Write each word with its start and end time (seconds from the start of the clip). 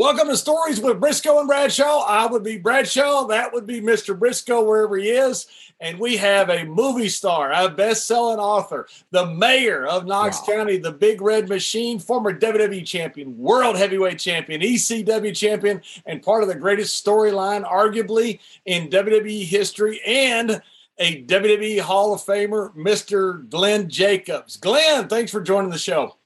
Welcome 0.00 0.28
to 0.28 0.36
Stories 0.38 0.80
with 0.80 0.98
Briscoe 0.98 1.40
and 1.40 1.46
Bradshaw. 1.46 2.06
I 2.08 2.24
would 2.24 2.42
be 2.42 2.56
Bradshaw. 2.56 3.26
That 3.26 3.52
would 3.52 3.66
be 3.66 3.82
Mr. 3.82 4.18
Briscoe, 4.18 4.64
wherever 4.64 4.96
he 4.96 5.10
is. 5.10 5.46
And 5.78 5.98
we 5.98 6.16
have 6.16 6.48
a 6.48 6.64
movie 6.64 7.10
star, 7.10 7.52
a 7.52 7.68
best 7.68 8.06
selling 8.06 8.38
author, 8.38 8.88
the 9.10 9.26
mayor 9.26 9.86
of 9.86 10.06
Knox 10.06 10.38
wow. 10.38 10.54
County, 10.54 10.78
the 10.78 10.90
Big 10.90 11.20
Red 11.20 11.50
Machine, 11.50 11.98
former 11.98 12.32
WWE 12.32 12.86
champion, 12.86 13.36
world 13.36 13.76
heavyweight 13.76 14.18
champion, 14.18 14.62
ECW 14.62 15.36
champion, 15.36 15.82
and 16.06 16.22
part 16.22 16.42
of 16.42 16.48
the 16.48 16.54
greatest 16.54 17.04
storyline, 17.04 17.70
arguably, 17.70 18.40
in 18.64 18.88
WWE 18.88 19.44
history, 19.44 20.00
and 20.06 20.62
a 20.96 21.24
WWE 21.24 21.78
Hall 21.80 22.14
of 22.14 22.22
Famer, 22.22 22.74
Mr. 22.74 23.46
Glenn 23.50 23.90
Jacobs. 23.90 24.56
Glenn, 24.56 25.08
thanks 25.08 25.30
for 25.30 25.42
joining 25.42 25.70
the 25.70 25.76
show. 25.76 26.16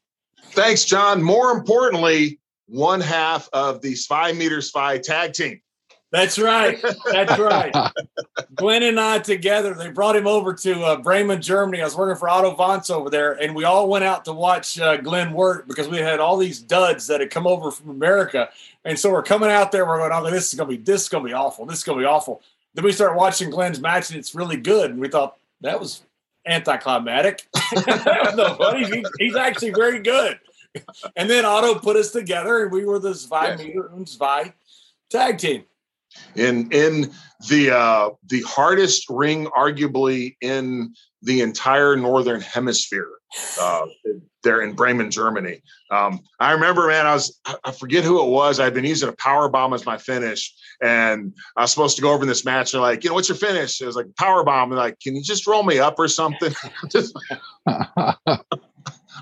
Thanks, 0.53 0.85
John. 0.85 1.21
More 1.21 1.51
importantly, 1.51 2.39
one 2.67 3.01
half 3.01 3.49
of 3.53 3.81
the 3.81 3.95
Zwei 3.95 4.33
Meter 4.33 4.61
Zwei 4.61 4.99
tag 4.99 5.33
team. 5.33 5.61
That's 6.15 6.39
right. 6.39 6.81
That's 7.11 7.41
right. 7.41 7.75
Glenn 8.55 8.85
and 8.85 9.01
I 9.01 9.19
together, 9.19 9.75
they 9.75 9.91
brought 9.91 10.15
him 10.15 10.29
over 10.29 10.55
to 10.55 10.81
uh, 10.81 10.97
Bremen, 10.99 11.43
Germany. 11.43 11.81
I 11.81 11.85
was 11.85 11.97
working 11.97 12.17
for 12.17 12.29
Otto 12.29 12.55
Wanz 12.55 12.89
over 12.89 13.11
there, 13.11 13.33
and 13.33 13.53
we 13.53 13.65
all 13.65 13.89
went 13.89 14.05
out 14.05 14.25
to 14.27 14.33
watch 14.33 14.79
uh, 14.79 14.97
Glenn 14.97 15.33
work 15.33 15.67
because 15.67 15.89
we 15.89 15.99
had 15.99 16.21
all 16.21 16.37
these 16.37 16.61
duds 16.61 17.09
that 17.09 17.19
had 17.19 17.31
come 17.31 17.49
over 17.49 17.73
from 17.73 17.91
America. 17.91 18.49
And 18.85 18.97
so 18.97 19.11
we're 19.11 19.25
coming 19.25 19.51
out 19.51 19.73
there, 19.73 19.85
we're 19.85 19.99
going, 19.99 20.13
oh, 20.13 20.31
this 20.31 20.53
is 20.53 20.55
going 20.57 20.71
to 20.71 20.77
be, 20.77 20.83
this 20.83 21.03
is 21.03 21.09
going 21.09 21.25
to 21.25 21.29
be 21.29 21.35
awful. 21.35 21.67
This 21.67 21.79
is 21.79 21.85
going 21.85 21.99
to 21.99 22.03
be 22.03 22.07
awful. 22.07 22.43
Then 22.75 22.85
we 22.85 22.93
start 22.93 23.17
watching 23.17 23.51
Glenn's 23.51 23.81
match, 23.81 24.11
and 24.11 24.19
it's 24.19 24.37
really 24.37 24.57
good. 24.57 24.93
And 24.93 25.01
we 25.01 25.09
thought, 25.09 25.37
that 25.63 25.81
was 25.81 26.03
anticlimactic. 26.47 27.49
no 28.37 28.55
funny. 28.55 28.85
He's, 28.85 29.07
he's 29.19 29.37
actually 29.37 29.71
very 29.71 29.99
good. 29.99 30.39
and 31.17 31.29
then 31.29 31.45
Otto 31.45 31.77
put 31.77 31.97
us 31.97 32.11
together, 32.11 32.65
and 32.65 32.73
we 32.73 32.85
were 32.85 32.99
the 32.99 33.15
Zwei 33.15 33.49
yes. 33.49 33.59
Meter 33.59 33.91
and 33.93 34.09
Zwei 34.09 34.53
tag 35.11 35.39
team. 35.39 35.65
In 36.37 36.71
in 36.71 37.13
the 37.49 37.71
uh, 37.71 38.11
the 38.29 38.43
hardest 38.43 39.07
ring, 39.11 39.47
arguably 39.47 40.37
in 40.41 40.95
the 41.23 41.41
entire 41.41 41.97
northern 41.97 42.41
hemisphere, 42.41 43.11
uh, 43.61 43.87
there 44.45 44.63
in 44.63 44.75
Bremen, 44.75 45.11
Germany. 45.11 45.61
Um, 45.91 46.21
I 46.39 46.53
remember, 46.53 46.87
man, 46.87 47.07
I 47.07 47.15
was 47.15 47.41
I 47.65 47.73
forget 47.73 48.05
who 48.05 48.23
it 48.23 48.29
was. 48.29 48.61
I'd 48.61 48.75
been 48.75 48.85
using 48.85 49.09
a 49.09 49.15
power 49.15 49.49
bomb 49.49 49.73
as 49.73 49.85
my 49.85 49.99
finish, 49.99 50.55
and 50.81 51.35
I 51.57 51.63
was 51.63 51.73
supposed 51.73 51.97
to 51.97 52.03
go 52.03 52.13
over 52.13 52.23
in 52.23 52.29
this 52.29 52.45
match. 52.45 52.73
They're 52.73 52.81
like, 52.81 53.03
you 53.03 53.11
know, 53.11 53.15
what's 53.15 53.29
your 53.29 53.39
finish? 53.39 53.81
It 53.81 53.87
was 53.87 53.97
like 53.97 54.15
power 54.17 54.45
bomb. 54.45 54.71
And 54.71 54.79
like, 54.79 55.01
can 55.01 55.17
you 55.17 55.23
just 55.23 55.47
roll 55.47 55.65
me 55.65 55.79
up 55.79 55.99
or 55.99 56.07
something? 56.07 56.55
just 56.91 57.19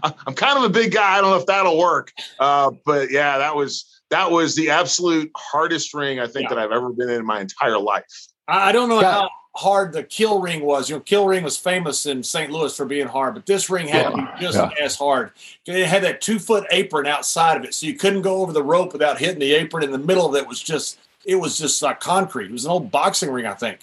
I'm 0.27 0.35
kind 0.35 0.59
of 0.59 0.65
a 0.65 0.69
big 0.69 0.93
guy. 0.93 1.17
I 1.17 1.21
don't 1.21 1.31
know 1.31 1.37
if 1.37 1.47
that'll 1.47 1.79
work. 1.79 2.13
Uh, 2.39 2.73
but 2.85 3.11
yeah, 3.11 3.39
that 3.39 3.55
was 3.55 4.01
that 4.11 4.31
was 4.31 4.55
the 4.55 4.71
absolute 4.71 5.31
hardest 5.37 5.95
ring 5.95 6.21
I 6.21 6.27
think 6.27 6.45
yeah. 6.45 6.57
that 6.57 6.59
I've 6.59 6.73
ever 6.73 6.91
been 6.91 7.11
in 7.11 7.25
my 7.25 7.41
entire 7.41 7.79
life. 7.79 8.27
I 8.49 8.73
don't 8.73 8.89
know 8.89 9.01
yeah. 9.01 9.13
how 9.13 9.31
hard 9.55 9.93
the 9.93 10.03
Kiel 10.03 10.41
ring 10.41 10.65
was. 10.65 10.89
You 10.89 10.97
know, 10.97 11.01
Kiel 11.01 11.27
ring 11.27 11.45
was 11.45 11.57
famous 11.57 12.07
in 12.07 12.23
St. 12.23 12.51
Louis 12.51 12.77
for 12.77 12.85
being 12.85 13.07
hard, 13.07 13.35
but 13.35 13.47
this 13.47 13.71
ring 13.71 13.87
had 13.89 14.05
yeah. 14.05 14.11
to 14.11 14.17
be 14.17 14.41
just 14.41 14.59
as 14.81 14.97
hard. 14.97 15.33
It 15.67 15.87
had 15.87 16.03
that 16.05 16.21
two 16.21 16.39
foot 16.39 16.67
apron 16.71 17.07
outside 17.07 17.57
of 17.57 17.65
it, 17.65 17.75
so 17.75 17.87
you 17.87 17.95
couldn't 17.95 18.23
go 18.23 18.43
over 18.43 18.53
the 18.53 18.63
rope 18.63 18.93
without 18.93 19.19
hitting 19.19 19.39
the 19.39 19.55
apron. 19.55 19.85
In 19.85 19.93
the 19.93 19.99
middle 19.99 20.27
of 20.27 20.35
it 20.35 20.47
was 20.47 20.61
just 20.61 20.99
it 21.25 21.37
was 21.37 21.59
just 21.59 21.81
like 21.83 22.01
concrete. 22.01 22.47
It 22.47 22.53
was 22.53 22.65
an 22.65 22.71
old 22.71 22.91
boxing 22.91 23.31
ring, 23.31 23.47
I 23.47 23.55
think. 23.55 23.81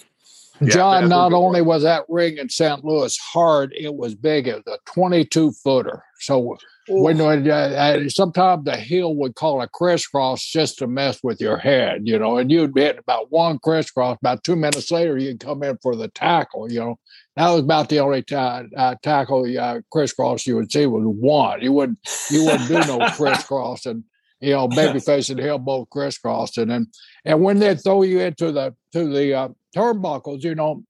John, 0.66 1.08
not 1.08 1.32
only 1.32 1.62
was 1.62 1.82
that 1.82 2.04
ring 2.08 2.36
in 2.36 2.48
St. 2.48 2.84
Louis 2.84 3.16
hard, 3.18 3.72
it 3.76 3.94
was 3.94 4.14
big. 4.14 4.46
It 4.46 4.62
was 4.66 4.78
a 4.78 4.90
22 4.92 5.52
footer. 5.52 6.04
So 6.20 6.58
when 6.88 7.20
uh, 7.20 7.54
uh, 7.54 8.08
sometimes 8.08 8.64
the 8.64 8.76
heel 8.76 9.14
would 9.14 9.36
call 9.36 9.62
a 9.62 9.68
crisscross 9.68 10.44
just 10.44 10.78
to 10.78 10.86
mess 10.86 11.20
with 11.22 11.40
your 11.40 11.56
head, 11.56 12.02
you 12.04 12.18
know, 12.18 12.36
and 12.36 12.50
you'd 12.50 12.74
be 12.74 12.82
hit 12.82 12.98
about 12.98 13.30
one 13.30 13.58
crisscross. 13.58 14.18
About 14.20 14.44
two 14.44 14.56
minutes 14.56 14.90
later, 14.90 15.16
you'd 15.16 15.40
come 15.40 15.62
in 15.62 15.78
for 15.82 15.96
the 15.96 16.08
tackle, 16.08 16.70
you 16.70 16.80
know. 16.80 16.98
That 17.36 17.50
was 17.50 17.60
about 17.60 17.88
the 17.88 18.00
only 18.00 18.22
t- 18.22 18.34
uh, 18.34 18.94
tackle 19.02 19.46
uh, 19.58 19.80
crisscross 19.90 20.46
you 20.46 20.56
would 20.56 20.72
see 20.72 20.86
was 20.86 21.04
one. 21.04 21.62
You 21.62 21.72
wouldn't 21.72 21.98
you 22.30 22.44
wouldn't 22.44 22.68
do 22.68 22.80
no 22.80 23.08
crisscross 23.16 23.86
and 23.86 24.04
you 24.40 24.52
know 24.52 24.68
babyface 24.68 25.30
and 25.30 25.38
heel 25.38 25.58
both 25.58 25.88
crisscross 25.90 26.56
and 26.56 26.70
then 26.70 26.86
and 27.24 27.40
when 27.42 27.58
they'd 27.58 27.82
throw 27.82 28.02
you 28.02 28.20
into 28.20 28.52
the 28.52 28.74
to 28.92 29.08
the 29.08 29.34
uh, 29.34 29.48
turnbuckles, 29.74 30.42
you 30.42 30.54
know, 30.54 30.84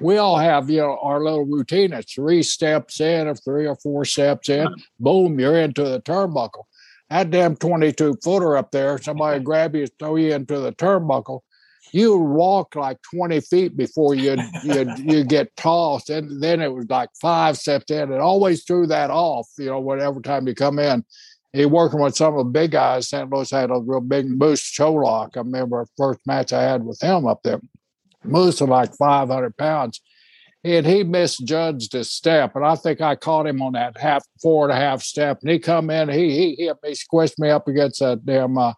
we 0.00 0.16
all 0.16 0.36
have, 0.36 0.70
you 0.70 0.80
know, 0.80 0.98
our 1.02 1.22
little 1.22 1.44
routine. 1.44 1.92
It's 1.92 2.14
three 2.14 2.42
steps 2.42 3.00
in, 3.00 3.28
or 3.28 3.34
three 3.34 3.66
or 3.66 3.76
four 3.76 4.04
steps 4.04 4.48
in, 4.48 4.66
uh-huh. 4.66 4.76
boom, 4.98 5.38
you're 5.38 5.60
into 5.60 5.84
the 5.84 6.00
turnbuckle. 6.00 6.64
That 7.10 7.30
damn 7.30 7.56
22 7.56 8.18
footer 8.22 8.56
up 8.56 8.70
there, 8.70 8.98
somebody 8.98 9.40
grab 9.44 9.76
you, 9.76 9.86
throw 9.86 10.16
you 10.16 10.34
into 10.34 10.58
the 10.58 10.72
turnbuckle. 10.72 11.40
You 11.92 12.16
walk 12.18 12.74
like 12.74 12.98
20 13.14 13.40
feet 13.42 13.76
before 13.76 14.16
you 14.16 14.36
you 14.64 14.92
you 14.96 15.22
get 15.22 15.54
tossed, 15.56 16.10
and 16.10 16.42
then 16.42 16.60
it 16.60 16.72
was 16.72 16.86
like 16.90 17.10
five 17.20 17.56
steps 17.56 17.88
in, 17.92 18.10
and 18.10 18.20
always 18.20 18.64
threw 18.64 18.88
that 18.88 19.10
off. 19.10 19.46
You 19.58 19.66
know, 19.66 19.78
whatever 19.78 20.20
time 20.20 20.48
you 20.48 20.56
come 20.56 20.80
in, 20.80 21.04
he 21.52 21.66
working 21.66 22.00
with 22.00 22.16
some 22.16 22.36
of 22.36 22.46
the 22.46 22.50
big 22.50 22.72
guys. 22.72 23.08
St. 23.08 23.30
Louis 23.30 23.48
had 23.48 23.70
a 23.70 23.78
real 23.78 24.00
big 24.00 24.26
Moose 24.26 24.76
Cholak. 24.76 25.36
I 25.36 25.40
remember 25.40 25.84
the 25.84 25.90
first 25.96 26.18
match 26.26 26.52
I 26.52 26.62
had 26.64 26.84
with 26.84 27.00
him 27.00 27.26
up 27.26 27.44
there. 27.44 27.60
Moose 28.24 28.60
was 28.60 28.70
like 28.70 28.94
500 28.96 29.56
pounds. 29.56 30.00
And 30.62 30.86
he 30.86 31.04
misjudged 31.04 31.92
his 31.92 32.10
step. 32.10 32.56
And 32.56 32.64
I 32.64 32.74
think 32.74 33.02
I 33.02 33.16
caught 33.16 33.46
him 33.46 33.60
on 33.60 33.74
that 33.74 33.98
half, 33.98 34.24
four 34.40 34.68
and 34.68 34.72
a 34.72 34.80
half 34.80 35.02
step. 35.02 35.40
And 35.42 35.50
he 35.50 35.58
come 35.58 35.90
in, 35.90 36.08
he, 36.08 36.54
he 36.56 36.64
hit 36.64 36.76
me, 36.82 36.94
squished 36.94 37.38
me 37.38 37.50
up 37.50 37.68
against 37.68 38.00
that 38.00 38.24
damn 38.24 38.56
uh, 38.56 38.72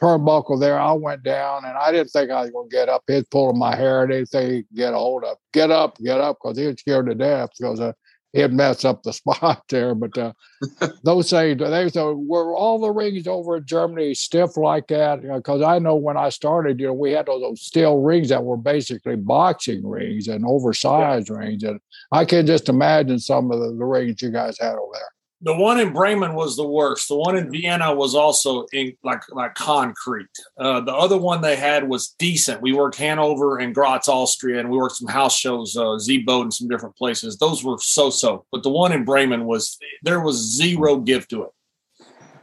turnbuckle 0.00 0.60
there. 0.60 0.78
I 0.78 0.92
went 0.92 1.24
down 1.24 1.64
and 1.64 1.76
I 1.76 1.90
didn't 1.90 2.10
think 2.10 2.30
I 2.30 2.42
was 2.42 2.50
going 2.50 2.70
to 2.70 2.76
get 2.76 2.88
up. 2.88 3.02
He's 3.08 3.24
pulling 3.24 3.58
my 3.58 3.74
hair 3.74 4.04
and 4.04 4.12
anything 4.12 4.50
he 4.50 4.62
could 4.62 4.76
get 4.76 4.94
a 4.94 4.98
hold 4.98 5.24
of. 5.24 5.36
Get 5.52 5.72
up, 5.72 5.98
get 5.98 6.20
up, 6.20 6.38
because 6.40 6.56
he 6.56 6.66
was 6.66 6.76
scared 6.78 7.06
to 7.06 7.16
death 7.16 7.50
because 7.58 7.80
uh, 7.80 7.92
he'd 8.34 8.52
mess 8.52 8.84
up 8.84 9.02
the 9.02 9.12
spot 9.14 9.62
there. 9.68 9.94
But 9.94 10.18
uh, 10.18 10.32
those 11.04 11.30
things, 11.30 11.58
they 11.58 11.88
so 11.88 12.14
were 12.14 12.54
all 12.54 12.78
the 12.78 12.90
rings 12.90 13.26
over 13.26 13.56
in 13.56 13.66
Germany 13.66 14.14
stiff 14.14 14.56
like 14.56 14.88
that? 14.88 15.22
Because 15.22 15.60
you 15.60 15.66
know, 15.66 15.70
I 15.70 15.78
know 15.78 15.96
when 15.96 16.16
I 16.16 16.28
started, 16.28 16.80
you 16.80 16.88
know, 16.88 16.92
we 16.92 17.12
had 17.12 17.26
those, 17.26 17.40
those 17.40 17.62
steel 17.62 17.98
rings 17.98 18.28
that 18.28 18.44
were 18.44 18.56
basically 18.56 19.16
boxing 19.16 19.86
rings 19.86 20.28
and 20.28 20.44
oversized 20.44 21.30
yeah. 21.30 21.36
rings, 21.36 21.62
and 21.62 21.80
I 22.12 22.24
can 22.24 22.46
just 22.46 22.68
imagine 22.68 23.18
some 23.18 23.50
of 23.50 23.60
the, 23.60 23.68
the 23.68 23.84
rings 23.84 24.20
you 24.20 24.30
guys 24.30 24.58
had 24.58 24.74
over 24.74 24.92
there 24.92 25.13
the 25.44 25.54
one 25.54 25.78
in 25.78 25.92
Bremen 25.92 26.34
was 26.34 26.56
the 26.56 26.66
worst. 26.66 27.08
The 27.08 27.16
one 27.16 27.36
in 27.36 27.50
Vienna 27.50 27.94
was 27.94 28.14
also 28.14 28.66
in 28.72 28.96
like 29.04 29.22
like 29.30 29.54
concrete. 29.54 30.26
Uh, 30.58 30.80
the 30.80 30.94
other 30.94 31.18
one 31.18 31.42
they 31.42 31.54
had 31.54 31.86
was 31.86 32.14
decent. 32.18 32.62
We 32.62 32.72
worked 32.72 32.96
Hanover 32.96 33.58
and 33.58 33.74
Graz, 33.74 34.08
Austria, 34.08 34.58
and 34.58 34.70
we 34.70 34.78
worked 34.78 34.96
some 34.96 35.08
house 35.08 35.36
shows, 35.36 35.76
uh, 35.76 35.96
in 35.96 36.50
some 36.50 36.68
different 36.68 36.96
places. 36.96 37.36
Those 37.36 37.62
were 37.62 37.78
so 37.78 38.08
so. 38.08 38.46
But 38.50 38.62
the 38.62 38.70
one 38.70 38.92
in 38.92 39.04
Bremen 39.04 39.44
was 39.44 39.78
there 40.02 40.20
was 40.20 40.36
zero 40.36 40.96
give 40.96 41.28
to 41.28 41.44
it. 41.44 41.50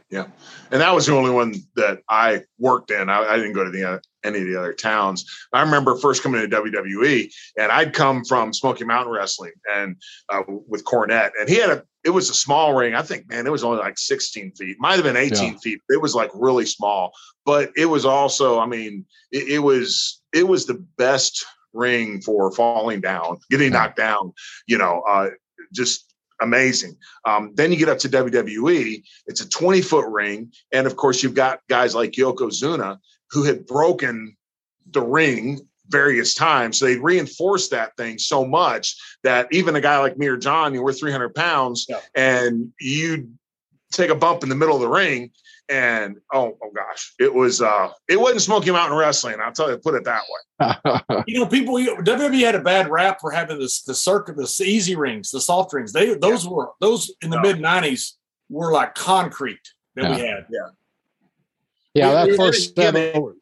Yeah, 0.08 0.26
and 0.70 0.80
that 0.80 0.94
was 0.94 1.06
the 1.06 1.14
only 1.14 1.30
one 1.30 1.54
that 1.74 2.02
I 2.08 2.42
worked 2.58 2.90
in. 2.90 3.08
I, 3.08 3.24
I 3.24 3.36
didn't 3.36 3.54
go 3.54 3.64
to 3.64 3.70
the 3.70 4.00
any 4.22 4.40
of 4.40 4.46
the 4.46 4.56
other 4.56 4.74
towns. 4.74 5.24
I 5.52 5.62
remember 5.62 5.96
first 5.96 6.22
coming 6.22 6.48
to 6.48 6.56
WWE, 6.56 7.32
and 7.58 7.72
I'd 7.72 7.94
come 7.94 8.24
from 8.24 8.52
Smoky 8.52 8.84
Mountain 8.84 9.12
Wrestling 9.12 9.52
and 9.74 9.96
uh, 10.28 10.42
with 10.46 10.84
Cornette, 10.84 11.30
and 11.40 11.48
he 11.48 11.56
had 11.56 11.70
a. 11.70 11.82
It 12.04 12.10
was 12.10 12.30
a 12.30 12.34
small 12.34 12.74
ring. 12.74 12.94
I 12.94 13.02
think, 13.02 13.28
man, 13.28 13.46
it 13.46 13.52
was 13.52 13.64
only 13.64 13.78
like 13.78 13.98
16 13.98 14.52
feet. 14.52 14.76
Might 14.80 14.94
have 14.94 15.04
been 15.04 15.16
18 15.16 15.52
yeah. 15.52 15.58
feet. 15.58 15.80
It 15.88 16.00
was 16.00 16.14
like 16.14 16.30
really 16.34 16.66
small, 16.66 17.12
but 17.44 17.70
it 17.76 17.86
was 17.86 18.04
also. 18.04 18.58
I 18.58 18.66
mean, 18.66 19.06
it, 19.30 19.48
it 19.48 19.58
was 19.60 20.20
it 20.32 20.48
was 20.48 20.66
the 20.66 20.84
best 20.96 21.44
ring 21.72 22.20
for 22.20 22.50
falling 22.52 23.00
down, 23.00 23.38
getting 23.50 23.72
knocked 23.72 23.96
down. 23.96 24.32
You 24.66 24.78
know, 24.78 25.02
uh, 25.08 25.30
just 25.72 26.12
amazing. 26.42 26.96
Um, 27.24 27.52
then 27.54 27.70
you 27.70 27.78
get 27.78 27.88
up 27.88 27.98
to 28.00 28.08
WWE, 28.08 29.02
it's 29.26 29.40
a 29.40 29.48
20 29.48 29.80
foot 29.80 30.06
ring. 30.08 30.52
And 30.72 30.86
of 30.86 30.96
course, 30.96 31.22
you've 31.22 31.34
got 31.34 31.60
guys 31.68 31.94
like 31.94 32.12
Yokozuna 32.12 32.98
who 33.30 33.44
had 33.44 33.66
broken 33.66 34.36
the 34.90 35.02
ring 35.02 35.60
various 35.92 36.34
times. 36.34 36.78
So 36.78 36.86
they 36.86 36.96
reinforced 36.96 37.70
that 37.70 37.96
thing 37.96 38.18
so 38.18 38.44
much 38.44 38.96
that 39.22 39.46
even 39.52 39.76
a 39.76 39.80
guy 39.80 39.98
like 39.98 40.18
me 40.18 40.26
or 40.26 40.36
John, 40.36 40.72
you 40.72 40.80
know, 40.80 40.84
we're 40.84 40.92
300 40.92 41.34
pounds 41.34 41.86
yeah. 41.88 42.00
and 42.14 42.72
you 42.80 43.30
take 43.92 44.10
a 44.10 44.14
bump 44.14 44.42
in 44.42 44.48
the 44.48 44.56
middle 44.56 44.74
of 44.74 44.80
the 44.80 44.88
ring 44.88 45.30
and 45.68 46.18
oh, 46.32 46.56
oh 46.62 46.70
gosh, 46.74 47.14
it 47.18 47.32
was 47.32 47.62
uh, 47.62 47.90
it 48.08 48.20
wasn't 48.20 48.42
Smoky 48.42 48.70
Mountain 48.70 48.98
Wrestling. 48.98 49.36
I'll 49.42 49.52
tell 49.52 49.70
you, 49.70 49.78
put 49.78 49.94
it 49.94 50.04
that 50.04 50.22
way. 50.28 51.24
you 51.26 51.40
know, 51.40 51.46
people 51.46 51.74
WWE 51.74 52.44
had 52.44 52.54
a 52.54 52.60
bad 52.60 52.90
rap 52.90 53.18
for 53.20 53.30
having 53.30 53.58
this 53.58 53.82
the 53.82 53.94
circuit, 53.94 54.36
the 54.36 54.64
easy 54.64 54.96
rings, 54.96 55.30
the 55.30 55.40
soft 55.40 55.72
rings. 55.72 55.92
They 55.92 56.14
those 56.14 56.44
yeah. 56.44 56.50
were 56.50 56.70
those 56.80 57.14
in 57.22 57.30
the 57.30 57.40
mid 57.40 57.56
'90s 57.56 58.12
were 58.50 58.72
like 58.72 58.94
concrete 58.94 59.60
that 59.94 60.04
yeah. 60.04 60.16
we 60.16 60.20
had. 60.20 60.46
Yeah. 60.50 60.68
Yeah, 61.94 62.24
that 62.24 62.36
first 62.36 62.74
set 62.74 62.96
of, 62.96 63.34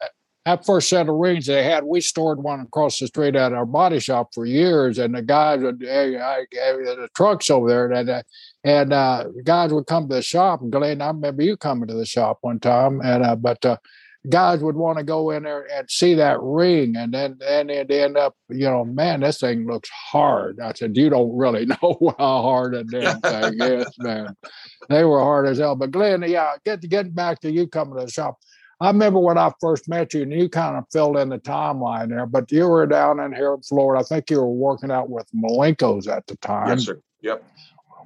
that 0.50 0.66
first 0.66 0.88
set 0.88 1.08
of 1.08 1.14
rings 1.14 1.46
they 1.46 1.62
had, 1.62 1.84
we 1.84 2.00
stored 2.00 2.42
one 2.42 2.60
across 2.60 2.98
the 2.98 3.06
street 3.06 3.36
at 3.36 3.52
our 3.52 3.66
body 3.66 4.00
shop 4.00 4.34
for 4.34 4.44
years, 4.44 4.98
and 4.98 5.14
the 5.14 5.22
guys 5.22 5.60
would, 5.60 5.80
hey, 5.80 6.18
I, 6.18 6.44
the 6.50 7.08
trucks 7.14 7.50
over 7.50 7.68
there, 7.68 7.92
and 7.92 8.10
uh, 8.10 8.22
and 8.64 8.92
uh, 8.92 9.26
guys 9.44 9.72
would 9.72 9.86
come 9.86 10.08
to 10.08 10.16
the 10.16 10.22
shop. 10.22 10.60
And 10.60 10.72
Glenn, 10.72 11.00
I 11.00 11.08
remember 11.08 11.42
you 11.42 11.56
coming 11.56 11.88
to 11.88 11.94
the 11.94 12.04
shop 12.04 12.38
one 12.40 12.58
time, 12.58 13.00
and 13.00 13.24
uh, 13.24 13.36
but 13.36 13.64
uh, 13.64 13.76
guys 14.28 14.60
would 14.60 14.74
want 14.74 14.98
to 14.98 15.04
go 15.04 15.30
in 15.30 15.44
there 15.44 15.68
and 15.72 15.88
see 15.88 16.14
that 16.14 16.40
ring, 16.42 16.96
and 16.96 17.14
then 17.14 17.36
then 17.38 17.70
it 17.70 17.90
end 17.90 18.16
up, 18.16 18.34
you 18.48 18.68
know, 18.68 18.84
man, 18.84 19.20
this 19.20 19.38
thing 19.38 19.68
looks 19.68 19.88
hard. 19.88 20.58
I 20.58 20.72
said, 20.72 20.96
you 20.96 21.10
don't 21.10 21.36
really 21.36 21.66
know 21.82 22.14
how 22.18 22.42
hard 22.42 22.74
that 22.74 22.90
damn 22.90 23.20
thing 23.20 23.60
is, 23.60 23.86
man. 23.98 24.36
They 24.88 25.04
were 25.04 25.20
hard 25.20 25.46
as 25.46 25.58
hell. 25.58 25.76
But 25.76 25.92
Glenn, 25.92 26.22
yeah, 26.22 26.54
get 26.64 26.80
getting 26.88 27.12
back 27.12 27.40
to 27.42 27.52
you 27.52 27.68
coming 27.68 27.96
to 27.98 28.06
the 28.06 28.10
shop. 28.10 28.38
I 28.80 28.88
remember 28.88 29.20
when 29.20 29.36
I 29.36 29.52
first 29.60 29.88
met 29.88 30.14
you, 30.14 30.22
and 30.22 30.32
you 30.32 30.48
kind 30.48 30.76
of 30.76 30.84
filled 30.90 31.18
in 31.18 31.28
the 31.28 31.38
timeline 31.38 32.08
there. 32.08 32.26
But 32.26 32.50
you 32.50 32.66
were 32.66 32.86
down 32.86 33.20
in 33.20 33.32
here 33.32 33.52
in 33.52 33.60
Florida. 33.60 34.00
I 34.00 34.04
think 34.04 34.30
you 34.30 34.38
were 34.38 34.48
working 34.50 34.90
out 34.90 35.10
with 35.10 35.26
Malenko's 35.34 36.08
at 36.08 36.26
the 36.26 36.36
time. 36.36 36.68
Yes, 36.68 36.84
sir. 36.84 37.00
Yep. 37.20 37.44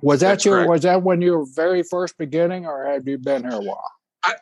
Was 0.03 0.21
that 0.21 0.29
That's 0.31 0.45
your? 0.45 0.57
Correct. 0.57 0.71
Was 0.71 0.83
that 0.83 1.03
when 1.03 1.21
you 1.21 1.39
were 1.39 1.47
very 1.55 1.85
first 1.85 2.19
beginning, 2.19 2.67
or 2.67 2.85
had 2.85 3.07
you 3.07 3.19
been 3.19 3.43
here 3.43 3.59
a 3.59 3.63
while? 3.63 3.91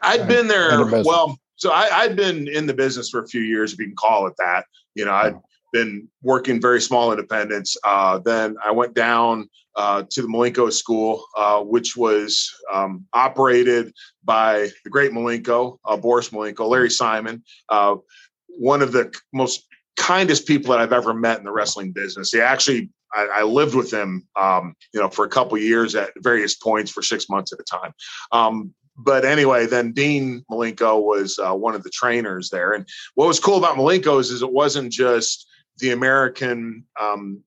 I, 0.02 0.16
had 0.16 0.28
been 0.28 0.46
there. 0.48 0.76
The 0.76 1.02
well, 1.04 1.38
so 1.56 1.70
I, 1.70 1.86
had 1.86 2.16
been 2.16 2.48
in 2.48 2.66
the 2.66 2.74
business 2.74 3.10
for 3.10 3.22
a 3.22 3.26
few 3.26 3.40
years, 3.40 3.72
if 3.72 3.78
you 3.78 3.86
can 3.86 3.96
call 3.96 4.26
it 4.26 4.34
that. 4.38 4.64
You 4.94 5.04
know, 5.04 5.12
I'd 5.12 5.34
been 5.72 6.08
working 6.22 6.60
very 6.60 6.80
small 6.80 7.10
independents. 7.10 7.76
Uh, 7.84 8.18
then 8.18 8.56
I 8.64 8.70
went 8.70 8.94
down 8.94 9.48
uh, 9.76 10.04
to 10.10 10.22
the 10.22 10.28
Malenko 10.28 10.72
School, 10.72 11.24
uh, 11.36 11.60
which 11.60 11.96
was 11.96 12.50
um, 12.72 13.06
operated 13.12 13.92
by 14.24 14.70
the 14.84 14.90
great 14.90 15.12
Malenko, 15.12 15.78
uh, 15.84 15.96
Boris 15.96 16.30
Malenko, 16.30 16.68
Larry 16.68 16.90
Simon, 16.90 17.42
uh, 17.68 17.96
one 18.48 18.82
of 18.82 18.92
the 18.92 19.12
most 19.32 19.66
kindest 19.96 20.46
people 20.46 20.70
that 20.70 20.80
I've 20.80 20.92
ever 20.92 21.14
met 21.14 21.38
in 21.38 21.44
the 21.44 21.52
wrestling 21.52 21.92
business. 21.92 22.32
He 22.32 22.40
actually, 22.40 22.90
I, 23.14 23.28
I 23.36 23.42
lived 23.42 23.74
with 23.74 23.92
him, 23.92 24.26
um, 24.40 24.74
you 24.92 25.00
know, 25.00 25.08
for 25.08 25.24
a 25.24 25.28
couple 25.28 25.56
years 25.58 25.94
at 25.94 26.10
various 26.18 26.54
points 26.54 26.90
for 26.90 27.02
six 27.02 27.28
months 27.28 27.52
at 27.52 27.60
a 27.60 27.64
time. 27.64 27.92
Um, 28.32 28.74
but 28.96 29.24
anyway, 29.24 29.66
then 29.66 29.92
Dean 29.92 30.44
Malenko 30.50 31.02
was 31.02 31.38
uh, 31.38 31.54
one 31.54 31.74
of 31.74 31.82
the 31.82 31.90
trainers 31.90 32.50
there. 32.50 32.72
And 32.72 32.86
what 33.14 33.26
was 33.26 33.40
cool 33.40 33.58
about 33.58 33.76
Malenko's 33.76 34.30
is 34.30 34.42
it 34.42 34.52
wasn't 34.52 34.92
just 34.92 35.46
the 35.78 35.92
American, 35.92 36.84
um, 37.00 37.42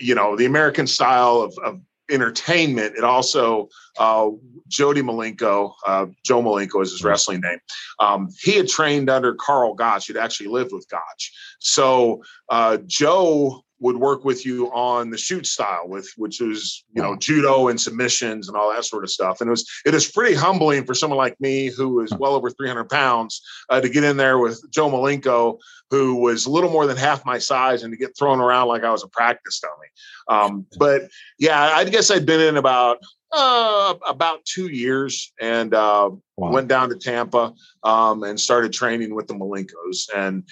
you 0.00 0.14
know, 0.14 0.36
the 0.36 0.46
American 0.46 0.86
style 0.86 1.40
of, 1.40 1.54
of 1.64 1.80
entertainment. 2.10 2.96
It 2.96 3.04
also 3.04 3.68
uh, 3.98 4.30
Jody 4.68 5.02
Malenko, 5.02 5.72
uh, 5.86 6.06
Joe 6.24 6.42
Malenko 6.42 6.82
is 6.82 6.92
his 6.92 7.00
mm-hmm. 7.00 7.08
wrestling 7.08 7.40
name. 7.40 7.58
Um, 8.00 8.28
he 8.42 8.56
had 8.56 8.68
trained 8.68 9.10
under 9.10 9.34
Karl 9.34 9.74
Gotch. 9.74 10.06
He'd 10.06 10.16
actually 10.16 10.48
lived 10.48 10.72
with 10.72 10.88
Gotch. 10.88 11.32
So 11.60 12.22
uh, 12.48 12.78
Joe 12.86 13.62
would 13.78 13.96
work 13.96 14.24
with 14.24 14.46
you 14.46 14.68
on 14.72 15.10
the 15.10 15.18
shoot 15.18 15.46
style 15.46 15.86
with 15.86 16.10
which 16.16 16.40
was 16.40 16.84
you 16.92 17.02
know 17.02 17.16
judo 17.16 17.68
and 17.68 17.80
submissions 17.80 18.48
and 18.48 18.56
all 18.56 18.72
that 18.72 18.84
sort 18.84 19.04
of 19.04 19.10
stuff. 19.10 19.40
And 19.40 19.48
it 19.48 19.50
was 19.50 19.68
it 19.84 19.94
is 19.94 20.10
pretty 20.10 20.34
humbling 20.34 20.84
for 20.84 20.94
someone 20.94 21.18
like 21.18 21.38
me 21.40 21.66
who 21.68 22.00
is 22.00 22.12
well 22.18 22.34
over 22.34 22.50
300 22.50 22.88
pounds 22.88 23.42
uh, 23.68 23.80
to 23.80 23.88
get 23.88 24.04
in 24.04 24.16
there 24.16 24.38
with 24.38 24.62
joe 24.70 24.90
malenko 24.90 25.58
who 25.90 26.16
was 26.16 26.46
a 26.46 26.50
little 26.50 26.70
more 26.70 26.86
than 26.86 26.96
half 26.96 27.24
my 27.26 27.38
size 27.38 27.82
and 27.82 27.92
to 27.92 27.96
get 27.96 28.16
thrown 28.18 28.40
around 28.40 28.68
like 28.68 28.84
i 28.84 28.90
was 28.90 29.04
a 29.04 29.08
practice 29.08 29.60
dummy. 29.60 29.88
Um, 30.28 30.66
but 30.78 31.02
yeah 31.38 31.72
i 31.74 31.84
guess 31.84 32.10
i'd 32.10 32.26
been 32.26 32.40
in 32.40 32.56
about 32.56 32.98
uh, 33.32 33.94
about 34.08 34.44
two 34.44 34.68
years 34.68 35.32
and 35.40 35.74
uh, 35.74 36.10
wow. 36.36 36.52
went 36.52 36.68
down 36.68 36.88
to 36.88 36.96
tampa 36.96 37.52
um, 37.82 38.22
and 38.22 38.38
started 38.38 38.72
training 38.72 39.14
with 39.14 39.26
the 39.26 39.34
malenkos. 39.34 40.08
And 40.14 40.44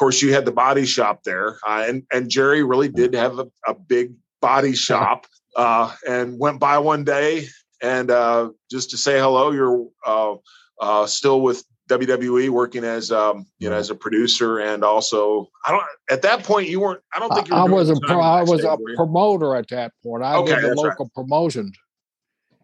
course, 0.00 0.22
you 0.22 0.32
had 0.32 0.44
the 0.44 0.52
body 0.52 0.86
shop 0.86 1.22
there, 1.24 1.58
uh, 1.66 1.84
and 1.86 2.02
and 2.12 2.28
Jerry 2.28 2.64
really 2.64 2.88
did 2.88 3.14
have 3.14 3.38
a, 3.38 3.46
a 3.66 3.74
big 3.74 4.14
body 4.40 4.74
shop. 4.74 5.26
Uh, 5.56 5.92
and 6.08 6.38
went 6.38 6.60
by 6.60 6.78
one 6.78 7.02
day 7.02 7.44
and 7.82 8.10
uh, 8.10 8.50
just 8.70 8.90
to 8.90 8.96
say 8.96 9.18
hello. 9.18 9.50
You're 9.50 9.86
uh, 10.06 10.34
uh, 10.80 11.06
still 11.06 11.40
with 11.40 11.64
WWE, 11.88 12.50
working 12.50 12.84
as 12.84 13.10
um, 13.10 13.46
you 13.58 13.68
know 13.68 13.76
as 13.76 13.90
a 13.90 13.94
producer, 13.94 14.58
and 14.58 14.84
also 14.84 15.48
I 15.66 15.72
don't. 15.72 15.84
At 16.10 16.22
that 16.22 16.44
point, 16.44 16.68
you 16.68 16.80
weren't. 16.80 17.00
I 17.14 17.18
don't 17.18 17.34
think 17.34 17.48
you. 17.48 17.54
I 17.54 17.64
was 17.64 17.90
a 17.90 17.96
pro, 18.00 18.20
I 18.20 18.42
was 18.42 18.64
a 18.64 18.76
promoter 18.96 19.56
at 19.56 19.68
that 19.68 19.92
point. 20.02 20.22
I 20.22 20.36
okay, 20.36 20.54
did 20.54 20.64
the 20.64 20.74
local 20.74 21.06
right. 21.06 21.14
promotions. 21.14 21.76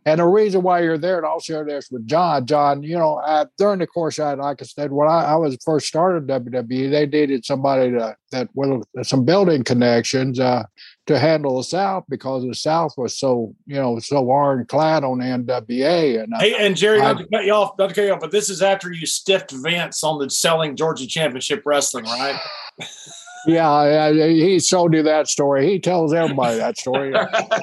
And 0.07 0.21
the 0.21 0.25
reason 0.25 0.63
why 0.63 0.83
you're 0.83 0.99
there, 0.99 1.17
and 1.17 1.27
I'll 1.27 1.41
share 1.41 1.65
this 1.65 1.91
with 1.91 2.07
John. 2.07 2.47
John, 2.47 2.85
you 2.85 2.97
know, 2.97 3.17
I, 3.19 3.47
during 3.59 3.81
the 3.81 3.89
course, 3.89 4.21
I 4.21 4.35
like 4.35 4.63
I 4.63 4.65
said, 4.65 4.93
when 4.93 5.09
I, 5.09 5.25
I 5.25 5.35
was 5.35 5.59
first 5.65 5.89
started 5.89 6.29
WWE, 6.29 6.91
they 6.93 7.07
needed 7.07 7.45
somebody 7.45 7.91
to, 7.91 8.17
that 8.31 8.49
with 8.55 8.85
some 9.03 9.25
building 9.25 9.65
connections 9.65 10.39
uh, 10.39 10.63
to 11.07 11.19
handle 11.19 11.57
the 11.57 11.65
South 11.65 12.05
because 12.09 12.45
the 12.45 12.55
South 12.55 12.95
was 12.97 13.19
so, 13.19 13.53
you 13.67 13.75
know, 13.75 13.99
so 13.99 14.31
ironclad 14.31 15.03
on 15.03 15.19
the 15.19 15.25
NWA. 15.25 16.23
And 16.23 16.33
hey, 16.39 16.55
and 16.57 16.77
Jerry, 16.77 17.01
I, 17.01 17.13
not 17.13 17.19
to 17.19 17.27
cut 17.27 17.45
you 17.45 17.53
off, 17.53 17.73
not 17.77 17.89
to 17.89 17.95
cut 17.95 18.05
you 18.05 18.13
off, 18.13 18.21
but 18.21 18.31
this 18.31 18.49
is 18.49 18.63
after 18.63 18.93
you 18.93 19.07
stiffed 19.07 19.51
Vince 19.51 20.05
on 20.05 20.21
the 20.21 20.31
selling 20.31 20.77
Georgia 20.77 21.09
Championship 21.09 21.65
Wrestling, 21.67 22.05
right? 22.05 22.39
Yeah, 23.47 24.11
he 24.11 24.59
told 24.61 24.93
you 24.93 25.03
that 25.05 25.29
story. 25.29 25.71
He 25.71 25.79
tells 25.79 26.13
everybody 26.13 26.59
that 26.59 26.79
story. 26.79 27.15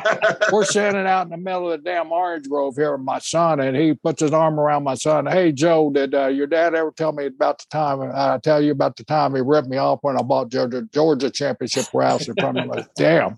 We're 0.52 0.64
standing 0.64 1.06
out 1.06 1.24
in 1.24 1.32
the 1.32 1.38
middle 1.38 1.72
of 1.72 1.84
the 1.84 1.90
damn 1.90 2.12
orange 2.12 2.48
grove 2.48 2.76
here 2.76 2.94
with 2.94 3.06
my 3.06 3.20
son, 3.20 3.60
and 3.60 3.76
he 3.76 3.94
puts 3.94 4.22
his 4.22 4.32
arm 4.32 4.60
around 4.60 4.84
my 4.84 4.96
son. 4.96 5.26
Hey, 5.26 5.52
Joe, 5.52 5.92
did 5.92 6.16
uh, 6.16 6.28
your 6.28 6.48
dad 6.48 6.74
ever 6.74 6.92
tell 6.92 7.12
me 7.12 7.26
about 7.26 7.60
the 7.60 7.66
time? 7.70 8.02
I 8.02 8.06
uh, 8.06 8.38
tell 8.38 8.64
you 8.64 8.72
about 8.72 8.96
the 8.96 9.04
time 9.04 9.36
he 9.36 9.42
ripped 9.42 9.68
me 9.68 9.78
off 9.78 10.00
when 10.04 10.18
I 10.18 10.22
bought 10.22 10.50
Georgia 10.50 10.88
Georgia 10.94 11.30
championship 11.30 11.86
wrestling 11.94 12.38
from 12.40 12.58
him. 12.58 12.70
Like, 12.70 12.88
damn. 12.96 13.38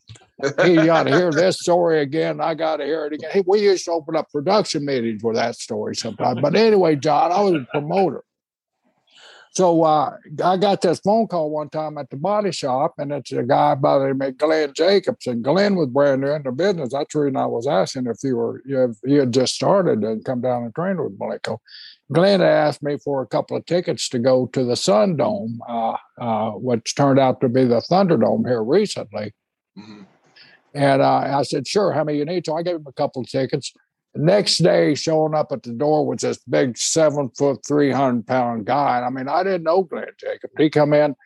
he 0.64 0.76
got 0.76 1.04
to 1.04 1.16
hear 1.16 1.32
this 1.32 1.60
story 1.60 2.02
again. 2.02 2.42
I 2.42 2.54
got 2.54 2.78
to 2.78 2.86
hear 2.86 3.06
it 3.06 3.14
again. 3.14 3.32
Hey, 3.32 3.44
we 3.48 3.62
used 3.62 3.86
to 3.86 3.92
open 3.92 4.16
up 4.16 4.32
production 4.32 4.86
meetings 4.86 5.24
with 5.24 5.36
that 5.36 5.56
story 5.56 5.96
sometimes. 5.96 6.42
But 6.42 6.56
anyway, 6.56 6.96
John, 6.98 7.32
I 7.32 7.40
was 7.42 7.54
a 7.54 7.68
promoter. 7.72 8.25
So 9.56 9.84
uh, 9.84 10.18
I 10.44 10.58
got 10.58 10.82
this 10.82 11.00
phone 11.00 11.28
call 11.28 11.50
one 11.50 11.70
time 11.70 11.98
at 11.98 12.10
the 12.10 12.18
body 12.18 12.52
shop, 12.52 12.96
and 12.98 13.14
it's 13.14 13.32
a 13.32 13.42
guy 13.42 13.76
by 13.76 14.00
the 14.00 14.08
name 14.08 14.22
of 14.22 14.38
Glenn 14.38 14.74
Jacobs. 14.74 15.28
And 15.28 15.42
Glenn 15.42 15.76
was 15.76 15.88
brand 15.88 16.22
new 16.22 16.32
in 16.32 16.44
the 16.44 16.52
business. 16.52 16.92
That's 16.92 17.14
the 17.14 17.22
reason 17.22 17.38
I 17.38 17.46
was 17.46 17.66
asking 17.66 18.08
if 18.08 18.18
you 18.22 18.36
were 18.36 18.62
if 18.66 18.98
you 19.06 19.22
had 19.22 19.32
just 19.32 19.56
started 19.56 20.04
and 20.04 20.26
come 20.26 20.42
down 20.42 20.64
and 20.64 20.76
train 20.76 21.02
with 21.02 21.18
Malenko. 21.18 21.60
Glenn 22.12 22.42
asked 22.42 22.84
me 22.84 22.98
for 22.98 23.22
a 23.22 23.28
couple 23.28 23.56
of 23.56 23.66
tickets 23.66 24.10
to 24.10 24.20
go 24.20 24.48
to 24.48 24.66
the 24.66 24.76
Sun 24.76 25.16
Dome, 25.16 25.62
uh, 25.68 25.96
uh, 26.20 26.52
which 26.52 26.94
turned 26.94 27.18
out 27.18 27.40
to 27.40 27.48
be 27.48 27.64
the 27.64 27.82
Thunderdome 27.90 28.46
here 28.46 28.64
recently. 28.64 29.34
Mm-hmm. 29.78 30.02
And 30.74 31.02
uh, 31.02 31.38
I 31.40 31.44
said, 31.44 31.66
sure, 31.66 31.94
how 31.94 32.04
many 32.04 32.18
you 32.18 32.26
need? 32.26 32.46
So 32.46 32.58
I 32.58 32.62
gave 32.62 32.76
him 32.76 32.86
a 32.88 32.92
couple 32.92 33.22
of 33.22 33.30
tickets. 33.30 33.72
The 34.16 34.24
next 34.24 34.60
day, 34.60 34.96
showing 34.96 35.36
up 35.36 35.52
at 35.52 35.64
the 35.64 35.74
door 35.74 36.08
was 36.08 36.22
this 36.22 36.38
big 36.50 36.78
seven 36.78 37.30
foot, 37.38 37.66
300 37.68 38.26
pound 38.26 38.66
guy. 38.66 38.98
And 38.98 39.06
I 39.06 39.10
mean, 39.10 39.28
I 39.28 39.44
didn't 39.44 39.64
know 39.64 39.84
Glenn 39.84 40.08
Jacob. 40.18 40.52
He 40.58 40.70
come 40.70 40.94
in, 40.94 41.18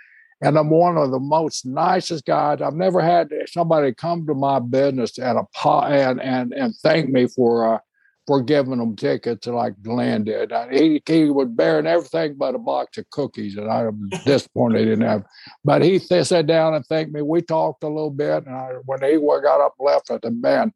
and 0.42 0.58
I'm 0.58 0.72
one 0.72 0.98
of 0.98 1.12
the 1.12 1.20
most 1.20 1.68
nicest 1.68 2.26
guys. 2.26 2.62
I've 2.64 2.74
never 2.74 3.00
had 3.00 3.30
somebody 3.48 3.94
come 3.94 4.26
to 4.26 4.34
my 4.34 4.58
business 4.58 5.20
and 5.20 5.38
and 5.64 6.20
and 6.20 6.52
and 6.52 6.76
thank 6.78 7.10
me 7.10 7.28
for 7.28 7.76
uh, 7.76 7.80
for 8.26 8.42
giving 8.42 8.80
them 8.80 8.96
tickets 8.96 9.46
like 9.46 9.80
Glenn 9.84 10.24
did. 10.24 10.52
He 10.72 11.04
he 11.06 11.30
was 11.30 11.48
bearing 11.48 11.86
everything 11.86 12.38
but 12.40 12.56
a 12.56 12.60
box 12.60 12.98
of 12.98 13.08
cookies, 13.12 13.56
and 13.56 13.70
I'm 13.70 14.10
disappointed 14.26 14.80
he 14.80 14.86
didn't 14.86 15.06
have. 15.06 15.26
But 15.64 15.84
he 15.84 16.00
sat 16.00 16.48
down 16.48 16.74
and 16.74 16.84
thanked 16.88 17.14
me. 17.14 17.22
We 17.22 17.44
talked 17.44 17.84
a 17.84 17.88
little 17.88 18.10
bit, 18.10 18.48
and 18.48 18.56
I, 18.56 18.70
when 18.86 19.04
he 19.04 19.18
got 19.18 19.64
up 19.64 19.76
left, 19.80 20.10
I 20.10 20.18
said, 20.24 20.42
"Man." 20.42 20.74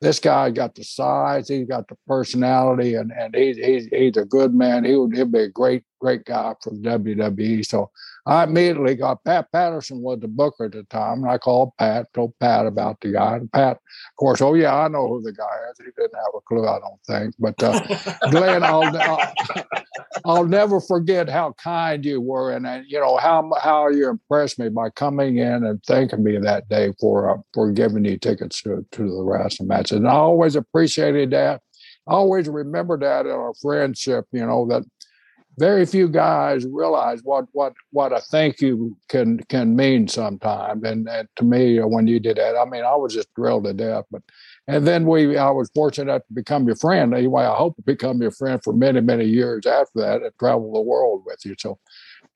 This 0.00 0.20
guy 0.20 0.50
got 0.50 0.74
the 0.74 0.84
size, 0.84 1.48
he's 1.48 1.66
got 1.66 1.88
the 1.88 1.96
personality, 2.06 2.94
and 2.94 3.12
and 3.12 3.34
he's 3.34 3.56
he's 3.56 3.86
he's 3.86 4.16
a 4.16 4.24
good 4.24 4.54
man. 4.54 4.84
He 4.84 4.94
would 4.96 5.16
he'd 5.16 5.32
be 5.32 5.40
a 5.40 5.48
great 5.48 5.84
great 6.00 6.24
guy 6.24 6.54
for 6.62 6.72
WWE. 6.72 7.64
So 7.64 7.90
I 8.26 8.42
immediately 8.42 8.96
got 8.96 9.22
Pat 9.24 9.52
Patterson 9.52 10.02
was 10.02 10.18
the 10.18 10.26
booker 10.26 10.64
at 10.64 10.72
the 10.72 10.82
time, 10.84 11.22
and 11.22 11.30
I 11.30 11.38
called 11.38 11.70
Pat, 11.78 12.12
told 12.12 12.34
Pat 12.40 12.66
about 12.66 13.00
the 13.00 13.12
guy. 13.12 13.36
And 13.36 13.52
Pat, 13.52 13.76
of 13.76 14.16
course, 14.18 14.40
oh 14.42 14.54
yeah, 14.54 14.74
I 14.74 14.88
know 14.88 15.06
who 15.06 15.22
the 15.22 15.32
guy 15.32 15.44
is. 15.70 15.78
He 15.78 15.84
didn't 15.96 16.16
have 16.16 16.34
a 16.34 16.40
clue, 16.40 16.66
I 16.66 16.80
don't 16.80 17.00
think. 17.06 17.34
But 17.38 17.62
uh, 17.62 17.80
Glenn, 18.30 18.64
I'll, 18.64 18.96
I'll, 18.96 19.32
I'll 20.24 20.44
never 20.44 20.80
forget 20.80 21.28
how 21.28 21.52
kind 21.52 22.04
you 22.04 22.20
were, 22.20 22.50
and 22.50 22.66
uh, 22.66 22.80
you 22.88 22.98
know 22.98 23.16
how 23.16 23.48
how 23.62 23.88
you 23.88 24.08
impressed 24.08 24.58
me 24.58 24.70
by 24.70 24.90
coming 24.90 25.38
in 25.38 25.64
and 25.64 25.80
thanking 25.84 26.24
me 26.24 26.36
that 26.38 26.68
day 26.68 26.92
for 27.00 27.30
uh, 27.30 27.40
for 27.54 27.70
giving 27.70 28.02
me 28.02 28.18
tickets 28.18 28.60
to 28.62 28.84
to 28.90 29.02
the 29.02 29.22
wrestling 29.22 29.68
matches. 29.68 29.98
And 29.98 30.08
I 30.08 30.14
always 30.14 30.56
appreciated 30.56 31.30
that. 31.30 31.60
I 32.08 32.12
always 32.12 32.48
remember 32.48 32.98
that 32.98 33.26
in 33.26 33.32
our 33.32 33.52
friendship, 33.60 34.26
you 34.32 34.46
know, 34.46 34.66
that 34.68 34.84
very 35.58 35.86
few 35.86 36.08
guys 36.08 36.66
realize 36.66 37.20
what 37.22 37.46
what 37.52 37.72
what 37.90 38.12
a 38.12 38.20
thank 38.20 38.60
you 38.60 38.96
can 39.08 39.38
can 39.48 39.74
mean 39.74 40.06
sometimes. 40.06 40.84
And, 40.84 41.08
and 41.08 41.28
to 41.36 41.44
me, 41.44 41.78
uh, 41.78 41.86
when 41.86 42.06
you 42.06 42.20
did 42.20 42.36
that, 42.36 42.56
I 42.56 42.64
mean, 42.66 42.84
I 42.84 42.94
was 42.94 43.14
just 43.14 43.28
thrilled 43.34 43.64
to 43.64 43.72
death. 43.72 44.04
But 44.10 44.22
and 44.68 44.86
then 44.86 45.06
we, 45.06 45.36
I 45.36 45.50
was 45.50 45.70
fortunate 45.74 46.18
to 46.26 46.34
become 46.34 46.66
your 46.66 46.76
friend. 46.76 47.14
Anyway, 47.14 47.44
I 47.44 47.54
hope 47.54 47.76
to 47.76 47.82
become 47.82 48.20
your 48.20 48.32
friend 48.32 48.60
for 48.62 48.72
many 48.72 49.00
many 49.00 49.24
years 49.24 49.66
after 49.66 50.00
that 50.00 50.22
and 50.22 50.32
travel 50.38 50.72
the 50.72 50.80
world 50.80 51.22
with 51.24 51.40
you. 51.44 51.54
So, 51.58 51.78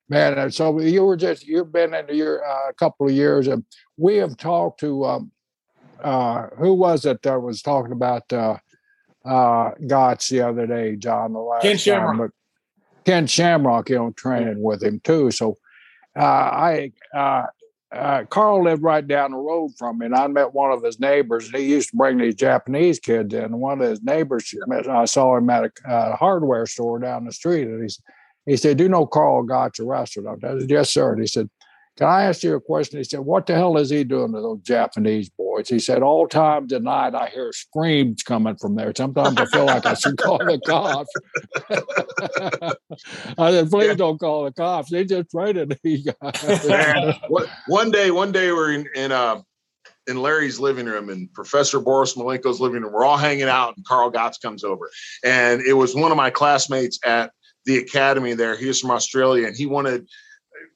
man, 0.09 0.51
so 0.51 0.81
you 0.81 1.05
were 1.05 1.17
just 1.17 1.47
you've 1.47 1.73
been 1.73 1.93
in 1.93 2.07
your 2.15 2.47
uh, 2.47 2.71
a 2.71 2.75
couple 2.75 3.07
of 3.07 3.13
years, 3.13 3.49
and 3.49 3.65
we 3.99 4.17
have 4.17 4.39
talked 4.39 4.81
to 4.81 5.05
um, 5.05 5.33
uh, 6.03 6.47
who 6.57 6.73
was 6.73 7.05
it 7.05 7.21
that 7.23 7.43
was 7.43 7.61
talking 7.61 7.93
about 7.93 8.33
uh, 8.33 8.57
uh, 9.27 9.73
Gotch 9.87 10.31
the 10.31 10.41
other 10.41 10.67
day, 10.67 10.97
John? 10.97 11.35
The 11.35 11.39
last 11.39 11.63
Ken 11.63 11.77
Shamrock. 11.77 12.33
Ken 13.05 13.27
Shamrock, 13.27 13.89
you 13.89 13.97
know, 13.97 14.13
training 14.13 14.63
with 14.63 14.83
him 14.83 15.01
too. 15.05 15.31
So 15.31 15.57
uh, 16.19 16.23
I, 16.23 16.93
uh, 17.15 17.47
uh, 17.93 18.25
Karl 18.27 18.63
lived 18.63 18.83
right 18.83 19.07
down 19.07 19.33
the 19.33 19.37
road 19.37 19.71
from 19.79 19.99
me, 19.99 20.07
and 20.07 20.15
I 20.15 20.27
met 20.29 20.55
one 20.55 20.71
of 20.71 20.83
his 20.83 21.01
neighbors. 21.01 21.47
And 21.47 21.57
he 21.57 21.71
used 21.71 21.91
to 21.91 21.97
bring 21.97 22.19
these 22.19 22.37
Japanese 22.37 23.01
kids 23.01 23.35
in. 23.35 23.45
And 23.45 23.61
one 23.61 23.81
of 23.81 23.89
his 23.89 24.03
neighbors, 24.03 24.55
I 24.89 25.05
saw 25.07 25.37
him 25.37 25.51
at 25.51 25.65
a, 25.65 25.73
a 25.87 26.17
hardware 26.17 26.67
store 26.67 26.99
down 27.01 27.25
the 27.25 27.33
street, 27.33 27.67
and 27.67 27.83
he, 27.83 28.53
he 28.53 28.57
said, 28.57 28.77
"Do 28.77 28.85
you 28.85 28.89
know 28.89 29.07
Karl 29.07 29.43
Gotch, 29.43 29.81
a 29.81 29.85
wrestler?" 29.85 30.29
I 30.29 30.37
said, 30.41 30.71
"Yes, 30.71 30.91
sir." 30.91 31.13
And 31.13 31.21
he 31.21 31.27
said, 31.27 31.51
can 31.97 32.09
I 32.09 32.25
ask 32.25 32.43
you 32.43 32.55
a 32.55 32.61
question? 32.61 32.99
He 32.99 33.05
said, 33.05 33.21
What 33.21 33.47
the 33.47 33.55
hell 33.55 33.77
is 33.77 33.91
he 33.91 34.05
doing 34.05 34.33
to 34.33 34.41
those 34.41 34.61
Japanese 34.63 35.29
boys? 35.29 35.69
He 35.69 35.79
said, 35.79 36.03
All 36.03 36.27
times 36.27 36.73
of 36.73 36.83
night, 36.83 37.15
I 37.15 37.29
hear 37.29 37.53
screams 37.53 38.23
coming 38.23 38.57
from 38.57 38.77
there. 38.77 38.93
Sometimes 38.97 39.37
I 39.39 39.45
feel 39.47 39.67
like 39.67 39.85
I 39.85 39.95
should 39.95 40.17
call 40.17 40.39
the 40.39 40.59
cops. 40.65 41.13
I 43.39 43.51
said, 43.51 43.71
Please 43.71 43.89
yeah. 43.89 43.95
don't 43.95 44.19
call 44.19 44.45
the 44.45 44.53
cops. 44.53 44.91
They 44.91 45.05
just 45.05 45.31
traded 45.31 45.79
these 45.83 46.07
guys. 46.07 47.17
One 47.67 47.91
day, 47.91 48.11
one 48.11 48.33
day 48.33 48.53
we're 48.53 48.73
in, 48.73 48.89
in, 48.95 49.13
uh, 49.13 49.43
in 50.07 50.23
Larry's 50.23 50.59
living 50.59 50.87
room 50.87 51.11
and 51.11 51.33
Professor 51.33 51.81
Boris 51.81 52.17
Malenko's 52.17 52.61
living 52.61 52.83
room. 52.83 52.93
We're 52.93 53.05
all 53.05 53.17
hanging 53.17 53.49
out, 53.49 53.77
and 53.77 53.85
Karl 53.85 54.11
Gotch 54.11 54.41
comes 54.41 54.65
over. 54.65 54.91
And 55.25 55.61
it 55.63 55.75
was 55.75 55.95
one 55.95 56.11
of 56.11 56.17
my 56.17 56.31
classmates 56.31 56.99
at 57.05 57.33
the 57.67 57.79
academy 57.79 58.35
there. 58.35 58.57
He 58.57 58.67
was 58.67 58.81
from 58.81 58.91
Australia, 58.91 59.47
and 59.47 59.57
he 59.57 59.67
wanted 59.67 60.09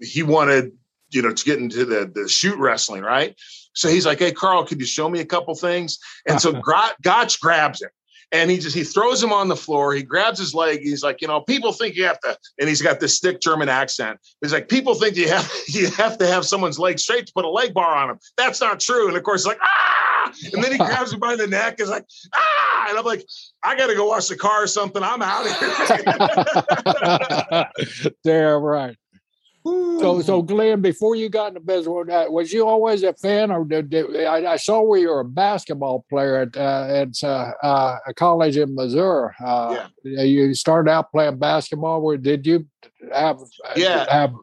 he 0.01 0.23
wanted 0.23 0.73
you 1.15 1.23
know, 1.23 1.33
to 1.33 1.45
get 1.45 1.59
into 1.59 1.85
the 1.85 2.11
the 2.13 2.29
shoot 2.29 2.59
wrestling, 2.59 3.03
right? 3.03 3.35
So 3.75 3.89
he's 3.89 4.07
like, 4.07 4.19
"Hey, 4.19 4.33
Karl, 4.33 4.65
could 4.65 4.81
you 4.81 4.87
show 4.87 5.09
me 5.09 5.21
a 5.21 5.25
couple 5.25 5.55
things?" 5.55 5.99
And 6.29 6.41
so 6.41 6.53
Gotch 7.03 7.41
grabs 7.41 7.83
him, 7.83 7.91
and 8.33 8.51
he 8.51 8.59
just 8.59 8.77
he 8.77 8.85
throws 8.85 9.23
him 9.23 9.33
on 9.33 9.49
the 9.49 9.57
floor. 9.57 9.95
He 9.95 10.03
grabs 10.03 10.39
his 10.39 10.55
leg. 10.55 10.81
He's 10.81 11.03
like, 11.03 11.21
you 11.21 11.29
know, 11.29 11.41
people 11.41 11.73
think 11.73 11.95
you 11.95 12.05
have 12.05 12.21
to, 12.21 12.37
and 12.59 12.69
he's 12.69 12.83
got 12.83 13.01
this 13.01 13.21
thick 13.21 13.41
German 13.41 13.69
accent. 13.69 14.19
He's 14.41 14.53
like, 14.53 14.69
people 14.69 14.95
think 14.95 15.17
you 15.17 15.29
have 15.29 15.51
you 15.69 15.89
have 15.91 16.19
to 16.19 16.27
have 16.27 16.45
someone's 16.45 16.79
leg 16.79 16.99
straight 16.99 17.27
to 17.27 17.33
put 17.33 17.45
a 17.45 17.51
leg 17.51 17.73
bar 17.75 17.95
on 17.95 18.11
him. 18.11 18.19
That's 18.37 18.61
not 18.61 18.81
true. 18.81 19.09
And 19.09 19.17
of 19.17 19.23
course, 19.23 19.47
like 19.47 19.59
ah, 19.63 20.33
and 20.53 20.63
then 20.63 20.73
he 20.73 20.79
grabs 20.85 21.13
him 21.13 21.21
by 21.21 21.37
the 21.37 21.47
neck. 21.47 21.81
Is 21.81 21.89
like 21.89 22.05
ah, 22.35 22.87
and 22.89 22.99
I'm 22.99 23.05
like, 23.05 23.25
I 23.63 23.77
got 23.77 23.87
to 23.87 23.95
go 23.95 24.07
wash 24.07 24.29
the 24.29 24.37
car 24.37 24.65
or 24.65 24.67
something. 24.67 25.03
I'm 25.03 25.23
out 25.23 25.47
of 25.47 25.53
here. 27.95 28.13
Damn 28.25 28.63
right. 28.63 28.97
So, 29.65 30.21
so 30.21 30.43
Glenn, 30.43 30.83
before 30.83 31.17
you 31.17 31.31
got 31.31 31.49
into 31.49 31.61
business, 31.61 31.87
was 31.89 32.53
you 32.53 32.67
always 32.67 33.03
a 33.03 33.15
fan, 33.15 33.51
or 33.51 33.65
did, 33.65 33.89
did 33.89 34.15
I, 34.27 34.53
I, 34.53 34.57
saw 34.57 34.83
where 34.83 35.01
you 35.01 35.09
were 35.09 35.21
a 35.21 35.25
basketball 35.25 36.05
player 36.11 36.37
at 36.37 36.55
uh, 36.55 36.87
at 36.91 37.15
uh, 37.23 37.53
uh, 37.63 37.97
a 38.07 38.13
college 38.13 38.59
in 38.59 38.75
Missouri? 38.75 39.33
Uh, 39.43 39.89
yeah. 40.05 40.23
You 40.23 40.53
started 40.53 40.91
out 40.91 41.11
playing 41.11 41.39
basketball. 41.39 42.03
Where 42.03 42.19
did 42.19 42.47
you 42.47 42.67
have? 43.11 43.39
Yeah. 43.75 44.05
Have, 44.13 44.35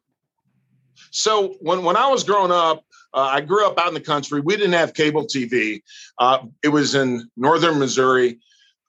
so 1.11 1.55
when 1.59 1.83
when 1.83 1.97
I 1.97 2.07
was 2.07 2.23
growing 2.23 2.51
up, 2.51 2.83
uh, 3.13 3.19
I 3.19 3.41
grew 3.41 3.67
up 3.67 3.77
out 3.77 3.89
in 3.89 3.93
the 3.93 3.99
country. 3.99 4.41
We 4.41 4.55
didn't 4.55 4.73
have 4.73 4.95
cable 4.95 5.27
TV. 5.27 5.83
Uh, 6.17 6.39
it 6.63 6.69
was 6.69 6.95
in 6.95 7.29
northern 7.37 7.77
Missouri. 7.77 8.39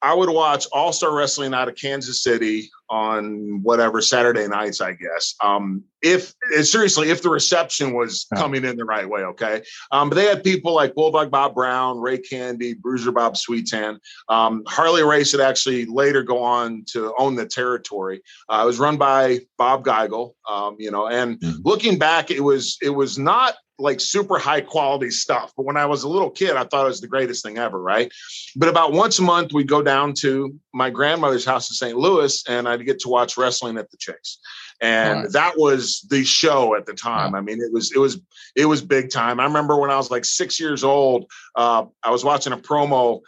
I 0.02 0.14
would 0.14 0.30
watch 0.30 0.66
All 0.72 0.92
Star 0.92 1.14
Wrestling 1.14 1.54
out 1.54 1.68
of 1.68 1.76
Kansas 1.76 2.22
City 2.22 2.70
on 2.90 3.62
whatever 3.62 4.02
Saturday 4.02 4.46
nights, 4.48 4.80
I 4.80 4.92
guess. 4.92 5.34
Um, 5.42 5.84
if 6.02 6.34
eh, 6.54 6.62
seriously, 6.62 7.10
if 7.10 7.22
the 7.22 7.30
reception 7.30 7.94
was 7.94 8.26
coming 8.34 8.64
in 8.64 8.76
the 8.76 8.84
right 8.84 9.08
way, 9.08 9.22
okay. 9.22 9.62
Um, 9.92 10.08
but 10.08 10.16
they 10.16 10.26
had 10.26 10.42
people 10.42 10.74
like 10.74 10.94
Bulldog 10.94 11.30
Bob 11.30 11.54
Brown, 11.54 12.00
Ray 12.00 12.18
Candy, 12.18 12.74
Bruiser 12.74 13.12
Bob 13.12 13.34
Sweetan. 13.34 13.98
Um, 14.28 14.64
Harley 14.66 15.04
Race 15.04 15.32
would 15.32 15.40
actually 15.40 15.86
later 15.86 16.22
go 16.22 16.42
on 16.42 16.84
to 16.92 17.14
own 17.16 17.36
the 17.36 17.46
territory. 17.46 18.22
Uh, 18.48 18.60
it 18.64 18.66
was 18.66 18.78
run 18.78 18.96
by 18.96 19.40
Bob 19.56 19.84
Geigel, 19.84 20.32
um, 20.50 20.76
you 20.78 20.90
know. 20.90 21.06
And 21.06 21.38
mm-hmm. 21.38 21.60
looking 21.64 21.98
back, 21.98 22.30
it 22.30 22.40
was 22.40 22.76
it 22.82 22.90
was 22.90 23.18
not 23.18 23.54
like 23.82 24.00
super 24.00 24.38
high 24.38 24.60
quality 24.60 25.10
stuff. 25.10 25.52
But 25.56 25.66
when 25.66 25.76
I 25.76 25.86
was 25.86 26.04
a 26.04 26.08
little 26.08 26.30
kid, 26.30 26.56
I 26.56 26.64
thought 26.64 26.84
it 26.84 26.88
was 26.88 27.00
the 27.00 27.08
greatest 27.08 27.44
thing 27.44 27.58
ever, 27.58 27.80
right? 27.80 28.10
But 28.56 28.68
about 28.68 28.92
once 28.92 29.18
a 29.18 29.22
month, 29.22 29.52
we'd 29.52 29.68
go 29.68 29.82
down 29.82 30.14
to 30.20 30.54
my 30.72 30.88
grandmother's 30.88 31.44
house 31.44 31.68
in 31.70 31.74
St. 31.74 31.98
Louis 31.98 32.42
and 32.48 32.68
I'd 32.68 32.86
get 32.86 33.00
to 33.00 33.08
watch 33.08 33.36
wrestling 33.36 33.76
at 33.78 33.90
the 33.90 33.96
Chase. 33.96 34.38
And 34.80 35.22
right. 35.22 35.32
that 35.32 35.54
was 35.56 36.06
the 36.10 36.24
show 36.24 36.74
at 36.74 36.86
the 36.86 36.94
time. 36.94 37.34
I 37.34 37.40
mean, 37.40 37.60
it 37.60 37.72
was 37.72 37.92
it 37.92 37.98
was 37.98 38.20
it 38.56 38.66
was 38.66 38.82
big 38.82 39.10
time. 39.10 39.38
I 39.38 39.44
remember 39.44 39.78
when 39.78 39.90
I 39.90 39.96
was 39.96 40.10
like 40.10 40.24
six 40.24 40.58
years 40.58 40.82
old, 40.82 41.30
uh, 41.54 41.84
I 42.02 42.10
was 42.10 42.24
watching 42.24 42.52
a 42.52 42.56
promo 42.56 43.20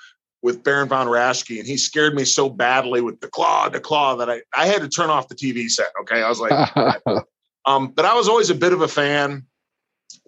with 0.42 0.62
Baron 0.62 0.88
von 0.88 1.06
Raschke, 1.06 1.58
and 1.58 1.66
he 1.66 1.76
scared 1.76 2.14
me 2.14 2.24
so 2.24 2.50
badly 2.50 3.00
with 3.00 3.20
the 3.20 3.28
claw, 3.28 3.68
the 3.68 3.80
claw 3.80 4.16
that 4.16 4.28
I, 4.28 4.42
I 4.54 4.66
had 4.66 4.82
to 4.82 4.88
turn 4.88 5.10
off 5.10 5.28
the 5.28 5.34
TV 5.34 5.70
set. 5.70 5.86
Okay. 6.02 6.22
I 6.22 6.28
was 6.28 6.40
like, 6.40 6.76
um, 7.66 7.88
but 7.88 8.04
I 8.04 8.14
was 8.14 8.28
always 8.28 8.50
a 8.50 8.54
bit 8.54 8.72
of 8.72 8.82
a 8.82 8.88
fan 8.88 9.46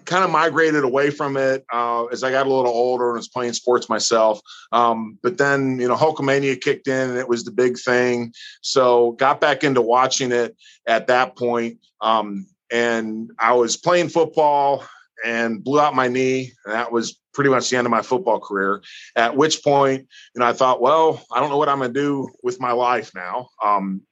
kind 0.07 0.25
of 0.25 0.31
migrated 0.31 0.85
away 0.85 1.11
from 1.11 1.37
it 1.37 1.65
uh, 1.73 2.05
as 2.07 2.23
I 2.23 2.31
got 2.31 2.47
a 2.47 2.51
little 2.51 2.73
older 2.73 3.09
and 3.09 3.17
was 3.17 3.29
playing 3.29 3.53
sports 3.53 3.89
myself. 3.89 4.41
Um, 4.73 5.19
but 5.23 5.39
then, 5.39 5.79
you 5.79 5.89
know, 5.89 5.97
Hulkamania 5.97 6.61
kicked 6.61 6.89
in 6.89 7.11
and 7.11 7.19
it 7.19 7.29
was 7.29 7.45
the 7.45 7.51
big 7.51 7.79
thing. 7.79 8.33
So 8.63 9.13
got 9.13 9.41
back 9.41 9.65
into 9.65 9.83
watching 9.83 10.33
it 10.33 10.57
at 10.87 11.09
that 11.09 11.37
point. 11.37 11.79
Um, 12.01 12.47
and 12.71 13.31
I 13.39 13.53
was 13.53 13.77
playing 13.77 14.09
football 14.09 14.85
and 15.25 15.63
blew 15.63 15.81
out 15.81 15.95
my 15.95 16.09
knee. 16.09 16.53
And 16.65 16.75
that 16.75 16.93
was 16.93 17.19
pretty 17.35 17.51
much 17.51 17.69
the 17.69 17.77
end 17.77 17.87
of 17.87 17.91
my 17.91 18.03
football 18.03 18.41
career. 18.41 18.83
At 19.15 19.37
which 19.37 19.63
point, 19.63 20.07
you 20.35 20.41
know, 20.41 20.47
I 20.47 20.53
thought, 20.53 20.81
well, 20.81 21.23
I 21.33 21.41
don't 21.41 21.51
know 21.51 21.59
what 21.59 21.69
I'm 21.69 21.79
going 21.79 21.93
to 21.93 22.01
do 22.01 22.29
with 22.43 22.61
my 22.61 22.73
life 22.73 23.13
now. 23.15 23.49
Um, 23.63 24.03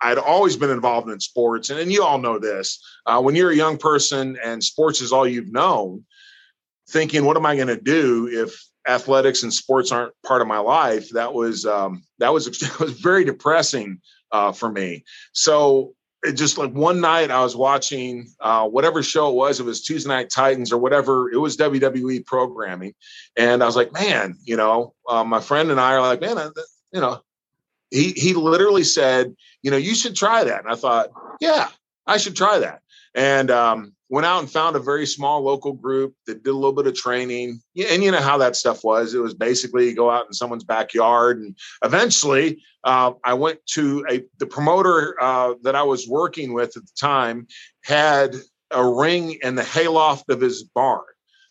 I'd 0.00 0.18
always 0.18 0.56
been 0.56 0.70
involved 0.70 1.10
in 1.10 1.20
sports, 1.20 1.70
and, 1.70 1.80
and 1.80 1.90
you 1.90 2.02
all 2.02 2.18
know 2.18 2.38
this. 2.38 2.82
Uh, 3.06 3.20
when 3.20 3.34
you're 3.34 3.50
a 3.50 3.56
young 3.56 3.78
person 3.78 4.36
and 4.42 4.62
sports 4.62 5.00
is 5.00 5.12
all 5.12 5.26
you've 5.26 5.52
known, 5.52 6.04
thinking, 6.88 7.24
"What 7.24 7.36
am 7.36 7.46
I 7.46 7.56
going 7.56 7.68
to 7.68 7.80
do 7.80 8.28
if 8.30 8.62
athletics 8.88 9.42
and 9.42 9.52
sports 9.52 9.90
aren't 9.92 10.12
part 10.24 10.42
of 10.42 10.48
my 10.48 10.58
life?" 10.58 11.10
That 11.10 11.32
was 11.32 11.64
um, 11.64 12.04
that 12.18 12.32
was 12.32 12.46
that 12.60 12.78
was 12.78 12.92
very 13.00 13.24
depressing 13.24 14.00
uh, 14.32 14.52
for 14.52 14.70
me. 14.70 15.04
So 15.32 15.94
it 16.22 16.32
just 16.32 16.58
like 16.58 16.72
one 16.72 17.00
night 17.00 17.30
I 17.30 17.42
was 17.42 17.56
watching 17.56 18.28
uh, 18.40 18.66
whatever 18.66 19.02
show 19.02 19.30
it 19.30 19.34
was. 19.34 19.60
It 19.60 19.64
was 19.64 19.82
Tuesday 19.82 20.08
Night 20.08 20.30
Titans 20.30 20.72
or 20.72 20.78
whatever. 20.78 21.30
It 21.30 21.38
was 21.38 21.56
WWE 21.56 22.24
programming, 22.26 22.94
and 23.36 23.62
I 23.62 23.66
was 23.66 23.76
like, 23.76 23.92
"Man, 23.92 24.36
you 24.42 24.56
know," 24.56 24.94
uh, 25.08 25.24
my 25.24 25.40
friend 25.40 25.70
and 25.70 25.80
I 25.80 25.94
are 25.94 26.00
like, 26.02 26.20
"Man, 26.20 26.38
I, 26.38 26.50
you 26.92 27.00
know." 27.00 27.20
He 27.90 28.12
he 28.12 28.34
literally 28.34 28.84
said, 28.84 29.34
you 29.62 29.70
know, 29.70 29.76
you 29.76 29.94
should 29.94 30.16
try 30.16 30.44
that. 30.44 30.64
And 30.64 30.72
I 30.72 30.76
thought, 30.76 31.08
yeah, 31.40 31.68
I 32.06 32.16
should 32.16 32.36
try 32.36 32.58
that. 32.58 32.80
And 33.14 33.50
um, 33.50 33.94
went 34.08 34.26
out 34.26 34.40
and 34.40 34.50
found 34.50 34.76
a 34.76 34.80
very 34.80 35.06
small 35.06 35.42
local 35.42 35.72
group 35.72 36.14
that 36.26 36.42
did 36.42 36.50
a 36.50 36.54
little 36.54 36.72
bit 36.72 36.86
of 36.86 36.94
training. 36.94 37.60
And 37.90 38.02
you 38.02 38.10
know 38.10 38.20
how 38.20 38.38
that 38.38 38.56
stuff 38.56 38.84
was. 38.84 39.14
It 39.14 39.18
was 39.18 39.34
basically 39.34 39.92
go 39.94 40.10
out 40.10 40.26
in 40.26 40.32
someone's 40.32 40.64
backyard. 40.64 41.38
And 41.38 41.56
eventually, 41.84 42.62
uh, 42.84 43.12
I 43.24 43.34
went 43.34 43.64
to 43.74 44.04
a 44.10 44.22
the 44.38 44.46
promoter 44.46 45.16
uh, 45.20 45.54
that 45.62 45.74
I 45.74 45.82
was 45.82 46.08
working 46.08 46.52
with 46.52 46.76
at 46.76 46.84
the 46.84 46.92
time 46.98 47.46
had 47.82 48.36
a 48.70 48.86
ring 48.86 49.38
in 49.42 49.54
the 49.54 49.64
hayloft 49.64 50.28
of 50.28 50.40
his 50.40 50.62
barn. 50.62 51.02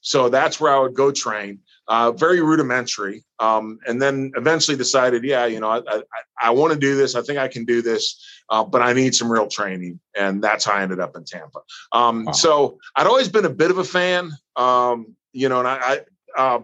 So 0.01 0.29
that's 0.29 0.59
where 0.59 0.73
I 0.73 0.79
would 0.79 0.93
go 0.93 1.11
train 1.11 1.59
uh, 1.87 2.11
very 2.11 2.41
rudimentary. 2.41 3.23
Um, 3.39 3.79
and 3.87 4.01
then 4.01 4.31
eventually 4.35 4.77
decided, 4.77 5.23
yeah, 5.23 5.45
you 5.45 5.59
know, 5.59 5.69
I, 5.69 5.81
I, 5.87 6.01
I 6.41 6.49
want 6.51 6.73
to 6.73 6.79
do 6.79 6.95
this. 6.95 7.15
I 7.15 7.21
think 7.21 7.37
I 7.37 7.47
can 7.47 7.65
do 7.65 7.81
this, 7.81 8.23
uh, 8.49 8.63
but 8.63 8.81
I 8.81 8.93
need 8.93 9.13
some 9.15 9.31
real 9.31 9.47
training. 9.47 9.99
And 10.15 10.43
that's 10.43 10.65
how 10.65 10.73
I 10.73 10.81
ended 10.81 10.99
up 10.99 11.15
in 11.15 11.23
Tampa. 11.25 11.59
Um, 11.91 12.25
wow. 12.25 12.31
So 12.31 12.79
I'd 12.95 13.07
always 13.07 13.29
been 13.29 13.45
a 13.45 13.49
bit 13.49 13.71
of 13.71 13.77
a 13.77 13.83
fan, 13.83 14.31
um, 14.55 15.15
you 15.33 15.49
know, 15.49 15.59
and 15.59 15.67
I, 15.67 15.99
I, 16.37 16.41
uh, 16.41 16.59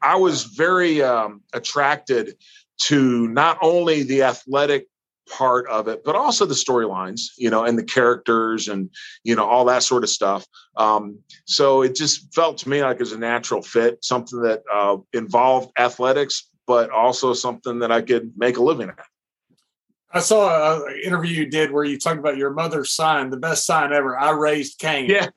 I 0.00 0.16
was 0.16 0.44
very 0.44 1.02
um, 1.02 1.42
attracted 1.52 2.36
to 2.82 3.28
not 3.28 3.58
only 3.60 4.04
the 4.04 4.22
athletic 4.22 4.86
part 5.30 5.66
of 5.68 5.88
it, 5.88 6.04
but 6.04 6.16
also 6.16 6.46
the 6.46 6.54
storylines, 6.54 7.32
you 7.36 7.50
know, 7.50 7.64
and 7.64 7.78
the 7.78 7.84
characters 7.84 8.68
and, 8.68 8.90
you 9.24 9.34
know, 9.34 9.44
all 9.44 9.64
that 9.66 9.82
sort 9.82 10.02
of 10.02 10.10
stuff. 10.10 10.46
Um, 10.76 11.18
so 11.46 11.82
it 11.82 11.94
just 11.94 12.34
felt 12.34 12.58
to 12.58 12.68
me 12.68 12.82
like 12.82 12.96
it 12.96 13.00
was 13.00 13.12
a 13.12 13.18
natural 13.18 13.62
fit, 13.62 14.04
something 14.04 14.40
that 14.42 14.62
uh, 14.72 14.96
involved 15.12 15.72
athletics, 15.78 16.48
but 16.66 16.90
also 16.90 17.32
something 17.32 17.78
that 17.80 17.92
I 17.92 18.02
could 18.02 18.32
make 18.36 18.56
a 18.56 18.62
living 18.62 18.88
at. 18.88 19.04
I 20.10 20.20
saw 20.20 20.86
an 20.86 21.00
interview 21.04 21.34
you 21.34 21.46
did 21.46 21.70
where 21.70 21.84
you 21.84 21.98
talked 21.98 22.18
about 22.18 22.38
your 22.38 22.50
mother's 22.50 22.92
sign, 22.92 23.30
the 23.30 23.36
best 23.36 23.66
sign 23.66 23.92
ever. 23.92 24.18
I 24.18 24.30
raised 24.30 24.78
Cain. 24.78 25.10
Yeah. 25.10 25.28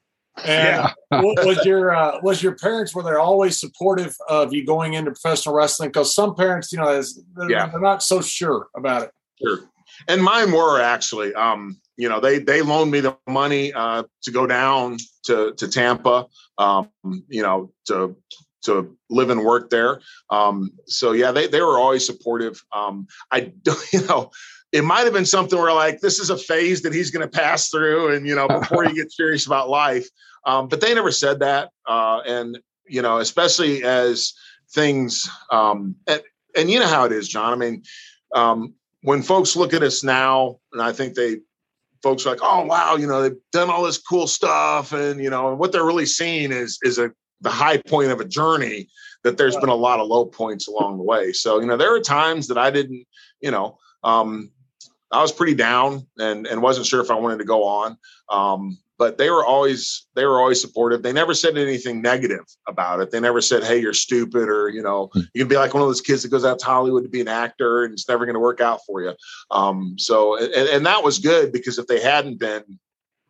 And 0.46 0.90
yeah. 1.12 1.22
was 1.22 1.66
your 1.66 1.94
uh, 1.94 2.20
was 2.22 2.42
your 2.42 2.56
parents 2.56 2.96
were 2.96 3.04
they 3.04 3.16
always 3.16 3.60
supportive 3.60 4.16
of 4.30 4.54
you 4.54 4.66
going 4.66 4.94
into 4.94 5.12
professional 5.12 5.54
wrestling? 5.56 5.90
Because 5.90 6.16
some 6.16 6.36
parents, 6.36 6.72
you 6.72 6.80
know, 6.80 7.02
they're, 7.36 7.52
yeah. 7.52 7.68
they're 7.68 7.82
not 7.82 8.02
so 8.02 8.22
sure 8.22 8.68
about 8.76 9.04
it. 9.04 9.12
Sure. 9.44 9.60
And 10.08 10.24
mine 10.24 10.52
were 10.52 10.82
actually. 10.82 11.34
Um, 11.34 11.80
you 11.98 12.10
know, 12.10 12.20
they 12.20 12.40
they 12.40 12.62
loaned 12.62 12.92
me 12.92 13.00
the 13.00 13.16
money 13.28 13.74
uh, 13.74 14.04
to 14.24 14.32
go 14.32 14.48
down 14.48 14.98
to 15.26 15.54
to 15.54 15.68
Tampa. 15.68 16.28
Um, 16.58 16.90
you 17.28 17.44
know, 17.44 17.72
to 17.88 18.16
to 18.64 18.96
live 19.10 19.30
and 19.30 19.44
work 19.44 19.70
there. 19.70 20.02
Um, 20.30 20.72
so 20.86 21.12
yeah, 21.12 21.32
they 21.32 21.48
they 21.48 21.62
were 21.62 21.78
always 21.78 22.06
supportive. 22.06 22.64
Um, 22.74 23.08
I 23.32 23.54
you 23.94 24.06
know 24.08 24.32
it 24.72 24.84
might 24.84 25.04
have 25.04 25.14
been 25.14 25.26
something 25.26 25.60
where 25.60 25.74
like 25.74 26.00
this 26.00 26.20
is 26.20 26.30
a 26.30 26.38
phase 26.38 26.82
that 26.82 26.94
he's 26.94 27.12
going 27.12 27.28
to 27.28 27.40
pass 27.40 27.70
through 27.70 28.16
and 28.16 28.26
you 28.26 28.36
know 28.36 28.48
before 28.48 28.84
he 28.84 28.94
gets 28.96 29.18
serious 29.18 29.46
about 29.46 29.70
life 29.70 30.08
um, 30.46 30.68
but 30.68 30.82
they 30.82 30.94
never 30.94 31.12
said 31.12 31.40
that 31.40 31.70
uh, 31.88 32.22
and 32.26 32.60
you 32.88 33.02
know 33.02 33.18
especially 33.18 33.84
as 33.84 34.34
things 34.72 35.30
um, 35.52 35.96
and, 36.08 36.22
and 36.56 36.72
you 36.72 36.80
know 36.80 36.88
how 36.88 37.06
it 37.06 37.12
is 37.12 37.28
john 37.28 37.54
i 37.54 37.56
mean 37.56 37.84
um, 38.34 38.74
when 39.04 39.22
folks 39.22 39.56
look 39.56 39.74
at 39.74 39.84
us 39.84 40.04
now 40.04 40.58
and 40.74 40.82
i 40.82 40.92
think 40.92 41.14
they 41.14 41.38
folks 42.04 42.26
are 42.26 42.32
like 42.32 42.40
oh 42.42 42.66
wow 42.66 42.96
you 42.96 43.08
know 43.08 43.22
they've 43.22 43.38
done 43.52 43.70
all 43.70 43.84
this 43.84 43.98
cool 43.98 44.28
stuff 44.28 44.94
and 44.94 45.22
you 45.22 45.30
know 45.30 45.56
what 45.56 45.72
they're 45.72 45.86
really 45.86 46.06
seeing 46.06 46.52
is 46.52 46.80
is 46.84 46.98
a 46.98 47.12
the 47.42 47.50
high 47.50 47.78
point 47.78 48.12
of 48.12 48.20
a 48.20 48.26
journey 48.26 48.88
that 49.24 49.38
there's 49.38 49.58
been 49.58 49.70
a 49.70 49.76
lot 49.76 50.00
of 50.00 50.08
low 50.08 50.26
points 50.26 50.68
along 50.68 50.98
the 50.98 51.04
way. 51.04 51.32
So 51.32 51.60
you 51.60 51.66
know 51.66 51.78
there 51.78 51.94
are 51.94 52.00
times 52.00 52.48
that 52.48 52.58
i 52.58 52.72
didn't 52.72 53.06
you 53.42 53.52
know 53.52 53.78
um, 54.04 54.52
I 55.12 55.22
was 55.22 55.32
pretty 55.32 55.56
down 55.56 56.08
and 56.18 56.48
and 56.48 56.62
wasn't 56.62 56.88
sure 56.88 57.02
if 57.02 57.12
I 57.12 57.16
wanted 57.16 57.40
to 57.40 57.46
go 57.46 57.64
on. 57.64 57.98
Um, 58.30 58.78
but 59.02 59.18
they 59.18 59.32
were 59.32 59.44
always 59.44 60.06
they 60.14 60.26
were 60.26 60.40
always 60.40 60.62
supportive. 60.62 61.02
They 61.02 61.12
never 61.12 61.34
said 61.34 61.58
anything 61.58 62.04
negative 62.04 62.46
about 62.68 63.00
it. 63.00 63.10
They 63.10 63.20
never 63.20 63.42
said, 63.42 63.64
"Hey, 63.64 63.82
you're 63.82 63.96
stupid," 63.96 64.48
or 64.48 64.70
you 64.70 64.84
know, 64.84 65.10
hmm. 65.12 65.22
you 65.34 65.42
can 65.42 65.48
be 65.48 65.56
like 65.56 65.74
one 65.74 65.82
of 65.82 65.90
those 65.90 66.02
kids 66.02 66.22
that 66.22 66.30
goes 66.30 66.46
out 66.46 66.60
to 66.60 66.66
Hollywood 66.66 67.04
to 67.04 67.10
be 67.10 67.20
an 67.20 67.28
actor 67.28 67.84
and 67.84 67.94
it's 67.94 68.08
never 68.08 68.28
going 68.28 68.36
to 68.36 68.40
work 68.40 68.62
out 68.62 68.82
for 68.86 69.02
you. 69.02 69.14
Um, 69.50 69.96
so 69.98 70.38
and, 70.38 70.70
and 70.70 70.86
that 70.86 71.04
was 71.04 71.18
good 71.18 71.52
because 71.52 71.80
if 71.80 71.88
they 71.88 72.00
hadn't 72.00 72.38
been, 72.38 72.80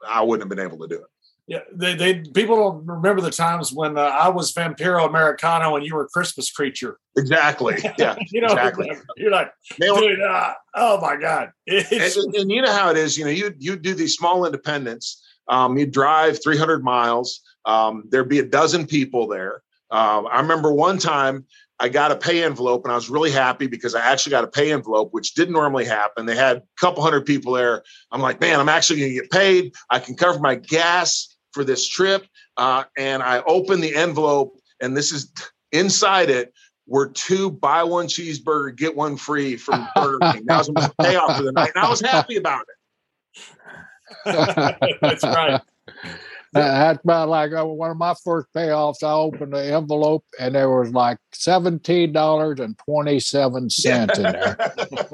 I 0.05 0.21
wouldn't 0.21 0.43
have 0.43 0.55
been 0.55 0.65
able 0.65 0.79
to 0.79 0.93
do 0.93 1.01
it. 1.01 1.09
Yeah, 1.51 1.60
they, 1.74 1.96
they 1.96 2.20
people 2.20 2.55
don't 2.55 2.86
remember 2.86 3.22
the 3.22 3.29
times 3.29 3.74
when 3.74 3.98
uh, 3.98 4.03
I 4.03 4.29
was 4.29 4.53
Vampiro 4.53 5.05
Americano 5.05 5.75
and 5.75 5.86
you 5.86 5.96
were 5.96 6.08
Christmas 6.08 6.50
Creature. 6.50 6.98
Exactly. 7.17 7.75
Yeah. 7.98 8.15
you 8.31 8.39
know, 8.39 8.48
exactly. 8.48 8.89
You're 9.17 9.31
like, 9.31 9.51
dude, 9.77 10.22
uh, 10.22 10.53
oh 10.75 11.01
my 11.01 11.17
god. 11.17 11.51
And, 11.67 11.86
and, 11.91 12.50
you 12.50 12.62
know 12.62 12.72
how 12.72 12.89
it 12.89 12.96
is. 12.96 13.17
You 13.17 13.25
know, 13.25 13.31
you 13.31 13.53
you 13.60 13.75
do 13.75 13.93
these 13.93 14.15
small 14.15 14.46
independents. 14.46 15.22
Um, 15.50 15.77
you 15.77 15.86
drive 15.86 16.41
300 16.41 16.86
miles. 16.86 17.41
Um, 17.65 18.05
there'd 18.10 18.29
be 18.29 18.39
a 18.39 18.46
dozen 18.46 18.88
people 18.88 19.27
there. 19.27 19.62
Um, 19.89 20.27
I 20.31 20.39
remember 20.39 20.72
one 20.72 21.00
time 21.00 21.46
I 21.81 21.89
got 21.89 22.12
a 22.12 22.15
pay 22.15 22.46
envelope 22.46 22.86
and 22.86 22.93
I 22.93 22.96
was 22.96 23.10
really 23.10 23.31
happy 23.31 23.67
because 23.67 23.93
I 23.93 24.10
actually 24.10 24.29
got 24.29 24.46
a 24.46 24.48
pay 24.48 24.72
envelope, 24.72 25.10
which 25.12 25.34
didn't 25.34 25.53
normally 25.53 25.84
happen. 25.84 26.25
They 26.25 26.38
had 26.38 26.58
a 26.58 26.63
couple 26.79 27.03
hundred 27.03 27.25
people 27.25 27.51
there. 27.51 27.84
I'm 28.10 28.22
like, 28.22 28.39
man, 28.39 28.58
I'm 28.62 28.70
actually 28.70 29.01
going 29.01 29.12
to 29.15 29.22
get 29.22 29.31
paid. 29.31 29.74
I 29.89 30.00
can 30.00 30.15
cover 30.15 30.39
my 30.39 30.55
gas 30.55 31.30
for 31.53 31.63
this 31.63 31.88
trip. 31.88 32.25
Uh, 32.58 32.84
and 32.98 33.22
I 33.24 33.41
opened 33.41 33.84
the 33.84 33.96
envelope, 33.96 34.58
and 34.81 34.96
this 34.96 35.12
is 35.12 35.31
inside 35.72 36.29
it 36.29 36.53
were 36.88 37.10
two 37.10 37.51
buy 37.51 37.84
one 37.84 38.08
cheeseburger, 38.08 38.75
get 38.75 38.96
one 38.96 39.17
free 39.17 39.55
from 39.55 39.88
Burger 39.96 40.34
King. 40.34 40.46
That 40.46 40.58
was 40.60 40.72
my 40.72 40.91
payoff 41.01 41.38
for 41.38 41.43
the 41.43 41.51
night. 41.51 41.72
And 41.75 41.84
I 41.84 41.89
was 41.89 42.01
happy 42.01 42.36
about 42.36 42.65
it. 42.67 42.67
That's 45.01 45.24
right. 45.24 45.62
That's 46.53 47.03
about 47.03 47.29
like 47.29 47.53
uh, 47.53 47.66
one 47.66 47.92
of 47.92 47.98
my 47.98 48.14
first 48.24 48.48
payoffs. 48.53 49.03
I 49.03 49.14
opened 49.14 49.53
the 49.53 49.74
envelope 49.74 50.25
and 50.40 50.55
there 50.55 50.70
was 50.70 50.92
like 50.92 51.18
seventeen 51.31 52.11
dollars 52.11 52.59
and 52.59 52.77
twenty 52.77 53.20
seven 53.20 53.70
cents 53.70 54.18
in 54.18 54.24
there. 54.24 54.57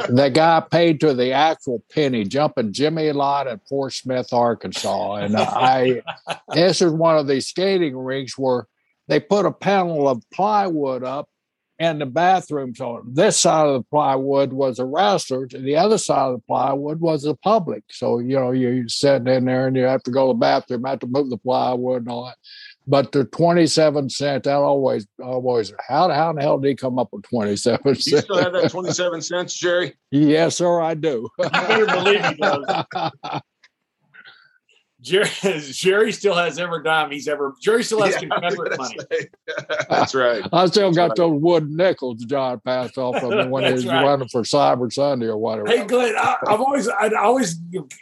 the 0.09 0.31
guy 0.33 0.59
paid 0.71 0.99
to 1.01 1.13
the 1.13 1.31
actual 1.33 1.83
penny, 1.91 2.23
jumping 2.23 2.73
Jimmy 2.73 3.11
Lott 3.11 3.47
at 3.47 3.67
Fort 3.67 3.93
Smith, 3.93 4.33
Arkansas. 4.33 5.15
And 5.15 5.37
I, 5.37 6.01
this 6.53 6.81
is 6.81 6.91
one 6.91 7.17
of 7.17 7.27
these 7.27 7.47
skating 7.47 7.95
rinks 7.95 8.37
where 8.37 8.67
they 9.07 9.19
put 9.19 9.45
a 9.45 9.51
panel 9.51 10.09
of 10.09 10.23
plywood 10.33 11.03
up 11.03 11.29
and 11.79 12.01
the 12.01 12.05
bathrooms 12.05 12.79
on 12.81 13.03
this 13.13 13.39
side 13.39 13.67
of 13.67 13.73
the 13.73 13.83
plywood 13.89 14.51
was 14.51 14.79
a 14.79 14.85
wrestlers, 14.85 15.53
and 15.53 15.65
the 15.65 15.75
other 15.75 15.97
side 15.97 16.27
of 16.29 16.33
the 16.35 16.43
plywood 16.47 16.99
was 16.99 17.23
the 17.23 17.35
public. 17.35 17.83
So 17.91 18.19
you 18.19 18.35
know 18.35 18.51
you're 18.51 18.87
sitting 18.87 19.27
in 19.27 19.45
there 19.45 19.67
and 19.67 19.75
you 19.75 19.83
have 19.83 20.03
to 20.03 20.11
go 20.11 20.27
to 20.27 20.33
the 20.33 20.39
bathroom, 20.39 20.85
have 20.85 20.99
to 20.99 21.07
move 21.07 21.29
the 21.29 21.37
plywood 21.37 22.03
and 22.03 22.11
all 22.11 22.25
that. 22.25 22.37
But 22.89 23.11
the 23.11 23.25
twenty-seven 23.25 24.09
cent, 24.09 24.45
that 24.45 24.55
always, 24.55 25.05
always. 25.21 25.73
How 25.87 26.09
how 26.09 26.33
the 26.33 26.41
hell 26.41 26.57
did 26.57 26.69
he 26.69 26.75
come 26.75 26.97
up 26.97 27.09
with 27.11 27.23
twenty-seven 27.23 27.95
cents? 27.95 28.07
You 28.07 28.17
still 28.19 28.37
have 28.37 28.53
that 28.53 28.71
twenty-seven 28.71 29.21
cents, 29.21 29.53
Jerry? 29.53 29.93
Yes, 30.09 30.57
sir, 30.57 30.81
I 30.81 30.93
do. 30.93 31.29
I 31.39 31.67
better 31.67 31.85
believe 31.85 32.25
he 32.25 32.35
does. 32.35 33.41
Jerry, 35.07 35.29
Jerry 35.71 36.11
still 36.11 36.35
has 36.35 36.59
every 36.59 36.83
dime 36.83 37.11
he's 37.11 37.27
ever. 37.27 37.53
Jerry 37.61 37.83
still 37.83 38.01
has 38.03 38.21
yeah, 38.21 38.29
Confederate 38.29 38.77
money. 38.77 38.97
That's 39.89 40.13
right. 40.13 40.43
I 40.51 40.65
still 40.67 40.91
That's 40.91 40.97
got 40.97 41.09
right. 41.09 41.15
those 41.15 41.41
wooden 41.41 41.75
nickels 41.75 42.23
John 42.25 42.59
passed 42.65 42.97
off 42.97 43.21
of 43.21 43.31
me 43.31 43.47
when 43.47 43.65
he 43.65 43.73
was 43.73 43.85
right. 43.85 44.03
running 44.03 44.27
for 44.29 44.43
Cyber 44.43 44.91
Sunday 44.91 45.27
or 45.27 45.37
whatever. 45.37 45.67
Hey, 45.67 45.85
Glenn, 45.85 46.15
I, 46.15 46.37
have 46.47 46.61
always, 46.61 46.87
I 46.87 47.09
always, 47.19 47.59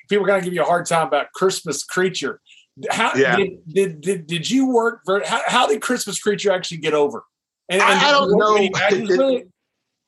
people 0.09 0.25
kind 0.25 0.37
of 0.37 0.43
give 0.43 0.53
you 0.53 0.61
a 0.61 0.65
hard 0.65 0.85
time 0.85 1.07
about 1.07 1.31
Christmas 1.33 1.83
Creature. 1.83 2.41
How 2.89 3.13
yeah. 3.15 3.37
did, 3.37 3.51
did, 3.67 4.01
did 4.01 4.27
did 4.27 4.49
you 4.49 4.67
work? 4.67 5.01
For, 5.05 5.23
how, 5.25 5.41
how 5.47 5.67
did 5.67 5.81
Christmas 5.81 6.19
Creature 6.19 6.51
actually 6.51 6.77
get 6.77 6.93
over? 6.93 7.23
And, 7.69 7.81
and 7.81 7.99
I 7.99 8.11
don't 8.11 8.37
know. 8.37 8.57
It, 8.57 9.09
really? 9.09 9.45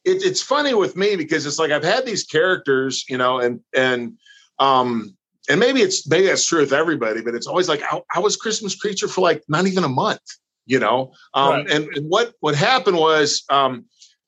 it, 0.08 0.24
it's 0.24 0.42
funny 0.42 0.74
with 0.74 0.96
me 0.96 1.16
because 1.16 1.46
it's 1.46 1.60
like 1.60 1.72
I've 1.72 1.84
had 1.84 2.06
these 2.06 2.24
characters, 2.24 3.06
you 3.10 3.18
know, 3.18 3.40
and 3.40 3.62
and 3.76 4.18
um 4.60 5.17
and 5.50 5.60
maybe 5.60 5.82
it's 5.82 6.08
maybe 6.08 6.28
that's 6.28 6.46
true 6.46 6.60
with 6.60 6.74
everybody, 6.74 7.22
but 7.22 7.36
it's 7.36 7.48
always 7.48 7.70
like 7.70 7.82
I, 7.92 8.02
I 8.14 8.20
was 8.20 8.36
Christmas 8.36 8.76
creature 8.76 9.08
for 9.08 9.22
like 9.22 9.44
not 9.48 9.66
even 9.68 9.84
a 9.84 9.90
month, 9.90 10.22
you 10.66 10.80
know. 10.80 11.14
Um, 11.34 11.50
right. 11.52 11.72
and, 11.72 11.86
and, 11.96 12.10
what 12.10 12.34
what 12.40 12.56
happened 12.56 12.98
was 12.98 13.44
um, 13.50 13.86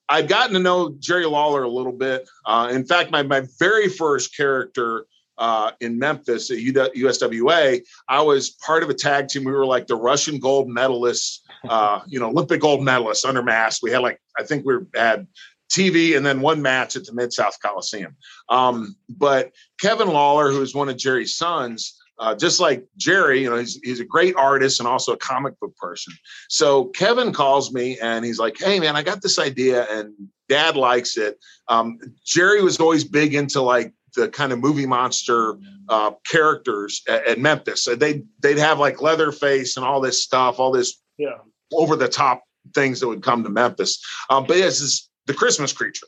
I'd 0.07 0.27
gotten 0.27 0.53
to 0.53 0.59
know 0.59 0.95
Jerry 0.99 1.25
Lawler 1.25 1.63
a 1.63 1.69
little 1.69 1.93
bit. 1.93 2.27
Uh, 2.45 2.69
in 2.71 2.85
fact, 2.85 3.11
my 3.11 3.23
my 3.23 3.43
very 3.59 3.89
first 3.89 4.35
character 4.35 5.05
uh, 5.37 5.71
in 5.79 5.97
Memphis 5.97 6.51
at 6.51 6.57
USWA, 6.57 7.81
I 8.09 8.21
was 8.21 8.49
part 8.49 8.83
of 8.83 8.89
a 8.89 8.93
tag 8.93 9.29
team. 9.29 9.45
We 9.45 9.53
were 9.53 9.65
like 9.65 9.87
the 9.87 9.95
Russian 9.95 10.37
gold 10.37 10.67
medalists, 10.67 11.39
uh, 11.67 12.01
you 12.07 12.19
know, 12.19 12.27
Olympic 12.27 12.59
gold 12.59 12.81
medalists 12.81 13.25
under 13.25 13.41
mask. 13.41 13.81
We 13.81 13.91
had 13.91 14.01
like 14.01 14.19
I 14.37 14.43
think 14.43 14.65
we 14.65 14.75
had 14.95 15.27
TV 15.69 16.17
and 16.17 16.25
then 16.25 16.41
one 16.41 16.61
match 16.61 16.95
at 16.95 17.05
the 17.05 17.13
Mid 17.13 17.31
South 17.31 17.57
Coliseum. 17.63 18.15
Um, 18.49 18.95
but 19.07 19.51
Kevin 19.79 20.07
Lawler, 20.09 20.51
who 20.51 20.61
is 20.61 20.75
one 20.75 20.89
of 20.89 20.97
Jerry's 20.97 21.35
sons, 21.35 21.95
uh, 22.19 22.35
just 22.35 22.59
like 22.59 22.85
Jerry, 22.97 23.41
you 23.41 23.49
know, 23.49 23.55
he's, 23.55 23.79
he's 23.81 24.01
a 24.01 24.05
great 24.05 24.35
artist 24.35 24.79
and 24.79 24.87
also 24.87 25.13
a 25.13 25.17
comic 25.17 25.57
book 25.59 25.75
person. 25.77 26.13
So 26.49 26.85
Kevin 26.85 27.31
calls 27.31 27.71
me 27.71 27.97
and 27.99 28.25
he's 28.25 28.39
like, 28.39 28.57
"Hey, 28.59 28.79
man, 28.79 28.97
I 28.97 29.03
got 29.03 29.21
this 29.21 29.39
idea 29.39 29.87
and 29.89 30.13
Dad 30.49 30.75
likes 30.75 31.17
it." 31.17 31.39
Um, 31.69 31.97
Jerry 32.25 32.61
was 32.61 32.77
always 32.79 33.05
big 33.05 33.35
into 33.35 33.61
like 33.61 33.93
the 34.15 34.27
kind 34.27 34.51
of 34.51 34.59
movie 34.59 34.85
monster 34.85 35.55
uh, 35.87 36.11
characters 36.29 37.01
at, 37.07 37.25
at 37.25 37.39
Memphis. 37.39 37.83
So 37.83 37.95
they 37.95 38.23
they'd 38.41 38.57
have 38.57 38.79
like 38.79 39.01
Leatherface 39.01 39.77
and 39.77 39.85
all 39.85 40.01
this 40.01 40.21
stuff, 40.21 40.59
all 40.59 40.71
this 40.71 41.01
yeah. 41.17 41.37
over 41.71 41.95
the 41.95 42.09
top 42.09 42.43
things 42.75 42.99
that 42.99 43.07
would 43.07 43.23
come 43.23 43.43
to 43.43 43.49
Memphis. 43.49 44.03
Um, 44.29 44.45
but 44.45 44.57
it's 44.57 44.81
this 44.81 45.08
the 45.29 45.35
Christmas 45.35 45.71
creature, 45.71 46.07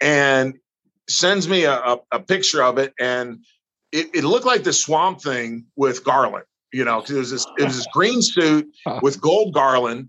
and 0.00 0.58
sends 1.06 1.46
me 1.46 1.64
a, 1.64 1.74
a, 1.74 1.98
a 2.12 2.20
picture 2.20 2.62
of 2.62 2.78
it, 2.78 2.94
and 2.98 3.44
it, 3.92 4.08
it, 4.14 4.24
looked 4.24 4.46
like 4.46 4.64
the 4.64 4.72
Swamp 4.72 5.20
Thing 5.20 5.66
with 5.76 6.02
garland. 6.02 6.46
You 6.72 6.86
know, 6.86 7.00
it 7.00 7.10
was 7.10 7.30
this 7.30 7.46
it 7.58 7.64
was 7.64 7.76
this 7.76 7.86
green 7.92 8.22
suit 8.22 8.66
with 9.02 9.20
gold 9.20 9.52
garland, 9.52 10.08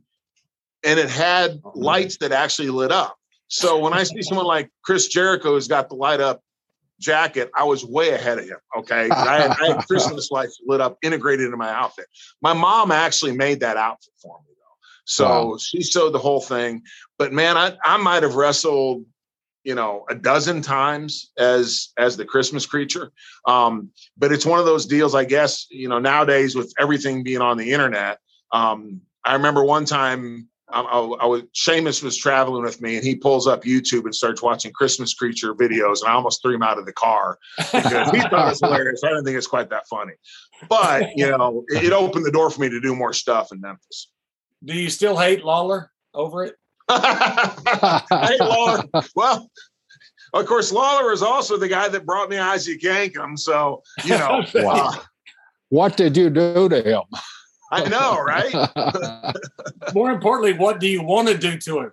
and 0.85 0.97
it 0.97 1.09
had 1.09 1.59
oh, 1.65 1.73
lights 1.75 2.17
that 2.19 2.31
actually 2.31 2.69
lit 2.69 2.93
up. 2.93 3.17
So 3.49 3.77
when 3.79 3.91
I 3.91 4.03
see 4.03 4.21
someone 4.21 4.45
like 4.45 4.71
Chris 4.81 5.09
Jericho 5.09 5.55
who's 5.55 5.67
got 5.67 5.89
the 5.89 5.95
light 5.95 6.21
up 6.21 6.41
jacket, 7.01 7.51
I 7.53 7.65
was 7.65 7.83
way 7.83 8.11
ahead 8.11 8.39
of 8.39 8.45
him. 8.45 8.59
Okay. 8.77 9.09
I 9.09 9.41
had, 9.41 9.51
I 9.61 9.67
had, 9.73 9.77
Christmas 9.87 10.31
lights 10.31 10.61
lit 10.65 10.79
up 10.79 10.97
integrated 11.03 11.45
into 11.45 11.57
my 11.57 11.69
outfit. 11.69 12.05
My 12.41 12.53
mom 12.53 12.91
actually 12.91 13.35
made 13.35 13.59
that 13.59 13.75
outfit 13.75 14.13
for 14.21 14.39
me. 14.47 14.52
So 15.05 15.25
wow. 15.25 15.57
she 15.57 15.81
sewed 15.81 16.13
the 16.13 16.19
whole 16.19 16.41
thing. 16.41 16.83
But 17.17 17.33
man, 17.33 17.57
I, 17.57 17.75
I 17.83 17.97
might 17.97 18.23
have 18.23 18.35
wrestled, 18.35 19.05
you 19.63 19.75
know, 19.75 20.05
a 20.09 20.15
dozen 20.15 20.61
times 20.61 21.31
as 21.37 21.89
as 21.97 22.17
the 22.17 22.25
Christmas 22.25 22.65
creature. 22.65 23.11
Um, 23.47 23.89
but 24.17 24.31
it's 24.31 24.45
one 24.45 24.59
of 24.59 24.65
those 24.65 24.85
deals, 24.85 25.15
I 25.15 25.25
guess, 25.25 25.67
you 25.69 25.89
know, 25.89 25.99
nowadays 25.99 26.55
with 26.55 26.73
everything 26.79 27.23
being 27.23 27.41
on 27.41 27.57
the 27.57 27.71
internet. 27.71 28.19
Um, 28.51 29.01
I 29.25 29.33
remember 29.33 29.63
one 29.63 29.85
time 29.85 30.49
I, 30.73 30.81
I, 30.81 31.25
was 31.25 31.43
Sheamus 31.53 32.01
was 32.01 32.17
traveling 32.17 32.63
with 32.63 32.81
me, 32.81 32.95
and 32.95 33.05
he 33.05 33.15
pulls 33.15 33.47
up 33.47 33.63
YouTube 33.63 34.05
and 34.05 34.15
starts 34.15 34.41
watching 34.41 34.71
Christmas 34.71 35.13
creature 35.13 35.53
videos, 35.53 36.01
and 36.01 36.09
I 36.09 36.13
almost 36.13 36.41
threw 36.41 36.55
him 36.55 36.63
out 36.63 36.79
of 36.79 36.85
the 36.85 36.93
car 36.93 37.37
because 37.57 38.09
he 38.11 38.19
thought 38.21 38.47
it 38.47 38.49
was 38.49 38.59
hilarious. 38.59 39.01
I 39.03 39.09
didn't 39.09 39.25
think 39.25 39.37
it's 39.37 39.47
quite 39.47 39.69
that 39.69 39.87
funny, 39.87 40.13
but 40.67 41.09
you 41.15 41.29
know, 41.29 41.63
it, 41.67 41.85
it, 41.85 41.93
opened 41.93 42.25
the 42.25 42.31
door 42.31 42.49
for 42.49 42.61
me 42.61 42.69
to 42.69 42.81
do 42.81 42.95
more 42.95 43.13
stuff 43.13 43.51
in 43.51 43.61
Memphis. 43.61 44.09
Do 44.65 44.73
you 44.73 44.89
still 44.89 45.17
hate 45.17 45.43
Lawler 45.43 45.91
over 46.13 46.43
it? 46.43 46.55
hey, 46.89 48.37
Lawler. 48.39 48.83
Well, 49.15 49.49
of 50.33 50.47
course, 50.47 50.71
Lawler 50.71 51.11
is 51.11 51.21
also 51.21 51.57
the 51.57 51.67
guy 51.67 51.87
that 51.89 52.05
brought 52.05 52.29
me 52.29 52.37
Isaac 52.37 52.81
Yankem. 52.81 53.37
So, 53.37 53.83
you 54.03 54.17
know. 54.17 54.43
wow. 54.55 54.93
What 55.69 55.95
did 55.97 56.17
you 56.17 56.29
do 56.29 56.69
to 56.69 56.81
him? 56.81 57.03
I 57.71 57.87
know, 57.87 58.17
right? 58.19 59.93
More 59.93 60.11
importantly, 60.11 60.53
what 60.53 60.79
do 60.79 60.87
you 60.87 61.03
want 61.03 61.27
to 61.27 61.37
do 61.37 61.57
to 61.57 61.79
him? 61.81 61.91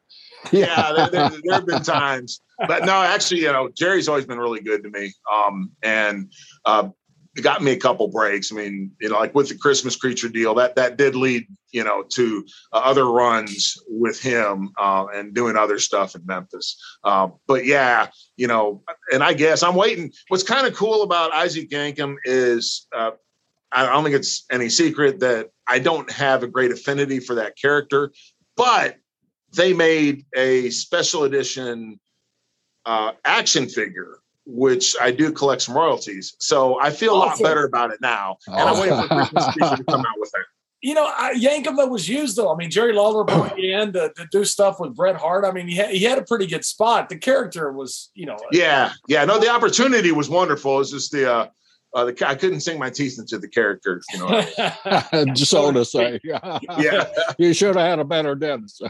yeah, 0.52 0.92
there, 0.92 1.08
there, 1.10 1.30
there, 1.44 1.54
have 1.54 1.66
been 1.66 1.82
times, 1.82 2.40
but 2.66 2.84
no, 2.86 3.02
actually, 3.02 3.42
you 3.42 3.52
know, 3.52 3.68
Jerry's 3.74 4.08
always 4.08 4.24
been 4.24 4.38
really 4.38 4.60
good 4.60 4.82
to 4.82 4.90
me. 4.90 5.12
Um, 5.30 5.70
and 5.82 6.32
uh, 6.64 6.88
it 6.88 6.92
got 7.40 7.62
me 7.62 7.72
a 7.72 7.76
couple 7.76 8.08
breaks. 8.08 8.52
I 8.52 8.56
mean, 8.56 8.92
you 9.00 9.08
know, 9.08 9.18
like 9.18 9.34
with 9.34 9.48
the 9.48 9.56
Christmas 9.56 9.96
creature 9.96 10.28
deal, 10.28 10.54
that 10.54 10.76
that 10.76 10.96
did 10.96 11.14
lead, 11.14 11.46
you 11.70 11.84
know, 11.84 12.04
to 12.10 12.44
uh, 12.72 12.80
other 12.84 13.10
runs 13.10 13.76
with 13.88 14.20
him 14.20 14.70
uh, 14.78 15.06
and 15.14 15.34
doing 15.34 15.56
other 15.56 15.78
stuff 15.78 16.14
in 16.14 16.24
Memphis. 16.24 16.80
Uh, 17.04 17.28
but 17.46 17.66
yeah, 17.66 18.08
you 18.36 18.46
know, 18.46 18.82
and 19.12 19.22
I 19.22 19.32
guess 19.32 19.62
I'm 19.62 19.74
waiting. 19.74 20.12
What's 20.28 20.42
kind 20.42 20.66
of 20.66 20.74
cool 20.74 21.02
about 21.02 21.34
Isaac 21.34 21.70
Yankem 21.70 22.16
is 22.24 22.86
uh, 22.94 23.12
I 23.72 23.86
don't 23.86 24.04
think 24.04 24.16
it's 24.16 24.44
any 24.50 24.68
secret 24.68 25.20
that 25.20 25.50
I 25.66 25.78
don't 25.78 26.10
have 26.10 26.42
a 26.42 26.48
great 26.48 26.72
affinity 26.72 27.20
for 27.20 27.36
that 27.36 27.56
character, 27.56 28.12
but 28.56 28.96
they 29.52 29.72
made 29.72 30.26
a 30.34 30.70
special 30.70 31.24
edition 31.24 32.00
uh, 32.86 33.12
action 33.24 33.68
figure 33.68 34.19
which 34.50 34.96
I 35.00 35.10
do 35.10 35.32
collect 35.32 35.62
some 35.62 35.76
royalties. 35.76 36.34
So 36.40 36.80
I 36.80 36.90
feel 36.90 37.14
a 37.14 37.18
lot 37.18 37.38
better 37.40 37.64
about 37.64 37.92
it 37.92 38.00
now. 38.00 38.36
And 38.46 38.56
I'm 38.56 38.78
waiting 38.78 39.00
for 39.02 39.26
Christmas 39.26 39.78
to 39.78 39.84
come 39.88 40.00
out 40.00 40.18
with 40.18 40.30
it. 40.34 40.46
You 40.82 40.94
know, 40.94 41.04
I, 41.04 41.34
Yankovic 41.34 41.90
was 41.90 42.08
used 42.08 42.36
though. 42.36 42.52
I 42.52 42.56
mean, 42.56 42.70
Jerry 42.70 42.94
Lawler 42.94 43.24
brought 43.24 43.58
in 43.62 43.92
to, 43.92 44.10
to, 44.16 44.26
do 44.32 44.44
stuff 44.44 44.80
with 44.80 44.96
Bret 44.96 45.16
Hart. 45.16 45.44
I 45.44 45.52
mean, 45.52 45.68
he 45.68 45.76
had, 45.76 45.90
he 45.90 46.04
had 46.04 46.18
a 46.18 46.22
pretty 46.22 46.46
good 46.46 46.64
spot. 46.64 47.10
The 47.10 47.16
character 47.16 47.70
was, 47.70 48.10
you 48.14 48.24
know. 48.24 48.38
Yeah, 48.50 48.92
yeah. 49.06 49.24
No, 49.26 49.38
the 49.38 49.50
opportunity 49.50 50.10
was 50.10 50.30
wonderful. 50.30 50.80
It's 50.80 50.90
just 50.90 51.12
the 51.12 51.30
uh, 51.30 51.46
uh, 51.92 52.04
the, 52.04 52.28
I 52.28 52.34
couldn't 52.36 52.60
sink 52.60 52.78
my 52.78 52.90
teeth 52.90 53.18
into 53.18 53.38
the 53.38 53.48
characters, 53.48 54.04
you 54.12 54.20
know. 54.20 54.28
Just 55.34 55.50
so 55.50 55.72
to 55.72 55.84
say, 55.84 56.20
yeah, 56.22 57.06
you 57.38 57.52
should 57.52 57.74
have 57.74 57.84
had 57.84 57.98
a 57.98 58.04
better 58.04 58.34
dentist. 58.34 58.82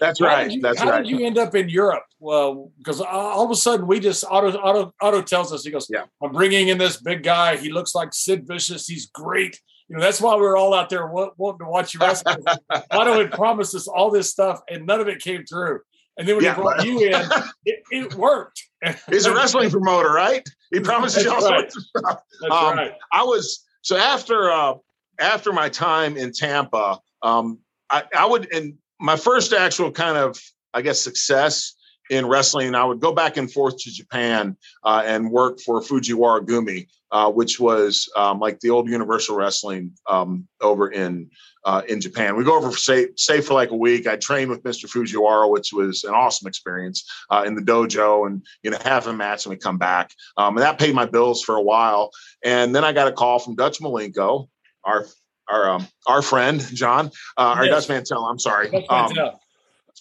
That's 0.00 0.20
right. 0.20 0.50
You, 0.50 0.60
That's 0.60 0.80
how 0.80 0.90
right. 0.90 1.02
did 1.04 1.10
you 1.10 1.26
end 1.26 1.36
up 1.36 1.54
in 1.54 1.68
Europe? 1.68 2.04
Well, 2.20 2.70
because 2.78 3.00
all 3.00 3.44
of 3.44 3.50
a 3.50 3.56
sudden 3.56 3.86
we 3.86 4.00
just 4.00 4.24
Otto 4.24 4.56
Otto 4.58 4.94
Otto 5.00 5.22
tells 5.22 5.52
us 5.52 5.64
he 5.64 5.70
goes, 5.70 5.88
"Yeah, 5.90 6.04
I'm 6.22 6.32
bringing 6.32 6.68
in 6.68 6.78
this 6.78 6.96
big 6.96 7.22
guy. 7.22 7.56
He 7.56 7.70
looks 7.70 7.94
like 7.94 8.14
Sid 8.14 8.46
Vicious. 8.46 8.86
He's 8.86 9.06
great." 9.06 9.60
You 9.88 9.96
know, 9.96 10.02
that's 10.02 10.20
why 10.20 10.34
we 10.36 10.42
are 10.46 10.56
all 10.56 10.72
out 10.72 10.88
there 10.88 11.06
wanting 11.06 11.58
to 11.58 11.70
watch 11.70 11.92
you 11.92 12.00
wrestle. 12.00 12.34
Otto 12.90 13.18
had 13.18 13.32
promised 13.32 13.74
us 13.74 13.88
all 13.88 14.10
this 14.10 14.30
stuff, 14.30 14.60
and 14.70 14.86
none 14.86 15.00
of 15.00 15.08
it 15.08 15.20
came 15.20 15.44
through. 15.44 15.80
And 16.16 16.26
then 16.26 16.36
when 16.36 16.44
yeah, 16.44 16.54
he 16.54 16.60
brought 16.60 16.84
you 16.84 17.00
in, 17.00 17.12
it, 17.66 17.82
it 17.90 18.14
worked. 18.14 18.62
He's 19.10 19.26
a 19.26 19.34
wrestling 19.34 19.70
promoter, 19.70 20.10
right? 20.10 20.48
He 20.72 20.80
promises 20.80 21.24
you 21.24 21.30
all 21.30 21.36
right. 21.36 21.70
sorts 21.70 21.76
of 21.76 21.82
stuff. 21.82 22.22
That's 22.40 22.54
um, 22.54 22.76
right. 22.76 22.94
I 23.12 23.22
was 23.22 23.64
so 23.82 23.96
after 23.96 24.50
uh, 24.50 24.74
after 25.18 25.52
my 25.52 25.68
time 25.68 26.16
in 26.16 26.32
Tampa, 26.32 26.98
um, 27.22 27.58
I, 27.90 28.04
I 28.16 28.26
would 28.26 28.52
and 28.52 28.74
my 28.98 29.16
first 29.16 29.52
actual 29.52 29.90
kind 29.90 30.16
of 30.16 30.40
I 30.74 30.82
guess 30.82 31.00
success 31.00 31.74
in 32.10 32.26
wrestling, 32.26 32.74
I 32.74 32.84
would 32.84 33.00
go 33.00 33.12
back 33.12 33.36
and 33.36 33.50
forth 33.50 33.78
to 33.78 33.90
Japan 33.90 34.56
uh, 34.84 35.02
and 35.04 35.30
work 35.30 35.60
for 35.60 35.80
Fujiwara 35.80 36.44
Gumi, 36.44 36.86
uh, 37.10 37.30
which 37.30 37.60
was 37.60 38.10
um, 38.16 38.38
like 38.38 38.60
the 38.60 38.70
old 38.70 38.88
Universal 38.88 39.36
Wrestling 39.36 39.92
um, 40.08 40.46
over 40.60 40.90
in 40.90 41.30
uh, 41.64 41.82
in 41.88 42.00
Japan. 42.00 42.36
We 42.36 42.44
go 42.44 42.56
over 42.56 42.70
for 42.70 42.76
stay, 42.76 43.08
stay 43.16 43.40
for 43.40 43.54
like 43.54 43.70
a 43.70 43.76
week. 43.76 44.06
I 44.06 44.16
trained 44.16 44.50
with 44.50 44.62
Mr. 44.62 44.86
Fujiwara, 44.86 45.50
which 45.50 45.72
was 45.72 46.04
an 46.04 46.14
awesome 46.14 46.48
experience 46.48 47.08
uh, 47.30 47.44
in 47.46 47.54
the 47.54 47.62
dojo, 47.62 48.26
and 48.26 48.44
you 48.62 48.70
know 48.70 48.78
have 48.84 49.06
a 49.06 49.12
match 49.12 49.46
and 49.46 49.50
we 49.50 49.56
come 49.56 49.78
back. 49.78 50.12
Um, 50.36 50.56
and 50.56 50.62
that 50.62 50.78
paid 50.78 50.94
my 50.94 51.06
bills 51.06 51.42
for 51.42 51.56
a 51.56 51.62
while. 51.62 52.10
And 52.44 52.74
then 52.74 52.84
I 52.84 52.92
got 52.92 53.08
a 53.08 53.12
call 53.12 53.38
from 53.38 53.54
Dutch 53.54 53.80
Malenko, 53.80 54.48
our 54.84 55.06
our 55.48 55.70
um, 55.70 55.88
our 56.06 56.22
friend 56.22 56.60
John, 56.60 57.10
uh, 57.36 57.56
yes. 57.56 57.64
or 57.64 57.70
Dutch 57.70 57.88
Mantell. 57.88 58.24
I'm 58.24 58.38
sorry. 58.38 58.86
Um, 58.88 59.12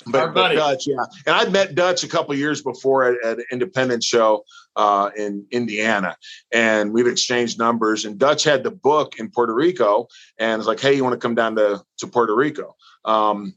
but, 0.07 0.33
but, 0.33 0.53
Dutch, 0.53 0.87
yeah. 0.87 1.03
And 1.25 1.35
I'd 1.35 1.51
met 1.51 1.75
Dutch 1.75 2.03
a 2.03 2.07
couple 2.07 2.33
years 2.35 2.61
before 2.61 3.03
at, 3.03 3.23
at, 3.23 3.37
an 3.39 3.45
independent 3.51 4.03
show 4.03 4.43
uh, 4.75 5.09
in 5.17 5.45
Indiana, 5.51 6.17
and 6.51 6.93
we've 6.93 7.07
exchanged 7.07 7.59
numbers. 7.59 8.05
And 8.05 8.17
Dutch 8.17 8.43
had 8.43 8.63
the 8.63 8.71
book 8.71 9.19
in 9.19 9.29
Puerto 9.29 9.53
Rico, 9.53 10.07
and 10.37 10.57
was 10.57 10.67
like, 10.67 10.79
"Hey, 10.79 10.95
you 10.95 11.03
want 11.03 11.13
to 11.13 11.19
come 11.19 11.35
down 11.35 11.55
to 11.55 11.83
to 11.99 12.07
Puerto 12.07 12.35
Rico?" 12.35 12.75
Um, 13.05 13.53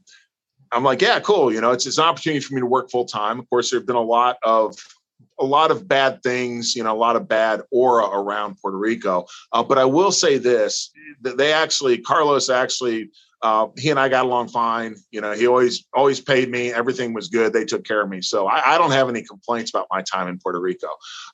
I'm 0.71 0.83
like, 0.83 1.01
"Yeah, 1.01 1.19
cool." 1.19 1.53
You 1.53 1.61
know, 1.61 1.71
it's, 1.71 1.85
it's 1.85 1.97
an 1.97 2.05
opportunity 2.05 2.41
for 2.41 2.53
me 2.53 2.61
to 2.61 2.67
work 2.67 2.89
full 2.89 3.05
time. 3.05 3.39
Of 3.39 3.49
course, 3.49 3.71
there 3.71 3.79
have 3.79 3.87
been 3.87 3.95
a 3.95 4.01
lot 4.01 4.37
of 4.43 4.77
a 5.39 5.45
lot 5.45 5.71
of 5.71 5.87
bad 5.87 6.23
things, 6.23 6.75
you 6.75 6.83
know, 6.83 6.93
a 6.93 6.97
lot 6.97 7.15
of 7.15 7.27
bad 7.27 7.61
aura 7.71 8.05
around 8.05 8.57
Puerto 8.61 8.77
Rico. 8.77 9.25
Uh, 9.51 9.63
but 9.63 9.77
I 9.77 9.85
will 9.85 10.11
say 10.11 10.37
this: 10.37 10.91
that 11.21 11.37
they 11.37 11.53
actually, 11.53 11.97
Carlos 11.97 12.49
actually 12.49 13.09
uh, 13.45 13.67
he 13.77 13.91
and 13.91 13.99
I 13.99 14.09
got 14.09 14.25
along 14.25 14.47
fine. 14.47 14.95
You 15.11 15.21
know, 15.21 15.33
he 15.33 15.45
always 15.45 15.85
always 15.93 16.19
paid 16.19 16.49
me. 16.49 16.73
Everything 16.73 17.13
was 17.13 17.27
good. 17.27 17.53
They 17.53 17.63
took 17.63 17.83
care 17.85 18.01
of 18.01 18.09
me. 18.09 18.23
So 18.23 18.47
I, 18.47 18.73
I 18.73 18.77
don't 18.79 18.89
have 18.89 19.07
any 19.07 19.21
complaints 19.21 19.69
about 19.69 19.85
my 19.91 20.01
time 20.01 20.27
in 20.27 20.39
Puerto 20.39 20.59
Rico. 20.59 20.87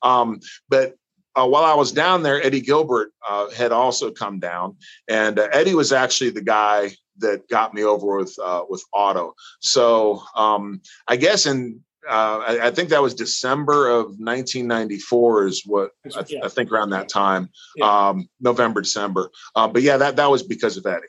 Um, 0.03 0.41
but 0.67 0.95
uh, 1.37 1.47
while 1.47 1.63
I 1.63 1.73
was 1.73 1.93
down 1.93 2.21
there, 2.21 2.43
Eddie 2.45 2.59
Gilbert 2.59 3.13
uh, 3.27 3.49
had 3.51 3.71
also 3.71 4.11
come 4.11 4.39
down, 4.39 4.75
and 5.07 5.39
uh, 5.39 5.47
Eddie 5.53 5.73
was 5.73 5.93
actually 5.93 6.31
the 6.31 6.41
guy 6.41 6.91
that 7.19 7.47
got 7.47 7.73
me 7.73 7.85
over 7.85 8.17
with 8.17 8.37
uh, 8.43 8.65
with 8.67 8.83
Otto. 8.93 9.33
So 9.61 10.21
um, 10.35 10.81
I 11.07 11.15
guess 11.15 11.45
in 11.45 11.79
uh, 12.09 12.43
I, 12.45 12.67
I, 12.67 12.71
think 12.71 12.89
that 12.89 13.01
was 13.01 13.13
December 13.13 13.87
of 13.87 14.05
1994 14.17 15.45
is 15.45 15.63
what 15.65 15.91
I, 16.17 16.23
th- 16.23 16.41
I 16.43 16.49
think 16.49 16.71
around 16.71 16.89
that 16.89 17.07
time, 17.09 17.49
yeah. 17.75 18.09
um, 18.09 18.27
November, 18.39 18.81
December. 18.81 19.29
Uh, 19.55 19.67
but 19.67 19.83
yeah, 19.83 19.97
that 19.97 20.17
that 20.17 20.29
was 20.29 20.43
because 20.43 20.75
of 20.75 20.85
Eddie. 20.85 21.07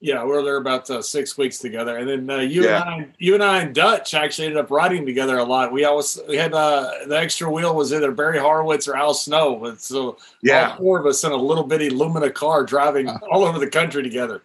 Yeah, 0.00 0.22
we 0.22 0.30
were 0.30 0.44
there 0.44 0.58
about 0.58 0.88
uh, 0.90 1.02
six 1.02 1.36
weeks 1.36 1.58
together, 1.58 1.96
and 1.96 2.08
then 2.08 2.30
uh, 2.30 2.40
you 2.40 2.64
yeah. 2.64 2.82
and 2.82 3.04
I, 3.04 3.08
you 3.18 3.34
and 3.34 3.42
I 3.42 3.62
and 3.62 3.74
Dutch 3.74 4.14
actually 4.14 4.46
ended 4.46 4.60
up 4.60 4.70
riding 4.70 5.04
together 5.04 5.38
a 5.38 5.44
lot. 5.44 5.72
We 5.72 5.84
always 5.84 6.20
we 6.28 6.36
had 6.36 6.54
uh, 6.54 6.92
the 7.08 7.18
extra 7.18 7.50
wheel 7.50 7.74
was 7.74 7.92
either 7.92 8.12
Barry 8.12 8.38
Horowitz 8.38 8.86
or 8.86 8.96
Al 8.96 9.12
Snow, 9.12 9.56
but 9.56 9.80
so 9.80 10.16
yeah, 10.40 10.70
all 10.70 10.76
four 10.76 11.00
of 11.00 11.06
us 11.06 11.24
in 11.24 11.32
a 11.32 11.36
little 11.36 11.64
bitty 11.64 11.90
Lumina 11.90 12.30
car 12.30 12.64
driving 12.64 13.08
all 13.32 13.44
over 13.44 13.58
the 13.58 13.68
country 13.68 14.04
together. 14.04 14.42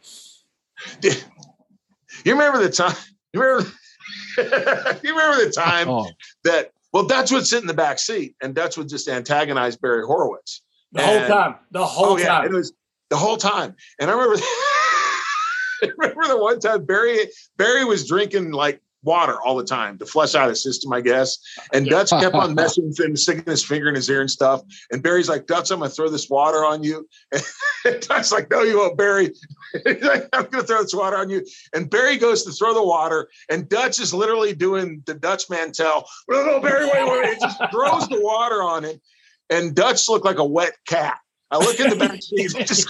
You 1.03 1.11
remember 2.25 2.57
the 2.57 2.71
time? 2.71 2.95
You 3.31 3.41
remember? 3.41 3.69
you 5.03 5.15
remember 5.15 5.45
the 5.45 5.53
time 5.55 5.87
oh. 5.87 6.09
that? 6.45 6.71
Well, 6.93 7.05
Dutch 7.05 7.31
would 7.31 7.45
sit 7.45 7.61
in 7.61 7.67
the 7.67 7.73
back 7.75 7.99
seat, 7.99 8.35
and 8.41 8.55
Dutch 8.55 8.75
would 8.77 8.89
just 8.89 9.07
antagonize 9.07 9.75
Barry 9.75 10.03
Horowitz 10.03 10.63
the 10.93 11.01
and, 11.01 11.19
whole 11.19 11.27
time. 11.27 11.55
The 11.71 11.85
whole 11.85 12.13
oh, 12.13 12.17
yeah, 12.17 12.25
time. 12.25 12.45
It 12.45 12.51
was 12.53 12.73
the 13.09 13.17
whole 13.17 13.37
time, 13.37 13.75
and 13.99 14.09
I 14.09 14.13
remember. 14.13 14.41
remember 15.97 16.27
the 16.27 16.37
one 16.37 16.59
time 16.59 16.85
Barry 16.85 17.19
Barry 17.57 17.85
was 17.85 18.07
drinking 18.07 18.51
like 18.51 18.81
water 19.03 19.39
all 19.41 19.57
the 19.57 19.65
time 19.65 19.97
to 19.97 20.05
flush 20.05 20.33
out 20.33 20.49
his 20.49 20.63
system, 20.63 20.93
I 20.93 21.01
guess. 21.01 21.37
And 21.73 21.85
Dutch 21.85 22.09
kept 22.09 22.33
on 22.33 22.55
messing 22.55 22.87
with 22.87 22.99
him, 22.99 23.15
sticking 23.15 23.43
his 23.45 23.63
finger 23.63 23.89
in 23.89 23.95
his 23.95 24.09
ear 24.09 24.21
and 24.21 24.31
stuff. 24.31 24.61
And 24.91 25.03
Barry's 25.03 25.29
like, 25.29 25.45
Dutch, 25.45 25.71
I'm 25.71 25.79
gonna 25.79 25.89
throw 25.89 26.09
this 26.09 26.29
water 26.29 26.65
on 26.65 26.83
you. 26.83 27.07
And 27.85 27.99
Dutch's 27.99 28.31
like, 28.31 28.49
No, 28.49 28.61
you 28.61 28.77
won't, 28.77 28.97
Barry. 28.97 29.33
like, 29.85 30.29
I'm 30.31 30.45
gonna 30.45 30.63
throw 30.63 30.81
this 30.81 30.95
water 30.95 31.17
on 31.17 31.29
you. 31.29 31.45
And 31.75 31.89
Barry 31.89 32.15
goes 32.15 32.45
to 32.45 32.53
throw 32.53 32.73
the 32.73 32.81
water, 32.81 33.27
and 33.49 33.67
Dutch 33.67 33.99
is 33.99 34.13
literally 34.13 34.53
doing 34.53 35.03
the 35.05 35.13
Dutch 35.13 35.49
Mantell. 35.49 36.07
No, 36.29 36.45
no, 36.45 36.59
Barry, 36.61 36.85
wait, 36.85 37.05
wait, 37.05 37.23
wait. 37.23 37.33
He 37.33 37.39
just 37.41 37.61
throws 37.73 38.07
the 38.07 38.21
water 38.21 38.63
on 38.63 38.85
him. 38.85 39.01
And 39.49 39.75
Dutch 39.75 40.07
looked 40.07 40.23
like 40.23 40.37
a 40.37 40.45
wet 40.45 40.77
cat. 40.87 41.17
I 41.53 41.57
look 41.57 41.79
in 41.79 41.89
the 41.91 41.95
back 41.95 42.21
seat. 42.21 42.51
Just, 42.67 42.89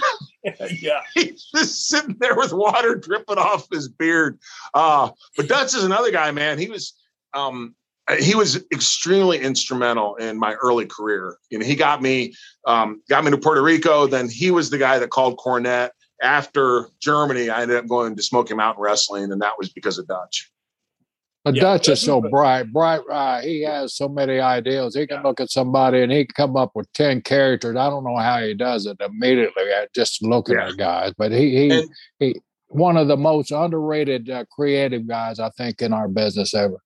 yeah, 0.80 1.02
he's 1.14 1.50
just 1.54 1.86
sitting 1.88 2.16
there 2.18 2.34
with 2.34 2.52
water 2.52 2.94
dripping 2.94 3.36
off 3.36 3.66
his 3.70 3.88
beard. 3.88 4.38
Uh, 4.72 5.10
but 5.36 5.48
Dutch 5.48 5.74
is 5.74 5.84
another 5.84 6.10
guy, 6.10 6.30
man. 6.30 6.58
He 6.58 6.68
was 6.68 6.94
um, 7.34 7.74
he 8.18 8.34
was 8.34 8.56
extremely 8.72 9.38
instrumental 9.38 10.16
in 10.16 10.38
my 10.38 10.54
early 10.54 10.86
career. 10.86 11.36
You 11.50 11.58
know, 11.58 11.66
he 11.66 11.74
got 11.74 12.00
me 12.00 12.34
um, 12.66 13.02
got 13.08 13.24
me 13.24 13.30
to 13.32 13.38
Puerto 13.38 13.62
Rico. 13.62 14.06
Then 14.06 14.30
he 14.30 14.50
was 14.50 14.70
the 14.70 14.78
guy 14.78 14.98
that 14.98 15.10
called 15.10 15.36
Cornette. 15.38 15.90
After 16.22 16.88
Germany, 17.00 17.50
I 17.50 17.62
ended 17.62 17.76
up 17.76 17.86
going 17.86 18.16
to 18.16 18.22
Smoky 18.22 18.54
Mountain 18.54 18.82
Wrestling, 18.82 19.30
and 19.30 19.42
that 19.42 19.54
was 19.58 19.68
because 19.68 19.98
of 19.98 20.06
Dutch. 20.06 20.50
But 21.44 21.56
yeah, 21.56 21.62
Dutch 21.62 21.88
is 21.90 22.00
so 22.00 22.22
bright, 22.22 22.72
bright. 22.72 23.02
Uh, 23.10 23.42
he 23.42 23.60
has 23.62 23.94
so 23.94 24.08
many 24.08 24.40
ideas. 24.40 24.94
He 24.94 25.06
can 25.06 25.18
yeah. 25.18 25.22
look 25.24 25.40
at 25.40 25.50
somebody 25.50 26.02
and 26.02 26.10
he 26.10 26.24
can 26.24 26.34
come 26.34 26.56
up 26.56 26.72
with 26.74 26.90
ten 26.94 27.20
characters. 27.20 27.76
I 27.76 27.90
don't 27.90 28.02
know 28.02 28.16
how 28.16 28.40
he 28.40 28.54
does 28.54 28.86
it 28.86 28.96
immediately. 29.00 29.64
Just 29.94 30.22
looking 30.22 30.56
yeah. 30.56 30.68
at 30.68 30.78
guys, 30.78 31.12
but 31.18 31.32
he 31.32 31.50
he, 31.50 31.70
and, 31.70 31.90
he 32.18 32.40
one 32.68 32.96
of 32.96 33.08
the 33.08 33.16
most 33.18 33.50
underrated 33.50 34.30
uh, 34.30 34.46
creative 34.50 35.06
guys 35.06 35.38
I 35.38 35.50
think 35.50 35.82
in 35.82 35.92
our 35.92 36.08
business 36.08 36.54
ever. 36.54 36.78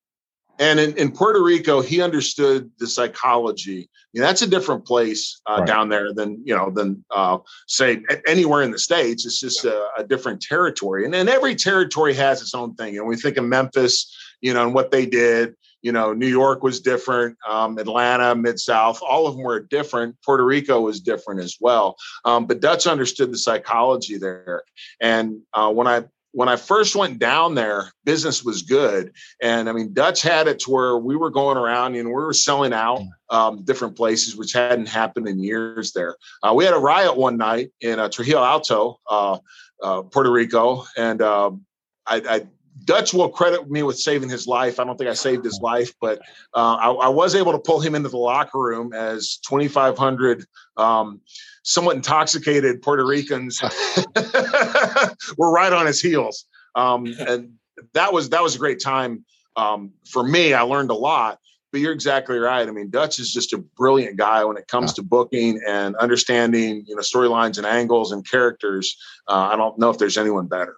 And 0.61 0.81
in, 0.81 0.97
in 0.97 1.13
Puerto 1.13 1.43
Rico, 1.43 1.81
he 1.81 2.03
understood 2.03 2.71
the 2.79 2.89
psychology. 2.89 3.89
You 4.13 4.21
know, 4.21 4.27
that's 4.27 4.43
a 4.43 4.47
different 4.47 4.85
place 4.85 5.41
uh, 5.49 5.59
right. 5.59 5.67
down 5.67 5.89
there 5.89 6.13
than 6.13 6.43
you 6.45 6.57
know 6.57 6.71
than 6.71 7.05
uh, 7.15 7.39
say 7.69 8.03
anywhere 8.27 8.63
in 8.63 8.73
the 8.73 8.79
states. 8.79 9.25
It's 9.25 9.39
just 9.39 9.65
a, 9.65 9.89
a 9.97 10.05
different 10.05 10.43
territory, 10.43 11.05
and 11.05 11.15
then 11.15 11.29
every 11.29 11.55
territory 11.55 12.13
has 12.15 12.43
its 12.43 12.55
own 12.55 12.75
thing. 12.75 12.99
And 12.99 13.07
we 13.07 13.15
think 13.15 13.37
of 13.37 13.45
Memphis, 13.45 14.13
you 14.41 14.55
know, 14.55 14.65
and 14.65 14.75
what 14.75 14.91
they 14.91 15.07
did. 15.07 15.55
You 15.83 15.93
know, 15.93 16.13
New 16.13 16.27
York 16.27 16.65
was 16.65 16.81
different, 16.81 17.37
um, 17.49 17.79
Atlanta, 17.79 18.35
Mid 18.35 18.59
South, 18.59 19.01
all 19.01 19.29
of 19.29 19.37
them 19.37 19.45
were 19.45 19.61
different. 19.61 20.17
Puerto 20.25 20.45
Rico 20.45 20.81
was 20.81 21.01
different 21.01 21.41
as 21.41 21.57
well. 21.61 21.97
Um, 22.25 22.47
but 22.47 22.61
Dutch 22.61 22.87
understood 22.89 23.33
the 23.33 23.39
psychology 23.39 24.19
there. 24.19 24.65
And 25.01 25.41
uh, 25.55 25.71
when 25.71 25.87
I 25.87 26.05
when 26.33 26.49
I 26.49 26.57
first 26.57 26.95
went 26.95 27.19
down 27.19 27.55
there, 27.55 27.91
business 28.05 28.45
was 28.45 28.63
good. 28.63 29.13
And 29.43 29.69
I 29.69 29.73
mean, 29.73 29.93
Dutch 29.93 30.23
had 30.23 30.47
it 30.47 30.61
to 30.61 30.71
where 30.71 30.97
we 30.97 31.17
were 31.17 31.31
going 31.31 31.57
around 31.57 31.97
and 31.97 32.09
we 32.09 32.15
were 32.15 32.35
selling 32.35 32.73
out 32.73 33.03
um, 33.31 33.65
different 33.65 33.97
places, 33.97 34.37
which 34.37 34.53
hadn't 34.53 34.89
happened 34.89 35.27
in 35.27 35.43
years 35.43 35.93
there. 35.93 36.17
Uh, 36.43 36.53
we 36.55 36.65
had 36.65 36.75
a 36.75 36.79
riot 36.79 37.17
one 37.17 37.39
night 37.39 37.71
in 37.81 37.99
uh, 37.99 38.09
Trujillo 38.09 38.45
Alto, 38.45 39.01
uh, 39.11 39.39
uh 39.83 40.03
Puerto 40.03 40.31
Rico. 40.31 40.85
And 40.97 41.23
um, 41.23 41.65
I, 42.07 42.17
I, 42.17 42.47
Dutch 42.85 43.13
will 43.13 43.29
credit 43.29 43.71
me 43.71 43.83
with 43.83 43.99
saving 43.99 44.29
his 44.29 44.47
life. 44.47 44.79
I 44.79 44.85
don't 44.85 44.97
think 44.97 45.11
I 45.11 45.15
saved 45.15 45.45
his 45.45 45.61
life, 45.63 45.93
but 46.01 46.19
uh, 46.55 46.77
I, 46.77 46.91
I, 46.91 47.09
was 47.09 47.35
able 47.35 47.53
to 47.53 47.59
pull 47.59 47.81
him 47.81 47.95
into 47.95 48.09
the 48.09 48.19
locker 48.19 48.59
room 48.59 48.93
as 48.93 49.39
2,500 49.49 50.45
um, 50.77 51.21
somewhat 51.65 51.97
intoxicated 51.97 52.83
Puerto 52.83 53.05
Ricans 53.07 53.61
were 55.39 55.51
right 55.51 55.73
on 55.73 55.87
his 55.87 56.01
heels. 56.01 56.47
Um, 56.75 57.07
and 57.19 57.53
that 57.95 58.13
was 58.13 58.31
that 58.31 58.43
was 58.43 58.55
a 58.55 58.59
great 58.59 58.81
time 58.81 59.25
um, 59.57 59.93
for 60.07 60.23
me. 60.23 60.55
I 60.55 60.63
learned 60.63 60.91
a 60.91 60.95
lot. 60.95 61.39
But 61.71 61.83
you're 61.83 61.93
exactly 61.93 62.39
right. 62.39 62.67
I 62.67 62.71
mean, 62.71 62.89
Dutch 62.89 63.19
is 63.19 63.31
just 63.31 63.53
a 63.53 63.59
brilliant 63.59 64.17
guy 64.17 64.43
when 64.43 64.57
it 64.57 64.69
comes 64.69 64.95
to 64.95 65.03
booking 65.03 65.61
and 65.69 65.97
understanding, 65.97 66.83
you 66.87 66.95
know, 66.97 67.03
storylines 67.03 67.59
and 67.59 67.67
angles 67.67 68.11
and 68.11 68.27
characters. 68.27 68.97
Uh, 69.29 69.51
I 69.53 69.57
don't 69.57 69.79
know 69.79 69.91
if 69.91 69.99
there's 69.99 70.17
anyone 70.17 70.47
better. 70.47 70.77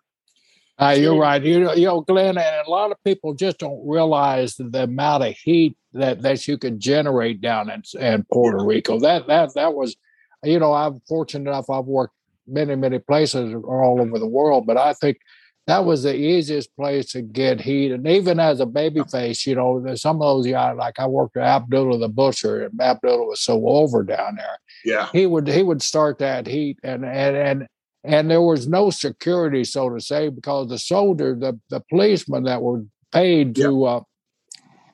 Uh, 0.81 0.97
you're 0.99 1.19
right. 1.19 1.43
You 1.43 1.61
know, 1.61 1.75
you 1.75 1.87
know, 1.87 2.01
Glenn, 2.01 2.39
and 2.39 2.67
a 2.67 2.71
lot 2.71 2.91
of 2.91 2.97
people 3.05 3.35
just 3.35 3.59
don't 3.59 3.87
realize 3.87 4.57
the 4.57 4.85
amount 4.85 5.25
of 5.25 5.35
heat 5.35 5.77
that 5.93 6.23
that 6.23 6.49
you 6.49 6.57
could 6.57 6.81
generate 6.81 7.41
down 7.41 7.71
in, 7.71 7.83
in 8.01 8.25
Puerto 8.33 8.65
Rico. 8.65 8.99
That 8.99 9.27
that 9.27 9.55
that 9.55 9.75
was 9.75 9.97
you 10.45 10.59
know, 10.59 10.73
I'm 10.73 11.01
fortunate 11.09 11.51
enough, 11.51 11.69
I've 11.71 11.85
worked 11.85 12.15
many, 12.47 12.75
many 12.75 12.99
places 12.99 13.55
all 13.55 14.01
over 14.01 14.19
the 14.19 14.27
world, 14.27 14.67
but 14.67 14.77
I 14.77 14.93
think 14.95 15.19
that 15.67 15.85
was 15.85 16.03
the 16.03 16.17
easiest 16.17 16.75
place 16.75 17.13
to 17.13 17.23
get 17.23 17.61
heat. 17.61 17.93
And 17.93 18.07
even 18.07 18.41
as 18.41 18.61
a 18.61 18.67
baby 18.67 19.03
face, 19.11 19.47
you 19.47 19.55
know, 19.55 19.95
some 19.95 20.17
of 20.17 20.23
those 20.23 20.47
guys, 20.47 20.77
like 20.77 20.99
I 20.99 21.07
worked 21.07 21.37
with 21.37 21.45
Abdullah 21.45 21.99
the 21.99 22.09
Butcher, 22.09 22.65
and 22.65 22.81
Abdullah 22.81 23.27
was 23.27 23.41
so 23.41 23.69
over 23.69 24.03
down 24.03 24.37
there. 24.37 24.59
Yeah. 24.85 25.09
He 25.13 25.27
would 25.27 25.47
he 25.47 25.63
would 25.63 25.83
start 25.83 26.19
that 26.19 26.47
heat 26.47 26.79
and 26.83 27.05
and 27.05 27.37
and 27.37 27.69
and 28.05 28.31
there 28.31 28.43
was 28.43 28.67
no 28.67 28.91
security, 28.91 29.65
so 29.65 29.91
to 29.91 30.01
say, 30.01 30.29
because 30.29 30.69
the 30.69 30.79
soldier, 30.79 31.35
the 31.35 31.59
the 31.69 31.81
policemen 31.91 32.45
that 32.45 32.63
were 32.63 32.85
paid 33.13 33.55
to 33.57 33.85
uh, 33.85 34.01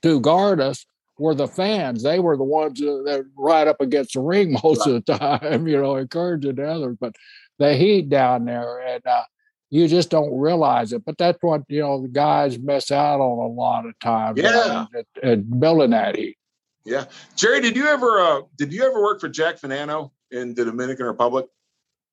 to 0.03 0.21
guard 0.21 0.61
us 0.61 0.87
were 1.19 1.35
the 1.35 1.49
fans. 1.49 2.03
They 2.03 2.19
were 2.19 2.37
the 2.37 2.45
ones 2.45 2.81
that 2.81 3.27
right 3.37 3.69
up 3.69 3.81
against 3.81 4.15
the 4.15 4.21
ring 4.21 4.57
most 4.65 4.87
of 4.87 4.93
the 5.05 5.19
time, 5.19 5.67
you 5.67 5.81
know, 5.81 5.97
encouraging 5.97 6.57
the 6.57 6.69
others. 6.69 6.97
But 7.01 7.15
the 7.59 7.75
heat 7.75 8.09
down 8.09 8.45
there, 8.45 8.81
and 8.81 9.07
uh, 9.07 9.23
you 9.71 9.89
just 9.89 10.11
don't 10.11 10.37
realize 10.37 10.93
it. 10.93 11.05
But 11.05 11.17
that's 11.19 11.39
what 11.41 11.63
you 11.69 11.81
know 11.81 12.03
the 12.03 12.09
guys 12.09 12.59
miss 12.59 12.91
out 12.91 13.21
on 13.21 13.51
a 13.51 13.53
lot 13.53 13.87
of 13.87 13.99
times. 14.01 14.41
Yeah, 14.41 14.87
at, 14.95 15.25
at 15.25 15.61
building 15.61 15.91
that 15.91 16.17
heat. 16.17 16.37
Yeah, 16.85 17.07
Jerry, 17.35 17.61
did 17.61 17.77
you 17.77 17.87
ever 17.87 18.21
uh, 18.21 18.41
did 18.57 18.73
you 18.73 18.85
ever 18.85 19.01
work 19.01 19.21
for 19.21 19.29
Jack 19.29 19.61
Veneno 19.61 20.11
in 20.31 20.55
the 20.55 20.65
Dominican 20.65 21.07
Republic? 21.07 21.47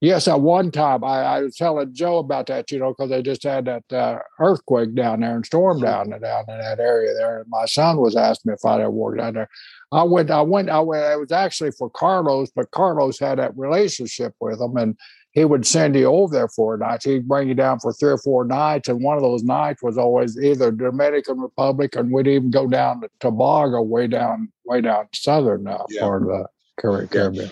Yes, 0.04 0.28
at 0.28 0.42
one 0.42 0.70
time 0.70 1.02
I, 1.02 1.22
I 1.22 1.42
was 1.44 1.56
telling 1.56 1.94
Joe 1.94 2.18
about 2.18 2.48
that, 2.48 2.70
you 2.70 2.78
know, 2.78 2.90
because 2.90 3.10
they 3.10 3.22
just 3.22 3.42
had 3.42 3.64
that 3.64 3.94
uh, 3.94 4.20
earthquake 4.38 4.94
down 4.96 5.22
there 5.22 5.34
and 5.34 5.46
storm 5.46 5.80
down 5.80 6.10
down 6.10 6.44
in 6.50 6.58
that 6.58 6.80
area 6.82 7.14
there. 7.14 7.40
And 7.40 7.50
my 7.50 7.66
son 7.66 7.96
was 7.96 8.18
asking 8.18 8.50
me 8.50 8.56
if 8.56 8.66
I'd 8.66 8.82
ever 8.82 8.92
worked 8.92 9.20
down 9.20 9.36
there. 9.36 9.48
I 9.94 10.04
went, 10.04 10.30
I 10.30 10.42
went, 10.42 10.70
I 10.70 10.82
went. 10.82 11.06
It 11.06 11.20
was 11.22 11.32
actually 11.32 11.72
for 11.72 11.90
Carlos, 11.90 12.52
but 12.54 12.72
Carlos 12.72 13.18
had 13.18 13.40
that 13.40 13.58
relationship 13.58 14.34
with 14.42 14.60
him, 14.60 14.76
and 14.76 14.98
he 15.32 15.46
would 15.46 15.66
send 15.66 15.96
you 15.96 16.08
over 16.08 16.34
there 16.34 16.50
for 16.50 16.76
a 16.76 16.78
night. 16.78 17.04
He'd 17.06 17.26
bring 17.26 17.48
you 17.48 17.56
down 17.56 17.80
for 17.80 17.94
three 17.94 18.12
or 18.12 18.18
four 18.18 18.44
nights, 18.44 18.90
and 18.90 19.02
one 19.02 19.16
of 19.16 19.24
those 19.24 19.44
nights 19.44 19.82
was 19.82 19.98
always 19.98 20.38
either 20.38 20.70
Dominican 20.70 21.40
Republic, 21.40 21.96
and 21.96 22.12
we'd 22.12 22.28
even 22.28 22.52
go 22.52 22.68
down 22.68 23.00
to 23.00 23.10
Tobago, 23.22 23.82
way 23.82 24.08
down, 24.08 24.52
way 24.66 24.82
down 24.82 25.08
southern 25.14 25.66
uh, 25.66 25.86
yeah. 25.88 26.02
part 26.02 26.24
of 26.24 26.28
the 26.28 26.46
Caribbean. 26.78 27.46
Yeah 27.46 27.52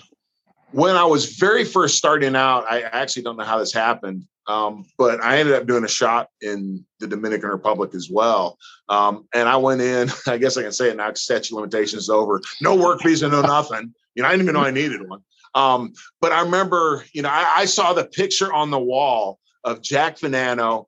when 0.72 0.96
I 0.96 1.04
was 1.04 1.36
very 1.36 1.64
first 1.64 1.96
starting 1.96 2.34
out, 2.34 2.64
I 2.68 2.82
actually 2.82 3.22
don't 3.22 3.36
know 3.36 3.44
how 3.44 3.58
this 3.58 3.72
happened, 3.72 4.24
um, 4.46 4.86
but 4.98 5.22
I 5.22 5.38
ended 5.38 5.54
up 5.54 5.66
doing 5.66 5.84
a 5.84 5.88
shot 5.88 6.28
in 6.40 6.84
the 6.98 7.06
Dominican 7.06 7.50
Republic 7.50 7.94
as 7.94 8.08
well. 8.10 8.58
Um, 8.88 9.26
and 9.34 9.48
I 9.48 9.56
went 9.56 9.80
in, 9.80 10.10
I 10.26 10.38
guess 10.38 10.56
I 10.56 10.62
can 10.62 10.72
say 10.72 10.90
it 10.90 10.96
now, 10.96 11.12
statute 11.14 11.54
limitations 11.54 12.08
over. 12.08 12.40
No 12.60 12.74
work 12.74 13.02
visa, 13.02 13.28
no 13.28 13.42
nothing. 13.42 13.94
You 14.14 14.22
know, 14.22 14.28
I 14.28 14.32
didn't 14.32 14.44
even 14.44 14.54
know 14.54 14.64
I 14.64 14.70
needed 14.70 15.08
one. 15.08 15.20
Um, 15.54 15.92
but 16.20 16.32
I 16.32 16.42
remember, 16.42 17.04
you 17.12 17.22
know, 17.22 17.28
I, 17.28 17.52
I, 17.58 17.64
saw 17.66 17.92
the 17.92 18.06
picture 18.06 18.50
on 18.50 18.70
the 18.70 18.78
wall 18.78 19.38
of 19.64 19.82
Jack 19.82 20.18
Veneno 20.18 20.86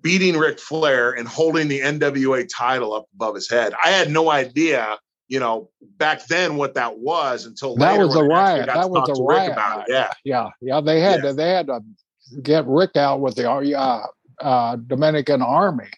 beating 0.00 0.38
Ric 0.38 0.58
Flair 0.58 1.12
and 1.12 1.28
holding 1.28 1.68
the 1.68 1.80
NWA 1.80 2.48
title 2.48 2.94
up 2.94 3.04
above 3.14 3.34
his 3.34 3.50
head. 3.50 3.74
I 3.84 3.90
had 3.90 4.10
no 4.10 4.30
idea 4.30 4.98
you 5.28 5.40
know, 5.40 5.70
back 5.80 6.26
then 6.26 6.56
what 6.56 6.74
that 6.74 6.98
was 6.98 7.46
until 7.46 7.76
that 7.76 7.98
was 7.98 8.14
a 8.14 8.22
riot. 8.22 8.66
That 8.66 8.90
was 8.90 9.08
a 9.08 9.22
riot. 9.22 9.52
About 9.52 9.80
it. 9.80 9.92
Yeah, 9.92 10.10
yeah, 10.24 10.50
yeah. 10.60 10.80
They 10.80 11.00
had 11.00 11.22
yeah. 11.22 11.30
to 11.30 11.32
they 11.34 11.50
had 11.50 11.66
to 11.66 11.80
get 12.42 12.66
Rick 12.66 12.96
out 12.96 13.20
with 13.20 13.34
the 13.34 13.50
uh, 13.50 14.06
uh, 14.40 14.76
Dominican 14.76 15.42
Army. 15.42 15.88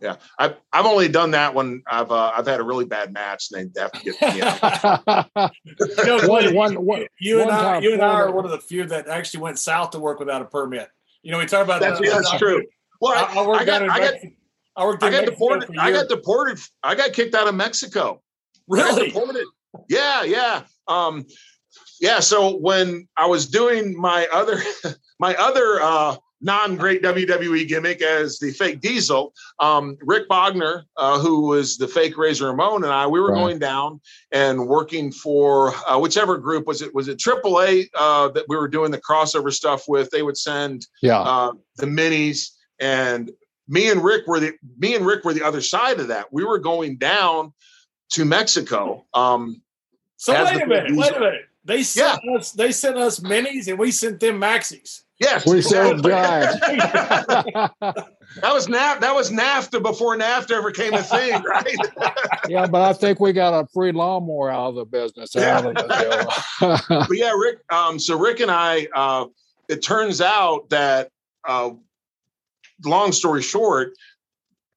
Yeah, 0.00 0.16
I've 0.38 0.56
I've 0.72 0.86
only 0.86 1.08
done 1.08 1.32
that 1.32 1.54
when 1.54 1.82
I've 1.86 2.10
uh, 2.10 2.32
I've 2.36 2.46
had 2.46 2.60
a 2.60 2.62
really 2.62 2.84
bad 2.84 3.12
match 3.12 3.48
and 3.52 3.72
they 3.74 3.80
have 3.80 3.92
to 3.92 4.04
get 4.04 4.20
me 4.34 4.42
out. 4.42 5.52
you, 5.64 6.06
know, 6.06 6.28
one, 6.28 6.54
one, 6.54 6.74
one, 6.84 7.06
you 7.18 7.40
and 7.40 7.50
I, 7.50 7.80
you 7.80 7.92
and 7.94 8.02
I 8.02 8.12
are 8.20 8.30
one 8.30 8.44
of 8.44 8.50
the 8.50 8.60
few 8.60 8.84
that 8.86 9.08
actually 9.08 9.40
went 9.40 9.58
south 9.58 9.90
to 9.90 9.98
work 9.98 10.20
without 10.20 10.42
a 10.42 10.44
permit. 10.44 10.88
You 11.22 11.32
know, 11.32 11.38
we 11.38 11.46
talk 11.46 11.64
about 11.64 11.80
that's, 11.80 11.98
that. 11.98 12.10
That's 12.10 12.38
true. 12.38 12.62
Well, 13.00 13.12
I, 13.12 13.40
I, 13.40 13.44
I 13.44 13.64
got, 13.64 13.82
I 13.82 13.98
got, 13.98 14.14
I 14.76 14.84
worked. 14.84 15.02
I 15.02 15.10
got 15.10 15.24
deported. 15.24 15.76
I 15.78 15.90
got 15.90 16.08
deported. 16.08 16.58
I 16.82 16.94
got 16.94 17.12
kicked 17.12 17.34
out 17.34 17.48
of 17.48 17.54
Mexico. 17.54 18.22
Really? 18.68 19.12
Yeah, 19.88 20.22
yeah. 20.24 20.62
Um, 20.88 21.26
yeah. 22.00 22.20
So 22.20 22.56
when 22.56 23.08
I 23.16 23.26
was 23.26 23.46
doing 23.46 23.98
my 23.98 24.26
other, 24.32 24.58
my 25.18 25.34
other 25.34 25.80
uh, 25.80 26.16
non-great 26.42 27.02
WWE 27.02 27.66
gimmick 27.68 28.02
as 28.02 28.38
the 28.38 28.50
fake 28.50 28.80
Diesel, 28.80 29.32
um, 29.60 29.96
Rick 30.02 30.28
Bognar, 30.28 30.82
uh, 30.96 31.18
who 31.18 31.48
was 31.48 31.76
the 31.76 31.88
fake 31.88 32.18
Razor 32.18 32.48
Ramon, 32.48 32.84
and 32.84 32.92
I, 32.92 33.06
we 33.06 33.20
were 33.20 33.32
right. 33.32 33.38
going 33.38 33.58
down 33.58 34.00
and 34.32 34.66
working 34.66 35.12
for 35.12 35.72
uh, 35.88 35.98
whichever 35.98 36.36
group 36.38 36.66
was 36.66 36.82
it? 36.82 36.94
Was 36.94 37.08
it 37.08 37.18
AAA 37.18 37.88
uh, 37.94 38.28
that 38.28 38.44
we 38.48 38.56
were 38.56 38.68
doing 38.68 38.90
the 38.90 39.00
crossover 39.00 39.52
stuff 39.52 39.84
with? 39.86 40.10
They 40.10 40.22
would 40.22 40.36
send 40.36 40.86
yeah. 41.00 41.20
Uh, 41.20 41.52
the 41.76 41.86
minis 41.86 42.50
and 42.80 43.30
me 43.68 43.90
and 43.90 44.02
Rick 44.02 44.26
were 44.26 44.40
the 44.40 44.52
me 44.78 44.94
and 44.94 45.06
Rick 45.06 45.24
were 45.24 45.34
the 45.34 45.44
other 45.44 45.60
side 45.60 46.00
of 46.00 46.08
that. 46.08 46.32
We 46.32 46.44
were 46.44 46.58
going 46.58 46.96
down 46.96 47.52
to 48.10 48.24
Mexico. 48.24 49.06
Um, 49.14 49.62
so 50.16 50.32
wait 50.32 50.62
a 50.62 50.66
minute, 50.66 50.96
wait 50.96 51.16
a 51.16 51.20
minute. 51.20 51.42
They 51.64 51.82
sent 51.82 52.20
yeah. 52.24 52.34
us 52.36 52.52
they 52.52 52.72
sent 52.72 52.96
us 52.96 53.20
minis 53.20 53.68
and 53.68 53.78
we 53.78 53.90
sent 53.90 54.20
them 54.20 54.40
maxis. 54.40 55.02
Yes, 55.22 55.46
we 55.46 55.62
sent 55.62 56.04
giants. 56.04 56.58
that 56.60 58.04
was 58.42 58.66
NAF- 58.66 59.00
that 59.00 59.14
was 59.14 59.30
NAFTA 59.30 59.80
before 59.80 60.16
NAFTA 60.16 60.50
ever 60.50 60.72
came 60.72 60.94
a 60.94 61.02
thing, 61.02 61.40
right? 61.48 61.76
yeah, 62.48 62.66
but 62.66 62.82
I 62.82 62.92
think 62.92 63.20
we 63.20 63.32
got 63.32 63.54
a 63.54 63.66
free 63.72 63.92
lawnmower 63.92 64.50
out 64.50 64.70
of 64.70 64.74
the 64.74 64.84
business. 64.84 65.32
Yeah. 65.34 65.58
Of 65.58 65.74
the 65.74 66.84
but 67.08 67.16
yeah, 67.16 67.32
Rick. 67.38 67.58
Um, 67.70 68.00
so 68.00 68.18
Rick 68.18 68.40
and 68.40 68.50
I, 68.50 68.88
uh, 68.94 69.26
it 69.68 69.82
turns 69.82 70.20
out 70.20 70.68
that 70.70 71.10
uh, 71.46 71.70
long 72.84 73.12
story 73.12 73.42
short, 73.42 73.94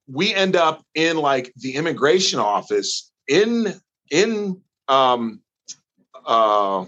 we 0.07 0.33
end 0.33 0.55
up 0.55 0.83
in 0.93 1.17
like 1.17 1.51
the 1.57 1.75
immigration 1.75 2.39
office 2.39 3.11
in 3.27 3.73
in 4.11 4.61
um 4.87 5.41
uh 6.25 6.85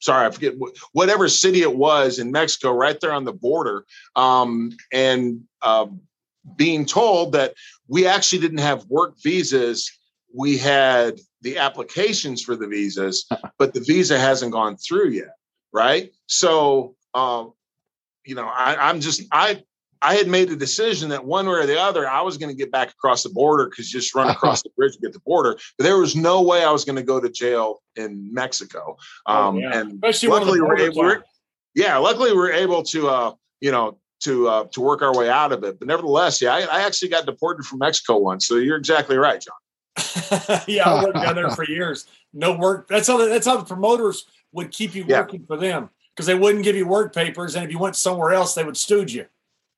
sorry 0.00 0.26
i 0.26 0.30
forget 0.30 0.52
whatever 0.92 1.30
city 1.30 1.62
it 1.62 1.74
was 1.74 2.18
in 2.18 2.30
mexico 2.30 2.70
right 2.70 3.00
there 3.00 3.14
on 3.14 3.24
the 3.24 3.32
border 3.32 3.86
um 4.16 4.70
and 4.92 5.40
uh, 5.62 5.86
being 6.56 6.84
told 6.84 7.32
that 7.32 7.54
we 7.88 8.06
actually 8.06 8.38
didn't 8.38 8.58
have 8.58 8.84
work 8.90 9.14
visas 9.22 9.90
we 10.36 10.58
had 10.58 11.18
the 11.40 11.56
applications 11.56 12.42
for 12.42 12.54
the 12.54 12.66
visas 12.66 13.26
but 13.58 13.72
the 13.72 13.80
visa 13.80 14.18
hasn't 14.18 14.52
gone 14.52 14.76
through 14.76 15.08
yet 15.08 15.36
right? 15.72 16.12
So, 16.26 16.96
um, 17.14 17.52
you 18.24 18.34
know, 18.34 18.46
I, 18.46 18.88
I'm 18.88 19.00
just 19.00 19.22
I 19.32 19.62
I 20.02 20.14
had 20.14 20.28
made 20.28 20.50
a 20.50 20.56
decision 20.56 21.10
that 21.10 21.24
one 21.24 21.46
way 21.46 21.52
or 21.52 21.66
the 21.66 21.78
other, 21.78 22.08
I 22.08 22.22
was 22.22 22.38
going 22.38 22.48
to 22.50 22.56
get 22.56 22.72
back 22.72 22.90
across 22.90 23.22
the 23.22 23.28
border 23.28 23.66
because 23.68 23.88
just 23.90 24.14
run 24.14 24.30
across 24.30 24.62
the 24.62 24.70
bridge 24.70 24.94
to 24.94 25.00
get 25.00 25.12
the 25.12 25.20
border. 25.20 25.58
But 25.76 25.84
there 25.84 25.98
was 25.98 26.16
no 26.16 26.40
way 26.40 26.64
I 26.64 26.70
was 26.70 26.84
going 26.86 26.96
to 26.96 27.02
go 27.02 27.20
to 27.20 27.28
jail 27.28 27.82
in 27.96 28.32
Mexico. 28.32 28.96
Oh, 29.26 29.48
Um, 29.48 29.56
yeah. 29.58 29.78
And 29.78 29.92
Especially 30.02 30.28
one 30.30 30.40
of 30.42 30.46
the 30.48 30.52
luckily, 30.54 30.68
we're 30.68 30.84
able, 30.86 31.02
we're, 31.02 31.22
yeah, 31.74 31.98
luckily 31.98 32.32
we're 32.32 32.52
able 32.52 32.82
to, 32.84 33.08
uh, 33.08 33.32
you 33.60 33.70
know, 33.70 33.98
to 34.20 34.48
uh, 34.48 34.64
to 34.72 34.80
work 34.82 35.00
our 35.02 35.16
way 35.16 35.30
out 35.30 35.52
of 35.52 35.64
it. 35.64 35.78
But 35.78 35.88
nevertheless, 35.88 36.40
yeah, 36.42 36.54
I, 36.54 36.60
I 36.60 36.82
actually 36.82 37.08
got 37.08 37.26
deported 37.26 37.64
from 37.64 37.78
Mexico 37.78 38.18
once. 38.18 38.46
So 38.46 38.56
you're 38.56 38.76
exactly 38.76 39.16
right, 39.16 39.42
John. 39.42 40.60
yeah, 40.68 40.88
I 40.90 41.02
worked 41.02 41.20
down 41.20 41.34
there 41.36 41.50
for 41.50 41.64
years. 41.64 42.06
No 42.32 42.56
work. 42.56 42.88
That's 42.88 43.06
how 43.06 43.16
that's 43.18 43.46
how 43.46 43.56
the 43.58 43.64
promoters 43.64 44.24
would 44.52 44.70
keep 44.72 44.94
you 44.94 45.04
Yeah. 45.08 45.20
working 45.20 45.44
for 45.46 45.56
them 45.56 45.90
because 46.20 46.26
they 46.26 46.34
wouldn't 46.34 46.64
give 46.64 46.76
you 46.76 46.86
work 46.86 47.14
papers, 47.14 47.54
and 47.54 47.64
if 47.64 47.70
you 47.70 47.78
went 47.78 47.96
somewhere 47.96 48.32
else, 48.32 48.52
they 48.52 48.62
would 48.62 48.76
stooge 48.76 49.14
you. 49.14 49.24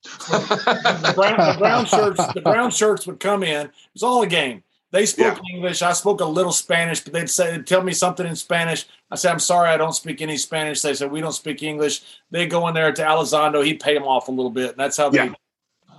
the, 0.03 1.13
brown, 1.15 1.37
the 1.37 1.57
brown 1.57 1.87
shirts, 1.87 2.21
the 2.35 2.41
brown 2.41 2.69
shirts 2.73 3.07
would 3.07 3.21
come 3.21 3.45
in. 3.45 3.67
It 3.67 3.73
was 3.95 4.03
all 4.03 4.23
a 4.23 4.27
game. 4.27 4.65
They 4.91 5.07
spoke 5.07 5.39
English. 5.55 5.83
I 5.83 5.93
spoke 5.93 6.21
a 6.21 6.25
little 6.25 6.51
Spanish, 6.51 6.99
but 6.99 7.13
they'd 7.13 7.31
say, 7.31 7.53
they'd 7.53 7.65
tell 7.65 7.85
me 7.85 7.93
something 7.93 8.27
in 8.27 8.35
Spanish. 8.35 8.87
I 9.09 9.15
said, 9.15 9.31
I'm 9.31 9.39
sorry, 9.39 9.69
I 9.69 9.77
don't 9.77 9.95
speak 9.95 10.21
any 10.21 10.37
Spanish. 10.37 10.81
They 10.83 10.95
said, 10.95 11.13
we 11.13 11.21
don't 11.21 11.31
speak 11.31 11.63
English. 11.63 12.03
They 12.33 12.47
go 12.47 12.67
in 12.67 12.75
there 12.75 12.91
to 12.91 13.03
Elizondo. 13.03 13.65
He'd 13.65 13.79
pay 13.79 13.95
them 13.95 14.03
off 14.03 14.27
a 14.27 14.33
little 14.33 14.51
bit. 14.51 14.71
And 14.71 14.79
that's 14.79 14.97
how 14.97 15.11
they, 15.11 15.19
Yeah. 15.19 15.35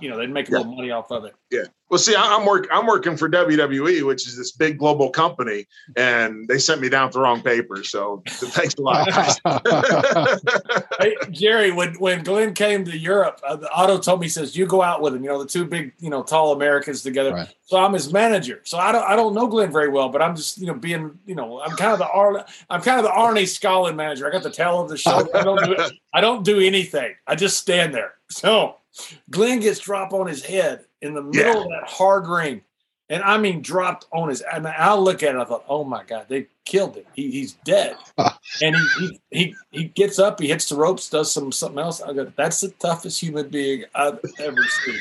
You 0.00 0.10
know, 0.10 0.18
they'd 0.18 0.28
make 0.30 0.48
a 0.48 0.52
Yeah. 0.52 0.58
little 0.58 0.74
money 0.74 0.90
off 0.90 1.10
of 1.10 1.24
it. 1.24 1.34
Yeah. 1.50 1.62
Well, 1.88 1.98
see, 1.98 2.14
I- 2.16 2.34
I'm 2.36 2.44
work 2.44 2.66
I'm 2.72 2.86
working 2.86 3.16
for 3.16 3.28
WWE, 3.28 4.02
which 4.02 4.26
is 4.26 4.36
this 4.36 4.52
big 4.52 4.78
global 4.78 5.10
company, 5.10 5.66
and 5.96 6.48
they 6.48 6.58
sent 6.58 6.80
me 6.80 6.88
down 6.88 7.06
with 7.06 7.14
the 7.14 7.20
wrong 7.20 7.40
paper. 7.42 7.84
So 7.84 8.22
thanks 8.28 8.74
a 8.74 8.82
lot. 8.82 9.08
hey, 11.00 11.14
Jerry, 11.30 11.70
when 11.72 11.94
when 11.94 12.22
Glenn 12.24 12.54
came 12.54 12.84
to 12.86 12.96
Europe, 12.96 13.40
uh, 13.46 13.56
the 13.56 13.70
Otto 13.70 13.98
told 13.98 14.20
me 14.20 14.26
he 14.26 14.30
says 14.30 14.56
you 14.56 14.66
go 14.66 14.82
out 14.82 15.00
with 15.02 15.14
him. 15.14 15.22
You 15.22 15.30
know 15.30 15.42
the 15.42 15.48
two 15.48 15.64
big, 15.64 15.92
you 16.00 16.10
know, 16.10 16.22
tall 16.22 16.52
Americans 16.52 17.02
together. 17.02 17.32
Right. 17.32 17.48
So 17.64 17.78
I'm 17.78 17.92
his 17.92 18.12
manager. 18.12 18.60
So 18.64 18.78
I 18.78 18.90
don't 18.92 19.04
I 19.04 19.14
don't 19.16 19.34
know 19.34 19.46
Glenn 19.46 19.70
very 19.70 19.88
well, 19.88 20.08
but 20.08 20.22
I'm 20.22 20.34
just 20.36 20.58
you 20.58 20.66
know 20.66 20.74
being 20.74 21.18
you 21.26 21.34
know 21.34 21.60
I'm 21.60 21.76
kind 21.76 21.92
of 21.92 21.98
the 21.98 22.08
Ar- 22.08 22.44
I'm 22.70 22.80
kind 22.82 22.98
of 22.98 23.04
the 23.04 23.10
Arnie 23.12 23.42
Skaaland 23.44 23.94
manager. 23.96 24.26
I 24.26 24.30
got 24.30 24.42
the 24.42 24.50
tail 24.50 24.80
of 24.80 24.88
the 24.88 24.96
show. 24.96 25.28
I 25.34 25.42
don't 25.44 25.64
do 25.64 25.76
I 26.12 26.20
don't 26.20 26.44
do 26.44 26.58
anything. 26.60 27.14
I 27.26 27.36
just 27.36 27.58
stand 27.58 27.94
there. 27.94 28.14
So 28.30 28.76
Glenn 29.30 29.60
gets 29.60 29.80
dropped 29.80 30.12
on 30.12 30.26
his 30.26 30.44
head 30.44 30.84
in 31.02 31.14
the 31.14 31.22
middle 31.22 31.54
Yeah. 31.54 31.62
of 31.62 31.68
that 31.70 31.84
hard 31.88 32.26
ring. 32.26 32.62
And 33.10 33.22
I 33.22 33.36
mean, 33.36 33.60
dropped 33.60 34.06
on 34.12 34.30
his. 34.30 34.42
I 34.50 34.58
mean, 34.58 34.72
I 34.76 34.94
look 34.94 35.22
at 35.22 35.34
it. 35.34 35.38
I 35.38 35.44
thought, 35.44 35.66
"Oh 35.68 35.84
my 35.84 36.04
God, 36.04 36.24
they 36.26 36.46
killed 36.64 36.96
him. 36.96 37.04
He, 37.12 37.30
he's 37.30 37.52
dead." 37.64 37.96
and 38.62 38.74
he, 38.74 38.80
he 38.98 39.20
he 39.30 39.54
he 39.72 39.84
gets 39.84 40.18
up, 40.18 40.40
he 40.40 40.48
hits 40.48 40.70
the 40.70 40.76
ropes, 40.76 41.10
does 41.10 41.30
some 41.30 41.52
something 41.52 41.78
else. 41.78 42.00
I 42.00 42.14
go, 42.14 42.32
that's 42.34 42.62
the 42.62 42.70
toughest 42.70 43.20
human 43.20 43.50
being 43.50 43.84
I've 43.94 44.18
ever 44.38 44.62
seen. 44.84 45.00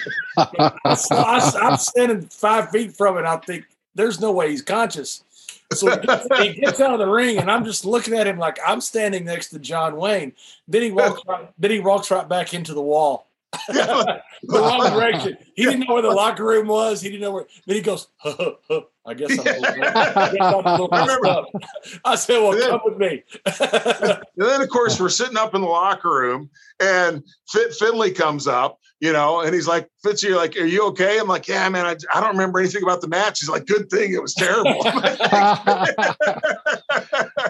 So 0.97 1.15
I, 1.15 1.51
am 1.61 1.77
standing 1.77 2.23
five 2.23 2.71
feet 2.71 2.91
from 2.93 3.17
it. 3.17 3.23
I 3.23 3.37
think 3.37 3.65
there's 3.95 4.19
no 4.19 4.33
way 4.33 4.49
he's 4.49 4.61
conscious. 4.61 5.23
So 5.71 5.89
he 5.89 6.05
gets, 6.05 6.39
he 6.41 6.53
gets 6.59 6.81
out 6.81 6.91
of 6.93 6.99
the 6.99 7.07
ring, 7.07 7.37
and 7.37 7.49
I'm 7.49 7.63
just 7.63 7.85
looking 7.85 8.15
at 8.15 8.27
him 8.27 8.37
like 8.37 8.59
I'm 8.67 8.81
standing 8.81 9.23
next 9.23 9.49
to 9.51 9.59
John 9.59 9.95
Wayne. 9.95 10.33
Then 10.67 10.81
he 10.81 10.91
walks 10.91 11.21
right, 11.27 11.47
then 11.57 11.71
he 11.71 11.79
walks 11.79 12.11
right 12.11 12.27
back 12.27 12.53
into 12.53 12.73
the 12.73 12.81
wall. 12.81 13.27
the 13.67 14.21
wrong 14.47 14.91
direction. 14.91 15.37
He 15.55 15.65
didn't 15.65 15.81
know 15.81 15.93
where 15.93 16.01
the 16.01 16.09
locker 16.13 16.43
room 16.43 16.67
was. 16.67 17.01
He 17.01 17.09
didn't 17.09 17.21
know 17.21 17.31
where. 17.31 17.45
Then 17.65 17.75
he 17.75 17.81
goes, 17.81 18.07
huh, 18.17 18.53
huh. 18.67 18.81
I 19.05 19.13
guess 19.15 19.31
I'm 19.31 19.39
a 19.39 19.43
little, 19.43 19.65
I 19.85 20.31
guess 20.31 20.35
I'm 20.41 20.65
a 20.65 20.71
little 20.71 20.89
I 20.93 21.01
remember- 21.01 21.43
I 22.05 22.15
said, 22.15 22.37
well, 22.41 22.51
then- 22.53 22.69
come 22.69 22.81
with 22.85 22.97
me. 22.97 23.23
And 24.35 24.47
then, 24.49 24.61
of 24.61 24.69
course, 24.69 24.99
we're 24.99 25.09
sitting 25.09 25.37
up 25.37 25.53
in 25.53 25.61
the 25.61 25.67
locker 25.67 26.09
room, 26.09 26.49
and 26.79 27.23
Fit 27.49 27.73
Finlay 27.75 28.11
comes 28.11 28.47
up, 28.47 28.79
you 28.99 29.13
know, 29.13 29.41
and 29.41 29.53
he's 29.53 29.67
like, 29.67 29.87
Fitzy, 30.03 30.29
you're 30.29 30.37
like, 30.37 30.57
are 30.57 30.65
you 30.65 30.87
okay? 30.87 31.19
I'm 31.19 31.27
like, 31.27 31.47
yeah, 31.47 31.69
man, 31.69 31.85
I, 31.85 31.95
I 32.13 32.19
don't 32.19 32.31
remember 32.31 32.59
anything 32.59 32.81
about 32.81 33.01
the 33.01 33.07
match. 33.07 33.41
He's 33.41 33.49
like, 33.49 33.65
good 33.67 33.89
thing 33.91 34.13
it 34.13 34.21
was 34.21 34.33
terrible. 34.33 34.81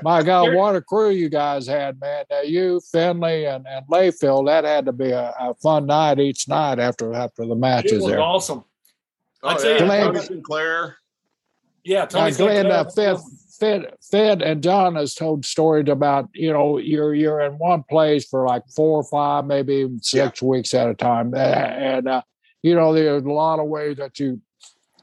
My 0.04 0.22
God, 0.24 0.54
what 0.54 0.76
a 0.76 0.82
crew 0.82 1.12
you 1.12 1.30
guys 1.30 1.66
had, 1.68 2.00
man. 2.02 2.26
Now 2.30 2.42
you, 2.42 2.82
Finlay, 2.92 3.46
and, 3.46 3.66
and 3.68 3.86
Layfield, 3.88 4.48
that 4.48 4.66
had 4.66 4.86
to 4.86 4.92
be 4.92 5.12
a, 5.12 5.34
a 5.40 5.54
fun 5.56 5.86
night 5.86 6.20
each 6.20 6.48
night 6.50 6.80
after 6.80 7.14
after 7.14 7.46
the 7.46 7.54
it 7.54 7.58
matches 7.60 8.02
was 8.04 8.08
there. 8.08 8.20
awesome. 8.22 8.64
I 9.42 9.54
oh, 9.54 9.58
tell 9.58 9.66
you, 9.68 9.72
yeah. 9.80 9.86
Glenn- 9.86 10.06
Tony 10.14 10.20
St. 10.26 10.44
Clair. 10.44 10.98
Yeah, 11.84 12.02
Now, 12.02 12.06
Tony 12.06 12.32
Glenn, 12.32 12.66
uh, 12.68 12.90
St. 12.90 12.96
Clair- 12.96 13.18
Fed, 13.18 13.26
Fed, 13.60 13.94
Fed, 14.12 14.42
and 14.42 14.64
John 14.64 14.96
has 14.96 15.14
told 15.14 15.46
stories 15.46 15.88
about 15.90 16.30
you 16.34 16.52
know 16.52 16.78
you're 16.78 17.14
you're 17.14 17.42
in 17.42 17.54
one 17.54 17.84
place 17.84 18.26
for 18.28 18.46
like 18.46 18.64
four 18.76 19.00
or 19.00 19.04
five, 19.04 19.46
maybe 19.46 19.76
even 19.76 20.02
six 20.02 20.42
weeks 20.42 20.74
at 20.74 20.90
a 20.90 20.94
time, 20.96 21.34
and 21.36 22.08
uh, 22.08 22.22
you 22.62 22.76
know 22.76 22.94
there's 22.94 23.24
a 23.24 23.30
lot 23.30 23.60
of 23.60 23.68
ways 23.68 23.98
that 23.98 24.20
you 24.20 24.42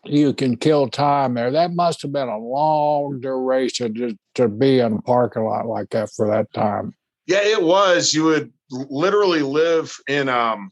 you 0.04 0.32
can 0.32 0.56
kill 0.56 0.88
time 0.88 1.34
there. 1.34 1.50
That 1.50 1.72
must 1.72 2.02
have 2.02 2.12
been 2.12 2.28
a 2.28 2.38
long 2.38 3.20
duration 3.20 3.94
to, 3.94 4.18
to 4.34 4.48
be 4.48 4.80
in 4.80 4.94
a 4.94 5.02
parking 5.02 5.44
lot 5.44 5.66
like 5.66 5.90
that 5.90 6.10
for 6.10 6.26
that 6.28 6.52
time. 6.52 6.94
Yeah, 7.26 7.42
it 7.42 7.62
was. 7.62 8.14
You 8.14 8.24
would 8.24 8.52
literally 8.70 9.42
live 9.42 9.94
in 10.08 10.28
um 10.28 10.70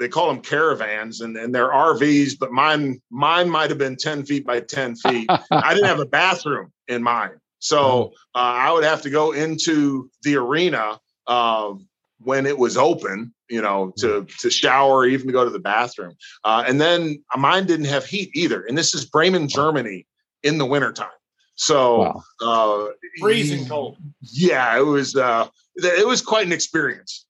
they 0.00 0.08
call 0.08 0.28
them 0.28 0.40
caravans 0.40 1.20
and, 1.20 1.36
and 1.36 1.54
they're 1.54 1.70
RVs, 1.70 2.38
but 2.38 2.50
mine 2.52 3.00
mine 3.10 3.48
might 3.48 3.70
have 3.70 3.78
been 3.78 3.96
10 3.96 4.24
feet 4.24 4.44
by 4.44 4.60
10 4.60 4.96
feet. 4.96 5.28
I 5.50 5.74
didn't 5.74 5.86
have 5.88 6.00
a 6.00 6.06
bathroom 6.20 6.72
in 6.88 7.02
mine. 7.02 7.38
So 7.60 8.12
uh, 8.34 8.38
I 8.38 8.72
would 8.72 8.84
have 8.84 9.00
to 9.02 9.10
go 9.10 9.32
into 9.32 10.10
the 10.22 10.36
arena 10.36 11.00
um, 11.26 11.88
when 12.18 12.44
it 12.44 12.58
was 12.58 12.76
open, 12.76 13.32
you 13.48 13.62
know, 13.62 13.92
to 13.98 14.26
to 14.40 14.50
shower, 14.50 15.06
even 15.06 15.26
to 15.28 15.32
go 15.32 15.44
to 15.44 15.50
the 15.50 15.58
bathroom. 15.60 16.14
Uh, 16.44 16.64
and 16.66 16.80
then 16.80 17.22
mine 17.36 17.66
didn't 17.66 17.86
have 17.86 18.04
heat 18.04 18.30
either. 18.34 18.64
And 18.66 18.76
this 18.76 18.94
is 18.94 19.06
Bremen, 19.06 19.48
Germany 19.48 20.06
in 20.42 20.58
the 20.58 20.66
wintertime. 20.66 21.08
So 21.54 22.00
Wow. 22.00 22.22
uh, 22.42 22.92
freezing 23.20 23.66
cold. 23.66 23.96
yeah, 24.20 24.76
it 24.76 24.82
was 24.84 25.16
uh 25.16 25.46
it 25.76 26.06
was 26.06 26.20
quite 26.20 26.46
an 26.46 26.52
experience. 26.52 27.24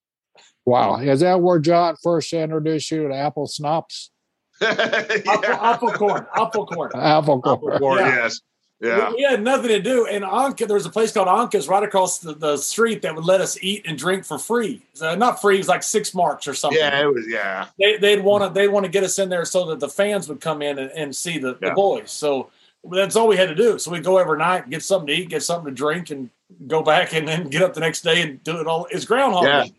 Wow, 0.65 0.97
is 0.97 1.19
that 1.19 1.41
where 1.41 1.59
John 1.59 1.95
first 2.01 2.33
introduced 2.33 2.89
you 2.91 3.07
to 3.07 3.15
apple 3.15 3.47
schnapps? 3.47 4.09
Apple, 4.61 5.41
yeah. 5.43 5.59
apple 5.61 5.91
corn, 5.91 6.25
apple 6.33 6.65
corn. 6.65 6.91
Apple 6.95 7.39
Apple 7.43 7.57
corn. 7.57 7.77
corn, 7.79 7.99
Yeah. 7.99 8.15
yes. 8.15 8.41
Yeah. 8.81 9.09
We, 9.09 9.15
we 9.15 9.23
had 9.23 9.41
nothing 9.41 9.67
to 9.69 9.81
do. 9.81 10.05
And 10.05 10.23
Anka, 10.23 10.65
there 10.67 10.75
was 10.75 10.85
a 10.85 10.89
place 10.89 11.11
called 11.11 11.27
Anka's 11.27 11.67
right 11.67 11.83
across 11.83 12.19
the, 12.19 12.33
the 12.33 12.57
street 12.57 13.01
that 13.01 13.15
would 13.15 13.25
let 13.25 13.41
us 13.41 13.57
eat 13.61 13.83
and 13.85 13.97
drink 13.97 14.25
for 14.25 14.37
free. 14.37 14.81
So 14.93 15.15
not 15.15 15.41
free, 15.41 15.55
it 15.55 15.59
was 15.59 15.67
like 15.67 15.83
six 15.83 16.13
marks 16.13 16.47
or 16.47 16.53
something. 16.53 16.79
Yeah, 16.79 17.01
it 17.01 17.13
was 17.13 17.25
yeah. 17.27 17.67
They, 17.79 17.97
they'd 17.97 18.21
want 18.21 18.43
to 18.43 18.49
they 18.49 18.67
want 18.67 18.85
to 18.85 18.91
get 18.91 19.03
us 19.03 19.17
in 19.19 19.29
there 19.29 19.45
so 19.45 19.65
that 19.67 19.79
the 19.79 19.89
fans 19.89 20.27
would 20.29 20.39
come 20.41 20.61
in 20.61 20.77
and, 20.79 20.91
and 20.91 21.15
see 21.15 21.37
the, 21.37 21.55
the 21.55 21.71
boys. 21.75 22.11
So 22.11 22.49
that's 22.89 23.15
all 23.15 23.27
we 23.27 23.37
had 23.37 23.49
to 23.49 23.55
do. 23.55 23.77
So 23.79 23.91
we'd 23.91 24.03
go 24.03 24.17
every 24.17 24.37
night, 24.37 24.69
get 24.69 24.83
something 24.83 25.07
to 25.07 25.13
eat, 25.13 25.29
get 25.29 25.43
something 25.43 25.73
to 25.73 25.75
drink, 25.75 26.11
and 26.11 26.29
go 26.67 26.81
back 26.83 27.13
and 27.13 27.27
then 27.27 27.49
get 27.49 27.61
up 27.61 27.73
the 27.73 27.79
next 27.81 28.01
day 28.01 28.21
and 28.21 28.43
do 28.43 28.59
it 28.59 28.67
all. 28.67 28.87
It's 28.91 29.05
Groundhog 29.05 29.43
Yeah. 29.45 29.63
Day. 29.63 29.73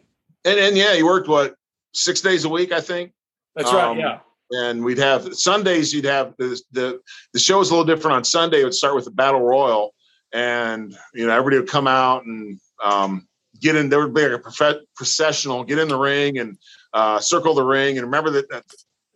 And 0.46 0.58
and 0.58 0.76
yeah, 0.76 0.94
you 0.94 1.04
worked 1.04 1.28
what 1.28 1.54
six 1.92 2.20
days 2.20 2.44
a 2.44 2.48
week, 2.48 2.72
I 2.72 2.80
think. 2.80 3.12
That's 3.54 3.72
right. 3.72 3.84
Um, 3.84 3.98
Yeah. 3.98 4.18
And 4.52 4.84
we'd 4.84 4.98
have 4.98 5.34
Sundays. 5.34 5.92
You'd 5.92 6.04
have 6.04 6.34
the 6.38 6.60
the 6.70 7.00
the 7.32 7.38
show 7.40 7.58
was 7.58 7.70
a 7.70 7.76
little 7.76 7.84
different 7.84 8.16
on 8.16 8.24
Sunday. 8.24 8.60
It 8.60 8.64
would 8.64 8.74
start 8.74 8.94
with 8.94 9.04
the 9.04 9.10
battle 9.10 9.40
royal, 9.40 9.92
and 10.32 10.96
you 11.14 11.26
know 11.26 11.32
everybody 11.32 11.58
would 11.58 11.68
come 11.68 11.88
out 11.88 12.24
and 12.26 12.60
um, 12.82 13.26
get 13.60 13.74
in. 13.74 13.88
There 13.88 13.98
would 13.98 14.14
be 14.14 14.22
like 14.22 14.38
a 14.38 14.38
prof- 14.38 14.84
processional, 14.94 15.64
get 15.64 15.80
in 15.80 15.88
the 15.88 15.98
ring 15.98 16.38
and 16.38 16.56
uh, 16.92 17.18
circle 17.18 17.54
the 17.54 17.64
ring. 17.64 17.98
And 17.98 18.06
remember 18.06 18.30
that, 18.30 18.48
that 18.50 18.64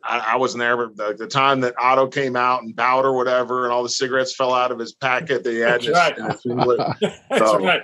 I, 0.02 0.32
I 0.32 0.36
wasn't 0.36 0.62
there, 0.62 0.76
but 0.76 0.96
the, 0.96 1.14
the 1.16 1.26
time 1.28 1.60
that 1.60 1.74
Otto 1.78 2.08
came 2.08 2.34
out 2.34 2.64
and 2.64 2.74
bowed 2.74 3.04
or 3.04 3.12
whatever, 3.12 3.64
and 3.64 3.72
all 3.72 3.84
the 3.84 3.88
cigarettes 3.88 4.34
fell 4.34 4.52
out 4.52 4.72
of 4.72 4.80
his 4.80 4.94
packet 4.94 5.44
that 5.44 5.52
he 5.52 5.58
had. 5.60 5.80
That's 5.82 5.86
right. 5.88 6.16
That's 7.30 7.38
So, 7.38 7.58
right. 7.60 7.82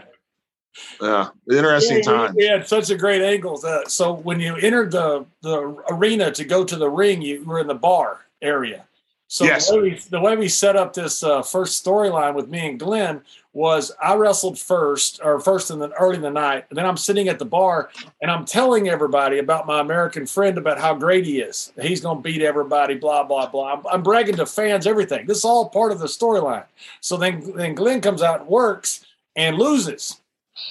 Yeah, 1.00 1.28
interesting 1.50 2.02
time. 2.02 2.34
Yeah, 2.36 2.54
we- 2.54 2.58
had 2.58 2.68
such 2.68 2.90
a 2.90 2.96
great 2.96 3.22
angles. 3.22 3.64
Uh, 3.64 3.84
so 3.86 4.12
when 4.12 4.40
you 4.40 4.56
entered 4.56 4.92
the 4.92 5.26
the 5.42 5.58
arena 5.90 6.30
to 6.32 6.44
go 6.44 6.64
to 6.64 6.76
the 6.76 6.88
ring, 6.88 7.22
you 7.22 7.44
were 7.44 7.60
in 7.60 7.66
the 7.66 7.74
bar 7.74 8.26
area. 8.42 8.84
So 9.28 9.44
Yes. 9.44 9.68
the, 9.68 9.74
way 9.76 9.82
we, 9.82 9.98
the 10.10 10.20
way 10.20 10.36
we 10.36 10.48
set 10.48 10.76
up 10.76 10.92
this 10.92 11.24
uh, 11.24 11.42
first 11.42 11.84
storyline 11.84 12.34
with 12.34 12.48
me 12.48 12.68
and 12.68 12.78
Glenn 12.78 13.22
was 13.52 13.90
I 14.00 14.14
wrestled 14.14 14.56
first 14.56 15.18
or 15.24 15.40
first 15.40 15.70
in 15.72 15.80
the 15.80 15.90
early 15.94 16.14
in 16.16 16.22
the 16.22 16.30
night, 16.30 16.66
and 16.68 16.76
then 16.78 16.86
I'm 16.86 16.96
sitting 16.96 17.26
at 17.28 17.38
the 17.40 17.44
bar 17.44 17.90
and 18.22 18.30
I'm 18.30 18.44
telling 18.44 18.88
everybody 18.88 19.38
about 19.38 19.66
my 19.66 19.80
American 19.80 20.26
friend 20.26 20.56
about 20.58 20.78
how 20.78 20.94
great 20.94 21.24
he 21.24 21.40
is. 21.40 21.72
He's 21.80 22.00
going 22.02 22.18
to 22.18 22.22
beat 22.22 22.40
everybody. 22.42 22.94
Blah 22.94 23.24
blah 23.24 23.48
blah. 23.48 23.72
I'm, 23.72 23.86
I'm 23.90 24.02
bragging 24.02 24.36
to 24.36 24.46
fans. 24.46 24.86
Everything. 24.86 25.26
This 25.26 25.38
is 25.38 25.44
all 25.44 25.70
part 25.70 25.90
of 25.90 25.98
the 25.98 26.06
storyline. 26.06 26.66
So 27.00 27.16
then 27.16 27.52
then 27.56 27.74
Glenn 27.74 28.00
comes 28.00 28.22
out 28.22 28.40
and 28.42 28.48
works 28.48 29.04
and 29.34 29.56
loses. 29.58 30.20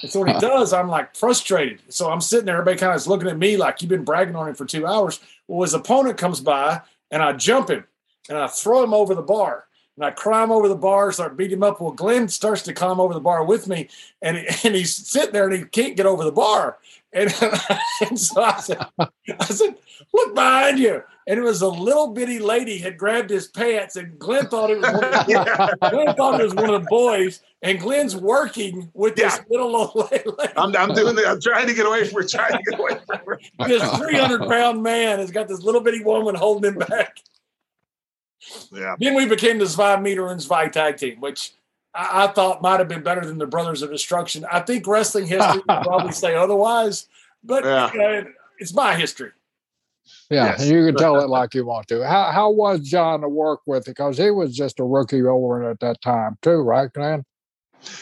And 0.02 0.10
so 0.10 0.20
when 0.20 0.34
he 0.34 0.40
does, 0.40 0.72
I'm 0.72 0.88
like 0.88 1.14
frustrated. 1.14 1.80
So 1.88 2.10
I'm 2.10 2.20
sitting 2.20 2.46
there, 2.46 2.56
everybody 2.56 2.78
kind 2.78 2.92
of 2.92 2.96
is 2.96 3.06
looking 3.06 3.28
at 3.28 3.38
me 3.38 3.56
like 3.56 3.80
you've 3.80 3.88
been 3.88 4.04
bragging 4.04 4.36
on 4.36 4.48
him 4.48 4.54
for 4.54 4.64
two 4.64 4.86
hours. 4.86 5.20
Well, 5.46 5.62
his 5.62 5.74
opponent 5.74 6.18
comes 6.18 6.40
by 6.40 6.80
and 7.10 7.22
I 7.22 7.32
jump 7.32 7.70
him 7.70 7.84
and 8.28 8.38
I 8.38 8.48
throw 8.48 8.82
him 8.82 8.94
over 8.94 9.14
the 9.14 9.22
bar. 9.22 9.66
and 9.96 10.04
I 10.04 10.10
climb 10.10 10.50
over 10.50 10.68
the 10.68 10.74
bar, 10.74 11.10
start 11.12 11.36
beating 11.36 11.58
him 11.58 11.62
up. 11.62 11.80
Well, 11.80 11.92
Glenn 11.92 12.28
starts 12.28 12.62
to 12.62 12.74
climb 12.74 13.00
over 13.00 13.14
the 13.14 13.20
bar 13.20 13.44
with 13.44 13.66
me, 13.66 13.88
and 14.20 14.36
and 14.64 14.74
he's 14.74 14.94
sitting 14.94 15.32
there 15.32 15.48
and 15.48 15.56
he 15.56 15.64
can't 15.64 15.96
get 15.96 16.06
over 16.06 16.24
the 16.24 16.32
bar. 16.32 16.78
And, 17.12 17.32
and 18.02 18.18
so 18.18 18.42
I 18.42 18.60
said, 18.60 18.86
I 18.98 19.44
said, 19.44 19.76
look 20.12 20.34
behind 20.34 20.78
you. 20.78 21.02
And 21.28 21.40
it 21.40 21.42
was 21.42 21.60
a 21.60 21.68
little 21.68 22.12
bitty 22.12 22.38
lady 22.38 22.78
had 22.78 22.96
grabbed 22.96 23.30
his 23.30 23.48
pants, 23.48 23.96
and 23.96 24.16
Glenn 24.16 24.46
thought 24.46 24.70
it 24.70 24.78
was 24.78 24.86
one 24.92 25.04
of 25.04 25.26
the, 25.26 25.76
Glenn 25.90 26.14
thought 26.14 26.40
it 26.40 26.44
was 26.44 26.54
one 26.54 26.72
of 26.72 26.82
the 26.82 26.86
boys. 26.88 27.40
And 27.62 27.80
Glenn's 27.80 28.14
working 28.14 28.90
with 28.94 29.16
this 29.16 29.40
little 29.50 29.74
old 29.74 30.08
lady. 30.12 30.24
I'm, 30.56 30.76
I'm 30.76 30.94
doing 30.94 31.18
it. 31.18 31.26
I'm 31.26 31.40
trying 31.40 31.66
to 31.66 31.74
get 31.74 31.84
away 31.84 32.06
from 32.06 32.22
her. 32.22 32.28
Trying 32.28 32.52
to 32.52 32.70
get 32.70 32.78
away 32.78 32.98
from 33.06 33.18
her. 33.26 33.40
This 33.66 33.82
300 33.98 34.48
pound 34.48 34.84
man 34.84 35.18
has 35.18 35.32
got 35.32 35.48
this 35.48 35.62
little 35.62 35.80
bitty 35.80 36.04
woman 36.04 36.36
holding 36.36 36.74
him 36.74 36.78
back. 36.78 37.18
Yeah. 38.70 38.94
Then 39.00 39.14
we 39.16 39.26
became 39.26 39.58
the 39.58 39.66
Zwei 39.66 39.98
Meter 39.98 40.28
and 40.28 40.40
Zwei 40.40 40.68
tag 40.68 40.96
team, 40.98 41.20
which 41.20 41.52
I, 41.92 42.24
I 42.24 42.26
thought 42.28 42.62
might 42.62 42.78
have 42.78 42.88
been 42.88 43.02
better 43.02 43.24
than 43.26 43.38
the 43.38 43.46
Brothers 43.46 43.82
of 43.82 43.90
Destruction. 43.90 44.44
I 44.50 44.60
think 44.60 44.86
wrestling 44.86 45.26
history 45.26 45.62
would 45.68 45.82
probably 45.82 46.12
say 46.12 46.36
otherwise, 46.36 47.08
but 47.42 47.64
Yeah. 47.64 48.22
it's 48.60 48.72
my 48.74 48.94
history. 48.94 49.32
Yeah, 50.30 50.46
Yes. 50.46 50.66
you 50.68 50.86
can 50.86 50.96
tell 50.96 51.20
it 51.20 51.28
like 51.38 51.54
you 51.54 51.66
want 51.66 51.88
to. 51.88 52.06
How 52.06 52.30
how 52.32 52.50
was 52.50 52.80
John 52.80 53.20
to 53.22 53.28
work 53.28 53.60
with? 53.66 53.84
Because 53.84 54.18
he 54.18 54.30
was 54.30 54.54
just 54.54 54.80
a 54.80 54.84
rookie 54.84 55.22
over 55.22 55.70
at 55.70 55.80
that 55.80 56.00
time 56.00 56.36
too, 56.42 56.56
right, 56.56 56.92
Glenn? 56.92 57.24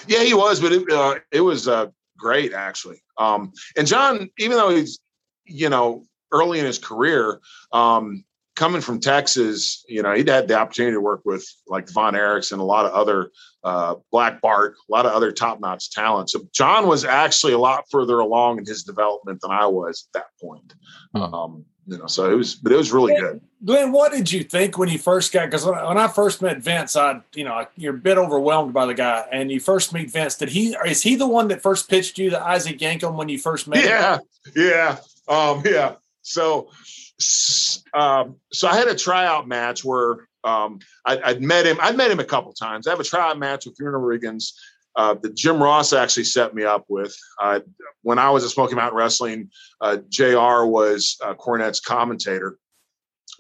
Yeah, 0.07 0.23
he 0.23 0.35
was, 0.35 0.61
but 0.61 0.73
it, 0.73 0.91
uh, 0.91 1.17
it 1.33 1.41
was 1.41 1.69
uh, 1.69 1.87
great 2.17 2.53
actually. 2.53 3.03
Um, 3.19 3.53
and 3.77 3.87
John, 3.87 4.31
even 4.39 4.57
though 4.57 4.71
he's 4.71 4.99
you 5.45 5.69
know 5.69 6.05
early 6.33 6.59
in 6.59 6.67
his 6.67 6.79
career, 6.79 7.41
um, 7.73 8.25
coming 8.57 8.81
from 8.81 9.01
Texas, 9.01 9.85
you 9.89 10.03
know 10.03 10.15
he'd 10.15 10.29
had 10.29 10.49
the 10.49 10.59
opportunity 10.59 10.95
to 10.95 11.01
work 11.01 11.23
with 11.25 11.47
like 11.67 11.89
Von 11.91 12.15
Erickson, 12.15 12.61
a 12.61 12.65
lot 12.65 12.87
of 12.87 12.93
other 12.93 13.31
uh, 13.65 13.97
Black 14.13 14.41
Bart, 14.41 14.77
a 14.89 14.93
lot 14.93 15.07
of 15.07 15.13
other 15.13 15.33
top 15.33 15.61
notch 15.61 15.91
talent. 15.91 16.31
So 16.31 16.41
John 16.53 16.87
was 16.87 17.05
actually 17.05 17.53
a 17.55 17.59
lot 17.59 17.85
further 17.91 18.19
along 18.21 18.59
in 18.59 18.67
his 18.67 18.85
development 18.85 19.41
than 19.41 19.51
I 19.51 19.67
was 19.67 20.07
at 20.09 20.21
that 20.21 20.27
point. 20.41 20.75
Huh. 21.15 21.25
Um, 21.33 21.65
you 21.87 21.99
know, 21.99 22.07
so 22.07 22.31
it 22.31 22.35
was, 22.35 22.55
but 22.55 22.73
it 22.73 22.77
was 22.77 22.93
really 22.93 23.15
good. 23.15 23.41
Glenn, 23.65 23.93
what 23.93 24.13
did 24.13 24.31
you 24.33 24.43
think 24.45 24.77
when 24.79 24.89
you 24.89 24.99
first 24.99 25.33
got? 25.33 25.47
Because 25.47 25.65
when, 25.67 25.75
I- 25.75 25.87
when 25.89 25.99
I 25.99 26.09
first 26.09 26.41
met 26.43 26.59
Vince, 26.59 26.97
I, 26.97 27.21
you 27.35 27.45
know, 27.45 27.67
you're 27.77 27.95
a 27.95 27.99
bit 27.99 28.19
overwhelmed 28.19 28.73
by 28.73 28.87
the 28.87 28.95
guy, 28.95 29.25
and 29.33 29.51
you 29.51 29.61
first 29.61 29.93
meet 29.93 30.11
Vince. 30.11 30.37
Did 30.37 30.49
he? 30.51 30.75
Is 30.87 31.03
he 31.03 31.15
the 31.17 31.27
one 31.29 31.49
that 31.49 31.63
first 31.63 31.89
pitched 31.89 32.19
you 32.19 32.31
the 32.31 32.41
Isaac 32.43 32.79
Yankem 32.79 33.15
when 33.15 33.29
you 33.29 33.39
first 33.39 33.69
met? 33.69 33.79
him? 33.81 33.89
yeah 33.89 34.19
yeah 34.55 34.97
um 35.29 35.63
yeah 35.65 35.95
so 36.21 36.69
um 37.95 38.37
so 38.53 38.69
i 38.69 38.75
had 38.77 38.89
a 38.89 38.95
tryout 38.95 39.49
match 39.49 39.83
where 39.85 40.29
um 40.45 40.79
I, 41.07 41.19
i'd 41.25 41.41
met 41.43 41.65
him 41.65 41.79
i'd 41.81 41.97
met 41.97 42.11
him 42.11 42.21
a 42.21 42.25
couple 42.25 42.53
times 42.53 42.87
i 42.87 42.91
have 42.91 43.01
a 43.01 43.05
tryout 43.05 43.39
match 43.39 43.65
with 43.65 43.77
Reno 43.81 43.99
Riggins 43.99 44.53
uh, 44.97 45.15
that 45.15 45.35
Jim 45.35 45.63
Ross 45.63 45.93
actually 45.93 46.25
set 46.25 46.55
me 46.55 46.65
up 46.65 46.85
with. 46.89 47.17
Uh, 47.41 47.61
when 48.03 48.19
I 48.19 48.31
was 48.31 48.45
at 48.45 48.51
Smoky 48.51 48.75
Mountain 48.75 48.97
Wrestling, 48.97 49.51
uh, 49.81 49.99
JR 50.09 50.65
was 50.65 51.17
uh, 51.23 51.35
Cornette's 51.35 51.81
commentator. 51.81 52.59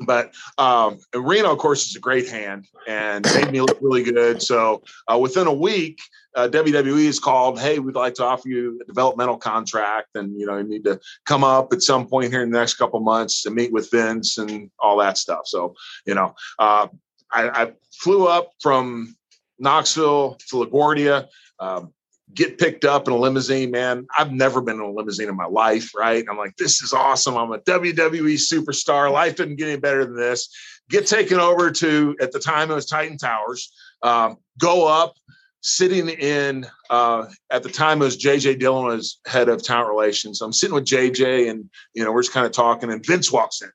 But 0.01 0.35
um, 0.59 0.99
Reno, 1.15 1.53
of 1.53 1.59
course, 1.59 1.89
is 1.89 1.97
a 1.97 2.01
great 2.01 2.29
hand 2.29 2.67
and 2.89 3.25
made 3.35 3.51
me 3.51 3.61
look 3.61 3.79
really 3.81 4.03
good. 4.03 4.43
So 4.43 4.83
uh, 5.07 5.19
within 5.19 5.47
a 5.47 5.53
week, 5.53 6.01
uh, 6.35 6.49
WWE 6.49 7.05
is 7.05 7.21
called. 7.21 7.61
Hey, 7.61 7.79
we'd 7.79 7.95
like 7.95 8.15
to 8.15 8.25
offer 8.25 8.49
you 8.49 8.81
a 8.83 8.85
developmental 8.87 9.37
contract, 9.37 10.09
and 10.17 10.39
you 10.39 10.47
know 10.47 10.59
you 10.59 10.65
need 10.65 10.83
to 10.85 10.99
come 11.27 11.45
up 11.45 11.73
at 11.73 11.83
some 11.83 12.09
point 12.09 12.33
here 12.33 12.43
in 12.43 12.51
the 12.51 12.59
next 12.59 12.75
couple 12.75 12.99
months 12.99 13.43
to 13.45 13.51
meet 13.51 13.73
with 13.73 13.89
Vince 13.91 14.37
and 14.39 14.69
all 14.81 14.97
that 14.99 15.17
stuff. 15.17 15.43
So 15.47 15.75
you 16.07 16.15
know, 16.15 16.35
uh, 16.59 16.89
I, 17.31 17.49
I 17.63 17.73
flew 17.93 18.27
up 18.27 18.51
from 18.61 19.15
Knoxville 19.59 20.39
to 20.49 20.57
LaGuardia. 20.57 21.29
Um, 21.61 21.93
get 22.33 22.59
picked 22.59 22.85
up 22.85 23.07
in 23.07 23.13
a 23.13 23.17
limousine, 23.17 23.71
man. 23.71 24.07
I've 24.19 24.33
never 24.33 24.61
been 24.61 24.77
in 24.77 24.83
a 24.83 24.91
limousine 24.91 25.29
in 25.29 25.37
my 25.37 25.47
life, 25.47 25.95
right? 25.95 26.25
I'm 26.29 26.39
like, 26.39 26.57
this 26.57 26.83
is 26.83 26.93
awesome. 26.93 27.37
I'm 27.37 27.53
a 27.53 27.59
WWE 27.59 28.35
superstar. 28.35 29.13
Life 29.13 29.37
didn't 29.37 29.57
get 29.57 29.69
any 29.69 29.79
better 29.79 30.05
than 30.05 30.17
this. 30.17 30.49
Get 30.91 31.07
taken 31.07 31.39
over 31.39 31.71
to, 31.71 32.17
at 32.21 32.33
the 32.33 32.39
time, 32.39 32.71
it 32.71 32.75
was 32.75 32.87
Titan 32.87 33.19
Towers. 33.19 33.73
Um, 34.03 34.37
go 34.59 34.87
up, 34.87 35.15
sitting 35.63 36.09
in, 36.09 36.67
uh, 36.91 37.27
at 37.51 37.63
the 37.63 37.71
time, 37.71 38.03
it 38.03 38.05
was 38.05 38.23
JJ 38.23 38.59
Dillon 38.59 38.87
was 38.87 39.19
head 39.27 39.49
of 39.49 39.63
talent 39.63 39.89
relations. 39.89 40.41
I'm 40.41 40.53
sitting 40.53 40.75
with 40.75 40.85
JJ 40.85 41.51
and, 41.51 41.71
you 41.95 42.05
know, 42.05 42.13
we're 42.13 42.23
just 42.23 42.35
kind 42.35 42.47
of 42.47 42.53
talking, 42.53 42.91
and 42.91 43.05
Vince 43.05 43.33
walks 43.33 43.63
in. 43.63 43.71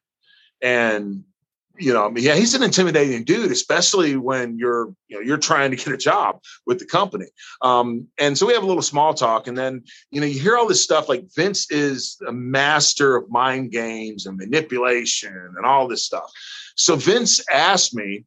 And 0.62 1.24
you 1.80 1.94
know, 1.94 2.06
I 2.06 2.10
mean, 2.10 2.24
yeah, 2.24 2.36
he's 2.36 2.54
an 2.54 2.64
intimidating 2.64 3.24
dude, 3.24 3.52
especially 3.52 4.18
when 4.18 4.58
you're, 4.58 4.94
you 5.08 5.18
know, 5.18 5.22
you're 5.22 5.38
trying 5.38 5.72
to 5.72 5.78
get 5.78 5.88
a 5.88 5.98
job 5.98 6.42
with 6.66 6.80
the 6.80 6.86
company. 6.86 7.28
Um, 7.62 8.08
and 8.20 8.38
so 8.38 8.46
we 8.46 8.54
have 8.54 8.64
a 8.64 8.68
little 8.68 8.82
small 8.82 9.14
talk, 9.14 9.48
and 9.48 9.58
then, 9.58 9.84
you 10.12 10.20
know, 10.20 10.28
you 10.28 10.40
hear 10.40 10.58
all 10.58 10.68
this 10.68 10.84
stuff 10.84 11.10
like 11.10 11.26
Vince 11.36 11.72
is 11.72 12.18
a 12.28 12.32
master 12.32 13.16
of 13.16 13.30
mind 13.30 13.72
games 13.72 14.26
and 14.26 14.38
manipulation 14.38 15.54
and 15.58 15.66
all 15.66 15.88
this 15.88 16.06
stuff. 16.06 16.30
So 16.76 16.96
Vince 16.96 17.42
asked 17.50 17.96
me, 17.96 18.26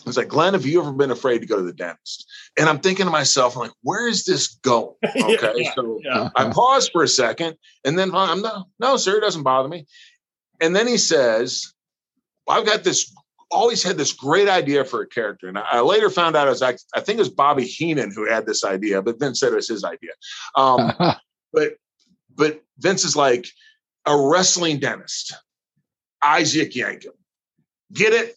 I 0.00 0.08
was 0.08 0.16
like, 0.16 0.28
Glenn, 0.28 0.54
have 0.54 0.64
you 0.64 0.80
ever 0.80 0.92
been 0.92 1.10
afraid 1.10 1.40
to 1.40 1.46
go 1.46 1.56
to 1.56 1.62
the 1.62 1.72
dentist? 1.72 2.26
And 2.58 2.68
I'm 2.68 2.80
thinking 2.80 3.04
to 3.04 3.12
myself, 3.12 3.56
I'm 3.56 3.62
like, 3.62 3.72
where 3.82 4.08
is 4.08 4.24
this 4.24 4.54
going? 4.62 4.94
Okay. 5.22 5.52
yeah, 5.56 5.74
so 5.74 6.00
yeah. 6.02 6.30
I 6.34 6.50
pause 6.50 6.88
for 6.88 7.02
a 7.02 7.08
second 7.08 7.56
and 7.84 7.98
then 7.98 8.14
I'm 8.14 8.40
no, 8.40 8.64
no, 8.80 8.96
sir, 8.96 9.18
it 9.18 9.20
doesn't 9.20 9.42
bother 9.42 9.68
me. 9.68 9.86
And 10.60 10.74
then 10.74 10.86
he 10.86 10.96
says, 10.96 11.72
I've 12.48 12.66
got 12.66 12.84
this, 12.84 13.14
always 13.50 13.82
had 13.82 13.96
this 13.96 14.12
great 14.12 14.48
idea 14.48 14.84
for 14.84 15.02
a 15.02 15.06
character. 15.06 15.48
And 15.48 15.58
I, 15.58 15.80
later 15.80 16.10
found 16.10 16.36
out 16.36 16.46
it 16.46 16.50
was, 16.50 16.62
I 16.62 16.74
think 17.00 17.18
it 17.18 17.18
was 17.18 17.28
Bobby 17.28 17.64
Heenan 17.64 18.12
who 18.14 18.28
had 18.28 18.46
this 18.46 18.64
idea, 18.64 19.02
but 19.02 19.18
Vince 19.18 19.40
said 19.40 19.52
it 19.52 19.56
was 19.56 19.68
his 19.68 19.84
idea. 19.84 20.12
Um, 20.56 20.92
but, 21.52 21.74
but 22.34 22.62
Vince 22.78 23.04
is 23.04 23.16
like 23.16 23.46
a 24.06 24.16
wrestling 24.16 24.78
dentist, 24.78 25.34
Isaac 26.22 26.72
Yankem. 26.72 27.12
Get 27.92 28.12
it? 28.12 28.34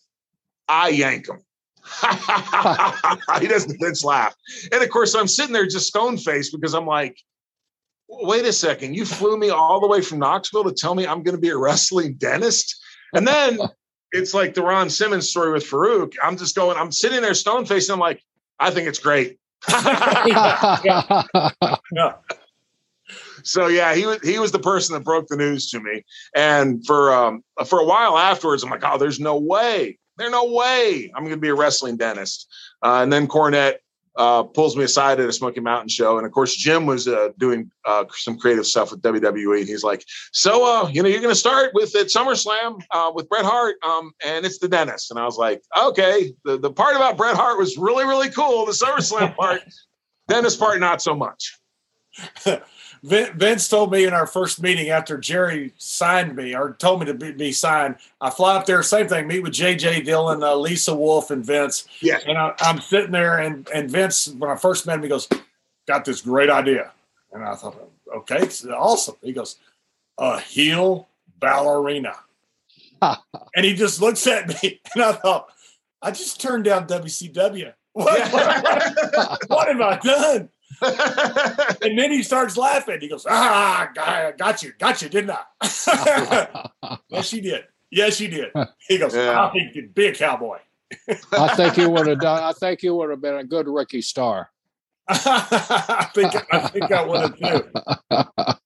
I 0.67 0.89
yank 0.89 1.29
him. 1.29 1.41
he 3.41 3.47
doesn't 3.47 3.79
Vince 3.79 4.03
laugh. 4.03 4.35
And 4.71 4.83
of 4.83 4.89
course, 4.89 5.15
I'm 5.15 5.27
sitting 5.27 5.53
there 5.53 5.65
just 5.65 5.87
stone 5.87 6.17
faced 6.17 6.51
because 6.51 6.73
I'm 6.73 6.87
like, 6.87 7.17
wait 8.07 8.45
a 8.45 8.53
second, 8.53 8.95
you 8.95 9.05
flew 9.05 9.37
me 9.37 9.49
all 9.49 9.79
the 9.79 9.87
way 9.87 10.01
from 10.01 10.19
Knoxville 10.19 10.63
to 10.65 10.73
tell 10.73 10.95
me 10.95 11.05
I'm 11.05 11.23
going 11.23 11.35
to 11.35 11.41
be 11.41 11.49
a 11.49 11.57
wrestling 11.57 12.15
dentist? 12.15 12.75
And 13.13 13.27
then 13.27 13.59
it's 14.15 14.33
like 14.33 14.53
the 14.53 14.63
Ron 14.63 14.89
Simmons 14.89 15.29
story 15.29 15.51
with 15.51 15.63
Farouk. 15.65 16.13
I'm 16.23 16.37
just 16.37 16.55
going, 16.55 16.77
I'm 16.77 16.91
sitting 16.91 17.21
there 17.21 17.33
stone 17.33 17.65
faced. 17.65 17.89
I'm 17.89 17.99
like, 17.99 18.23
I 18.59 18.71
think 18.71 18.87
it's 18.87 18.99
great. 18.99 19.37
Yeah. 21.91 22.13
so 23.43 23.67
yeah, 23.67 23.93
he 23.95 24.05
was 24.05 24.21
he 24.21 24.39
was 24.39 24.51
the 24.51 24.59
person 24.59 24.93
that 24.93 25.03
broke 25.03 25.27
the 25.27 25.37
news 25.37 25.69
to 25.71 25.79
me. 25.79 26.03
And 26.35 26.85
for 26.85 27.13
um 27.13 27.43
for 27.65 27.79
a 27.79 27.85
while 27.85 28.17
afterwards, 28.17 28.63
I'm 28.63 28.69
like, 28.69 28.83
oh, 28.83 28.97
there's 28.97 29.19
no 29.19 29.37
way. 29.37 29.97
There's 30.17 30.31
no 30.31 30.45
way 30.45 31.11
I'm 31.13 31.23
going 31.23 31.35
to 31.35 31.39
be 31.39 31.49
a 31.49 31.55
wrestling 31.55 31.97
dentist. 31.97 32.47
Uh, 32.81 33.01
and 33.03 33.11
then 33.11 33.27
Cornette 33.27 33.79
uh, 34.17 34.43
pulls 34.43 34.75
me 34.75 34.83
aside 34.83 35.19
at 35.19 35.27
a 35.27 35.33
Smoky 35.33 35.59
Mountain 35.59 35.89
show, 35.89 36.17
and 36.17 36.25
of 36.25 36.31
course 36.31 36.55
Jim 36.55 36.85
was 36.85 37.07
uh, 37.07 37.29
doing 37.37 37.69
uh, 37.85 38.05
some 38.11 38.37
creative 38.37 38.65
stuff 38.65 38.91
with 38.91 39.01
WWE. 39.01 39.59
And 39.59 39.67
he's 39.67 39.83
like, 39.83 40.05
"So, 40.31 40.65
uh, 40.65 40.87
you 40.89 41.03
know, 41.03 41.09
you're 41.09 41.21
going 41.21 41.33
to 41.33 41.39
start 41.39 41.71
with 41.73 41.95
at 41.95 42.07
SummerSlam 42.07 42.81
uh, 42.91 43.11
with 43.13 43.27
Bret 43.29 43.45
Hart, 43.45 43.75
um, 43.83 44.11
and 44.23 44.45
it's 44.45 44.59
the 44.59 44.67
dentist." 44.67 45.11
And 45.11 45.19
I 45.19 45.25
was 45.25 45.37
like, 45.37 45.61
"Okay." 45.77 46.33
The 46.43 46.57
the 46.57 46.71
part 46.71 46.95
about 46.95 47.17
Bret 47.17 47.35
Hart 47.35 47.57
was 47.57 47.77
really 47.77 48.05
really 48.05 48.29
cool. 48.29 48.65
The 48.65 48.71
SummerSlam 48.71 49.35
part, 49.35 49.61
dentist 50.27 50.59
part, 50.59 50.79
not 50.79 51.01
so 51.01 51.15
much. 51.15 51.57
Vin- 53.03 53.37
Vince 53.37 53.67
told 53.67 53.91
me 53.91 54.05
in 54.05 54.13
our 54.13 54.27
first 54.27 54.61
meeting 54.61 54.89
after 54.89 55.17
Jerry 55.17 55.73
signed 55.77 56.35
me 56.35 56.55
or 56.55 56.73
told 56.73 56.99
me 57.01 57.05
to 57.07 57.13
be, 57.13 57.31
be 57.31 57.51
signed. 57.51 57.95
I 58.21 58.29
fly 58.29 58.55
up 58.55 58.65
there, 58.65 58.81
same 58.83 59.07
thing, 59.07 59.27
meet 59.27 59.41
with 59.41 59.53
JJ 59.53 60.05
Dillon, 60.05 60.43
uh, 60.43 60.55
Lisa 60.55 60.95
Wolf, 60.95 61.31
and 61.31 61.45
Vince. 61.45 61.87
Yeah. 62.01 62.19
And 62.27 62.37
I, 62.37 62.53
I'm 62.59 62.79
sitting 62.79 63.11
there, 63.11 63.39
and, 63.39 63.67
and 63.69 63.89
Vince, 63.89 64.29
when 64.29 64.49
I 64.49 64.55
first 64.55 64.85
met 64.85 64.95
him, 64.95 65.03
he 65.03 65.09
goes, 65.09 65.27
Got 65.87 66.05
this 66.05 66.21
great 66.21 66.49
idea. 66.49 66.91
And 67.31 67.43
I 67.43 67.55
thought, 67.55 67.77
Okay, 68.15 68.37
it's 68.39 68.65
awesome. 68.65 69.15
He 69.21 69.33
goes, 69.33 69.57
A 70.17 70.39
heel 70.39 71.07
ballerina. 71.39 72.15
and 73.01 73.65
he 73.65 73.73
just 73.73 74.01
looks 74.01 74.25
at 74.27 74.47
me, 74.47 74.79
and 74.93 75.03
I 75.03 75.11
thought, 75.13 75.47
I 76.01 76.11
just 76.11 76.39
turned 76.39 76.65
down 76.65 76.87
WCW. 76.87 77.73
What, 77.95 78.33
what, 78.33 79.41
what 79.47 79.67
have 79.69 79.79
I 79.79 79.97
done? 80.03 80.49
And 81.81 81.97
then 81.99 82.11
he 82.11 82.23
starts 82.23 82.57
laughing. 82.57 82.99
He 83.01 83.07
goes, 83.07 83.25
"Ah, 83.29 83.89
got 84.37 84.63
you, 84.63 84.73
got 84.79 85.01
you, 85.01 85.09
didn't 85.09 85.31
I?" 85.31 86.69
yes, 87.09 87.33
you 87.33 87.41
did. 87.41 87.65
Yes, 87.91 88.19
you 88.19 88.27
did. 88.27 88.51
He 88.87 88.97
goes, 88.97 89.15
Yeah. 89.15 89.45
"I 89.45 89.51
think 89.51 89.75
you'd 89.75 89.93
be 89.93 90.07
a 90.07 90.15
cowboy." 90.15 90.59
I 91.31 91.55
think 91.55 91.77
you 91.77 91.89
would 91.89 92.07
have 92.07 92.19
done. 92.19 92.43
I 92.43 92.53
think 92.53 92.83
you 92.83 92.95
would 92.95 93.09
have 93.09 93.21
been 93.21 93.35
a 93.35 93.43
good 93.43 93.67
rookie 93.67 94.01
Star. 94.01 94.51
I 95.07 96.09
think 96.13 96.33
I 96.51 96.67
think 96.67 96.91
I 96.91 97.05
would 97.05 97.21
have 97.21 97.37
too. 97.37 98.57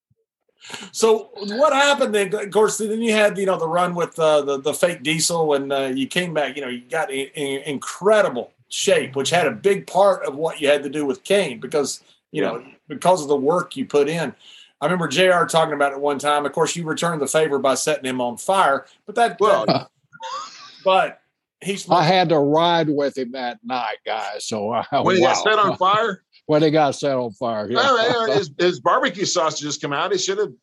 so 0.91 1.31
what 1.35 1.73
happened 1.73 2.15
then? 2.15 2.33
Of 2.33 2.51
course, 2.51 2.77
then 2.77 3.01
you 3.01 3.11
had 3.13 3.37
you 3.37 3.45
know 3.45 3.57
the 3.57 3.67
run 3.67 3.95
with 3.95 4.17
uh, 4.17 4.41
the 4.41 4.61
the 4.61 4.73
fake 4.73 5.03
diesel, 5.03 5.53
and 5.53 5.71
uh, 5.73 5.91
you 5.93 6.07
came 6.07 6.33
back. 6.33 6.55
You 6.55 6.61
know, 6.61 6.69
you 6.69 6.81
got 6.89 7.11
in, 7.11 7.27
in 7.35 7.61
incredible 7.63 8.53
shape, 8.69 9.15
which 9.15 9.29
had 9.31 9.47
a 9.47 9.51
big 9.51 9.87
part 9.87 10.25
of 10.25 10.35
what 10.35 10.61
you 10.61 10.67
had 10.67 10.83
to 10.83 10.89
do 10.89 11.05
with 11.05 11.23
Kane 11.23 11.59
because 11.59 12.03
you 12.31 12.41
know 12.41 12.63
because 12.87 13.21
of 13.21 13.27
the 13.27 13.35
work 13.35 13.75
you 13.75 13.85
put 13.85 14.07
in. 14.07 14.33
I 14.81 14.85
remember 14.85 15.09
Jr. 15.09 15.45
talking 15.45 15.73
about 15.73 15.91
it 15.91 15.99
one 15.99 16.19
time. 16.19 16.45
Of 16.45 16.53
course, 16.53 16.75
you 16.75 16.85
returned 16.85 17.21
the 17.21 17.27
favor 17.27 17.59
by 17.59 17.75
setting 17.75 18.05
him 18.05 18.21
on 18.21 18.37
fire, 18.37 18.85
but 19.05 19.15
that 19.15 19.39
well, 19.39 19.91
but 20.85 21.21
he's. 21.61 21.89
I 21.89 22.03
had 22.03 22.29
to 22.29 22.39
ride 22.39 22.89
with 22.89 23.17
him 23.17 23.33
that 23.33 23.59
night, 23.63 23.97
guys. 24.05 24.45
So 24.45 24.71
I, 24.71 24.85
when 25.01 25.17
he 25.17 25.21
wow. 25.21 25.33
got 25.33 25.43
set 25.43 25.59
on 25.59 25.77
fire. 25.77 26.23
when 26.45 26.63
he 26.63 26.71
got 26.71 26.91
set 26.95 27.15
on 27.15 27.31
fire, 27.31 27.69
yeah. 27.69 27.77
Well, 27.77 28.31
his, 28.37 28.51
his 28.57 28.79
barbecue 28.79 29.25
sauce 29.25 29.59
just 29.59 29.81
come 29.81 29.91
out. 29.91 30.11
He 30.11 30.17
should 30.17 30.37
have 30.37 30.53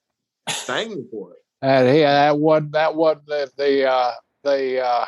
thanked 0.48 0.96
me 0.96 1.04
for 1.10 1.32
it. 1.32 1.38
And 1.62 1.88
he 1.88 2.00
that 2.00 2.38
wasn't 2.38 2.72
that 2.72 2.94
wasn't 2.94 3.26
the 3.26 3.50
the 3.56 3.90
uh, 3.90 4.12
the 4.44 4.84
uh, 4.84 5.04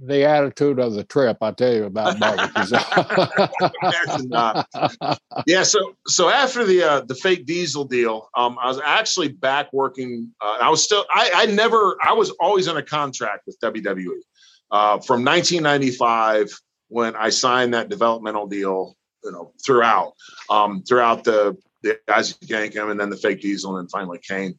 the 0.00 0.24
attitude 0.24 0.78
of 0.78 0.94
the 0.94 1.04
trip. 1.04 1.38
I 1.40 1.52
tell 1.52 1.72
you 1.72 1.84
about 1.84 2.18
barbecues. 2.20 2.72
yeah. 5.46 5.62
So 5.62 5.96
so 6.06 6.28
after 6.28 6.64
the 6.64 6.82
uh, 6.82 7.00
the 7.00 7.14
fake 7.14 7.46
diesel 7.46 7.84
deal, 7.84 8.28
um, 8.36 8.58
I 8.60 8.68
was 8.68 8.80
actually 8.84 9.28
back 9.28 9.72
working. 9.72 10.32
Uh, 10.40 10.58
I 10.60 10.70
was 10.70 10.82
still. 10.82 11.04
I, 11.12 11.30
I 11.34 11.46
never. 11.46 11.96
I 12.02 12.12
was 12.12 12.30
always 12.40 12.68
in 12.68 12.76
a 12.76 12.82
contract 12.82 13.44
with 13.46 13.58
WWE 13.60 14.18
uh, 14.70 14.98
from 15.00 15.24
1995 15.24 16.50
when 16.88 17.16
I 17.16 17.30
signed 17.30 17.74
that 17.74 17.88
developmental 17.88 18.46
deal. 18.46 18.96
You 19.24 19.32
know, 19.32 19.52
throughout 19.64 20.12
um, 20.48 20.82
throughout 20.82 21.24
the 21.24 21.56
the 21.82 21.98
Isaac 22.08 22.38
Yankem 22.40 22.90
and 22.90 23.00
then 23.00 23.10
the 23.10 23.16
fake 23.16 23.40
diesel 23.40 23.76
and 23.76 23.84
then 23.84 23.88
finally 23.88 24.20
Kane. 24.26 24.58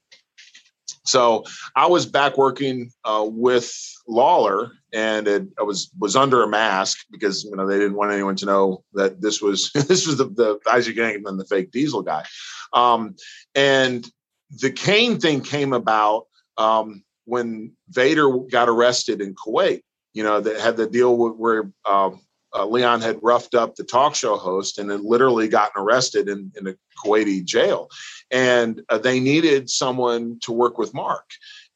So 1.05 1.43
I 1.75 1.87
was 1.87 2.05
back 2.05 2.37
working 2.37 2.91
uh, 3.03 3.25
with 3.27 3.73
Lawler, 4.09 4.71
and 4.91 5.27
it, 5.27 5.47
I 5.59 5.63
was 5.63 5.91
was 5.99 6.15
under 6.15 6.43
a 6.43 6.47
mask 6.47 7.05
because 7.11 7.43
you 7.43 7.55
know 7.55 7.67
they 7.67 7.77
didn't 7.77 7.95
want 7.95 8.11
anyone 8.11 8.35
to 8.37 8.45
know 8.45 8.83
that 8.93 9.21
this 9.21 9.41
was 9.41 9.71
this 9.73 10.07
was 10.07 10.17
the, 10.17 10.25
the 10.25 10.59
Isaac 10.69 10.97
and 10.97 11.39
the 11.39 11.45
fake 11.45 11.71
Diesel 11.71 12.01
guy. 12.01 12.25
Um, 12.73 13.15
and 13.55 14.09
the 14.49 14.71
Kane 14.71 15.19
thing 15.19 15.41
came 15.41 15.73
about 15.73 16.25
um, 16.57 17.03
when 17.25 17.73
Vader 17.89 18.29
got 18.51 18.67
arrested 18.67 19.21
in 19.21 19.35
Kuwait. 19.35 19.81
You 20.13 20.23
know, 20.23 20.41
that 20.41 20.59
had 20.59 20.75
the 20.75 20.87
deal 20.87 21.15
where 21.15 21.71
um, 21.87 22.19
uh, 22.53 22.65
Leon 22.65 23.01
had 23.01 23.19
roughed 23.21 23.53
up 23.53 23.75
the 23.75 23.83
talk 23.83 24.15
show 24.15 24.37
host 24.37 24.79
and 24.79 24.89
had 24.89 25.01
literally 25.01 25.47
gotten 25.47 25.81
arrested 25.81 26.27
in, 26.27 26.51
in 26.57 26.67
a 26.67 26.75
Kuwaiti 27.03 27.43
jail. 27.43 27.89
And 28.31 28.81
uh, 28.89 28.97
they 28.97 29.19
needed 29.19 29.69
someone 29.69 30.39
to 30.41 30.51
work 30.51 30.77
with 30.77 30.93
Mark. 30.93 31.29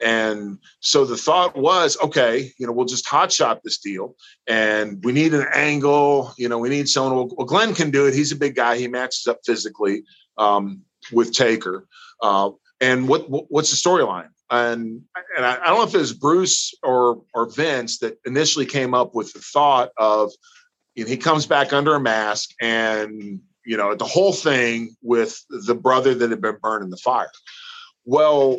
And 0.03 0.59
so 0.81 1.05
the 1.05 1.17
thought 1.17 1.55
was, 1.55 1.97
okay, 2.03 2.51
you 2.57 2.67
know, 2.67 2.73
we'll 2.73 2.85
just 2.85 3.05
hotshot 3.05 3.61
this 3.63 3.77
deal 3.77 4.15
and 4.47 5.03
we 5.03 5.13
need 5.13 5.33
an 5.33 5.47
angle. 5.53 6.33
You 6.37 6.49
know, 6.49 6.57
we 6.57 6.69
need 6.69 6.89
someone. 6.89 7.15
Well, 7.15 7.35
well 7.37 7.47
Glenn 7.47 7.73
can 7.73 7.91
do 7.91 8.05
it. 8.05 8.13
He's 8.13 8.31
a 8.31 8.35
big 8.35 8.55
guy. 8.55 8.77
He 8.77 8.87
matches 8.87 9.25
up 9.27 9.39
physically 9.45 10.03
um, 10.37 10.81
with 11.11 11.33
Taker. 11.33 11.87
Uh, 12.21 12.51
and 12.81 13.07
what, 13.07 13.25
what's 13.49 13.71
the 13.71 13.89
storyline? 13.89 14.29
And, 14.49 15.01
and 15.37 15.45
I, 15.45 15.53
I, 15.61 15.67
don't 15.67 15.77
know 15.77 15.83
if 15.83 15.95
it 15.95 15.99
was 15.99 16.13
Bruce 16.13 16.75
or 16.83 17.23
or 17.33 17.49
Vince 17.49 17.99
that 17.99 18.19
initially 18.25 18.65
came 18.65 18.93
up 18.93 19.15
with 19.15 19.33
the 19.33 19.39
thought 19.39 19.89
of 19.97 20.31
you 20.95 21.03
know, 21.03 21.09
he 21.09 21.17
comes 21.17 21.47
back 21.47 21.73
under 21.73 21.95
a 21.95 21.99
mask 21.99 22.51
and 22.61 23.41
you 23.65 23.77
know 23.77 23.95
the 23.95 24.05
whole 24.05 24.33
thing 24.33 24.95
with 25.01 25.43
the 25.49 25.75
brother 25.75 26.13
that 26.13 26.29
had 26.29 26.41
been 26.41 26.57
burned 26.61 26.83
in 26.83 26.89
the 26.89 26.97
fire 26.97 27.31
well 28.05 28.57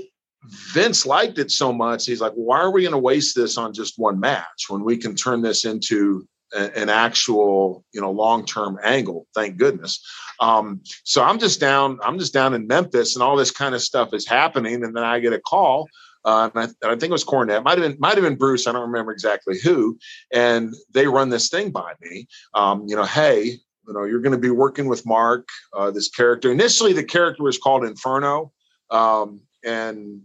vince 0.73 1.07
liked 1.07 1.39
it 1.39 1.51
so 1.51 1.73
much 1.73 2.07
he's 2.07 2.21
like 2.21 2.33
why 2.33 2.59
are 2.59 2.71
we 2.71 2.83
going 2.83 2.93
to 2.93 2.99
waste 2.99 3.35
this 3.35 3.57
on 3.57 3.73
just 3.73 3.99
one 3.99 4.19
match 4.19 4.67
when 4.69 4.85
we 4.85 4.97
can 4.97 5.15
turn 5.15 5.43
this 5.43 5.65
into 5.65 6.27
a, 6.55 6.79
an 6.79 6.89
actual 6.89 7.85
you 7.93 8.01
know 8.01 8.11
long-term 8.11 8.79
angle 8.83 9.27
thank 9.35 9.57
goodness 9.57 10.01
um, 10.41 10.81
so 11.05 11.23
i'm 11.23 11.39
just 11.39 11.61
down 11.61 11.99
i'm 12.03 12.19
just 12.19 12.33
down 12.33 12.55
in 12.55 12.67
memphis 12.67 13.17
and 13.17 13.23
all 13.23 13.37
this 13.37 13.51
kind 13.51 13.75
of 13.75 13.83
stuff 13.83 14.13
is 14.13 14.27
happening 14.27 14.85
and 14.85 14.97
then 14.97 15.05
i 15.05 15.19
get 15.19 15.33
a 15.33 15.41
call 15.41 15.89
uh, 16.25 16.49
and, 16.55 16.65
I, 16.65 16.65
and, 16.65 16.93
I, 16.93 16.97
think 16.97 17.11
it 17.11 17.13
was 17.13 17.25
Cornette. 17.25 17.65
Might 17.65 17.77
have 17.77 17.87
been 17.87 18.01
might 18.01 18.15
have 18.15 18.25
been 18.25 18.37
Bruce. 18.37 18.67
I 18.67 18.73
don't 18.73 18.91
remember 18.91 19.13
exactly 19.13 19.59
who. 19.63 19.99
And 20.33 20.73
they 20.91 21.07
run 21.07 21.29
this 21.29 21.51
thing 21.51 21.71
by 21.71 21.93
me. 22.01 22.27
Um, 22.55 22.87
you 22.89 22.97
know, 22.97 23.05
hey, 23.05 23.59
you 23.87 23.93
know, 23.93 24.05
you're 24.05 24.21
going 24.21 24.33
to 24.33 24.39
be 24.39 24.51
working 24.51 24.87
with 24.87 25.05
Mark, 25.07 25.49
uh, 25.77 25.91
this 25.91 26.09
character. 26.09 26.51
Initially, 26.51 26.93
the 26.93 27.05
character 27.05 27.43
was 27.43 27.59
called 27.59 27.85
Inferno, 27.85 28.53
um, 28.91 29.41
and 29.65 30.23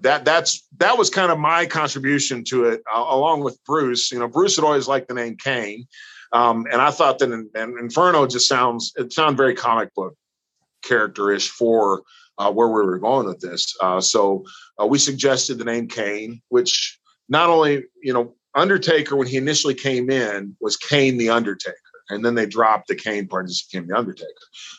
that 0.00 0.24
that's 0.24 0.66
that 0.78 0.96
was 0.96 1.10
kind 1.10 1.32
of 1.32 1.38
my 1.38 1.66
contribution 1.66 2.44
to 2.44 2.64
it, 2.64 2.82
uh, 2.94 3.04
along 3.08 3.42
with 3.42 3.58
Bruce. 3.64 4.10
You 4.12 4.18
know, 4.18 4.28
Bruce 4.28 4.56
had 4.56 4.64
always 4.64 4.88
liked 4.88 5.08
the 5.08 5.14
name 5.14 5.36
Kane, 5.36 5.86
um, 6.32 6.66
and 6.70 6.80
I 6.80 6.90
thought 6.90 7.18
that 7.18 7.30
in, 7.30 7.50
in 7.54 7.76
Inferno 7.78 8.26
just 8.26 8.48
sounds 8.48 8.92
it 8.96 9.12
sounds 9.12 9.36
very 9.36 9.54
comic 9.54 9.94
book 9.94 10.14
characterish 10.82 11.48
for 11.48 12.02
uh, 12.38 12.50
where 12.50 12.68
we 12.68 12.82
were 12.82 12.98
going 12.98 13.26
with 13.26 13.40
this. 13.40 13.76
Uh, 13.80 14.00
so 14.00 14.44
uh, 14.80 14.86
we 14.86 14.98
suggested 14.98 15.58
the 15.58 15.64
name 15.64 15.86
Kane, 15.88 16.40
which 16.48 16.98
not 17.28 17.50
only, 17.50 17.84
you 18.02 18.12
know, 18.12 18.34
Undertaker, 18.54 19.14
when 19.14 19.28
he 19.28 19.36
initially 19.36 19.74
came 19.74 20.10
in, 20.10 20.56
was 20.60 20.76
Kane 20.76 21.18
the 21.18 21.30
Undertaker. 21.30 21.76
And 22.10 22.24
then 22.24 22.34
they 22.34 22.46
dropped 22.46 22.88
the 22.88 22.94
Cain 22.94 23.26
part 23.26 23.44
and 23.44 23.50
just 23.50 23.70
became 23.70 23.88
the 23.88 23.96
Undertaker. 23.96 24.30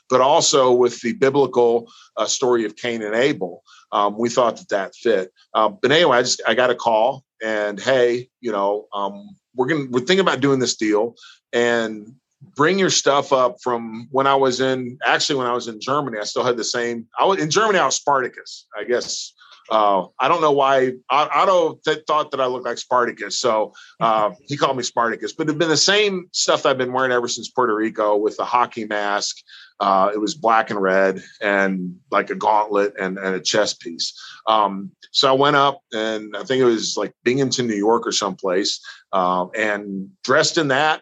But 0.09 0.21
also 0.21 0.71
with 0.71 1.01
the 1.01 1.13
biblical 1.13 1.91
uh, 2.17 2.25
story 2.25 2.65
of 2.65 2.75
Cain 2.75 3.01
and 3.01 3.15
Abel, 3.15 3.63
um, 3.91 4.17
we 4.17 4.29
thought 4.29 4.57
that 4.57 4.69
that 4.69 4.95
fit. 4.95 5.31
Uh, 5.53 5.69
but 5.69 5.91
anyway, 5.91 6.17
I 6.17 6.21
just 6.21 6.41
I 6.47 6.53
got 6.53 6.69
a 6.69 6.75
call 6.75 7.23
and 7.41 7.79
hey, 7.79 8.29
you 8.39 8.51
know, 8.51 8.87
um, 8.93 9.29
we're 9.55 9.67
gonna 9.67 9.85
we're 9.89 9.99
thinking 9.99 10.19
about 10.19 10.41
doing 10.41 10.59
this 10.59 10.75
deal, 10.75 11.15
and 11.51 12.13
bring 12.55 12.79
your 12.79 12.89
stuff 12.89 13.33
up 13.33 13.57
from 13.61 14.07
when 14.11 14.27
I 14.27 14.35
was 14.35 14.61
in 14.61 14.97
actually 15.05 15.37
when 15.37 15.47
I 15.47 15.53
was 15.53 15.67
in 15.67 15.79
Germany. 15.79 16.17
I 16.19 16.23
still 16.23 16.43
had 16.43 16.57
the 16.57 16.63
same. 16.63 17.07
I 17.19 17.25
was 17.25 17.39
in 17.39 17.49
Germany. 17.49 17.79
I 17.79 17.85
was 17.85 17.95
Spartacus. 17.95 18.67
I 18.77 18.83
guess 18.83 19.33
uh, 19.71 20.05
I 20.19 20.27
don't 20.27 20.41
know 20.41 20.51
why 20.51 20.91
I 21.09 21.27
Otto 21.33 21.79
th- 21.85 22.03
thought 22.05 22.31
that 22.31 22.41
I 22.41 22.45
looked 22.45 22.65
like 22.65 22.77
Spartacus, 22.77 23.39
so 23.39 23.71
uh, 24.01 24.31
he 24.45 24.57
called 24.57 24.75
me 24.75 24.83
Spartacus. 24.83 25.31
But 25.31 25.47
it'd 25.47 25.57
been 25.57 25.69
the 25.69 25.77
same 25.77 26.27
stuff 26.33 26.65
I've 26.65 26.77
been 26.77 26.91
wearing 26.91 27.13
ever 27.13 27.29
since 27.29 27.49
Puerto 27.49 27.73
Rico 27.73 28.17
with 28.17 28.35
the 28.35 28.43
hockey 28.43 28.85
mask. 28.85 29.37
Uh, 29.79 30.11
it 30.13 30.17
was 30.19 30.35
black 30.35 30.69
and 30.69 30.79
red 30.79 31.23
and 31.41 31.95
like 32.11 32.29
a 32.29 32.35
gauntlet 32.35 32.93
and, 32.99 33.17
and 33.17 33.33
a 33.33 33.39
chest 33.39 33.79
piece. 33.79 34.13
Um, 34.45 34.91
so 35.11 35.27
I 35.27 35.35
went 35.35 35.55
up 35.55 35.81
and 35.91 36.35
I 36.37 36.43
think 36.43 36.61
it 36.61 36.65
was 36.65 36.97
like 36.97 37.13
Binghamton, 37.23 37.65
New 37.65 37.75
York 37.75 38.05
or 38.05 38.11
someplace, 38.11 38.79
um, 39.11 39.49
and 39.57 40.09
dressed 40.23 40.59
in 40.59 40.67
that 40.67 41.01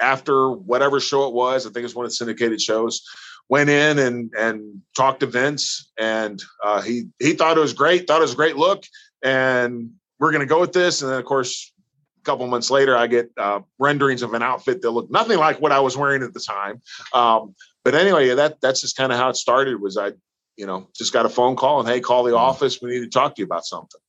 after 0.00 0.50
whatever 0.50 1.00
show 1.00 1.28
it 1.28 1.34
was. 1.34 1.66
I 1.66 1.70
think 1.70 1.84
it's 1.84 1.94
one 1.94 2.06
of 2.06 2.12
the 2.12 2.16
syndicated 2.16 2.60
shows. 2.62 3.02
Went 3.48 3.68
in 3.68 3.98
and 3.98 4.32
and 4.38 4.80
talked 4.96 5.20
to 5.20 5.26
Vince, 5.26 5.92
and 5.98 6.42
uh, 6.62 6.80
he 6.80 7.08
he 7.18 7.34
thought 7.34 7.56
it 7.56 7.60
was 7.60 7.74
great. 7.74 8.06
Thought 8.06 8.18
it 8.18 8.22
was 8.22 8.32
a 8.32 8.36
great 8.36 8.56
look, 8.56 8.84
and 9.22 9.90
we're 10.18 10.30
going 10.30 10.40
to 10.40 10.46
go 10.46 10.60
with 10.60 10.72
this. 10.72 11.02
And 11.02 11.10
then, 11.10 11.18
of 11.18 11.24
course, 11.26 11.72
a 12.20 12.24
couple 12.24 12.46
months 12.46 12.70
later, 12.70 12.96
I 12.96 13.06
get 13.06 13.30
uh, 13.36 13.60
renderings 13.78 14.22
of 14.22 14.32
an 14.32 14.42
outfit 14.42 14.80
that 14.80 14.90
looked 14.90 15.10
nothing 15.10 15.38
like 15.38 15.60
what 15.60 15.72
I 15.72 15.80
was 15.80 15.96
wearing 15.96 16.22
at 16.22 16.32
the 16.32 16.40
time. 16.40 16.80
Um, 17.12 17.54
but 17.84 17.94
anyway, 17.94 18.34
that 18.34 18.60
that's 18.62 18.80
just 18.80 18.96
kind 18.96 19.12
of 19.12 19.18
how 19.18 19.28
it 19.28 19.36
started. 19.36 19.80
Was 19.80 19.98
I, 19.98 20.12
you 20.56 20.66
know, 20.66 20.88
just 20.96 21.12
got 21.12 21.26
a 21.26 21.28
phone 21.28 21.54
call 21.54 21.80
and 21.80 21.88
hey, 21.88 22.00
call 22.00 22.24
the 22.24 22.30
mm-hmm. 22.30 22.38
office. 22.38 22.80
We 22.80 22.90
need 22.90 23.00
to 23.00 23.10
talk 23.10 23.34
to 23.34 23.42
you 23.42 23.46
about 23.46 23.66
something. 23.66 24.00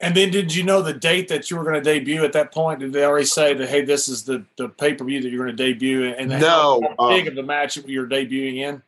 And 0.00 0.14
then, 0.14 0.30
did 0.30 0.54
you 0.54 0.64
know 0.64 0.82
the 0.82 0.92
date 0.92 1.28
that 1.28 1.50
you 1.50 1.56
were 1.56 1.62
going 1.62 1.76
to 1.76 1.80
debut 1.80 2.24
at 2.24 2.32
that 2.32 2.52
point? 2.52 2.80
Did 2.80 2.92
they 2.92 3.04
already 3.04 3.26
say 3.26 3.54
that 3.54 3.68
hey, 3.68 3.84
this 3.84 4.08
is 4.08 4.24
the 4.24 4.44
the 4.58 4.68
pay 4.68 4.94
per 4.94 5.04
view 5.04 5.22
that 5.22 5.28
you're 5.28 5.44
going 5.44 5.56
to 5.56 5.64
debut? 5.64 6.04
And 6.04 6.28
no, 6.30 6.82
how 6.98 7.08
big 7.08 7.22
um, 7.22 7.28
of 7.28 7.36
the 7.36 7.42
match 7.42 7.76
that 7.76 7.88
you're 7.88 8.08
debuting 8.08 8.56
in? 8.56 8.82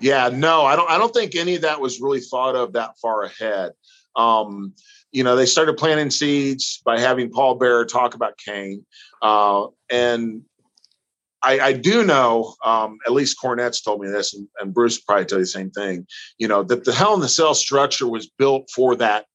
Yeah, 0.00 0.30
no, 0.32 0.64
I 0.64 0.76
don't. 0.76 0.90
I 0.90 0.98
don't 0.98 1.12
think 1.12 1.36
any 1.36 1.56
of 1.56 1.62
that 1.62 1.80
was 1.80 2.00
really 2.00 2.20
thought 2.20 2.56
of 2.56 2.72
that 2.72 2.98
far 2.98 3.24
ahead. 3.24 3.72
Um, 4.16 4.74
you 5.12 5.24
know, 5.24 5.36
they 5.36 5.46
started 5.46 5.76
planting 5.76 6.10
seeds 6.10 6.80
by 6.84 6.98
having 6.98 7.30
Paul 7.30 7.56
Bearer 7.56 7.84
talk 7.84 8.14
about 8.14 8.38
Kane, 8.38 8.84
uh, 9.22 9.66
and 9.90 10.42
I, 11.42 11.60
I, 11.60 11.72
do 11.72 12.04
know, 12.04 12.54
um, 12.64 12.98
at 13.06 13.12
least 13.12 13.38
Cornette's 13.42 13.80
told 13.80 14.00
me 14.00 14.08
this, 14.08 14.34
and, 14.34 14.46
and 14.60 14.74
Bruce 14.74 15.00
probably 15.00 15.24
tell 15.24 15.38
you 15.38 15.44
the 15.44 15.48
same 15.48 15.70
thing. 15.70 16.06
You 16.38 16.48
know 16.48 16.62
that 16.64 16.84
the 16.84 16.92
Hell 16.92 17.14
in 17.14 17.20
the 17.20 17.28
Cell 17.28 17.54
structure 17.54 18.08
was 18.08 18.28
built 18.38 18.70
for 18.74 18.96
that 18.96 19.26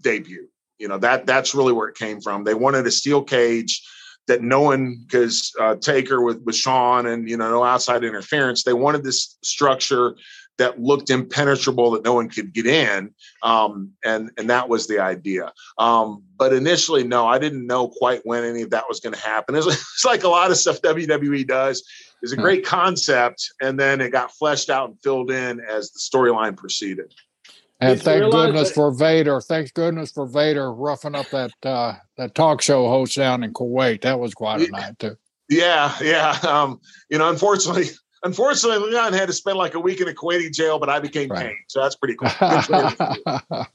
debut. 0.00 0.48
You 0.78 0.88
know 0.88 0.98
that 0.98 1.26
that's 1.26 1.54
really 1.54 1.72
where 1.72 1.88
it 1.88 1.96
came 1.96 2.20
from. 2.20 2.44
They 2.44 2.54
wanted 2.54 2.86
a 2.86 2.90
steel 2.90 3.22
cage 3.22 3.82
that 4.30 4.42
no 4.42 4.60
one, 4.60 4.96
because 5.06 5.52
uh, 5.60 5.74
Taker 5.76 6.22
with 6.22 6.40
with 6.42 6.54
Shawn 6.54 7.06
and 7.06 7.28
you 7.28 7.36
know 7.36 7.50
no 7.50 7.64
outside 7.64 8.04
interference. 8.04 8.62
They 8.62 8.72
wanted 8.72 9.04
this 9.04 9.36
structure 9.42 10.14
that 10.58 10.78
looked 10.78 11.10
impenetrable 11.10 11.90
that 11.90 12.04
no 12.04 12.12
one 12.12 12.28
could 12.28 12.52
get 12.52 12.66
in, 12.66 13.12
um, 13.42 13.90
and 14.04 14.30
and 14.38 14.48
that 14.48 14.68
was 14.68 14.86
the 14.86 15.00
idea. 15.00 15.52
Um, 15.78 16.22
but 16.38 16.52
initially, 16.52 17.02
no, 17.02 17.26
I 17.26 17.38
didn't 17.38 17.66
know 17.66 17.88
quite 17.88 18.20
when 18.24 18.44
any 18.44 18.62
of 18.62 18.70
that 18.70 18.84
was 18.88 19.00
going 19.00 19.14
to 19.14 19.20
happen. 19.20 19.54
It's, 19.54 19.66
it's 19.66 20.04
like 20.04 20.22
a 20.22 20.28
lot 20.28 20.50
of 20.50 20.56
stuff 20.56 20.80
WWE 20.82 21.46
does. 21.46 21.82
Is 22.22 22.32
a 22.32 22.36
hmm. 22.36 22.42
great 22.42 22.64
concept, 22.64 23.50
and 23.62 23.80
then 23.80 24.00
it 24.00 24.10
got 24.10 24.32
fleshed 24.32 24.70
out 24.70 24.90
and 24.90 25.02
filled 25.02 25.30
in 25.30 25.60
as 25.60 25.90
the 25.90 25.98
storyline 25.98 26.56
proceeded. 26.56 27.12
And 27.80 28.00
thank 28.00 28.30
goodness 28.30 28.68
that- 28.68 28.74
for 28.74 28.92
Vader. 28.92 29.40
Thank 29.40 29.72
goodness 29.74 30.12
for 30.12 30.26
Vader 30.26 30.72
roughing 30.72 31.14
up 31.14 31.28
that 31.30 31.52
uh, 31.62 31.94
that 32.16 32.34
talk 32.34 32.60
show 32.60 32.88
host 32.88 33.16
down 33.16 33.42
in 33.42 33.52
Kuwait. 33.52 34.02
That 34.02 34.20
was 34.20 34.34
quite 34.34 34.60
a 34.60 34.70
night 34.70 34.98
too. 34.98 35.16
Yeah, 35.48 35.94
yeah. 36.00 36.38
Um, 36.46 36.80
you 37.08 37.18
know, 37.18 37.30
unfortunately, 37.30 37.86
unfortunately, 38.22 38.90
Leon 38.90 39.14
had 39.14 39.26
to 39.26 39.32
spend 39.32 39.58
like 39.58 39.74
a 39.74 39.80
week 39.80 40.00
in 40.00 40.08
a 40.08 40.12
Kuwaiti 40.12 40.52
jail, 40.52 40.78
but 40.78 40.88
I 40.90 41.00
became 41.00 41.30
right. 41.30 41.48
Kane, 41.48 41.56
so 41.68 41.82
that's 41.82 41.96
pretty 41.96 42.16
cool. 42.16 42.28
right, 42.40 43.66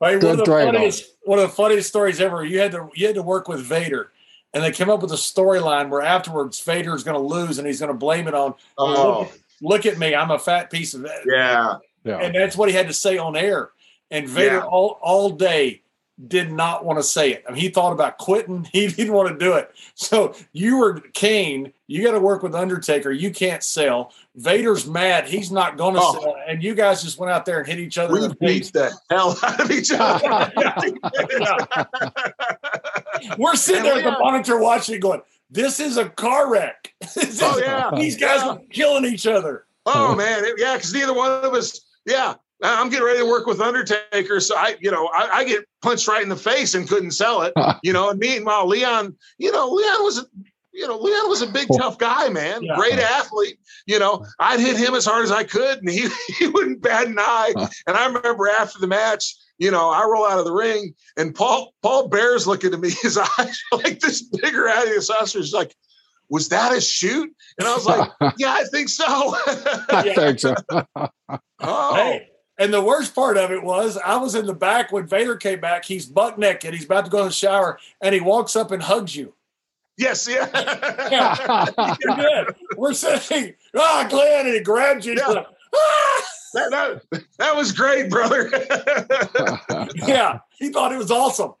one, 0.00 0.14
of 0.14 0.38
the 0.38 0.44
funniest, 0.44 1.16
one 1.22 1.38
of 1.38 1.48
the 1.48 1.54
funniest 1.54 1.88
stories 1.88 2.20
ever. 2.20 2.44
You 2.44 2.58
had 2.58 2.72
to 2.72 2.88
you 2.94 3.06
had 3.06 3.14
to 3.14 3.22
work 3.22 3.46
with 3.46 3.60
Vader, 3.60 4.10
and 4.52 4.64
they 4.64 4.72
came 4.72 4.90
up 4.90 5.00
with 5.00 5.12
a 5.12 5.16
storyline 5.16 5.90
where 5.90 6.02
afterwards 6.02 6.60
Vader 6.60 6.94
is 6.94 7.04
going 7.04 7.16
to 7.16 7.26
lose 7.26 7.58
and 7.58 7.66
he's 7.66 7.78
going 7.78 7.92
to 7.92 7.98
blame 7.98 8.26
it 8.26 8.34
on. 8.34 8.54
Oh. 8.76 9.20
Look, 9.20 9.32
look, 9.62 9.86
at 9.86 9.98
me, 9.98 10.14
I'm 10.14 10.32
a 10.32 10.38
fat 10.38 10.70
piece 10.70 10.92
of 10.92 11.02
that. 11.02 11.20
Yeah. 11.24 11.76
Yeah, 12.04 12.18
and 12.18 12.34
that's 12.34 12.56
what 12.56 12.68
he 12.68 12.74
had 12.74 12.88
to 12.88 12.94
say 12.94 13.18
on 13.18 13.36
air. 13.36 13.70
And 14.10 14.28
Vader 14.28 14.56
yeah. 14.56 14.64
all 14.64 14.98
all 15.02 15.30
day 15.30 15.82
did 16.28 16.52
not 16.52 16.84
want 16.84 16.98
to 16.98 17.02
say 17.02 17.32
it. 17.32 17.44
I 17.48 17.52
mean, 17.52 17.60
he 17.60 17.68
thought 17.68 17.92
about 17.92 18.18
quitting. 18.18 18.64
He 18.72 18.88
didn't 18.88 19.12
want 19.12 19.28
to 19.28 19.44
do 19.44 19.54
it. 19.54 19.70
So 19.94 20.34
you 20.52 20.78
were 20.78 21.00
Kane. 21.14 21.72
You 21.86 22.04
got 22.04 22.12
to 22.12 22.20
work 22.20 22.42
with 22.42 22.54
Undertaker. 22.54 23.10
You 23.10 23.30
can't 23.30 23.62
sell. 23.62 24.12
Vader's 24.34 24.86
mad. 24.86 25.28
He's 25.28 25.52
not 25.52 25.76
going 25.76 25.94
to 25.94 26.00
oh. 26.02 26.12
sell. 26.12 26.36
And 26.46 26.62
you 26.62 26.74
guys 26.74 27.02
just 27.02 27.18
went 27.18 27.32
out 27.32 27.44
there 27.44 27.58
and 27.58 27.66
hit 27.66 27.78
each 27.78 27.98
other. 27.98 28.14
We 28.14 28.28
beat 28.40 28.72
the 28.72 28.92
hell 29.10 29.38
out 29.42 29.60
of 29.60 29.70
each 29.70 29.90
other. 29.92 30.52
we're 33.38 33.56
sitting 33.56 33.82
there 33.82 33.98
at 33.98 34.06
oh, 34.06 34.10
the 34.10 34.18
monitor 34.18 34.58
watching, 34.58 34.98
going, 35.00 35.20
"This 35.50 35.80
is 35.80 35.96
a 35.96 36.08
car 36.08 36.50
wreck. 36.50 36.94
oh 37.42 37.58
yeah, 37.58 37.90
these 37.94 38.16
guys 38.16 38.42
yeah. 38.42 38.50
are 38.50 38.60
killing 38.70 39.04
each 39.04 39.26
other." 39.26 39.66
Oh 39.84 40.14
man, 40.14 40.44
yeah, 40.56 40.76
because 40.76 40.94
neither 40.94 41.14
one 41.14 41.30
of 41.30 41.54
us. 41.54 41.80
Yeah, 42.06 42.34
I'm 42.62 42.90
getting 42.90 43.04
ready 43.04 43.18
to 43.18 43.26
work 43.26 43.46
with 43.46 43.60
Undertaker, 43.60 44.40
so 44.40 44.56
I, 44.56 44.76
you 44.80 44.90
know, 44.90 45.08
I, 45.08 45.38
I, 45.38 45.44
get 45.44 45.64
punched 45.82 46.06
right 46.06 46.22
in 46.22 46.28
the 46.28 46.36
face 46.36 46.74
and 46.74 46.88
couldn't 46.88 47.10
sell 47.10 47.42
it, 47.42 47.52
you 47.82 47.92
know. 47.92 48.10
And 48.10 48.20
meanwhile, 48.20 48.66
Leon, 48.66 49.16
you 49.38 49.50
know, 49.50 49.68
Leon 49.68 50.02
was, 50.02 50.18
a, 50.18 50.22
you 50.72 50.86
know, 50.86 50.96
Leon 50.96 51.28
was 51.28 51.42
a 51.42 51.48
big 51.48 51.66
oh. 51.70 51.78
tough 51.78 51.98
guy, 51.98 52.28
man, 52.28 52.62
yeah. 52.62 52.76
great 52.76 52.98
athlete. 52.98 53.58
You 53.86 53.98
know, 53.98 54.24
I'd 54.38 54.60
hit 54.60 54.76
him 54.76 54.94
as 54.94 55.04
hard 55.04 55.24
as 55.24 55.32
I 55.32 55.44
could, 55.44 55.78
and 55.78 55.90
he 55.90 56.08
he 56.38 56.46
wouldn't 56.46 56.82
bat 56.82 57.08
an 57.08 57.18
eye. 57.18 57.52
And 57.86 57.96
I 57.96 58.06
remember 58.06 58.48
after 58.48 58.78
the 58.78 58.86
match, 58.86 59.34
you 59.58 59.70
know, 59.70 59.90
I 59.90 60.04
roll 60.04 60.26
out 60.26 60.38
of 60.38 60.44
the 60.44 60.52
ring, 60.52 60.94
and 61.16 61.34
Paul 61.34 61.74
Paul 61.82 62.08
Bearer's 62.08 62.46
looking 62.46 62.72
at 62.72 62.80
me, 62.80 62.90
his 63.02 63.18
eyes 63.18 63.60
like 63.72 64.00
this 64.00 64.22
bigger 64.22 64.68
out 64.68 64.86
of 64.86 64.92
his 64.92 65.06
sausage, 65.06 65.52
like. 65.52 65.74
Was 66.32 66.48
that 66.48 66.74
a 66.74 66.80
shoot? 66.80 67.30
And 67.58 67.68
I 67.68 67.74
was 67.74 67.84
like, 67.84 68.10
"Yeah, 68.38 68.54
I 68.54 68.64
think 68.64 68.88
so." 68.88 69.04
I 69.06 70.14
think 70.16 70.40
so. 70.40 70.54
oh, 71.60 71.94
hey, 71.94 72.30
and 72.58 72.72
the 72.72 72.80
worst 72.80 73.14
part 73.14 73.36
of 73.36 73.50
it 73.50 73.62
was 73.62 73.98
I 73.98 74.16
was 74.16 74.34
in 74.34 74.46
the 74.46 74.54
back 74.54 74.90
when 74.92 75.06
Vader 75.06 75.36
came 75.36 75.60
back. 75.60 75.84
He's 75.84 76.06
buck 76.06 76.38
naked. 76.38 76.72
He's 76.72 76.86
about 76.86 77.04
to 77.04 77.10
go 77.10 77.18
in 77.18 77.26
the 77.26 77.32
shower, 77.32 77.78
and 78.00 78.14
he 78.14 78.22
walks 78.22 78.56
up 78.56 78.70
and 78.70 78.82
hugs 78.82 79.14
you. 79.14 79.34
Yes, 79.98 80.26
yeah. 80.26 80.48
yeah. 82.08 82.44
We're 82.78 82.94
saying, 82.94 83.52
"Ah, 83.76 84.06
oh, 84.06 84.08
Glenn," 84.08 84.46
and 84.46 84.54
he 84.54 84.60
grabs 84.60 85.04
you. 85.04 85.14
Yeah. 85.14 85.44
Ah! 85.74 86.22
that, 86.54 86.70
that, 87.10 87.24
that 87.36 87.54
was 87.54 87.72
great, 87.72 88.08
brother. 88.08 88.50
yeah, 90.06 90.38
he 90.58 90.70
thought 90.70 90.92
it 90.92 90.98
was 90.98 91.10
awesome. 91.10 91.52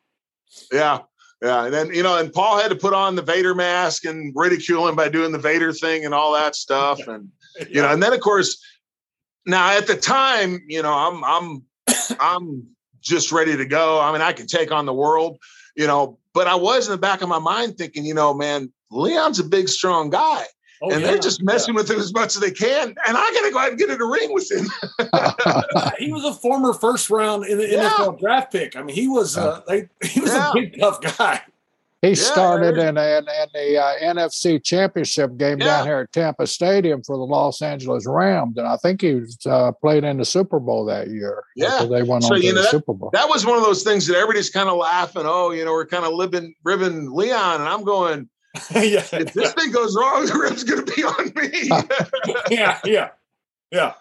Yeah, 0.72 1.00
yeah, 1.42 1.64
and 1.64 1.74
then 1.74 1.92
you 1.92 2.02
know, 2.02 2.18
and 2.18 2.32
Paul 2.32 2.58
had 2.58 2.68
to 2.68 2.76
put 2.76 2.94
on 2.94 3.16
the 3.16 3.22
Vader 3.22 3.54
mask 3.54 4.04
and 4.04 4.32
ridicule 4.36 4.88
him 4.88 4.96
by 4.96 5.08
doing 5.08 5.32
the 5.32 5.38
Vader 5.38 5.72
thing 5.72 6.04
and 6.04 6.14
all 6.14 6.32
that 6.34 6.54
stuff, 6.54 7.06
and 7.06 7.28
you 7.68 7.82
know, 7.82 7.92
and 7.92 8.02
then 8.02 8.12
of 8.12 8.20
course 8.20 8.62
now 9.46 9.76
at 9.76 9.86
the 9.86 9.96
time, 9.96 10.62
you 10.68 10.82
know, 10.82 10.92
I'm 10.92 11.24
I'm 11.24 11.62
I'm 12.20 12.66
just 13.00 13.32
ready 13.32 13.56
to 13.56 13.64
go. 13.64 14.00
I 14.00 14.12
mean, 14.12 14.22
I 14.22 14.32
can 14.32 14.46
take 14.46 14.70
on 14.70 14.86
the 14.86 14.94
world, 14.94 15.38
you 15.76 15.86
know, 15.86 16.18
but 16.34 16.46
I 16.46 16.54
was 16.54 16.86
in 16.86 16.92
the 16.92 16.98
back 16.98 17.22
of 17.22 17.28
my 17.28 17.38
mind 17.38 17.76
thinking, 17.76 18.04
you 18.04 18.14
know, 18.14 18.32
man, 18.32 18.72
Leon's 18.90 19.38
a 19.38 19.44
big, 19.44 19.68
strong 19.68 20.10
guy. 20.10 20.44
Oh, 20.82 20.90
and 20.90 21.00
yeah. 21.00 21.06
they're 21.08 21.18
just 21.18 21.42
messing 21.42 21.74
yeah. 21.74 21.80
with 21.80 21.90
him 21.90 22.00
as 22.00 22.12
much 22.12 22.34
as 22.34 22.40
they 22.40 22.50
can. 22.50 22.88
And 22.88 23.16
I 23.16 23.32
got 23.32 23.46
to 23.46 23.52
go 23.52 23.58
out 23.58 23.68
and 23.70 23.78
get 23.78 23.90
in 23.90 24.00
a 24.00 24.06
ring 24.06 24.32
with 24.32 24.50
him. 24.50 24.66
he 25.98 26.12
was 26.12 26.24
a 26.24 26.34
former 26.34 26.72
first 26.72 27.08
round 27.08 27.44
in 27.44 27.58
the 27.58 27.68
yeah. 27.68 27.90
NFL 27.90 28.18
draft 28.18 28.52
pick. 28.52 28.74
I 28.74 28.82
mean, 28.82 28.96
he 28.96 29.06
was 29.06 29.36
uh, 29.38 29.60
they, 29.68 29.88
he 30.02 30.20
was 30.20 30.34
a 30.34 30.50
big 30.52 30.78
tough 30.78 31.00
guy. 31.00 31.40
He 32.02 32.08
yeah, 32.08 32.14
started 32.14 32.78
in, 32.78 32.98
in, 32.98 32.98
in 32.98 33.48
the 33.54 33.78
uh, 33.80 33.94
NFC 34.02 34.60
Championship 34.60 35.36
game 35.36 35.60
yeah. 35.60 35.66
down 35.66 35.86
here 35.86 35.98
at 36.00 36.12
Tampa 36.12 36.48
Stadium 36.48 37.00
for 37.04 37.16
the 37.16 37.22
Los 37.22 37.62
Angeles 37.62 38.08
Rams, 38.08 38.58
and 38.58 38.66
I 38.66 38.76
think 38.78 39.02
he 39.02 39.14
was, 39.14 39.38
uh, 39.46 39.70
played 39.70 40.02
in 40.02 40.16
the 40.16 40.24
Super 40.24 40.58
Bowl 40.58 40.84
that 40.86 41.10
year. 41.10 41.44
Yeah, 41.54 41.86
they 41.88 42.02
went 42.02 42.24
so, 42.24 42.34
on 42.34 42.40
to 42.40 42.46
know, 42.48 42.54
the 42.54 42.62
that, 42.62 42.70
Super 42.70 42.92
Bowl. 42.92 43.10
That 43.12 43.28
was 43.28 43.46
one 43.46 43.56
of 43.56 43.62
those 43.62 43.84
things 43.84 44.08
that 44.08 44.16
everybody's 44.16 44.50
kind 44.50 44.68
of 44.68 44.78
laughing. 44.78 45.22
Oh, 45.26 45.52
you 45.52 45.64
know, 45.64 45.70
we're 45.70 45.86
kind 45.86 46.04
of 46.04 46.12
living, 46.12 46.56
ribbing 46.64 47.12
Leon, 47.12 47.60
and 47.60 47.68
I'm 47.68 47.84
going. 47.84 48.28
yeah, 48.74 49.04
if 49.12 49.32
this 49.32 49.54
thing 49.54 49.72
goes 49.72 49.96
wrong, 49.96 50.26
the 50.26 50.34
rib's 50.34 50.64
going 50.64 50.84
to 50.84 50.94
be 50.94 51.02
on 51.02 51.32
me. 51.34 52.34
yeah, 52.50 52.78
yeah, 52.84 53.08
yeah. 53.70 53.94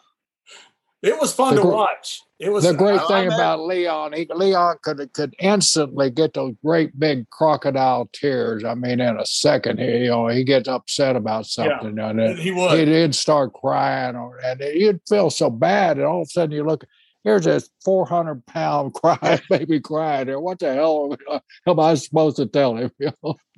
It 1.02 1.20
was 1.20 1.34
fun 1.34 1.56
the, 1.56 1.62
to 1.62 1.68
watch. 1.68 2.22
It 2.38 2.52
was 2.52 2.64
the 2.64 2.74
great 2.74 3.02
thing 3.08 3.28
about 3.28 3.62
Leon. 3.62 4.14
He, 4.14 4.28
Leon 4.30 4.78
could 4.84 5.12
could 5.14 5.34
instantly 5.40 6.12
get 6.12 6.34
those 6.34 6.54
great 6.64 7.00
big 7.00 7.28
crocodile 7.30 8.10
tears. 8.14 8.64
I 8.64 8.76
mean, 8.76 9.00
in 9.00 9.18
a 9.18 9.26
second, 9.26 9.80
he 9.80 10.00
you 10.00 10.10
know 10.10 10.28
he 10.28 10.44
gets 10.44 10.68
upset 10.68 11.16
about 11.16 11.46
something, 11.46 11.98
yeah, 11.98 12.10
and 12.10 12.38
he 12.38 12.52
would. 12.52 12.88
He'd 12.88 13.16
start 13.16 13.54
crying, 13.54 14.16
or 14.16 14.38
and 14.44 14.60
you'd 14.60 15.02
feel 15.08 15.30
so 15.30 15.50
bad, 15.50 15.98
and 15.98 16.06
all 16.06 16.22
of 16.22 16.28
a 16.28 16.30
sudden 16.30 16.56
you 16.56 16.64
look. 16.64 16.86
Here's 17.24 17.46
this 17.46 17.70
400 17.84 18.46
pound 18.46 18.94
crying 18.96 19.42
baby 19.50 19.80
crying 19.80 20.28
there. 20.28 20.40
What 20.40 20.60
the 20.60 20.74
hell 20.74 21.16
am 21.68 21.80
I 21.80 21.94
supposed 21.96 22.38
to 22.38 22.46
tell 22.46 22.76
him? 22.76 22.92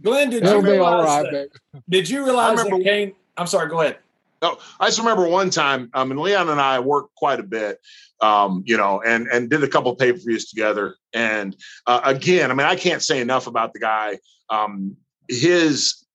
Glenn, 0.01 0.30
did 0.30 0.43
you 0.43 0.61
realize 0.61 1.26
that, 1.32 1.49
Did 1.89 2.09
you 2.09 2.26
realize 2.26 2.61
that 2.61 2.82
Kane? 2.84 3.14
I'm 3.38 3.47
sorry. 3.47 3.70
Go 3.70 3.82
ahead. 3.82 3.97
No, 4.41 4.57
I 4.78 4.88
just 4.88 4.99
remember 4.99 5.26
one 5.26 5.49
time, 5.49 5.89
um, 5.93 6.09
mean, 6.09 6.18
Leon 6.18 6.49
and 6.49 6.59
I 6.59 6.78
worked 6.80 7.16
quite 7.16 7.39
a 7.39 7.43
bit, 7.43 7.80
um, 8.20 8.61
you 8.66 8.76
know, 8.76 9.01
and 9.01 9.26
and 9.28 9.49
did 9.49 9.64
a 9.64 9.70
couple 9.70 9.95
pay 9.95 10.11
per 10.11 10.20
views 10.20 10.49
together. 10.49 10.97
And 11.14 11.55
uh, 11.88 12.01
again, 12.03 12.51
I 12.51 12.53
mean, 12.53 12.68
I 12.68 12.76
can't 12.76 13.01
say 13.01 13.22
enough 13.22 13.47
about 13.47 13.72
the 13.72 13.80
guy. 13.80 14.20
Um, 14.49 14.97
his, 15.30 16.05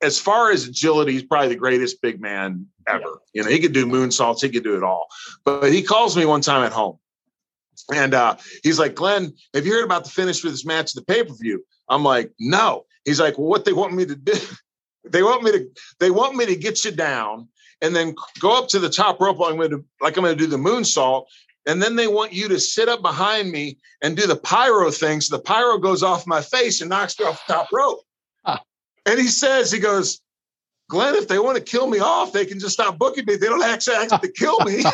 as 0.00 0.20
far 0.20 0.52
as 0.52 0.68
agility, 0.68 1.12
he's 1.14 1.24
probably 1.24 1.48
the 1.48 1.56
greatest 1.56 2.00
big 2.00 2.20
man 2.20 2.66
ever. 2.88 3.00
Yeah. 3.04 3.08
You 3.32 3.42
know, 3.42 3.50
he 3.50 3.58
could 3.58 3.72
do 3.72 3.86
moonsaults, 3.86 4.42
he 4.42 4.48
could 4.48 4.64
do 4.64 4.76
it 4.76 4.82
all. 4.82 5.06
But 5.44 5.72
he 5.72 5.82
calls 5.82 6.16
me 6.16 6.24
one 6.24 6.40
time 6.40 6.64
at 6.64 6.72
home, 6.72 6.98
and 7.92 8.14
uh, 8.14 8.36
he's 8.62 8.78
like, 8.78 8.94
"Glenn, 8.94 9.32
have 9.54 9.66
you 9.66 9.72
heard 9.72 9.84
about 9.84 10.04
the 10.04 10.10
finish 10.10 10.40
for 10.40 10.50
this 10.50 10.64
match, 10.64 10.92
the 10.92 11.02
pay 11.02 11.24
per 11.24 11.34
view?" 11.34 11.64
I'm 11.88 12.04
like, 12.04 12.32
"No." 12.38 12.84
He's 13.04 13.20
like, 13.20 13.38
"Well, 13.38 13.48
what 13.48 13.64
they 13.64 13.72
want 13.72 13.94
me 13.94 14.06
to 14.06 14.16
do?" 14.16 14.34
They 15.04 15.24
want 15.24 15.42
me 15.42 15.50
to 15.50 15.68
they 15.98 16.12
want 16.12 16.36
me 16.36 16.46
to 16.46 16.54
get 16.54 16.84
you 16.84 16.92
down 16.92 17.48
and 17.80 17.94
then 17.94 18.14
go 18.38 18.56
up 18.56 18.68
to 18.68 18.78
the 18.78 18.88
top 18.88 19.20
rope 19.20 19.40
like 19.40 19.50
I'm 19.50 19.56
going 19.56 19.70
to 19.70 19.84
like 20.00 20.16
I'm 20.16 20.22
going 20.22 20.38
to 20.38 20.40
do 20.40 20.48
the 20.48 20.56
moonsault 20.56 21.24
and 21.66 21.82
then 21.82 21.96
they 21.96 22.06
want 22.06 22.32
you 22.32 22.48
to 22.48 22.58
sit 22.58 22.88
up 22.88 23.02
behind 23.02 23.50
me 23.50 23.78
and 24.02 24.16
do 24.16 24.26
the 24.26 24.36
pyro 24.36 24.90
thing 24.90 25.20
so 25.20 25.36
the 25.36 25.42
pyro 25.42 25.78
goes 25.78 26.02
off 26.02 26.26
my 26.26 26.40
face 26.40 26.80
and 26.80 26.90
knocks 26.90 27.18
me 27.18 27.26
off 27.26 27.44
the 27.46 27.54
top 27.54 27.68
rope. 27.72 28.00
Huh. 28.44 28.58
And 29.06 29.18
he 29.18 29.28
says 29.28 29.70
he 29.70 29.78
goes 29.78 30.20
Glenn, 30.92 31.14
if 31.14 31.26
they 31.26 31.38
want 31.38 31.56
to 31.56 31.62
kill 31.62 31.86
me 31.86 32.00
off, 32.00 32.34
they 32.34 32.44
can 32.44 32.60
just 32.60 32.74
stop 32.74 32.98
booking 32.98 33.24
me. 33.26 33.36
They 33.36 33.46
don't 33.46 33.62
actually 33.62 33.94
have 33.96 34.20
to 34.20 34.28
kill 34.30 34.58
me. 34.60 34.82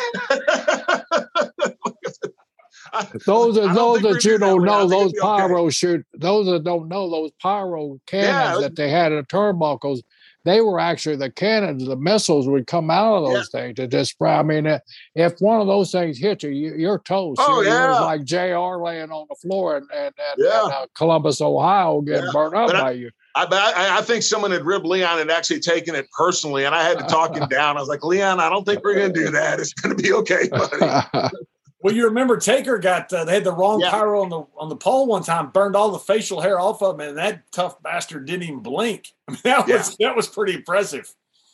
those 3.25 3.57
are 3.57 3.73
those 3.73 4.01
that 4.03 4.23
you 4.23 4.37
don't 4.37 4.63
know. 4.63 4.87
Those 4.87 5.11
pyro 5.19 5.63
okay. 5.63 5.71
shoot. 5.71 6.05
Those 6.13 6.45
that 6.45 6.63
don't 6.63 6.87
know 6.87 7.09
those 7.09 7.31
pyro 7.41 7.99
cannons 8.05 8.27
yeah. 8.29 8.61
that 8.61 8.77
they 8.77 8.89
had 8.89 9.11
in 9.11 9.25
turnbuckles. 9.25 9.99
They 10.45 10.61
were 10.61 10.79
actually 10.79 11.17
the 11.17 11.29
cannons. 11.29 11.85
The 11.85 11.95
missiles 11.95 12.47
would 12.47 12.67
come 12.67 12.89
out 12.89 13.17
of 13.17 13.25
those 13.25 13.49
yeah. 13.53 13.61
things 13.61 13.75
to 13.75 13.87
just 13.87 14.11
spray. 14.11 14.31
I 14.31 14.43
mean, 14.43 14.79
if 15.15 15.33
one 15.39 15.59
of 15.59 15.67
those 15.67 15.91
things 15.91 16.17
hit 16.17 16.43
you, 16.43 16.49
you 16.49 16.89
are 16.89 16.99
toast. 16.99 17.41
Oh 17.43 17.61
you're, 17.61 17.71
yeah, 17.71 17.93
you're 17.93 18.01
like 18.01 18.23
Jr. 18.23 18.81
laying 18.83 19.11
on 19.11 19.27
the 19.29 19.35
floor 19.35 19.77
and 19.77 19.87
and, 19.93 20.13
and, 20.17 20.35
yeah. 20.37 20.63
and 20.63 20.73
uh, 20.73 20.85
Columbus, 20.95 21.41
Ohio, 21.41 22.01
getting 22.01 22.25
yeah. 22.25 22.31
burnt 22.31 22.55
up 22.55 22.71
by 22.71 22.91
you. 22.91 23.11
I, 23.35 23.45
I, 23.45 23.97
I, 23.99 24.01
think 24.01 24.23
someone 24.23 24.51
had 24.51 24.65
ribbed 24.65 24.85
Leon 24.85 25.19
and 25.19 25.29
actually 25.29 25.59
taken 25.59 25.93
it 25.93 26.07
personally, 26.17 26.65
and 26.65 26.73
I 26.73 26.83
had 26.83 26.97
to 26.99 27.05
talk 27.05 27.35
him 27.35 27.47
down. 27.49 27.77
I 27.77 27.79
was 27.79 27.89
like, 27.89 28.03
Leon, 28.03 28.39
I 28.39 28.49
don't 28.49 28.65
think 28.65 28.83
we're 28.83 28.95
going 28.95 29.13
to 29.13 29.25
do 29.25 29.31
that. 29.31 29.59
It's 29.59 29.73
going 29.73 29.95
to 29.95 30.01
be 30.01 30.11
okay, 30.13 30.49
buddy. 30.49 31.29
Well, 31.81 31.93
you 31.93 32.05
remember 32.05 32.37
Taker 32.37 32.77
got 32.77 33.11
uh, 33.13 33.23
they 33.23 33.35
had 33.35 33.45
the 33.45 33.53
wrong 33.53 33.79
yeah. 33.79 33.91
pyro 33.91 34.21
on 34.21 34.29
the 34.29 34.43
on 34.57 34.67
the 34.69 34.75
pole 34.75 35.07
one 35.07 35.23
time, 35.23 35.49
burned 35.51 35.75
all 35.75 35.91
the 35.91 35.99
facial 35.99 36.41
hair 36.41 36.59
off 36.59 36.81
of 36.81 36.99
him, 36.99 37.07
and 37.07 37.17
that 37.17 37.43
tough 37.51 37.81
bastard 37.81 38.25
didn't 38.25 38.43
even 38.43 38.59
blink. 38.59 39.07
I 39.27 39.31
mean, 39.31 39.41
that 39.43 39.67
was 39.67 39.95
that 39.99 40.15
was 40.15 40.27
pretty 40.27 40.55
impressive. 40.55 41.09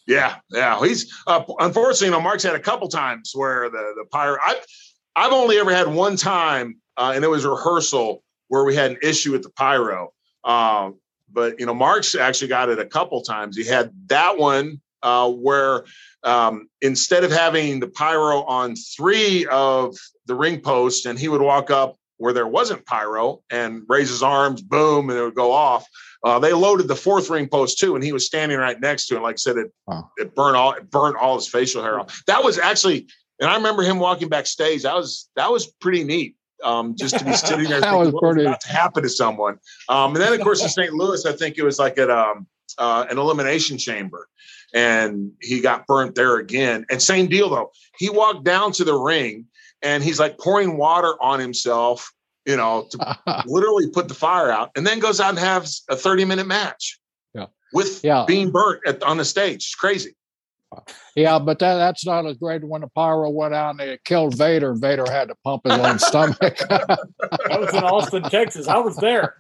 Yeah, 0.08 0.38
yeah. 0.52 0.80
He's 0.80 1.14
uh, 1.28 1.44
unfortunately, 1.60 2.08
you 2.08 2.12
know, 2.12 2.22
Mark's 2.22 2.44
had 2.44 2.56
a 2.56 2.60
couple 2.60 2.88
times 2.88 3.32
where 3.36 3.70
the 3.70 3.94
the 3.98 4.06
pyro. 4.12 4.38
I 4.42 4.60
I've 5.16 5.32
only 5.32 5.60
ever 5.60 5.74
had 5.74 5.88
one 5.88 6.16
time, 6.16 6.80
uh, 6.98 7.14
and 7.16 7.24
it 7.24 7.30
was 7.30 7.46
rehearsal 7.46 8.24
where 8.48 8.64
we 8.64 8.76
had 8.76 8.92
an 8.92 8.98
issue 9.04 9.32
with 9.32 9.44
the 9.44 9.50
pyro. 9.52 10.12
Um, 10.44 11.00
but 11.32 11.60
you 11.60 11.66
know, 11.66 11.74
Mark's 11.74 12.16
actually 12.16 12.48
got 12.48 12.70
it 12.70 12.80
a 12.80 12.86
couple 12.86 13.22
times. 13.22 13.58
He 13.58 13.66
had 13.66 13.92
that 14.08 14.38
one 14.38 14.82
uh, 15.04 15.30
where 15.30 15.86
um, 16.26 16.68
instead 16.82 17.24
of 17.24 17.32
having 17.32 17.80
the 17.80 17.88
pyro 17.88 18.44
on 18.44 18.76
three 18.76 19.46
of 19.46 19.96
the 20.26 20.36
ring 20.36 20.60
posts, 20.60 21.06
and 21.06 21.18
he 21.18 21.28
would 21.28 21.42
walk 21.42 21.70
up 21.70 21.96
where 22.18 22.34
there 22.34 22.48
wasn't 22.48 22.86
pyro 22.86 23.42
and 23.50 23.84
raise 23.88 24.10
his 24.10 24.24
arms, 24.24 24.62
boom, 24.62 25.10
and 25.10 25.20
it 25.20 25.22
would 25.22 25.36
go 25.36 25.52
off. 25.52 25.86
Uh, 26.24 26.40
they 26.40 26.54
loaded 26.54 26.88
the 26.88 26.96
fourth 26.96 27.30
ring 27.30 27.48
post 27.48 27.78
too, 27.78 27.96
and 27.96 28.04
he 28.04 28.12
was 28.12 28.26
standing 28.26 28.58
right 28.58 28.80
next 28.80 29.08
to 29.08 29.16
it. 29.16 29.22
Like 29.22 29.36
I 29.36 29.38
said, 29.38 29.58
it 29.58 29.72
wow. 29.86 30.10
it 30.18 30.34
burned 30.34 30.58
all 30.58 30.74
it 30.74 30.90
burned 30.90 31.18
all 31.18 31.36
his 31.36 31.48
facial 31.48 31.84
hair 31.84 32.00
off. 32.00 32.24
That 32.26 32.44
was 32.44 32.58
actually, 32.58 33.08
and 33.40 33.50
I 33.50 33.56
remember 33.56 33.84
him 33.84 34.00
walking 34.00 34.30
backstage. 34.30 34.84
That 34.84 34.96
was 34.96 35.30
that 35.36 35.52
was 35.52 35.68
pretty 35.68 36.04
neat. 36.04 36.36
Um, 36.64 36.96
just 36.98 37.20
to 37.20 37.26
be 37.26 37.34
sitting 37.34 37.70
there, 37.70 37.82
thinking, 37.82 38.00
was 38.00 38.14
what 38.14 38.24
pretty... 38.24 38.40
was 38.40 38.48
about 38.48 38.62
to 38.62 38.70
happen 38.70 39.04
to 39.04 39.10
someone. 39.10 39.60
Um, 39.90 40.16
and 40.16 40.24
then 40.24 40.34
of 40.34 40.42
course 40.42 40.64
in 40.64 40.70
St. 40.70 40.94
Louis, 40.94 41.26
I 41.26 41.34
think 41.34 41.58
it 41.58 41.64
was 41.64 41.78
like 41.78 42.00
at 42.00 42.10
um, 42.10 42.48
uh, 42.78 43.06
an 43.10 43.18
elimination 43.18 43.78
chamber, 43.78 44.28
and 44.74 45.32
he 45.42 45.62
got 45.62 45.88
burnt 45.88 46.16
there 46.16 46.38
again. 46.38 46.86
And 46.90 47.02
same 47.02 47.28
deal 47.28 47.50
though, 47.50 47.72
he 47.98 48.10
walked 48.10 48.44
down 48.44 48.72
to 48.74 48.84
the 48.84 48.96
ring 48.96 49.46
and 49.82 50.04
he's 50.04 50.20
like 50.20 50.38
pouring 50.38 50.78
water 50.78 51.16
on 51.22 51.40
himself 51.40 52.12
you 52.46 52.56
know, 52.56 52.88
to 52.92 53.44
literally 53.46 53.90
put 53.90 54.08
the 54.08 54.14
fire 54.14 54.52
out, 54.52 54.72
and 54.76 54.86
then 54.86 55.00
goes 55.00 55.20
out 55.20 55.30
and 55.30 55.40
has 55.40 55.82
a 55.90 55.96
30 55.96 56.26
minute 56.26 56.48
match. 56.48 57.00
Yeah. 57.34 57.48
With 57.74 58.04
yeah. 58.04 58.26
being 58.28 58.52
burnt 58.52 58.82
at, 58.88 59.04
on 59.04 59.18
the 59.18 59.26
stage. 59.26 59.58
It's 59.58 59.76
crazy. 59.76 60.16
Yeah, 61.16 61.40
but 61.40 61.60
that, 61.60 61.76
that's 61.76 62.06
not 62.06 62.26
as 62.26 62.38
great 62.38 62.64
when 62.68 62.82
the 62.82 62.88
pyro 62.88 63.30
went 63.30 63.54
out 63.54 63.72
and 63.72 63.82
it 63.82 64.04
killed 64.04 64.38
Vader, 64.38 64.72
and 64.72 64.82
Vader 64.82 65.06
had 65.10 65.30
to 65.30 65.36
pump 65.44 65.62
his 65.66 65.74
own 65.74 66.00
stomach. 66.00 66.38
that 66.40 67.08
was 67.50 67.74
in 67.74 67.84
Austin, 67.84 68.24
Texas. 68.24 68.68
I 68.68 68.78
was 68.78 68.98
there. 68.98 69.36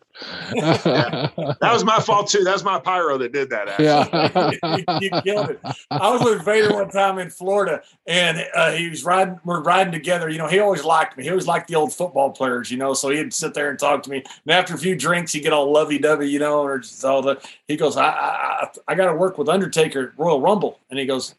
Yeah. 0.53 1.29
That 1.35 1.73
was 1.73 1.83
my 1.83 1.99
fault 1.99 2.27
too. 2.27 2.43
That 2.43 2.53
was 2.53 2.63
my 2.63 2.79
pyro 2.79 3.17
that 3.17 3.31
did 3.31 3.49
that. 3.49 3.69
Actually. 3.69 4.59
Yeah, 4.63 4.77
you, 4.77 4.83
you, 5.01 5.21
killed 5.21 5.51
it. 5.51 5.59
I 5.91 6.11
was 6.11 6.23
with 6.23 6.43
Vader 6.43 6.73
one 6.73 6.89
time 6.89 7.19
in 7.19 7.29
Florida, 7.29 7.81
and 8.07 8.45
uh, 8.53 8.71
he 8.71 8.89
was 8.89 9.03
riding. 9.03 9.39
We're 9.43 9.61
riding 9.61 9.91
together. 9.91 10.29
You 10.29 10.37
know, 10.37 10.47
he 10.47 10.59
always 10.59 10.83
liked 10.83 11.17
me. 11.17 11.23
He 11.23 11.29
always 11.29 11.47
liked 11.47 11.67
the 11.67 11.75
old 11.75 11.93
football 11.93 12.31
players. 12.31 12.71
You 12.71 12.77
know, 12.77 12.93
so 12.93 13.09
he'd 13.09 13.33
sit 13.33 13.53
there 13.53 13.69
and 13.69 13.79
talk 13.79 14.03
to 14.03 14.09
me. 14.09 14.17
And 14.17 14.51
after 14.51 14.73
a 14.73 14.77
few 14.77 14.95
drinks, 14.95 15.33
he'd 15.33 15.41
get 15.41 15.53
all 15.53 15.71
lovey 15.71 15.97
dovey. 15.97 16.29
You 16.29 16.39
know, 16.39 16.61
or 16.61 16.79
just 16.79 17.03
all 17.03 17.21
the. 17.21 17.41
He 17.67 17.77
goes, 17.77 17.97
I 17.97 18.07
I, 18.07 18.69
I 18.87 18.95
got 18.95 19.11
to 19.11 19.15
work 19.15 19.37
with 19.37 19.49
Undertaker 19.49 20.09
at 20.09 20.19
Royal 20.19 20.41
Rumble, 20.41 20.79
and 20.89 20.99
he 20.99 21.05
goes, 21.05 21.35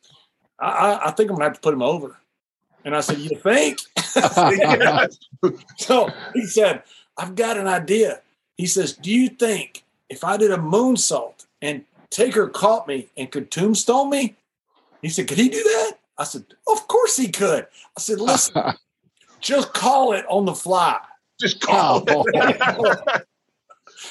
I, 0.58 1.00
I 1.06 1.10
think 1.10 1.30
I'm 1.30 1.36
gonna 1.36 1.44
have 1.44 1.54
to 1.54 1.60
put 1.60 1.74
him 1.74 1.82
over. 1.82 2.18
And 2.84 2.94
I 2.96 3.00
said, 3.00 3.18
You 3.18 3.36
think? 3.36 3.80
so 5.76 6.08
he 6.34 6.46
said, 6.46 6.82
I've 7.18 7.34
got 7.34 7.58
an 7.58 7.66
idea. 7.66 8.20
He 8.56 8.66
says, 8.66 8.94
Do 8.94 9.10
you 9.10 9.28
think 9.28 9.84
if 10.08 10.24
I 10.24 10.36
did 10.36 10.50
a 10.50 10.56
moonsault 10.56 11.46
and 11.62 11.84
Taker 12.10 12.48
caught 12.48 12.88
me 12.88 13.08
and 13.16 13.30
could 13.30 13.50
tombstone 13.50 14.10
me? 14.10 14.36
He 15.02 15.08
said, 15.08 15.28
Could 15.28 15.38
he 15.38 15.48
do 15.48 15.62
that? 15.62 15.98
I 16.18 16.24
said, 16.24 16.44
Of 16.66 16.88
course 16.88 17.16
he 17.16 17.28
could. 17.28 17.66
I 17.96 18.00
said, 18.00 18.20
Listen, 18.20 18.62
just 19.40 19.72
call 19.74 20.12
it 20.12 20.24
on 20.28 20.44
the 20.44 20.54
fly. 20.54 20.98
Just 21.38 21.60
call 21.60 22.04
oh. 22.08 22.24
it. 22.26 23.26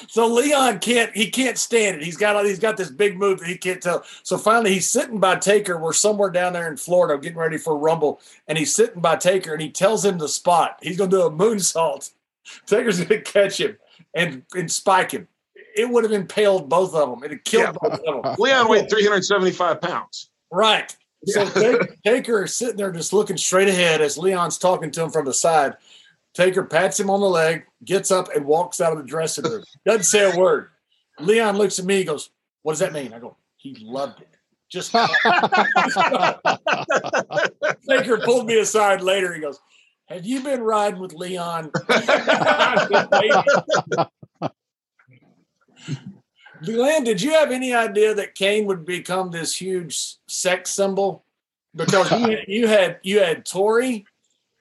so 0.08 0.26
Leon 0.26 0.78
can't 0.78 1.14
he 1.14 1.30
can't 1.30 1.58
stand 1.58 1.96
it. 1.96 2.04
He's 2.04 2.16
got 2.16 2.44
he's 2.44 2.60
got 2.60 2.76
this 2.76 2.90
big 2.90 3.18
move 3.18 3.40
that 3.40 3.48
he 3.48 3.56
can't 3.56 3.82
tell. 3.82 4.04
So 4.22 4.38
finally 4.38 4.74
he's 4.74 4.88
sitting 4.88 5.18
by 5.18 5.36
Taker. 5.36 5.78
We're 5.78 5.92
somewhere 5.92 6.30
down 6.30 6.52
there 6.52 6.70
in 6.70 6.76
Florida 6.76 7.20
getting 7.20 7.38
ready 7.38 7.58
for 7.58 7.72
a 7.72 7.78
Rumble, 7.78 8.20
and 8.46 8.56
he's 8.56 8.74
sitting 8.74 9.00
by 9.00 9.16
Taker 9.16 9.52
and 9.52 9.62
he 9.62 9.70
tells 9.70 10.04
him 10.04 10.18
the 10.18 10.28
spot. 10.28 10.78
He's 10.82 10.96
gonna 10.96 11.10
do 11.10 11.22
a 11.22 11.30
moonsault. 11.30 12.12
Taker's 12.66 13.02
gonna 13.02 13.20
catch 13.22 13.58
him 13.58 13.76
and 14.16 14.42
and 14.54 14.72
spike 14.72 15.12
him. 15.12 15.28
It 15.76 15.88
would 15.88 16.04
have 16.04 16.12
impaled 16.12 16.68
both 16.68 16.94
of 16.94 17.10
them. 17.10 17.22
It 17.22 17.30
had 17.30 17.44
killed 17.44 17.76
yeah. 17.82 17.90
both 17.90 18.00
of 18.00 18.24
them. 18.24 18.34
Leon 18.38 18.68
weighed 18.68 18.88
375 18.88 19.80
pounds. 19.80 20.30
Right. 20.50 20.96
So 21.26 21.48
yeah. 21.56 21.78
Taker 22.04 22.44
is 22.44 22.56
sitting 22.56 22.76
there 22.76 22.92
just 22.92 23.12
looking 23.12 23.36
straight 23.36 23.68
ahead 23.68 24.00
as 24.00 24.16
Leon's 24.16 24.58
talking 24.58 24.90
to 24.92 25.02
him 25.02 25.10
from 25.10 25.26
the 25.26 25.34
side. 25.34 25.74
Taker 26.34 26.64
pats 26.64 27.00
him 27.00 27.10
on 27.10 27.20
the 27.20 27.28
leg, 27.28 27.64
gets 27.84 28.10
up, 28.10 28.28
and 28.34 28.44
walks 28.44 28.80
out 28.80 28.92
of 28.92 28.98
the 28.98 29.04
dressing 29.04 29.44
room. 29.44 29.64
Doesn't 29.84 30.04
say 30.04 30.30
a 30.30 30.38
word. 30.38 30.70
Leon 31.18 31.56
looks 31.56 31.78
at 31.78 31.84
me, 31.84 31.98
he 31.98 32.04
goes, 32.04 32.30
What 32.62 32.72
does 32.72 32.80
that 32.80 32.92
mean? 32.92 33.12
I 33.12 33.18
go, 33.18 33.36
He 33.56 33.76
loved 33.80 34.20
it. 34.20 34.28
Just 34.68 34.92
Taker 37.88 38.18
pulled 38.18 38.46
me 38.46 38.58
aside 38.58 39.00
later. 39.00 39.32
He 39.32 39.40
goes, 39.40 39.60
Have 40.06 40.24
you 40.24 40.40
been 40.40 40.62
riding 40.62 41.00
with 41.00 41.12
Leon? 41.14 41.70
Glenn, 46.64 47.04
did 47.04 47.20
you 47.20 47.32
have 47.32 47.50
any 47.50 47.74
idea 47.74 48.14
that 48.14 48.34
Kane 48.34 48.66
would 48.66 48.86
become 48.86 49.30
this 49.30 49.54
huge 49.60 50.16
sex 50.28 50.70
symbol? 50.70 51.24
Because 51.74 52.10
you, 52.12 52.38
you 52.46 52.68
had 52.68 52.98
you 53.02 53.18
had 53.20 53.44
Tori, 53.44 54.06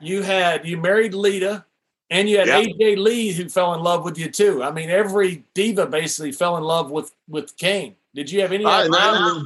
you 0.01 0.23
had 0.23 0.67
you 0.67 0.77
married 0.77 1.13
Lita, 1.13 1.63
and 2.09 2.27
you 2.27 2.39
had 2.39 2.47
yep. 2.47 2.65
AJ 2.65 2.97
Lee 2.97 3.31
who 3.31 3.47
fell 3.47 3.73
in 3.75 3.81
love 3.81 4.03
with 4.03 4.17
you 4.17 4.29
too. 4.29 4.63
I 4.63 4.71
mean, 4.71 4.89
every 4.89 5.45
diva 5.53 5.85
basically 5.85 6.31
fell 6.31 6.57
in 6.57 6.63
love 6.63 6.91
with 6.91 7.13
with 7.29 7.55
Kane. 7.55 7.95
Did 8.13 8.31
you 8.31 8.41
have 8.41 8.51
any? 8.51 8.65
I, 8.65 8.87
I, 8.91 9.43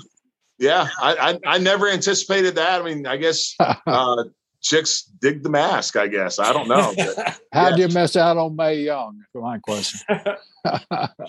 yeah, 0.58 0.88
I, 1.02 1.16
I, 1.45 1.56
I 1.56 1.58
never 1.58 1.88
anticipated 1.89 2.56
that. 2.56 2.82
I 2.82 2.86
mean, 2.86 3.06
I 3.06 3.18
guess 3.18 3.56
uh, 3.60 4.24
chicks 4.62 5.03
dig 5.03 5.43
the 5.43 5.49
mask. 5.49 5.95
I 5.95 6.07
guess 6.07 6.39
I 6.39 6.53
don't 6.53 6.68
know. 6.68 6.93
How 7.53 7.70
did 7.70 7.80
you 7.80 7.88
miss 7.88 8.16
out 8.16 8.38
on 8.38 8.55
Mae 8.55 8.82
Young? 8.84 9.24
my 9.34 9.60
question. 9.60 9.99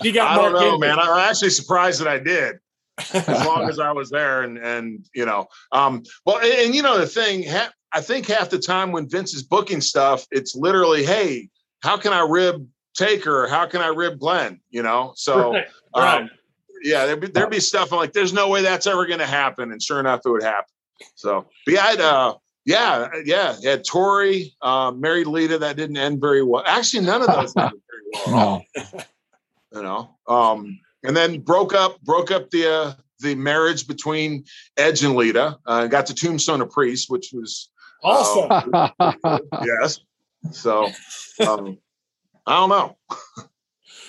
she 0.02 0.12
got. 0.12 0.30
I 0.30 0.36
don't 0.36 0.52
know, 0.52 0.78
man. 0.78 0.98
I'm 0.98 1.18
actually 1.18 1.50
surprised 1.50 2.00
that 2.00 2.08
I 2.08 2.18
did. 2.18 2.58
as 3.14 3.46
long 3.46 3.68
as 3.68 3.78
I 3.78 3.92
was 3.92 4.10
there, 4.10 4.42
and 4.42 4.58
and 4.58 5.06
you 5.14 5.24
know, 5.24 5.46
um, 5.72 6.02
well, 6.26 6.38
and, 6.38 6.52
and 6.52 6.74
you 6.74 6.82
know 6.82 6.98
the 6.98 7.06
thing, 7.06 7.44
ha- 7.48 7.72
I 7.92 8.00
think 8.00 8.26
half 8.26 8.50
the 8.50 8.58
time 8.58 8.92
when 8.92 9.08
Vince 9.08 9.32
is 9.32 9.42
booking 9.42 9.80
stuff, 9.80 10.26
it's 10.30 10.54
literally, 10.54 11.04
hey, 11.04 11.48
how 11.82 11.96
can 11.96 12.12
I 12.12 12.26
rib 12.28 12.66
Taker? 12.94 13.46
How 13.48 13.66
can 13.66 13.80
I 13.80 13.86
rib 13.86 14.18
Glenn? 14.18 14.60
You 14.70 14.82
know, 14.82 15.12
so 15.16 15.52
right. 15.52 15.66
Right. 15.96 16.20
Um, 16.22 16.30
yeah, 16.82 17.06
there'd 17.06 17.20
be, 17.20 17.26
there'd 17.28 17.50
be 17.50 17.60
stuff 17.60 17.92
I'm 17.92 17.98
like, 17.98 18.12
there's 18.12 18.32
no 18.32 18.48
way 18.48 18.62
that's 18.62 18.86
ever 18.86 19.06
going 19.06 19.18
to 19.18 19.26
happen, 19.26 19.72
and 19.72 19.82
sure 19.82 20.00
enough, 20.00 20.20
it 20.24 20.30
would 20.30 20.42
happen. 20.42 20.72
So, 21.14 21.46
but 21.64 21.74
yeah, 21.74 21.84
I'd, 21.84 22.00
uh, 22.00 22.34
yeah, 22.64 23.08
yeah, 23.24 23.56
yeah. 23.60 23.76
Tori 23.76 24.54
uh, 24.62 24.92
married 24.94 25.26
Lita. 25.26 25.58
That 25.58 25.76
didn't 25.76 25.96
end 25.96 26.20
very 26.20 26.42
well. 26.42 26.62
Actually, 26.66 27.06
none 27.06 27.22
of 27.22 27.28
those 27.28 27.54
ended 27.56 27.80
very 27.90 28.34
well. 28.34 28.64
No. 28.72 29.00
you 29.72 29.82
know, 29.82 30.16
um, 30.26 30.80
and 31.04 31.16
then 31.16 31.40
broke 31.40 31.74
up, 31.74 32.00
broke 32.00 32.32
up 32.32 32.50
the 32.50 32.68
uh, 32.68 32.92
the 33.20 33.36
marriage 33.36 33.86
between 33.86 34.44
Edge 34.76 35.04
and 35.04 35.14
Lita. 35.14 35.58
Uh, 35.64 35.86
got 35.86 36.06
to 36.06 36.14
Tombstone 36.14 36.60
a 36.60 36.66
Priest, 36.66 37.08
which 37.08 37.30
was 37.32 37.70
Awesome. 38.02 38.72
Um, 38.98 39.40
yes. 39.64 40.00
So 40.52 40.86
um, 41.46 41.78
I 42.46 42.56
don't 42.56 42.68
know. 42.70 42.96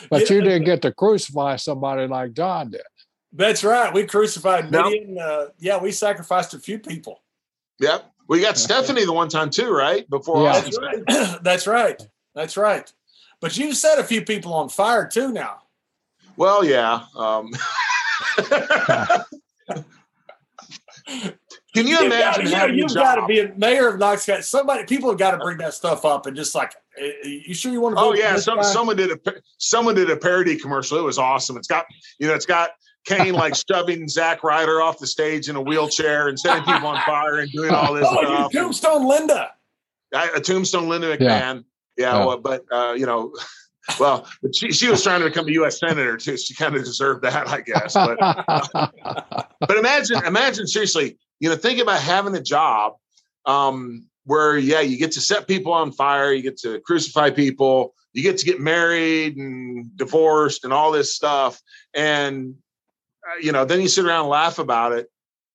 but 0.10 0.30
you 0.30 0.42
didn't 0.42 0.64
get 0.64 0.82
to 0.84 0.92
crucify 0.92 1.58
somebody 1.58 2.08
like 2.08 2.34
John 2.34 2.72
did. 2.72 2.82
That's 3.34 3.64
right. 3.64 3.94
We 3.94 4.06
crucified 4.06 4.72
no. 4.72 4.84
Mideon. 4.84 5.18
Uh, 5.18 5.48
yeah, 5.60 5.78
we 5.78 5.92
sacrificed 5.92 6.54
a 6.54 6.60
few 6.60 6.80
people. 6.80 7.22
Yep. 7.80 8.06
We 8.32 8.40
got 8.40 8.58
Stephanie 8.58 9.04
the 9.04 9.12
one 9.12 9.28
time 9.28 9.50
too, 9.50 9.74
right? 9.74 10.10
Before 10.10 10.42
yeah. 10.42 10.62
That's 10.62 10.80
right. 10.80 11.04
That's 11.44 11.68
right. 11.68 12.02
That's 12.34 12.56
right. 12.56 12.90
But 13.42 13.58
you 13.58 13.74
set 13.74 14.00
a 14.00 14.06
few 14.06 14.22
people 14.22 14.54
on 14.54 14.70
fire 14.70 15.06
too 15.06 15.34
now. 15.34 15.64
Well, 16.38 16.64
yeah. 16.64 17.08
Um, 17.14 17.52
Can 21.74 21.88
you, 21.88 21.98
you 21.98 22.06
imagine? 22.06 22.50
Gotta, 22.50 22.74
you, 22.74 22.84
have 22.84 22.94
got 22.94 23.16
to 23.16 23.26
be 23.26 23.42
a 23.42 23.54
mayor 23.58 23.90
of 23.90 24.00
Knox 24.00 24.26
County. 24.26 24.44
Somebody, 24.44 24.86
people 24.86 25.10
have 25.10 25.20
got 25.20 25.32
to 25.32 25.38
bring 25.38 25.58
that 25.58 25.74
stuff 25.74 26.06
up 26.06 26.26
and 26.26 26.34
just 26.34 26.56
like, 26.56 26.74
eh, 26.98 27.12
eh, 27.26 27.40
you 27.48 27.54
sure 27.54 27.74
you 27.74 27.82
want 27.82 27.98
to? 27.98 28.02
Oh 28.02 28.14
yeah, 28.14 28.38
some, 28.38 28.64
someone 28.64 28.96
did 28.96 29.12
a 29.12 29.20
someone 29.58 29.94
did 29.94 30.10
a 30.10 30.16
parody 30.16 30.56
commercial. 30.56 30.98
It 30.98 31.04
was 31.04 31.18
awesome. 31.18 31.58
It's 31.58 31.68
got 31.68 31.86
you 32.18 32.28
know, 32.28 32.34
it's 32.34 32.46
got 32.46 32.70
Kane 33.06 33.34
like 33.34 33.56
shoving 33.70 34.08
Zack 34.08 34.44
Ryder 34.44 34.82
off 34.82 35.00
the 35.00 35.08
stage 35.08 35.50
in 35.50 35.56
a 35.56 35.62
wheelchair 35.62 36.28
and 36.28 36.40
setting 36.40 36.64
people 36.64 36.88
on 36.88 37.02
fire 37.06 37.40
and 37.40 37.52
doing 37.52 37.72
all 37.72 37.94
this 37.94 38.08
oh, 38.10 38.24
stuff. 38.24 38.52
Tombstone 38.52 39.08
Linda. 39.08 39.52
a 40.14 40.40
Tombstone 40.40 40.88
Linda 40.88 41.18
McMahon. 41.18 41.20
Yeah, 41.20 41.54
yeah, 41.98 42.18
yeah. 42.18 42.26
Well, 42.26 42.38
but 42.38 42.66
uh, 42.72 42.94
you 42.94 43.06
know. 43.06 43.34
Well, 44.00 44.28
but 44.44 44.56
she, 44.56 44.72
she 44.72 44.90
was 44.90 45.04
trying 45.04 45.22
to 45.22 45.26
become 45.26 45.48
a 45.48 45.52
U.S. 45.54 45.80
senator 45.80 46.16
too. 46.16 46.38
She 46.38 46.54
kind 46.54 46.76
of 46.76 46.84
deserved 46.86 47.24
that, 47.24 47.50
I 47.50 47.62
guess. 47.62 47.96
But, 47.96 48.20
but 49.60 49.78
imagine, 49.78 50.24
imagine 50.24 50.68
seriously, 50.68 51.18
you 51.40 51.50
know, 51.50 51.56
think 51.56 51.80
about 51.80 52.00
having 52.00 52.36
a 52.36 52.42
job 52.42 52.94
um, 53.46 54.06
where, 54.26 54.58
yeah, 54.58 54.82
you 54.82 54.98
get 54.98 55.12
to 55.14 55.20
set 55.20 55.48
people 55.48 55.74
on 55.74 55.92
fire, 55.92 56.32
you 56.32 56.44
get 56.44 56.58
to 56.60 56.80
crucify 56.82 57.32
people, 57.32 57.96
you 58.14 58.22
get 58.22 58.38
to 58.38 58.46
get 58.46 58.62
married 58.62 59.36
and 59.36 59.98
divorced 59.98 60.64
and 60.64 60.72
all 60.72 60.92
this 60.92 61.16
stuff. 61.16 61.60
And, 61.94 62.56
you 63.42 63.52
know, 63.52 63.66
then 63.66 63.82
you 63.82 63.88
sit 63.88 64.06
around 64.06 64.22
and 64.22 64.30
laugh 64.30 64.60
about 64.60 64.94
it 64.94 65.08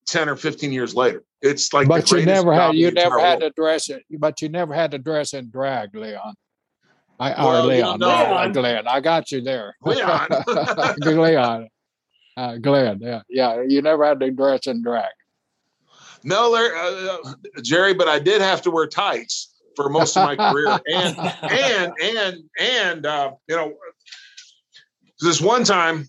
10 0.07 0.29
or 0.29 0.37
15 0.37 0.73
years 0.73 0.95
later. 0.95 1.23
It's 1.43 1.73
like, 1.73 1.89
but 1.89 2.11
you 2.11 2.25
never 2.25 2.53
had, 2.53 2.75
you 2.75 2.91
never 2.91 3.19
had 3.19 3.41
world. 3.41 3.53
to 3.55 3.61
dress 3.61 3.91
it, 3.91 4.03
but 4.19 4.41
you 4.41 4.49
never 4.49 4.75
had 4.75 4.93
to 4.93 4.99
dress 4.99 5.35
in 5.35 5.51
drag, 5.51 5.95
Leon. 5.95 6.35
I, 7.19 7.31
well, 7.31 7.65
or 7.65 7.67
Leon, 7.67 7.99
no, 7.99 8.09
Leon. 8.09 8.53
Glenn. 8.53 8.89
I 8.89 9.01
got 9.01 9.31
you 9.31 9.41
there. 9.41 9.75
Leon. 9.83 10.29
Leon. 11.01 11.69
uh, 12.37 12.57
Glenn. 12.57 12.99
Yeah, 13.01 13.23
yeah. 13.29 13.63
You 13.67 13.83
never 13.83 14.05
had 14.05 14.21
to 14.21 14.31
dress 14.31 14.67
in 14.67 14.83
drag. 14.83 15.13
No, 16.25 16.51
Larry, 16.51 16.77
uh, 16.77 17.19
uh, 17.25 17.35
Jerry, 17.63 17.95
but 17.95 18.09
I 18.09 18.19
did 18.19 18.43
have 18.43 18.61
to 18.63 18.71
wear 18.71 18.87
tights 18.87 19.55
for 19.77 19.89
most 19.89 20.17
of 20.17 20.25
my 20.25 20.37
career, 20.37 20.79
and 20.93 21.17
and 21.43 21.93
and 22.03 22.37
and 22.59 23.07
uh, 23.07 23.33
you 23.49 23.57
know, 23.57 23.75
this 25.21 25.41
one 25.41 25.65
time 25.65 26.09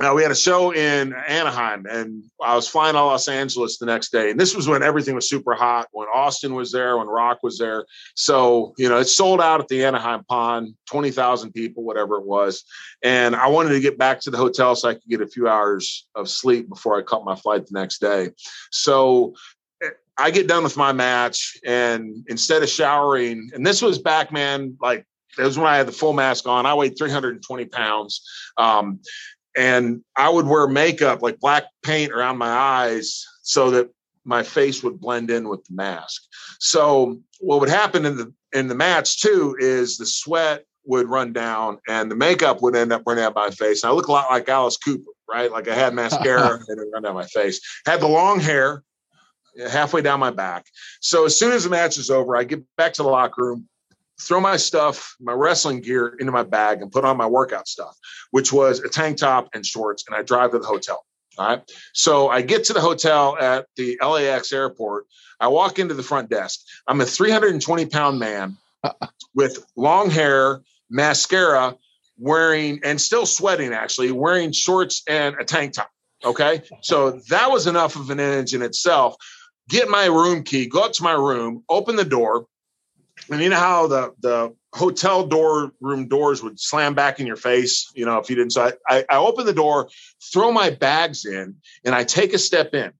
uh, 0.00 0.12
we 0.14 0.22
had 0.22 0.30
a 0.30 0.36
show 0.36 0.72
in 0.72 1.12
Anaheim, 1.12 1.84
and 1.86 2.22
I 2.40 2.54
was 2.54 2.68
flying 2.68 2.94
to 2.94 3.02
Los 3.02 3.26
Angeles 3.26 3.78
the 3.78 3.86
next 3.86 4.12
day. 4.12 4.30
And 4.30 4.38
this 4.38 4.54
was 4.54 4.68
when 4.68 4.82
everything 4.82 5.16
was 5.16 5.28
super 5.28 5.54
hot, 5.54 5.88
when 5.90 6.06
Austin 6.14 6.54
was 6.54 6.70
there, 6.70 6.98
when 6.98 7.08
Rock 7.08 7.42
was 7.42 7.58
there. 7.58 7.84
So, 8.14 8.74
you 8.78 8.88
know, 8.88 8.98
it 8.98 9.06
sold 9.06 9.40
out 9.40 9.60
at 9.60 9.66
the 9.66 9.84
Anaheim 9.84 10.22
Pond, 10.24 10.74
20,000 10.86 11.52
people, 11.52 11.82
whatever 11.82 12.16
it 12.16 12.24
was. 12.24 12.64
And 13.02 13.34
I 13.34 13.48
wanted 13.48 13.70
to 13.70 13.80
get 13.80 13.98
back 13.98 14.20
to 14.20 14.30
the 14.30 14.36
hotel 14.36 14.76
so 14.76 14.88
I 14.88 14.94
could 14.94 15.08
get 15.08 15.20
a 15.20 15.26
few 15.26 15.48
hours 15.48 16.06
of 16.14 16.28
sleep 16.28 16.68
before 16.68 16.96
I 16.96 17.02
caught 17.02 17.24
my 17.24 17.34
flight 17.34 17.66
the 17.66 17.78
next 17.78 18.00
day. 18.00 18.30
So, 18.70 19.34
eh, 19.82 19.88
I 20.16 20.30
get 20.30 20.46
done 20.46 20.62
with 20.62 20.76
my 20.76 20.92
match, 20.92 21.56
and 21.64 22.24
instead 22.28 22.62
of 22.62 22.68
showering, 22.68 23.50
and 23.52 23.66
this 23.66 23.82
was 23.82 23.98
back, 23.98 24.30
man, 24.30 24.76
like 24.80 25.06
it 25.38 25.42
was 25.42 25.58
when 25.58 25.66
I 25.66 25.76
had 25.76 25.86
the 25.86 25.92
full 25.92 26.12
mask 26.12 26.46
on. 26.46 26.66
I 26.66 26.74
weighed 26.74 26.98
320 26.98 27.66
pounds. 27.66 28.22
Um, 28.56 29.00
and 29.56 30.02
I 30.16 30.28
would 30.28 30.46
wear 30.46 30.66
makeup 30.66 31.22
like 31.22 31.40
black 31.40 31.64
paint 31.82 32.12
around 32.12 32.38
my 32.38 32.50
eyes 32.50 33.24
so 33.42 33.70
that 33.70 33.90
my 34.24 34.42
face 34.42 34.82
would 34.82 35.00
blend 35.00 35.30
in 35.30 35.48
with 35.48 35.64
the 35.64 35.74
mask. 35.74 36.22
So 36.60 37.18
what 37.40 37.60
would 37.60 37.68
happen 37.68 38.04
in 38.04 38.16
the 38.16 38.32
in 38.52 38.68
the 38.68 38.74
match 38.74 39.20
too 39.20 39.56
is 39.58 39.96
the 39.96 40.06
sweat 40.06 40.64
would 40.84 41.08
run 41.08 41.32
down 41.32 41.78
and 41.88 42.10
the 42.10 42.16
makeup 42.16 42.62
would 42.62 42.76
end 42.76 42.92
up 42.92 43.02
running 43.06 43.24
out 43.24 43.34
my 43.34 43.50
face. 43.50 43.82
And 43.82 43.90
I 43.90 43.94
look 43.94 44.08
a 44.08 44.12
lot 44.12 44.30
like 44.30 44.48
Alice 44.48 44.76
Cooper, 44.76 45.10
right? 45.28 45.50
Like 45.50 45.68
I 45.68 45.74
had 45.74 45.94
mascara 45.94 46.58
and 46.68 46.80
it 46.80 46.88
run 46.92 47.02
down 47.02 47.14
my 47.14 47.26
face. 47.26 47.60
Had 47.86 48.00
the 48.00 48.08
long 48.08 48.40
hair 48.40 48.82
halfway 49.70 50.02
down 50.02 50.20
my 50.20 50.30
back. 50.30 50.66
So 51.00 51.26
as 51.26 51.38
soon 51.38 51.52
as 51.52 51.64
the 51.64 51.70
match 51.70 51.98
is 51.98 52.10
over, 52.10 52.36
I 52.36 52.44
get 52.44 52.62
back 52.76 52.94
to 52.94 53.02
the 53.02 53.08
locker 53.08 53.44
room 53.44 53.68
throw 54.20 54.40
my 54.40 54.56
stuff, 54.56 55.16
my 55.20 55.32
wrestling 55.32 55.80
gear 55.80 56.16
into 56.18 56.32
my 56.32 56.42
bag 56.42 56.82
and 56.82 56.90
put 56.90 57.04
on 57.04 57.16
my 57.16 57.26
workout 57.26 57.68
stuff, 57.68 57.96
which 58.30 58.52
was 58.52 58.80
a 58.80 58.88
tank 58.88 59.18
top 59.18 59.48
and 59.54 59.64
shorts, 59.64 60.04
and 60.06 60.16
I 60.16 60.22
drive 60.22 60.52
to 60.52 60.58
the 60.58 60.66
hotel. 60.66 61.04
All 61.38 61.46
right. 61.46 61.62
So 61.94 62.28
I 62.28 62.42
get 62.42 62.64
to 62.64 62.72
the 62.72 62.80
hotel 62.80 63.36
at 63.38 63.66
the 63.76 63.98
LAX 64.02 64.52
airport. 64.52 65.06
I 65.38 65.48
walk 65.48 65.78
into 65.78 65.94
the 65.94 66.02
front 66.02 66.28
desk. 66.30 66.60
I'm 66.86 67.00
a 67.00 67.06
320 67.06 67.86
pound 67.86 68.18
man 68.18 68.56
with 69.34 69.64
long 69.76 70.10
hair, 70.10 70.62
mascara, 70.90 71.76
wearing, 72.18 72.80
and 72.82 73.00
still 73.00 73.24
sweating 73.24 73.72
actually, 73.72 74.10
wearing 74.10 74.50
shorts 74.50 75.02
and 75.08 75.36
a 75.38 75.44
tank 75.44 75.74
top. 75.74 75.90
Okay. 76.24 76.62
So 76.82 77.20
that 77.28 77.52
was 77.52 77.68
enough 77.68 77.94
of 77.94 78.10
an 78.10 78.18
image 78.18 78.52
in 78.52 78.62
itself. 78.62 79.14
Get 79.68 79.88
my 79.88 80.06
room 80.06 80.42
key, 80.42 80.66
go 80.66 80.82
up 80.82 80.92
to 80.94 81.04
my 81.04 81.12
room, 81.12 81.62
open 81.68 81.94
the 81.94 82.04
door, 82.04 82.46
and 83.30 83.40
you 83.40 83.48
know 83.48 83.56
how 83.56 83.86
the 83.86 84.14
the 84.20 84.54
hotel 84.74 85.26
door 85.26 85.72
room 85.80 86.08
doors 86.08 86.42
would 86.42 86.60
slam 86.60 86.94
back 86.94 87.20
in 87.20 87.26
your 87.26 87.36
face, 87.36 87.90
you 87.94 88.04
know, 88.04 88.18
if 88.18 88.28
you 88.28 88.36
didn't. 88.36 88.52
So 88.52 88.64
I, 88.66 88.72
I, 88.88 89.04
I 89.10 89.16
open 89.16 89.46
the 89.46 89.52
door, 89.52 89.88
throw 90.32 90.52
my 90.52 90.70
bags 90.70 91.24
in, 91.24 91.56
and 91.84 91.94
I 91.94 92.04
take 92.04 92.34
a 92.34 92.38
step 92.38 92.74
in. 92.74 92.92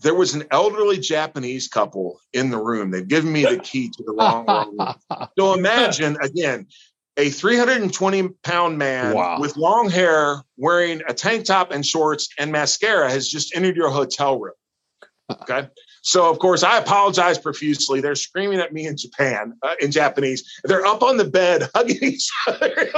There 0.00 0.14
was 0.14 0.34
an 0.34 0.44
elderly 0.50 0.98
Japanese 0.98 1.68
couple 1.68 2.20
in 2.32 2.50
the 2.50 2.58
room. 2.58 2.90
They've 2.90 3.06
given 3.06 3.32
me 3.32 3.44
the 3.44 3.58
key 3.58 3.88
to 3.88 4.02
the 4.02 4.12
wrong 4.12 4.46
room. 4.46 4.94
So 5.38 5.54
imagine 5.54 6.16
again, 6.20 6.66
a 7.16 7.28
320 7.28 8.28
pound 8.42 8.78
man 8.78 9.14
wow. 9.14 9.38
with 9.38 9.56
long 9.56 9.90
hair 9.90 10.42
wearing 10.56 11.02
a 11.06 11.14
tank 11.14 11.44
top 11.44 11.70
and 11.70 11.84
shorts 11.86 12.28
and 12.38 12.50
mascara 12.50 13.10
has 13.10 13.28
just 13.28 13.54
entered 13.54 13.76
your 13.76 13.90
hotel 13.90 14.38
room. 14.38 14.54
Okay. 15.30 15.68
So, 16.02 16.28
of 16.28 16.38
course, 16.40 16.62
I 16.62 16.78
apologize 16.78 17.38
profusely. 17.38 18.00
They're 18.00 18.14
screaming 18.16 18.58
at 18.58 18.72
me 18.72 18.86
in 18.86 18.96
Japan, 18.96 19.54
uh, 19.62 19.74
in 19.80 19.90
Japanese. 19.90 20.60
They're 20.64 20.84
up 20.84 21.02
on 21.02 21.16
the 21.16 21.24
bed 21.24 21.68
hugging 21.74 22.02
each 22.02 22.28
other. 22.46 22.90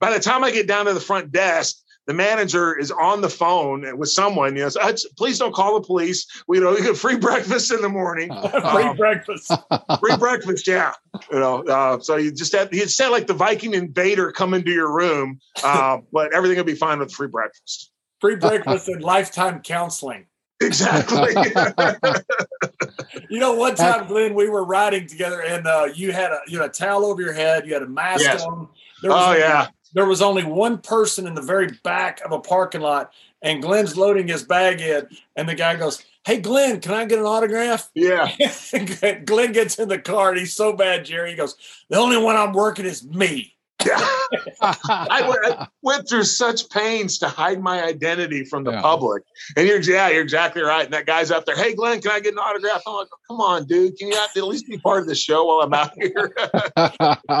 By 0.00 0.12
the 0.12 0.20
time 0.20 0.42
I 0.42 0.50
get 0.50 0.66
down 0.66 0.86
to 0.86 0.94
the 0.94 1.00
front 1.00 1.30
desk, 1.30 1.76
the 2.06 2.14
manager 2.14 2.76
is 2.76 2.90
on 2.90 3.20
the 3.20 3.28
phone 3.28 3.96
with 3.98 4.08
someone. 4.08 4.56
You 4.56 4.68
know, 4.68 4.94
please 5.16 5.38
don't 5.38 5.54
call 5.54 5.74
the 5.74 5.86
police. 5.86 6.26
We 6.46 6.58
you 6.58 6.64
know 6.64 6.70
we 6.70 6.82
get 6.82 6.96
free 6.96 7.16
breakfast 7.16 7.72
in 7.72 7.82
the 7.82 7.88
morning. 7.88 8.28
free 8.50 8.84
um, 8.84 8.96
breakfast. 8.96 9.52
free 10.00 10.16
breakfast, 10.16 10.66
yeah. 10.66 10.92
You 11.32 11.40
know, 11.40 11.62
uh, 11.64 11.98
so 12.00 12.16
you 12.16 12.32
just 12.32 12.54
had 12.54 12.72
you 12.72 12.86
said 12.86 13.08
like 13.08 13.26
the 13.26 13.34
Viking 13.34 13.74
invader 13.74 14.30
come 14.30 14.54
into 14.54 14.70
your 14.70 14.92
room, 14.92 15.40
uh, 15.64 15.98
but 16.12 16.32
everything 16.32 16.56
will 16.56 16.64
be 16.64 16.74
fine 16.74 17.00
with 17.00 17.12
free 17.12 17.28
breakfast. 17.28 17.90
Free 18.20 18.36
breakfast 18.36 18.88
and 18.88 19.02
lifetime 19.02 19.60
counseling. 19.62 20.26
Exactly. 20.60 21.34
you 23.28 23.38
know, 23.38 23.54
one 23.54 23.74
time, 23.74 24.06
Glenn, 24.06 24.34
we 24.34 24.48
were 24.48 24.64
riding 24.64 25.06
together, 25.06 25.42
and 25.42 25.66
uh, 25.66 25.88
you 25.94 26.12
had 26.12 26.32
a 26.32 26.40
you 26.48 26.60
had 26.60 26.70
a 26.70 26.72
towel 26.72 27.04
over 27.04 27.20
your 27.20 27.34
head, 27.34 27.66
you 27.66 27.74
had 27.74 27.82
a 27.82 27.88
mask 27.88 28.24
yes. 28.24 28.42
on. 28.42 28.68
There 29.02 29.10
was 29.10 29.22
oh 29.22 29.26
only, 29.28 29.40
yeah. 29.40 29.66
There 29.92 30.06
was 30.06 30.22
only 30.22 30.44
one 30.44 30.78
person 30.78 31.26
in 31.26 31.34
the 31.34 31.42
very 31.42 31.68
back 31.84 32.20
of 32.24 32.32
a 32.32 32.40
parking 32.40 32.80
lot, 32.80 33.12
and 33.42 33.62
Glenn's 33.62 33.96
loading 33.96 34.28
his 34.28 34.44
bag 34.44 34.80
in, 34.80 35.06
and 35.36 35.48
the 35.48 35.54
guy 35.54 35.76
goes, 35.76 36.02
"Hey, 36.24 36.40
Glenn, 36.40 36.80
can 36.80 36.94
I 36.94 37.04
get 37.04 37.18
an 37.18 37.26
autograph?" 37.26 37.90
Yeah. 37.94 38.30
Glenn 39.24 39.52
gets 39.52 39.78
in 39.78 39.88
the 39.88 39.98
car, 39.98 40.30
and 40.30 40.38
he's 40.38 40.54
so 40.54 40.72
bad, 40.72 41.04
Jerry. 41.04 41.30
He 41.30 41.36
goes, 41.36 41.56
"The 41.90 41.98
only 41.98 42.16
one 42.16 42.36
I'm 42.36 42.52
working 42.52 42.86
is 42.86 43.04
me." 43.04 43.55
I, 43.94 45.28
went, 45.28 45.60
I, 45.60 45.68
went, 45.82 46.08
through 46.08 46.24
such 46.24 46.68
pains 46.70 47.18
to 47.18 47.28
hide 47.28 47.60
my 47.60 47.84
identity 47.84 48.44
from 48.44 48.64
the 48.64 48.72
yeah. 48.72 48.80
public. 48.80 49.22
And 49.56 49.66
you're, 49.66 49.80
yeah, 49.80 50.08
you're 50.08 50.22
exactly 50.22 50.62
right. 50.62 50.84
And 50.84 50.94
that 50.94 51.06
guy's 51.06 51.30
up 51.30 51.46
there. 51.46 51.56
Hey, 51.56 51.74
Glenn, 51.74 52.00
can 52.00 52.10
I 52.10 52.20
get 52.20 52.32
an 52.32 52.38
autograph? 52.38 52.82
I'm 52.86 52.94
like, 52.94 53.08
come 53.28 53.40
on, 53.40 53.66
dude. 53.66 53.96
Can 53.96 54.08
you 54.08 54.14
at 54.14 54.42
least 54.42 54.66
be 54.66 54.78
part 54.78 55.02
of 55.02 55.08
the 55.08 55.14
show 55.14 55.44
while 55.44 55.60
I'm 55.60 55.74
out 55.74 55.92
here? 55.96 56.34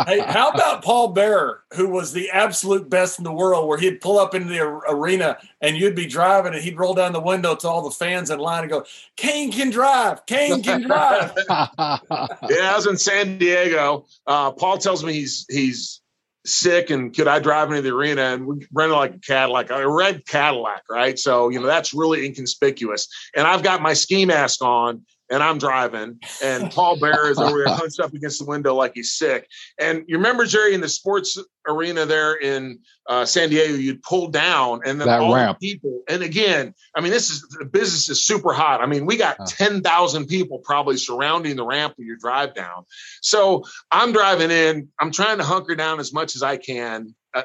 hey, 0.06 0.20
how 0.20 0.50
about 0.50 0.82
Paul 0.82 1.08
Bearer, 1.08 1.64
who 1.74 1.88
was 1.88 2.12
the 2.12 2.30
absolute 2.30 2.88
best 2.88 3.18
in 3.18 3.24
the 3.24 3.32
world, 3.32 3.68
where 3.68 3.78
he'd 3.78 4.00
pull 4.00 4.18
up 4.18 4.34
into 4.34 4.48
the 4.48 4.60
arena 4.60 5.38
and 5.60 5.76
you'd 5.76 5.94
be 5.94 6.06
driving 6.06 6.54
and 6.54 6.62
he'd 6.62 6.78
roll 6.78 6.94
down 6.94 7.12
the 7.12 7.20
window 7.20 7.54
to 7.54 7.68
all 7.68 7.82
the 7.82 7.90
fans 7.90 8.30
in 8.30 8.38
line 8.38 8.62
and 8.62 8.70
go, 8.70 8.84
Kane 9.16 9.52
can 9.52 9.70
drive. 9.70 10.26
Kane 10.26 10.62
can 10.62 10.82
drive. 10.82 11.32
yeah, 11.48 11.58
I 11.78 12.72
was 12.76 12.86
in 12.86 12.96
San 12.96 13.38
Diego. 13.38 14.06
Uh, 14.26 14.52
Paul 14.52 14.78
tells 14.78 15.04
me 15.04 15.12
he's 15.12 15.46
he's 15.48 16.00
sick 16.46 16.90
and 16.90 17.14
could 17.14 17.28
I 17.28 17.40
drive 17.40 17.70
into 17.70 17.82
the 17.82 17.94
arena 17.94 18.22
and 18.22 18.46
we 18.46 18.66
rented 18.72 18.96
like 18.96 19.14
a 19.14 19.18
Cadillac, 19.18 19.70
a 19.70 19.88
red 19.88 20.26
Cadillac, 20.26 20.82
right? 20.88 21.18
So, 21.18 21.48
you 21.48 21.60
know, 21.60 21.66
that's 21.66 21.92
really 21.92 22.24
inconspicuous. 22.26 23.08
And 23.34 23.46
I've 23.46 23.62
got 23.62 23.82
my 23.82 23.92
ski 23.92 24.24
mask 24.24 24.62
on 24.62 25.02
and 25.30 25.42
I'm 25.42 25.58
driving, 25.58 26.20
and 26.42 26.70
Paul 26.70 26.98
Bearer 26.98 27.30
is 27.30 27.38
over 27.38 27.56
here 27.56 27.68
hunched 27.68 28.00
up 28.00 28.14
against 28.14 28.38
the 28.38 28.46
window 28.46 28.74
like 28.74 28.92
he's 28.94 29.12
sick. 29.12 29.48
And 29.78 30.04
you 30.06 30.16
remember 30.16 30.46
Jerry 30.46 30.74
in 30.74 30.80
the 30.80 30.88
sports 30.88 31.38
arena 31.66 32.06
there 32.06 32.34
in 32.34 32.78
uh, 33.08 33.24
San 33.24 33.50
Diego, 33.50 33.74
you'd 33.74 34.02
pull 34.02 34.28
down, 34.28 34.80
and 34.84 35.00
then 35.00 35.08
that 35.08 35.20
all 35.20 35.34
ramp. 35.34 35.58
the 35.58 35.72
people. 35.72 36.02
And 36.08 36.22
again, 36.22 36.74
I 36.94 37.00
mean, 37.00 37.12
this 37.12 37.30
is 37.30 37.46
the 37.58 37.64
business 37.64 38.08
is 38.08 38.24
super 38.24 38.52
hot. 38.52 38.80
I 38.80 38.86
mean, 38.86 39.06
we 39.06 39.16
got 39.16 39.46
ten 39.46 39.82
thousand 39.82 40.26
people 40.26 40.58
probably 40.58 40.96
surrounding 40.96 41.56
the 41.56 41.64
ramp 41.64 41.94
when 41.96 42.06
you 42.06 42.16
drive 42.16 42.54
down. 42.54 42.84
So 43.20 43.64
I'm 43.90 44.12
driving 44.12 44.50
in. 44.50 44.88
I'm 45.00 45.10
trying 45.10 45.38
to 45.38 45.44
hunker 45.44 45.74
down 45.74 46.00
as 46.00 46.12
much 46.12 46.36
as 46.36 46.42
I 46.42 46.56
can. 46.56 47.14
Uh, 47.34 47.44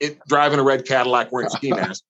it, 0.00 0.18
driving 0.26 0.58
a 0.58 0.62
red 0.62 0.86
Cadillac 0.86 1.30
wearing 1.32 1.50
ski 1.50 1.70
mask. 1.74 2.04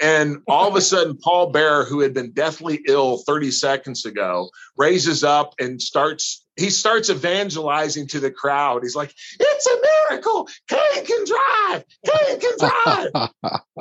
And 0.00 0.38
all 0.48 0.66
of 0.66 0.76
a 0.76 0.80
sudden, 0.80 1.18
Paul 1.18 1.50
Bearer, 1.50 1.84
who 1.84 2.00
had 2.00 2.14
been 2.14 2.30
deathly 2.32 2.82
ill 2.88 3.18
30 3.18 3.50
seconds 3.50 4.06
ago, 4.06 4.48
raises 4.76 5.22
up 5.22 5.54
and 5.60 5.80
starts, 5.80 6.44
he 6.56 6.70
starts 6.70 7.10
evangelizing 7.10 8.08
to 8.08 8.20
the 8.20 8.30
crowd. 8.30 8.82
He's 8.82 8.96
like, 8.96 9.14
It's 9.38 9.66
a 9.66 9.76
miracle. 10.10 10.48
Kane 10.68 11.04
can 11.04 11.24
drive. 11.26 11.84
Kane 12.06 12.40
can 12.40 12.52
drive. 12.58 13.10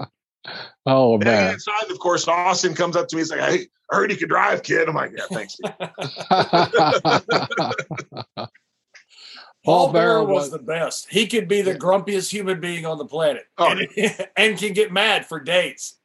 oh, 0.86 1.18
man. 1.18 1.28
And 1.28 1.54
inside, 1.54 1.90
of 1.90 2.00
course, 2.00 2.28
Austin 2.28 2.76
comes 2.76 2.98
up 2.98 3.08
to 3.08 3.16
me. 3.16 3.22
He's 3.22 3.32
like, 3.32 3.40
Hey, 3.40 3.68
I 3.90 3.96
heard 3.96 4.12
he 4.12 4.18
could 4.18 4.30
drive, 4.30 4.62
kid. 4.64 4.90
I'm 4.90 4.96
like, 4.96 5.14
Yeah, 5.16 5.26
thanks. 5.32 5.58
Paul 9.64 9.92
Bearer 9.92 10.24
was, 10.24 10.44
was, 10.44 10.52
the 10.52 10.60
best. 10.60 11.08
He 11.10 11.28
could 11.28 11.48
be 11.48 11.62
the 11.62 11.76
grumpiest 11.76 12.32
human 12.32 12.60
being 12.60 12.86
on 12.86 12.98
the 12.98 13.06
planet 13.06 13.44
oh, 13.58 13.72
and, 13.72 13.88
and, 14.38 14.58
can 14.58 14.74
get 14.74 14.92
mad 14.92 15.26
for 15.26 15.40
days. 15.40 15.99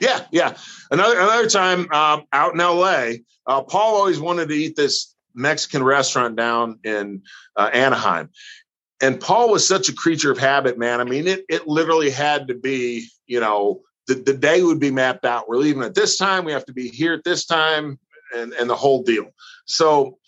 Yeah, 0.00 0.24
yeah. 0.30 0.56
Another 0.90 1.18
another 1.18 1.48
time 1.48 1.90
um, 1.92 2.24
out 2.32 2.54
in 2.54 2.60
L.A., 2.60 3.22
uh, 3.46 3.62
Paul 3.62 3.96
always 3.96 4.20
wanted 4.20 4.48
to 4.48 4.54
eat 4.54 4.76
this 4.76 5.14
Mexican 5.34 5.82
restaurant 5.82 6.36
down 6.36 6.78
in 6.84 7.22
uh, 7.56 7.70
Anaheim, 7.72 8.30
and 9.00 9.20
Paul 9.20 9.50
was 9.50 9.66
such 9.66 9.88
a 9.88 9.94
creature 9.94 10.30
of 10.30 10.38
habit, 10.38 10.78
man. 10.78 11.00
I 11.00 11.04
mean, 11.04 11.26
it 11.26 11.44
it 11.48 11.66
literally 11.66 12.10
had 12.10 12.48
to 12.48 12.54
be, 12.54 13.08
you 13.26 13.40
know, 13.40 13.82
the, 14.06 14.14
the 14.14 14.34
day 14.34 14.62
would 14.62 14.80
be 14.80 14.90
mapped 14.90 15.24
out. 15.24 15.48
We're 15.48 15.56
leaving 15.56 15.82
at 15.82 15.94
this 15.94 16.16
time. 16.16 16.44
We 16.44 16.52
have 16.52 16.66
to 16.66 16.72
be 16.72 16.88
here 16.88 17.14
at 17.14 17.24
this 17.24 17.44
time, 17.44 17.98
and 18.34 18.52
and 18.52 18.68
the 18.68 18.76
whole 18.76 19.02
deal. 19.02 19.26
So 19.66 20.18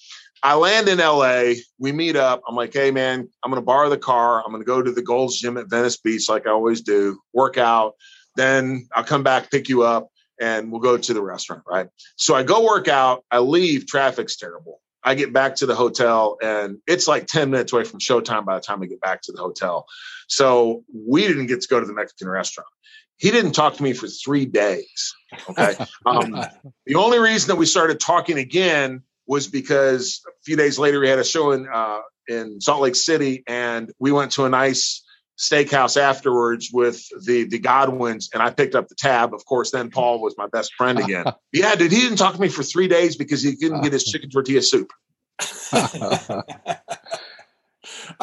I 0.42 0.54
land 0.54 0.88
in 0.88 0.98
LA. 0.98 1.54
We 1.78 1.92
meet 1.92 2.16
up. 2.16 2.42
I'm 2.48 2.56
like, 2.56 2.72
hey, 2.72 2.90
man, 2.90 3.28
I'm 3.44 3.50
going 3.50 3.60
to 3.60 3.66
borrow 3.66 3.90
the 3.90 3.98
car. 3.98 4.42
I'm 4.44 4.52
going 4.52 4.62
to 4.62 4.66
go 4.66 4.80
to 4.80 4.90
the 4.90 5.02
Gold's 5.02 5.38
Gym 5.38 5.58
at 5.58 5.68
Venice 5.68 5.98
Beach, 5.98 6.28
like 6.28 6.46
I 6.46 6.50
always 6.50 6.80
do, 6.80 7.20
work 7.34 7.58
out. 7.58 7.94
Then 8.36 8.88
I'll 8.94 9.04
come 9.04 9.22
back, 9.22 9.50
pick 9.50 9.68
you 9.68 9.82
up, 9.82 10.08
and 10.40 10.70
we'll 10.72 10.80
go 10.80 10.96
to 10.96 11.14
the 11.14 11.22
restaurant. 11.22 11.62
Right. 11.68 11.88
So 12.16 12.34
I 12.34 12.42
go 12.42 12.64
work 12.64 12.88
out. 12.88 13.24
I 13.30 13.40
leave. 13.40 13.86
Traffic's 13.86 14.36
terrible. 14.36 14.80
I 15.02 15.14
get 15.14 15.32
back 15.32 15.56
to 15.56 15.66
the 15.66 15.74
hotel 15.74 16.36
and 16.42 16.78
it's 16.86 17.08
like 17.08 17.26
10 17.26 17.50
minutes 17.50 17.72
away 17.72 17.84
from 17.84 18.00
showtime 18.00 18.44
by 18.44 18.56
the 18.56 18.60
time 18.60 18.82
I 18.82 18.86
get 18.86 19.00
back 19.00 19.22
to 19.22 19.32
the 19.32 19.40
hotel. 19.40 19.86
So 20.28 20.84
we 20.94 21.26
didn't 21.26 21.46
get 21.46 21.62
to 21.62 21.68
go 21.68 21.80
to 21.80 21.86
the 21.86 21.94
Mexican 21.94 22.28
restaurant. 22.28 22.68
He 23.16 23.30
didn't 23.30 23.52
talk 23.52 23.76
to 23.76 23.82
me 23.82 23.92
for 23.92 24.08
three 24.08 24.46
days. 24.46 25.14
Okay. 25.48 25.74
Um, 26.06 26.44
the 26.86 26.94
only 26.96 27.18
reason 27.18 27.48
that 27.48 27.56
we 27.56 27.66
started 27.66 28.00
talking 28.00 28.38
again 28.38 29.02
was 29.26 29.46
because 29.46 30.22
a 30.26 30.32
few 30.44 30.56
days 30.56 30.78
later 30.78 30.98
we 30.98 31.08
had 31.08 31.18
a 31.18 31.24
show 31.24 31.52
in 31.52 31.68
uh, 31.72 32.00
in 32.26 32.60
Salt 32.60 32.80
Lake 32.80 32.96
City, 32.96 33.44
and 33.46 33.92
we 33.98 34.10
went 34.12 34.32
to 34.32 34.44
a 34.44 34.48
nice 34.48 35.04
steakhouse 35.40 35.96
afterwards 35.96 36.70
with 36.70 37.08
the 37.24 37.44
the 37.44 37.58
Godwinns, 37.58 38.28
and 38.34 38.42
I 38.42 38.50
picked 38.50 38.74
up 38.74 38.88
the 38.88 38.94
tab. 38.94 39.32
Of 39.32 39.46
course, 39.46 39.70
then 39.70 39.90
Paul 39.90 40.20
was 40.20 40.36
my 40.36 40.46
best 40.46 40.74
friend 40.74 40.98
again. 40.98 41.24
yeah, 41.52 41.74
dude, 41.74 41.90
he 41.90 42.00
didn't 42.00 42.18
talk 42.18 42.34
to 42.34 42.40
me 42.40 42.48
for 42.48 42.62
three 42.62 42.88
days 42.88 43.16
because 43.16 43.42
he 43.42 43.56
couldn't 43.56 43.80
get 43.80 43.92
his 43.92 44.04
chicken 44.04 44.28
tortilla 44.28 44.60
soup. 44.60 44.92
I 45.72 46.42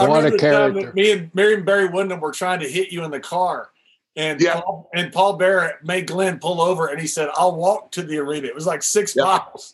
what 0.08 0.28
a 0.28 0.38
character! 0.38 0.94
me 0.94 1.12
and 1.12 1.34
Mary 1.34 1.56
and 1.56 1.66
Barry 1.66 1.88
Windham 1.88 2.20
were 2.20 2.32
trying 2.32 2.60
to 2.60 2.70
hit 2.70 2.92
you 2.92 3.04
in 3.04 3.10
the 3.10 3.20
car, 3.20 3.72
and 4.16 4.40
yeah. 4.40 4.62
Paul, 4.62 4.90
and 4.94 5.12
Paul 5.12 5.38
Bearer 5.38 5.80
made 5.84 6.06
Glenn 6.06 6.38
pull 6.38 6.62
over, 6.62 6.88
and 6.88 7.02
he 7.02 7.08
said, 7.08 7.30
"I'll 7.34 7.56
walk 7.56 7.92
to 7.94 8.04
the 8.04 8.20
arena." 8.20 8.48
It 8.48 8.54
was 8.54 8.68
like 8.68 8.84
six 8.84 9.16
yeah. 9.16 9.24
miles. 9.24 9.74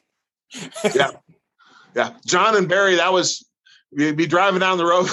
yeah, 0.96 1.10
yeah. 1.94 2.14
John 2.26 2.56
and 2.56 2.70
Barry, 2.70 2.96
that 2.96 3.12
was 3.12 3.46
we'd 3.92 4.16
be 4.16 4.28
driving 4.28 4.62
down 4.62 4.78
the 4.78 4.86
road. 4.86 5.10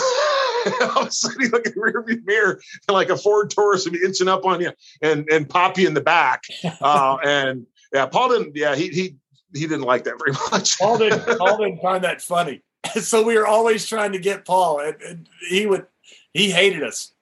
all 0.82 1.02
of 1.02 1.08
a 1.08 1.12
sudden, 1.12 1.40
you 1.40 1.48
look 1.48 1.66
in 1.66 1.72
the 1.72 1.80
rearview 1.80 2.24
mirror, 2.24 2.60
and 2.88 2.94
like 2.94 3.10
a 3.10 3.16
Ford 3.16 3.50
Taurus 3.50 3.84
would 3.84 3.92
be 3.92 4.04
inching 4.04 4.28
up 4.28 4.44
on 4.44 4.60
you 4.60 4.72
and 5.02 5.28
and 5.30 5.48
pop 5.48 5.78
you 5.78 5.86
in 5.86 5.94
the 5.94 6.00
back. 6.00 6.44
Uh, 6.80 7.18
and 7.24 7.66
yeah, 7.92 8.06
Paul 8.06 8.30
didn't. 8.30 8.56
Yeah, 8.56 8.74
he 8.74 8.88
he 8.88 9.16
he 9.54 9.66
didn't 9.66 9.82
like 9.82 10.04
that 10.04 10.14
very 10.18 10.36
much. 10.50 10.78
Paul 10.78 10.98
didn't. 10.98 11.26
Paul 11.38 11.58
didn't 11.58 11.80
find 11.80 12.04
that 12.04 12.22
funny. 12.22 12.62
So 13.00 13.22
we 13.22 13.36
were 13.36 13.46
always 13.46 13.86
trying 13.86 14.12
to 14.12 14.18
get 14.18 14.46
Paul, 14.46 14.80
and, 14.80 15.00
and 15.02 15.28
he 15.48 15.66
would. 15.66 15.86
He 16.32 16.50
hated 16.50 16.82
us. 16.82 17.12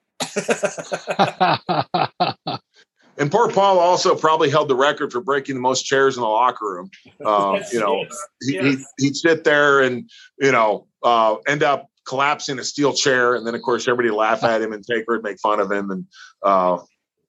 and 3.17 3.31
poor 3.31 3.49
Paul 3.49 3.79
also 3.79 4.15
probably 4.15 4.49
held 4.49 4.69
the 4.69 4.75
record 4.75 5.11
for 5.11 5.21
breaking 5.21 5.55
the 5.55 5.61
most 5.61 5.83
chairs 5.83 6.15
in 6.15 6.21
the 6.21 6.27
locker 6.27 6.65
room. 6.65 6.89
Uh, 7.23 7.53
yes, 7.55 7.73
you 7.73 7.79
know, 7.79 8.01
yes, 8.01 8.27
he, 8.41 8.53
yes. 8.53 8.85
He, 8.97 9.07
would 9.07 9.15
sit 9.15 9.43
there 9.43 9.81
and 9.81 10.09
you 10.39 10.51
know 10.51 10.87
uh, 11.03 11.37
end 11.47 11.63
up 11.63 11.88
collapsing 12.09 12.57
a 12.57 12.63
steel 12.63 12.91
chair, 12.91 13.35
and 13.35 13.45
then 13.45 13.53
of 13.53 13.61
course 13.61 13.87
everybody 13.87 14.09
laugh 14.09 14.43
at 14.43 14.61
him 14.61 14.73
and 14.73 14.83
take 14.83 15.05
her 15.07 15.15
and 15.15 15.23
make 15.23 15.39
fun 15.39 15.59
of 15.59 15.71
him, 15.71 15.91
and 15.91 16.05
uh, 16.43 16.79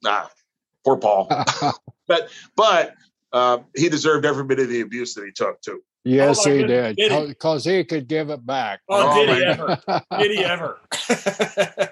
ah, 0.07 0.31
poor 0.85 0.97
Paul. 0.97 1.28
but 2.09 2.31
but 2.57 2.95
uh, 3.33 3.59
he 3.76 3.91
deserved 3.91 4.24
every 4.24 4.45
bit 4.45 4.59
of 4.59 4.68
the 4.68 4.81
abuse 4.81 5.14
that 5.14 5.26
he 5.26 5.33
took 5.33 5.61
too. 5.61 5.83
Yes, 6.03 6.47
oh, 6.47 6.51
he 6.51 6.64
did 6.64 6.97
because 6.97 7.66
he 7.66 7.85
could 7.85 8.09
give 8.09 8.31
it 8.31 8.45
back. 8.45 8.81
Oh, 8.89 9.11
oh 9.11 9.26
did 9.26 9.37
he 9.37 9.45
ever? 9.45 9.78
did 10.18 10.31
he 10.31 10.45
ever? 10.45 10.78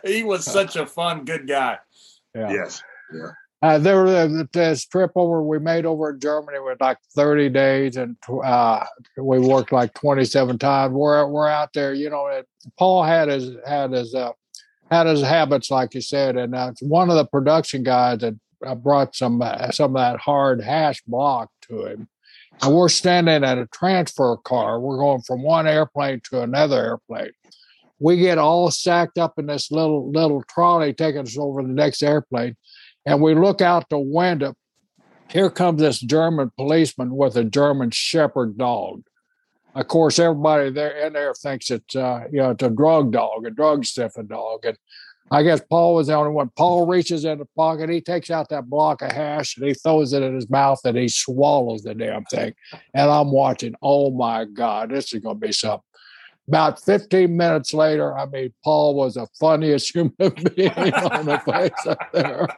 he 0.03 0.25
was 0.25 0.47
such 0.47 0.77
a 0.77 0.87
fun, 0.87 1.27
good 1.27 1.47
guy. 1.47 1.79
Yeah. 2.35 2.51
Yes. 2.51 2.83
Yeah. 3.13 3.33
Uh, 3.61 3.77
there 3.79 4.05
was 4.05 4.47
this 4.53 4.87
trip 4.87 5.11
over 5.17 5.43
we 5.43 5.59
made 5.59 5.85
over 5.85 6.11
in 6.11 6.21
Germany 6.21 6.61
with 6.61 6.81
like 6.81 6.99
30 7.17 7.49
days 7.49 7.97
and 7.97 8.17
uh, 8.45 8.85
we 9.17 9.41
worked 9.41 9.73
like 9.73 9.93
27 9.95 10.59
times. 10.59 10.93
We're 10.93 11.27
we're 11.27 11.49
out 11.49 11.73
there, 11.73 11.93
you 11.93 12.09
know. 12.09 12.27
It, 12.29 12.47
Paul 12.79 13.03
had 13.03 13.29
his 13.29 13.57
had 13.67 13.91
his 13.91 14.15
uh, 14.15 14.31
had 14.93 15.09
his 15.09 15.23
habits, 15.23 15.73
like 15.73 15.95
you 15.95 16.01
said, 16.01 16.37
and 16.37 16.55
uh, 16.55 16.73
one 16.83 17.11
of 17.11 17.17
the 17.17 17.27
production 17.27 17.83
guys 17.83 18.21
that 18.21 18.37
uh, 18.65 18.77
brought 18.77 19.17
some 19.17 19.43
uh, 19.43 19.73
some 19.73 19.97
of 19.97 20.01
that 20.01 20.21
hard 20.21 20.63
hash 20.63 21.03
block 21.03 21.51
to 21.63 21.87
him. 21.87 22.09
And 22.63 22.75
we're 22.75 22.89
standing 22.89 23.43
at 23.43 23.59
a 23.59 23.67
transfer 23.67 24.37
car. 24.37 24.79
We're 24.79 24.99
going 24.99 25.23
from 25.23 25.43
one 25.43 25.67
airplane 25.67 26.21
to 26.31 26.43
another 26.43 26.77
airplane. 26.77 27.33
We 27.99 28.19
get 28.19 28.39
all 28.39 28.71
sacked 28.71 29.19
up 29.19 29.37
in 29.37 29.47
this 29.47 29.73
little 29.73 30.13
little 30.13 30.45
trolley 30.45 30.93
taking 30.93 31.23
us 31.23 31.37
over 31.37 31.63
the 31.63 31.69
next 31.69 32.05
airplane 32.05 32.57
and 33.07 33.21
we 33.21 33.35
look 33.35 33.61
out 33.61 33.89
the 33.89 33.99
window. 33.99 34.55
Here 35.31 35.51
comes 35.51 35.81
this 35.81 36.01
German 36.01 36.51
policeman 36.57 37.15
with 37.15 37.37
a 37.37 37.45
German 37.45 37.91
Shepherd 37.91 38.57
dog. 38.57 39.03
Of 39.75 39.87
course, 39.89 40.19
everybody 40.19 40.71
there 40.71 41.07
in 41.07 41.13
there 41.13 41.35
thinks 41.35 41.71
it's 41.71 41.95
uh, 41.95 42.25
you 42.33 42.39
know 42.39 42.51
it's 42.51 42.63
a 42.63 42.71
drug 42.71 43.13
dog, 43.13 43.47
a 43.47 43.51
drug 43.51 43.85
sniffing 43.85 44.27
dog, 44.27 44.65
and 44.65 44.79
I 45.31 45.43
guess 45.43 45.61
Paul 45.69 45.97
was 45.97 46.07
the 46.07 46.15
only 46.15 46.33
one. 46.33 46.51
Paul 46.57 46.87
reaches 46.87 47.25
in 47.25 47.39
the 47.39 47.47
pocket, 47.57 47.91
he 47.91 48.01
takes 48.01 48.31
out 48.31 48.49
that 48.49 48.71
block 48.71 49.03
of 49.03 49.13
hash 49.13 49.57
and 49.57 49.67
he 49.67 49.75
throws 49.75 50.13
it 50.13 50.23
in 50.23 50.35
his 50.35 50.49
mouth 50.49 50.81
and 50.85 50.97
he 50.97 51.09
swallows 51.09 51.83
the 51.83 51.95
damn 51.95 52.25
thing. 52.25 52.55
And 52.95 53.11
I'm 53.11 53.31
watching, 53.31 53.75
oh 53.83 54.11
my 54.11 54.47
God, 54.47 54.91
this 54.91 55.13
is 55.13 55.21
going 55.21 55.39
to 55.39 55.47
be 55.47 55.53
something. 55.53 55.83
About 56.49 56.83
15 56.83 57.37
minutes 57.37 57.73
later, 57.75 58.17
I 58.17 58.25
mean, 58.25 58.55
Paul 58.65 58.95
was 58.95 59.15
the 59.15 59.27
funniest 59.39 59.91
human 59.95 60.15
being 60.19 60.95
on 60.95 61.27
the 61.27 61.39
face 61.45 61.87
up 61.87 62.11
there. 62.13 62.49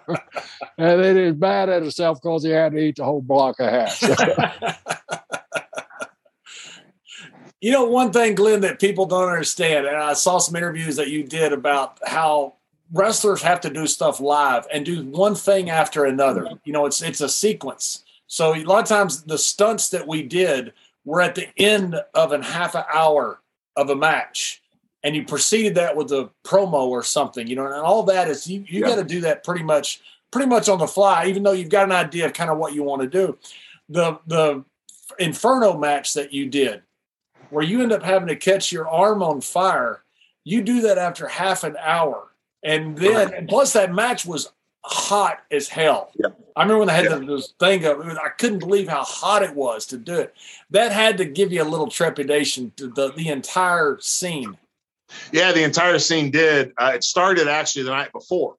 and 0.78 1.02
then 1.02 1.16
he's 1.16 1.34
mad 1.34 1.68
at 1.68 1.82
himself 1.82 2.22
because 2.22 2.44
he 2.44 2.50
had 2.50 2.70
to 2.72 2.78
eat 2.78 2.96
the 2.96 3.04
whole 3.04 3.20
block 3.20 3.58
of 3.58 3.68
hash. 3.68 4.00
you 7.60 7.72
know, 7.72 7.84
one 7.84 8.12
thing, 8.12 8.36
Glenn, 8.36 8.60
that 8.60 8.78
people 8.78 9.06
don't 9.06 9.28
understand, 9.28 9.86
and 9.86 9.96
I 9.96 10.12
saw 10.12 10.38
some 10.38 10.54
interviews 10.54 10.94
that 10.94 11.08
you 11.08 11.24
did 11.24 11.52
about 11.52 11.98
how 12.06 12.54
wrestlers 12.92 13.42
have 13.42 13.60
to 13.62 13.70
do 13.70 13.88
stuff 13.88 14.20
live 14.20 14.68
and 14.72 14.86
do 14.86 15.04
one 15.04 15.34
thing 15.34 15.68
after 15.68 16.04
another. 16.04 16.42
Mm-hmm. 16.42 16.54
You 16.64 16.72
know, 16.72 16.86
it's 16.86 17.02
it's 17.02 17.20
a 17.20 17.28
sequence. 17.28 18.04
So 18.28 18.54
a 18.54 18.62
lot 18.62 18.82
of 18.82 18.88
times 18.88 19.24
the 19.24 19.38
stunts 19.38 19.90
that 19.90 20.06
we 20.06 20.22
did 20.22 20.74
were 21.04 21.20
at 21.20 21.34
the 21.34 21.48
end 21.56 21.96
of 22.14 22.30
an 22.30 22.42
half 22.42 22.76
an 22.76 22.84
hour 22.92 23.40
of 23.80 23.90
a 23.90 23.96
match 23.96 24.62
and 25.02 25.16
you 25.16 25.24
preceded 25.24 25.74
that 25.76 25.96
with 25.96 26.12
a 26.12 26.30
promo 26.44 26.86
or 26.86 27.02
something, 27.02 27.46
you 27.46 27.56
know, 27.56 27.66
and 27.66 27.74
all 27.74 28.02
that 28.04 28.28
is 28.28 28.46
you, 28.46 28.64
you 28.68 28.80
yeah. 28.80 28.88
got 28.88 28.96
to 28.96 29.04
do 29.04 29.22
that 29.22 29.44
pretty 29.44 29.64
much 29.64 30.00
pretty 30.30 30.48
much 30.48 30.68
on 30.68 30.78
the 30.78 30.86
fly, 30.86 31.26
even 31.26 31.42
though 31.42 31.52
you've 31.52 31.68
got 31.70 31.84
an 31.84 31.92
idea 31.92 32.26
of 32.26 32.32
kind 32.32 32.50
of 32.50 32.58
what 32.58 32.74
you 32.74 32.82
want 32.82 33.02
to 33.02 33.08
do. 33.08 33.38
The 33.88 34.18
the 34.26 34.64
Inferno 35.18 35.76
match 35.76 36.14
that 36.14 36.32
you 36.32 36.48
did, 36.48 36.82
where 37.50 37.64
you 37.64 37.82
end 37.82 37.92
up 37.92 38.02
having 38.02 38.28
to 38.28 38.36
catch 38.36 38.70
your 38.70 38.88
arm 38.88 39.22
on 39.22 39.40
fire, 39.40 40.02
you 40.44 40.62
do 40.62 40.82
that 40.82 40.98
after 40.98 41.26
half 41.26 41.64
an 41.64 41.76
hour. 41.80 42.28
And 42.62 42.96
then 42.96 43.32
and 43.32 43.48
plus 43.48 43.72
that 43.72 43.92
match 43.92 44.26
was 44.26 44.52
hot 44.84 45.40
as 45.50 45.68
hell. 45.68 46.10
Yeah. 46.16 46.28
I 46.56 46.62
remember 46.62 46.80
when 46.80 46.90
I 46.90 46.94
had 46.94 47.04
yeah. 47.04 47.18
this 47.18 47.52
thing 47.58 47.84
up, 47.86 47.98
I 48.00 48.28
couldn't 48.30 48.58
believe 48.58 48.88
how 48.88 49.04
hot 49.04 49.42
it 49.42 49.54
was 49.54 49.86
to 49.86 49.96
do 49.96 50.14
it. 50.14 50.34
That 50.70 50.92
had 50.92 51.18
to 51.18 51.24
give 51.24 51.52
you 51.52 51.62
a 51.62 51.64
little 51.64 51.88
trepidation 51.88 52.72
to 52.76 52.88
the, 52.88 53.12
the 53.12 53.28
entire 53.28 53.98
scene. 54.00 54.56
Yeah, 55.32 55.52
the 55.52 55.64
entire 55.64 55.98
scene 55.98 56.30
did. 56.30 56.72
Uh, 56.76 56.92
it 56.94 57.04
started 57.04 57.48
actually 57.48 57.82
the 57.84 57.90
night 57.90 58.12
before. 58.12 58.56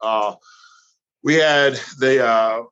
Uh, 0.00 0.34
we 1.22 1.34
had 1.34 1.78
the 1.98 2.24
uh, 2.24 2.62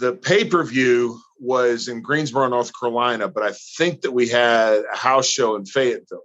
the 0.00 0.14
pay 0.14 0.44
per 0.44 0.64
view 0.64 1.20
was 1.38 1.88
in 1.88 2.00
Greensboro, 2.00 2.48
North 2.48 2.72
Carolina, 2.78 3.28
but 3.28 3.42
I 3.42 3.52
think 3.76 4.00
that 4.02 4.12
we 4.12 4.28
had 4.28 4.82
a 4.90 4.96
house 4.96 5.26
show 5.26 5.56
in 5.56 5.66
Fayetteville. 5.66 6.22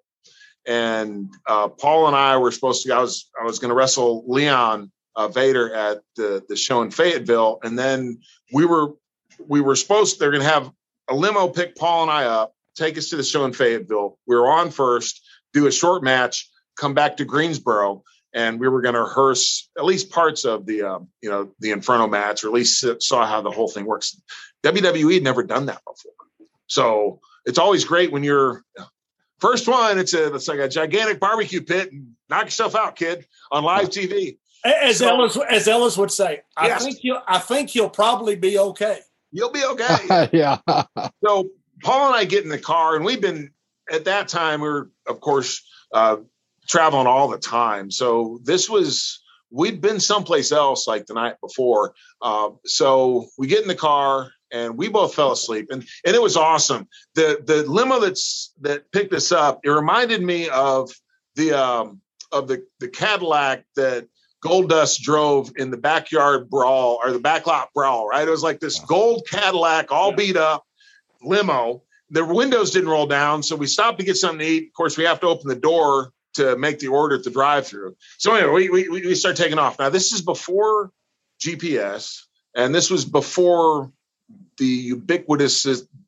And 0.65 1.33
uh, 1.47 1.67
Paul 1.67 2.07
and 2.07 2.15
I 2.15 2.37
were 2.37 2.51
supposed 2.51 2.85
to. 2.85 2.93
I 2.93 2.99
was 2.99 3.29
I 3.39 3.43
was 3.43 3.59
going 3.59 3.69
to 3.69 3.75
wrestle 3.75 4.23
Leon 4.27 4.91
uh, 5.15 5.27
Vader 5.27 5.73
at 5.73 5.99
the 6.15 6.43
the 6.47 6.55
show 6.55 6.81
in 6.81 6.91
Fayetteville, 6.91 7.59
and 7.63 7.77
then 7.77 8.19
we 8.53 8.65
were 8.65 8.93
we 9.47 9.61
were 9.61 9.75
supposed 9.75 10.19
they're 10.19 10.31
going 10.31 10.43
to 10.43 10.49
have 10.49 10.71
a 11.09 11.15
limo 11.15 11.47
pick 11.47 11.75
Paul 11.75 12.03
and 12.03 12.11
I 12.11 12.25
up, 12.25 12.53
take 12.75 12.97
us 12.97 13.09
to 13.09 13.15
the 13.15 13.23
show 13.23 13.45
in 13.45 13.53
Fayetteville. 13.53 14.17
We 14.27 14.35
were 14.35 14.49
on 14.49 14.71
first, 14.71 15.21
do 15.53 15.67
a 15.67 15.71
short 15.71 16.03
match, 16.03 16.49
come 16.77 16.93
back 16.93 17.17
to 17.17 17.25
Greensboro, 17.25 18.03
and 18.33 18.59
we 18.59 18.67
were 18.67 18.81
going 18.81 18.93
to 18.93 19.01
rehearse 19.01 19.69
at 19.77 19.85
least 19.85 20.11
parts 20.11 20.45
of 20.45 20.65
the 20.65 20.83
um, 20.83 21.07
you 21.21 21.29
know 21.29 21.51
the 21.59 21.71
Inferno 21.71 22.07
match, 22.07 22.43
or 22.43 22.47
at 22.47 22.53
least 22.53 22.85
saw 23.01 23.25
how 23.25 23.41
the 23.41 23.51
whole 23.51 23.67
thing 23.67 23.85
works. 23.85 24.19
WWE 24.63 25.13
had 25.15 25.23
never 25.23 25.43
done 25.43 25.67
that 25.67 25.81
before, 25.85 26.47
so 26.67 27.19
it's 27.45 27.59
always 27.59 27.85
great 27.85 28.11
when 28.11 28.23
you're 28.23 28.63
first 29.39 29.67
one. 29.67 29.97
It's 29.97 30.13
a 30.13 30.33
it's 30.35 30.47
like 30.47 30.59
a 30.59 30.69
gigantic 30.69 31.19
barbecue 31.19 31.61
pit, 31.61 31.91
and 31.91 32.13
knock 32.29 32.45
yourself 32.45 32.75
out, 32.75 32.95
kid, 32.95 33.25
on 33.51 33.63
live 33.63 33.89
TV. 33.89 34.37
As 34.63 34.97
so, 34.97 35.07
Ellis, 35.07 35.37
as 35.49 35.67
Ellis 35.67 35.97
would 35.97 36.11
say, 36.11 36.41
I 36.57 36.67
yes. 36.67 36.83
think 36.83 37.03
you'll. 37.03 37.21
I 37.27 37.39
think 37.39 37.69
he'll 37.69 37.89
probably 37.89 38.35
be 38.35 38.57
okay. 38.59 38.99
You'll 39.31 39.51
be 39.51 39.63
okay. 39.63 40.29
yeah. 40.33 40.57
so 41.25 41.49
Paul 41.83 42.07
and 42.07 42.15
I 42.15 42.25
get 42.25 42.43
in 42.43 42.49
the 42.49 42.59
car, 42.59 42.95
and 42.95 43.05
we've 43.05 43.21
been 43.21 43.51
at 43.91 44.05
that 44.05 44.27
time. 44.27 44.61
We 44.61 44.67
are 44.67 44.89
of 45.07 45.21
course, 45.21 45.65
uh, 45.93 46.17
traveling 46.67 47.07
all 47.07 47.29
the 47.29 47.37
time. 47.37 47.89
So 47.91 48.39
this 48.43 48.69
was 48.69 49.21
we'd 49.51 49.81
been 49.81 49.99
someplace 49.99 50.51
else 50.51 50.87
like 50.87 51.05
the 51.05 51.13
night 51.13 51.35
before. 51.41 51.93
Uh, 52.21 52.51
so 52.65 53.27
we 53.37 53.47
get 53.47 53.61
in 53.61 53.67
the 53.67 53.75
car, 53.75 54.31
and 54.51 54.77
we 54.77 54.89
both 54.89 55.13
fell 55.13 55.31
asleep, 55.31 55.67
and 55.69 55.85
and 56.05 56.15
it 56.15 56.21
was 56.21 56.37
awesome. 56.37 56.87
The 57.15 57.41
the 57.45 57.63
limo 57.69 57.99
that's 57.99 58.53
that 58.61 58.91
picked 58.91 59.13
us 59.13 59.31
up, 59.31 59.61
it 59.63 59.69
reminded 59.69 60.21
me 60.21 60.49
of 60.49 60.91
the 61.35 61.53
um, 61.53 62.01
of 62.31 62.47
the 62.47 62.65
the 62.79 62.89
Cadillac 62.89 63.63
that 63.75 64.07
Goldust 64.43 65.01
drove 65.01 65.51
in 65.57 65.69
the 65.69 65.77
backyard 65.77 66.49
brawl 66.49 66.99
or 67.03 67.11
the 67.11 67.19
backlot 67.19 67.67
brawl. 67.73 68.07
Right, 68.07 68.27
it 68.27 68.31
was 68.31 68.43
like 68.43 68.59
this 68.59 68.79
gold 68.79 69.27
Cadillac, 69.29 69.91
all 69.91 70.13
beat 70.13 70.37
up 70.37 70.65
limo. 71.21 71.83
The 72.11 72.25
windows 72.25 72.71
didn't 72.71 72.89
roll 72.89 73.05
down, 73.05 73.43
so 73.43 73.55
we 73.55 73.67
stopped 73.67 73.99
to 73.99 74.05
get 74.05 74.17
something 74.17 74.39
to 74.39 74.45
eat. 74.45 74.67
Of 74.67 74.73
course, 74.73 74.97
we 74.97 75.03
have 75.03 75.19
to 75.19 75.27
open 75.27 75.47
the 75.47 75.55
door 75.55 76.11
to 76.35 76.55
make 76.57 76.79
the 76.79 76.87
order 76.87 77.15
at 77.15 77.23
the 77.23 77.29
drive-through. 77.29 77.95
So 78.17 78.33
anyway, 78.33 78.69
we 78.69 78.89
we, 78.89 79.01
we 79.01 79.15
start 79.15 79.35
taking 79.35 79.59
off. 79.59 79.77
Now 79.77 79.89
this 79.89 80.13
is 80.13 80.21
before 80.21 80.91
GPS, 81.39 82.21
and 82.55 82.73
this 82.73 82.89
was 82.89 83.05
before 83.05 83.91
the 84.57 84.65
ubiquitous 84.65 85.65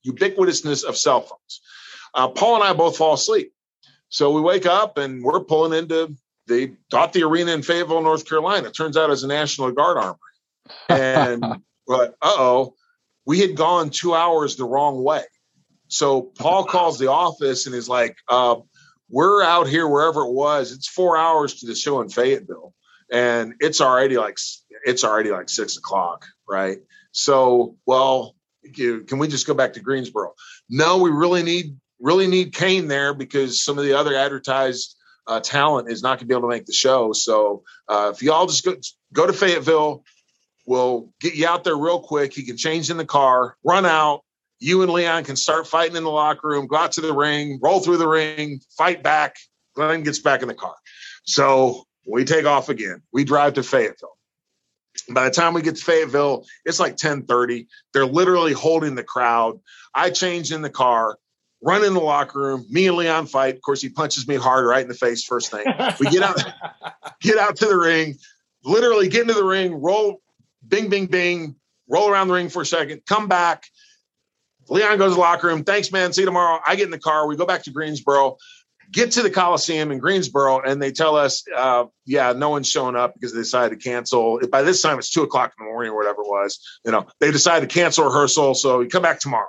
ubiquitousness 0.08 0.84
of 0.84 0.98
cell 0.98 1.22
phones. 1.22 1.62
Uh, 2.14 2.28
Paul 2.30 2.56
and 2.56 2.64
I 2.64 2.74
both 2.74 2.98
fall 2.98 3.14
asleep, 3.14 3.54
so 4.10 4.32
we 4.32 4.42
wake 4.42 4.66
up 4.66 4.98
and 4.98 5.24
we're 5.24 5.42
pulling 5.42 5.78
into 5.78 6.16
they 6.52 6.74
thought 6.90 7.14
the 7.14 7.24
arena 7.24 7.52
in 7.52 7.64
Fayetteville, 7.64 8.02
North 8.02 8.28
Carolina. 8.28 8.68
It 8.68 8.76
turns 8.76 8.98
out 8.98 9.10
it's 9.10 9.24
a 9.24 9.28
National 9.28 9.72
Guard 9.72 9.98
armory, 9.98 10.18
and 10.90 11.42
but 11.88 12.16
uh 12.22 12.36
oh, 12.38 12.76
we 13.26 13.40
had 13.40 13.56
gone 13.56 13.90
two 13.90 14.14
hours 14.14 14.56
the 14.56 14.66
wrong 14.66 15.04
way. 15.04 15.24
So 15.88 16.22
Paul 16.22 16.66
calls 16.66 17.00
the 17.00 17.12
office 17.12 17.66
and 17.66 17.76
is 17.76 17.90
like, 17.90 18.18
uh, 18.28 18.58
"We're 19.10 19.44
out 19.44 19.68
here 19.68 19.88
wherever 19.88 20.22
it 20.22 20.32
was. 20.32 20.72
It's 20.72 20.88
four 20.88 21.18
hours 21.18 21.56
to 21.56 21.68
the 21.68 21.76
show 21.76 22.02
in 22.02 22.10
Fayetteville, 22.10 22.74
and 23.12 23.56
it's 23.60 23.82
already 23.82 24.18
like 24.18 24.38
it's 24.86 25.04
already 25.04 25.32
like 25.32 25.50
six 25.50 25.78
o'clock, 25.78 26.26
right? 26.48 26.80
So, 27.12 27.76
well, 27.86 28.36
can 28.74 29.18
we 29.18 29.28
just 29.28 29.48
go 29.48 29.54
back 29.54 29.74
to 29.74 29.82
Greensboro? 29.82 30.34
No, 30.70 30.98
we 31.00 31.10
really 31.10 31.44
need 31.44 31.78
really 32.00 32.28
need 32.28 32.54
Kane 32.54 32.88
there 32.88 33.14
because 33.14 33.64
some 33.64 33.78
of 33.78 33.84
the 33.84 33.94
other 33.94 34.16
advertised 34.16 34.96
uh, 35.28 35.40
talent 35.40 35.90
is 35.90 36.02
not 36.02 36.18
going 36.18 36.20
to 36.20 36.26
be 36.26 36.34
able 36.34 36.50
to 36.50 36.56
make 36.56 36.66
the 36.66 36.74
show. 36.74 37.14
So, 37.14 37.64
uh, 37.88 38.12
if 38.14 38.24
y'all 38.24 38.48
just 38.48 38.66
go 38.66 38.76
go 39.14 39.28
to 39.28 39.34
Fayetteville, 39.34 40.04
we'll 40.66 41.10
get 41.20 41.36
you 41.36 41.48
out 41.48 41.64
there 41.64 41.76
real 41.76 42.00
quick. 42.00 42.34
He 42.34 42.44
can 42.44 42.58
change 42.58 42.90
in 42.90 42.98
the 42.98 43.06
car, 43.06 43.56
run 43.64 43.86
out. 43.86 44.24
You 44.60 44.84
and 44.84 44.92
Leon 44.92 45.24
can 45.24 45.36
start 45.36 45.68
fighting 45.68 45.96
in 45.96 46.04
the 46.04 46.12
locker 46.12 46.48
room, 46.48 46.68
go 46.68 46.76
out 46.76 46.92
to 46.94 47.02
the 47.02 47.14
ring, 47.14 47.60
roll 47.64 47.80
through 47.80 47.98
the 47.98 48.08
ring, 48.08 48.62
fight 48.78 49.02
back. 49.02 49.38
Glenn 49.76 50.04
gets 50.04 50.20
back 50.20 50.42
in 50.42 50.48
the 50.48 50.54
car. 50.54 50.76
So 51.24 51.84
we 52.06 52.26
take 52.26 52.46
off 52.46 52.70
again. 52.70 53.02
We 53.12 53.24
drive 53.24 53.56
to 53.56 53.64
Fayetteville. 53.64 54.18
By 55.10 55.26
the 55.26 55.32
time 55.32 55.54
we 55.54 55.62
get 55.62 55.78
to 55.78 55.84
Fayetteville, 55.84 56.46
it's 56.66 56.80
like 56.80 56.98
10:30. 56.98 57.68
They're 57.94 58.06
literally 58.06 58.54
holding 58.54 58.96
the 58.96 59.04
crowd. 59.04 59.60
I 59.96 60.10
change 60.10 60.52
in 60.52 60.62
the 60.62 60.70
car, 60.70 61.18
run 61.62 61.84
in 61.84 61.94
the 61.94 62.00
locker 62.00 62.40
room. 62.40 62.66
Me 62.70 62.88
and 62.88 62.98
Leon 62.98 63.28
fight. 63.28 63.56
Of 63.56 63.62
course, 63.62 63.82
he 63.82 63.90
punches 63.90 64.28
me 64.28 64.36
hard 64.36 64.66
right 64.66 64.82
in 64.82 64.88
the 64.88 64.94
face 64.94 65.24
first 65.24 65.52
thing. 65.52 65.66
We 66.00 66.08
get 66.08 66.24
out, 66.24 66.42
get 67.22 67.38
out 67.38 67.58
to 67.58 67.66
the 67.66 67.78
ring, 67.78 68.18
literally 68.64 69.10
get 69.10 69.22
into 69.22 69.34
the 69.34 69.44
ring, 69.44 69.74
roll, 69.82 70.22
bing, 70.68 70.90
bing, 70.90 71.08
bing, 71.08 71.56
roll 71.88 72.10
around 72.10 72.28
the 72.28 72.34
ring 72.34 72.50
for 72.50 72.62
a 72.62 72.66
second, 72.66 73.02
come 73.06 73.28
back. 73.28 73.66
Leon 74.70 74.98
goes 74.98 75.12
to 75.12 75.16
the 75.16 75.20
locker 75.20 75.48
room. 75.48 75.64
Thanks, 75.64 75.92
man. 75.92 76.14
See 76.14 76.22
you 76.22 76.26
tomorrow. 76.26 76.62
I 76.66 76.76
get 76.76 76.86
in 76.86 76.92
the 76.92 77.00
car. 77.00 77.28
We 77.28 77.36
go 77.36 77.46
back 77.46 77.64
to 77.64 77.72
Greensboro 77.72 78.38
get 78.92 79.12
to 79.12 79.22
the 79.22 79.30
Coliseum 79.30 79.92
in 79.92 80.00
Greensboro 80.00 80.60
and 80.60 80.82
they 80.82 80.92
tell 80.92 81.16
us, 81.16 81.44
uh, 81.56 81.86
yeah, 82.06 82.34
no 82.34 82.50
one's 82.50 82.70
showing 82.70 82.96
up 82.96 83.14
because 83.14 83.34
they 83.34 83.40
decided 83.40 83.80
to 83.80 83.90
cancel. 83.90 84.40
By 84.52 84.64
this 84.64 84.82
time, 84.82 85.00
it's 85.00 85.10
two 85.10 85.24
o'clock 85.24 85.54
in 85.58 85.66
the 85.66 85.72
morning 85.72 85.92
or 85.92 85.98
whatever 85.98 86.22
it 86.22 86.28
was. 86.28 86.60
You 86.86 86.92
know, 86.92 87.08
they 87.20 87.32
decided 87.32 87.70
to 87.70 87.74
cancel 87.74 88.06
rehearsal, 88.06 88.54
so 88.54 88.82
you 88.82 88.90
come 88.90 89.02
back 89.02 89.20
tomorrow. 89.20 89.48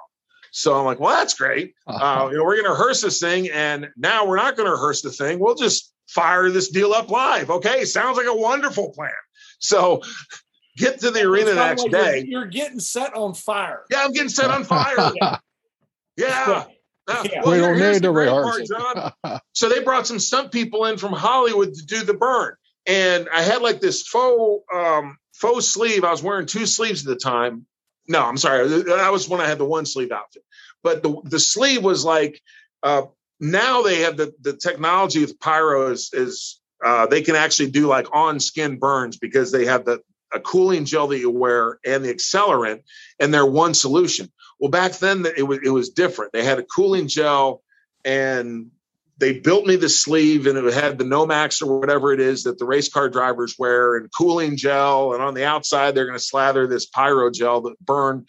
So 0.53 0.78
I'm 0.78 0.84
like, 0.84 1.00
well, 1.00 1.16
that's 1.16 1.34
great. 1.34 1.74
Uh, 1.86 2.28
you 2.30 2.38
know, 2.38 2.44
we're 2.44 2.55
going 2.55 2.64
to 2.64 2.70
rehearse 2.70 3.03
this 3.03 3.20
thing, 3.20 3.50
and 3.50 3.88
now 3.96 4.26
we're 4.26 4.36
not 4.36 4.57
going 4.57 4.66
to 4.66 4.72
rehearse 4.72 5.03
the 5.03 5.11
thing. 5.11 5.38
We'll 5.38 5.55
just 5.55 5.92
fire 6.09 6.48
this 6.50 6.68
deal 6.70 6.92
up 6.92 7.11
live. 7.11 7.50
Okay, 7.50 7.84
sounds 7.84 8.16
like 8.16 8.26
a 8.26 8.34
wonderful 8.34 8.90
plan. 8.90 9.11
So 9.59 10.03
get 10.76 11.00
to 11.00 11.11
the 11.11 11.22
arena 11.22 11.50
the 11.50 11.55
next 11.55 11.82
like 11.82 11.92
day. 11.92 12.18
You're, 12.26 12.42
you're, 12.42 12.46
getting 12.46 12.80
set 12.80 13.14
on 13.14 13.34
fire. 13.34 13.84
Yeah, 13.90 14.05
I'm 14.05 14.12
getting 14.12 14.28
set 14.28 14.50
on 14.50 14.64
fire. 14.64 14.96
yeah. 15.20 15.38
Yeah. 16.16 16.64
Well, 17.09 17.50
we 17.50 17.59
don't 17.59 17.78
need 17.78 18.03
to 18.03 18.11
rehearse. 18.11 18.70
Part, 18.70 19.42
so 19.53 19.68
they 19.68 19.82
brought 19.82 20.07
some 20.07 20.18
stunt 20.18 20.53
people 20.53 20.86
in 20.86 20.98
from 20.98 21.12
Hollywood 21.12 21.74
to 21.74 21.84
do 21.84 22.05
the 22.05 22.14
burn, 22.14 22.55
and 22.86 23.28
I 23.32 23.42
had 23.42 23.61
like 23.61 23.80
this 23.80 24.07
faux 24.07 24.64
um, 24.72 25.18
faux 25.34 25.66
sleeve. 25.66 26.05
I 26.05 26.11
was 26.11 26.22
wearing 26.22 26.46
two 26.46 26.64
sleeves 26.64 27.05
at 27.05 27.09
the 27.09 27.16
time. 27.16 27.66
No, 28.09 28.24
I'm 28.24 28.36
sorry, 28.36 28.66
that 28.66 29.12
was 29.12 29.28
when 29.28 29.40
I 29.40 29.46
had 29.46 29.59
the 29.59 29.64
one 29.64 29.86
sleeve 29.86 30.12
outfit. 30.12 30.42
But 30.82 31.03
the 31.03 31.20
the 31.24 31.38
sleeve 31.38 31.84
was 31.84 32.05
like 32.05 32.40
uh, 32.82 33.03
now 33.40 33.82
they 33.82 34.00
have 34.00 34.16
the 34.16 34.32
the 34.40 34.55
technology 34.55 35.20
with 35.20 35.38
pyro 35.38 35.90
is, 35.92 36.11
is 36.12 36.61
uh, 36.84 37.07
they 37.07 37.22
can 37.22 37.36
actually 37.36 37.70
do 37.70 37.86
like 37.86 38.07
on 38.12 38.40
skin 38.40 38.78
burns 38.78 39.16
because 39.16 39.53
they 39.53 39.66
have 39.66 39.84
the 39.84 40.00
a 40.34 40.40
cooling 40.40 40.84
gel 40.84 41.09
that 41.09 41.18
you 41.18 41.30
wear 41.30 41.78
and 41.84 42.05
the 42.05 42.12
accelerant, 42.12 42.82
and 43.20 43.32
they're 43.32 43.46
one 43.46 43.74
solution. 43.74 44.32
Well, 44.59 44.70
back 44.70 44.92
then 44.94 45.26
it 45.36 45.42
was 45.42 45.61
it 45.64 45.70
was 45.70 45.90
different. 45.90 46.32
They 46.32 46.44
had 46.44 46.59
a 46.59 46.64
cooling 46.64 47.07
gel, 47.09 47.62
and 48.05 48.70
they 49.22 49.38
built 49.38 49.64
me 49.64 49.76
the 49.76 49.88
sleeve, 49.88 50.48
and 50.48 50.58
it 50.58 50.74
had 50.74 50.98
the 50.98 51.04
Nomex 51.04 51.62
or 51.62 51.78
whatever 51.78 52.12
it 52.12 52.18
is 52.18 52.42
that 52.42 52.58
the 52.58 52.64
race 52.64 52.88
car 52.88 53.08
drivers 53.08 53.54
wear, 53.56 53.94
and 53.94 54.10
cooling 54.12 54.56
gel, 54.56 55.14
and 55.14 55.22
on 55.22 55.34
the 55.34 55.44
outside 55.44 55.94
they're 55.94 56.06
going 56.06 56.18
to 56.18 56.24
slather 56.24 56.66
this 56.66 56.86
pyro 56.86 57.30
gel 57.30 57.60
that 57.60 57.78
burn. 57.78 58.26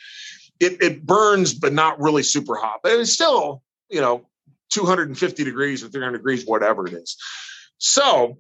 It, 0.60 0.84
it 0.84 1.04
burns, 1.04 1.56
but 1.56 1.74
not 1.74 2.00
really 2.00 2.22
super 2.22 2.56
hot. 2.56 2.82
But 2.84 2.92
it's 3.00 3.12
still, 3.12 3.64
you 3.90 4.02
know, 4.02 4.28
250 4.70 5.44
degrees 5.44 5.84
or 5.84 5.90
300 5.90 6.20
degrees, 6.20 6.46
whatever 6.46 6.86
it 6.86 6.94
is. 6.94 7.18
So, 7.80 8.38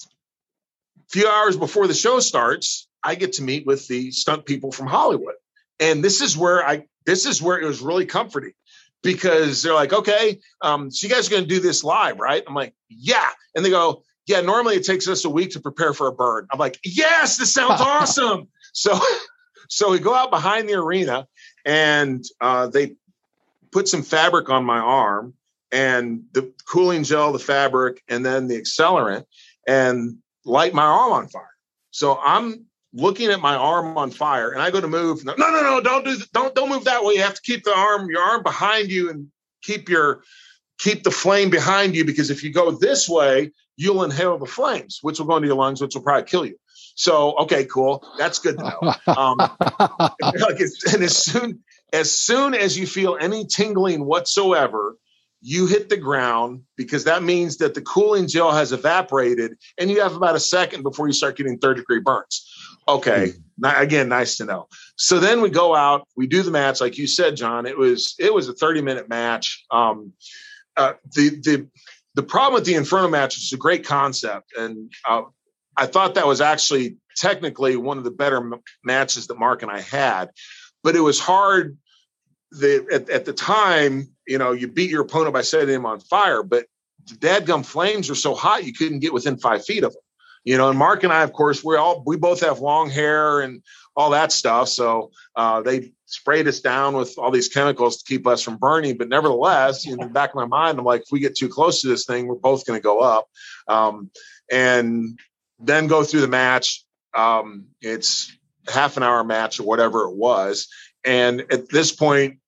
a 0.00 1.10
few 1.10 1.28
hours 1.28 1.58
before 1.58 1.86
the 1.86 1.92
show 1.92 2.18
starts, 2.20 2.88
I 3.04 3.14
get 3.14 3.34
to 3.34 3.42
meet 3.42 3.66
with 3.66 3.86
the 3.88 4.10
stunt 4.10 4.46
people 4.46 4.72
from 4.72 4.86
Hollywood. 4.86 5.34
And 5.78 6.02
this 6.02 6.22
is 6.22 6.34
where 6.34 6.66
I 6.66 6.86
this 7.04 7.26
is 7.26 7.42
where 7.42 7.60
it 7.60 7.66
was 7.66 7.82
really 7.82 8.06
comforting 8.06 8.54
because 9.02 9.62
they're 9.62 9.74
like, 9.74 9.92
okay, 9.92 10.38
um, 10.60 10.90
so 10.90 11.06
you 11.06 11.12
guys 11.12 11.26
are 11.26 11.30
going 11.30 11.42
to 11.42 11.48
do 11.48 11.60
this 11.60 11.84
live, 11.84 12.18
right? 12.18 12.42
I'm 12.46 12.54
like, 12.54 12.74
yeah. 12.88 13.30
And 13.54 13.64
they 13.64 13.70
go, 13.70 14.02
yeah, 14.26 14.40
normally 14.40 14.76
it 14.76 14.84
takes 14.84 15.08
us 15.08 15.24
a 15.24 15.30
week 15.30 15.50
to 15.50 15.60
prepare 15.60 15.92
for 15.92 16.06
a 16.06 16.12
burn. 16.12 16.46
I'm 16.52 16.58
like, 16.58 16.78
yes, 16.84 17.36
this 17.36 17.52
sounds 17.52 17.80
awesome. 17.80 18.48
So, 18.72 18.98
so 19.68 19.90
we 19.90 19.98
go 19.98 20.14
out 20.14 20.30
behind 20.30 20.68
the 20.68 20.74
arena 20.74 21.26
and 21.64 22.24
uh, 22.40 22.68
they 22.68 22.94
put 23.72 23.88
some 23.88 24.02
fabric 24.02 24.48
on 24.50 24.64
my 24.64 24.78
arm 24.78 25.34
and 25.72 26.24
the 26.32 26.52
cooling 26.68 27.02
gel, 27.02 27.32
the 27.32 27.38
fabric, 27.38 28.02
and 28.08 28.24
then 28.24 28.46
the 28.46 28.60
accelerant 28.60 29.24
and 29.66 30.18
light 30.44 30.74
my 30.74 30.84
arm 30.84 31.12
on 31.12 31.28
fire. 31.28 31.48
So 31.90 32.18
I'm 32.22 32.66
looking 32.92 33.30
at 33.30 33.40
my 33.40 33.56
arm 33.56 33.96
on 33.96 34.10
fire 34.10 34.50
and 34.50 34.60
I 34.60 34.70
go 34.70 34.80
to 34.80 34.88
move. 34.88 35.24
No, 35.24 35.34
no, 35.36 35.50
no, 35.50 35.80
don't 35.80 36.04
do 36.04 36.16
don't 36.32 36.54
don't 36.54 36.68
move 36.68 36.84
that 36.84 37.04
way. 37.04 37.14
You 37.14 37.22
have 37.22 37.34
to 37.34 37.42
keep 37.42 37.64
the 37.64 37.76
arm, 37.76 38.10
your 38.10 38.22
arm 38.22 38.42
behind 38.42 38.90
you 38.90 39.10
and 39.10 39.28
keep 39.62 39.88
your 39.88 40.22
keep 40.78 41.02
the 41.04 41.10
flame 41.10 41.50
behind 41.50 41.94
you 41.94 42.04
because 42.04 42.30
if 42.30 42.42
you 42.42 42.52
go 42.52 42.70
this 42.72 43.08
way, 43.08 43.52
you'll 43.76 44.04
inhale 44.04 44.38
the 44.38 44.46
flames, 44.46 44.98
which 45.02 45.18
will 45.18 45.26
go 45.26 45.36
into 45.36 45.48
your 45.48 45.56
lungs, 45.56 45.80
which 45.80 45.94
will 45.94 46.02
probably 46.02 46.24
kill 46.24 46.44
you. 46.44 46.56
So, 46.94 47.38
okay, 47.38 47.64
cool. 47.64 48.04
That's 48.18 48.38
good 48.38 48.58
to 48.58 48.64
know. 48.64 48.94
Um, 49.06 49.38
and 50.22 51.02
as 51.02 51.16
soon 51.16 51.60
as 51.92 52.10
soon 52.14 52.54
as 52.54 52.78
you 52.78 52.86
feel 52.86 53.16
any 53.20 53.46
tingling 53.46 54.04
whatsoever, 54.04 54.96
you 55.40 55.66
hit 55.66 55.88
the 55.88 55.96
ground 55.96 56.62
because 56.76 57.04
that 57.04 57.22
means 57.22 57.58
that 57.58 57.74
the 57.74 57.82
cooling 57.82 58.28
gel 58.28 58.52
has 58.52 58.72
evaporated 58.72 59.56
and 59.78 59.90
you 59.90 60.00
have 60.00 60.14
about 60.14 60.36
a 60.36 60.40
second 60.40 60.82
before 60.82 61.08
you 61.08 61.12
start 61.12 61.36
getting 61.36 61.58
third 61.58 61.76
degree 61.76 62.00
burns. 62.00 62.48
Okay. 62.88 63.32
Again, 63.64 64.08
nice 64.08 64.38
to 64.38 64.44
know. 64.44 64.68
So 64.96 65.20
then 65.20 65.40
we 65.40 65.50
go 65.50 65.74
out, 65.74 66.08
we 66.16 66.26
do 66.26 66.42
the 66.42 66.50
match, 66.50 66.80
like 66.80 66.98
you 66.98 67.06
said, 67.06 67.36
John. 67.36 67.66
It 67.66 67.78
was 67.78 68.14
it 68.18 68.32
was 68.32 68.48
a 68.48 68.54
30 68.54 68.82
minute 68.82 69.08
match. 69.08 69.64
Um, 69.70 70.12
uh, 70.76 70.94
the 71.14 71.30
the 71.30 71.68
the 72.14 72.22
problem 72.22 72.54
with 72.54 72.64
the 72.64 72.74
Inferno 72.74 73.08
match 73.08 73.36
is 73.36 73.52
a 73.52 73.56
great 73.56 73.86
concept, 73.86 74.52
and 74.56 74.92
uh, 75.08 75.22
I 75.76 75.86
thought 75.86 76.14
that 76.14 76.26
was 76.26 76.40
actually 76.40 76.96
technically 77.16 77.76
one 77.76 77.98
of 77.98 78.04
the 78.04 78.10
better 78.10 78.38
m- 78.38 78.60
matches 78.84 79.26
that 79.28 79.38
Mark 79.38 79.62
and 79.62 79.70
I 79.70 79.80
had, 79.80 80.30
but 80.82 80.96
it 80.96 81.00
was 81.00 81.20
hard. 81.20 81.76
The 82.50 82.86
at, 82.92 83.08
at 83.08 83.24
the 83.24 83.32
time, 83.32 84.08
you 84.26 84.38
know, 84.38 84.52
you 84.52 84.66
beat 84.66 84.90
your 84.90 85.02
opponent 85.02 85.34
by 85.34 85.42
setting 85.42 85.74
him 85.74 85.86
on 85.86 86.00
fire, 86.00 86.42
but 86.42 86.66
the 87.06 87.14
dadgum 87.14 87.64
flames 87.64 88.08
were 88.08 88.14
so 88.14 88.34
hot 88.34 88.64
you 88.64 88.72
couldn't 88.72 89.00
get 89.00 89.12
within 89.12 89.38
five 89.38 89.64
feet 89.64 89.84
of 89.84 89.92
them 89.92 90.02
you 90.44 90.56
know 90.56 90.68
and 90.68 90.78
mark 90.78 91.02
and 91.04 91.12
i 91.12 91.22
of 91.22 91.32
course 91.32 91.62
we 91.64 91.76
all 91.76 92.02
we 92.06 92.16
both 92.16 92.40
have 92.40 92.60
long 92.60 92.90
hair 92.90 93.40
and 93.40 93.62
all 93.94 94.10
that 94.10 94.32
stuff 94.32 94.68
so 94.68 95.10
uh, 95.36 95.60
they 95.60 95.92
sprayed 96.06 96.48
us 96.48 96.60
down 96.60 96.94
with 96.94 97.18
all 97.18 97.30
these 97.30 97.48
chemicals 97.48 97.98
to 97.98 98.04
keep 98.06 98.26
us 98.26 98.42
from 98.42 98.56
burning 98.56 98.96
but 98.96 99.08
nevertheless 99.08 99.86
in 99.86 99.98
the 99.98 100.06
back 100.06 100.30
of 100.30 100.36
my 100.36 100.46
mind 100.46 100.78
i'm 100.78 100.84
like 100.84 101.02
if 101.02 101.08
we 101.12 101.20
get 101.20 101.36
too 101.36 101.48
close 101.48 101.80
to 101.80 101.88
this 101.88 102.06
thing 102.06 102.26
we're 102.26 102.34
both 102.34 102.66
going 102.66 102.78
to 102.78 102.82
go 102.82 103.00
up 103.00 103.26
um, 103.68 104.10
and 104.50 105.18
then 105.58 105.86
go 105.86 106.02
through 106.02 106.22
the 106.22 106.28
match 106.28 106.84
um, 107.14 107.66
it's 107.80 108.32
half 108.68 108.96
an 108.96 109.02
hour 109.02 109.22
match 109.24 109.60
or 109.60 109.64
whatever 109.64 110.04
it 110.04 110.14
was. 110.14 110.68
And 111.04 111.40
at 111.50 111.68
this 111.68 111.92
point, 111.92 112.38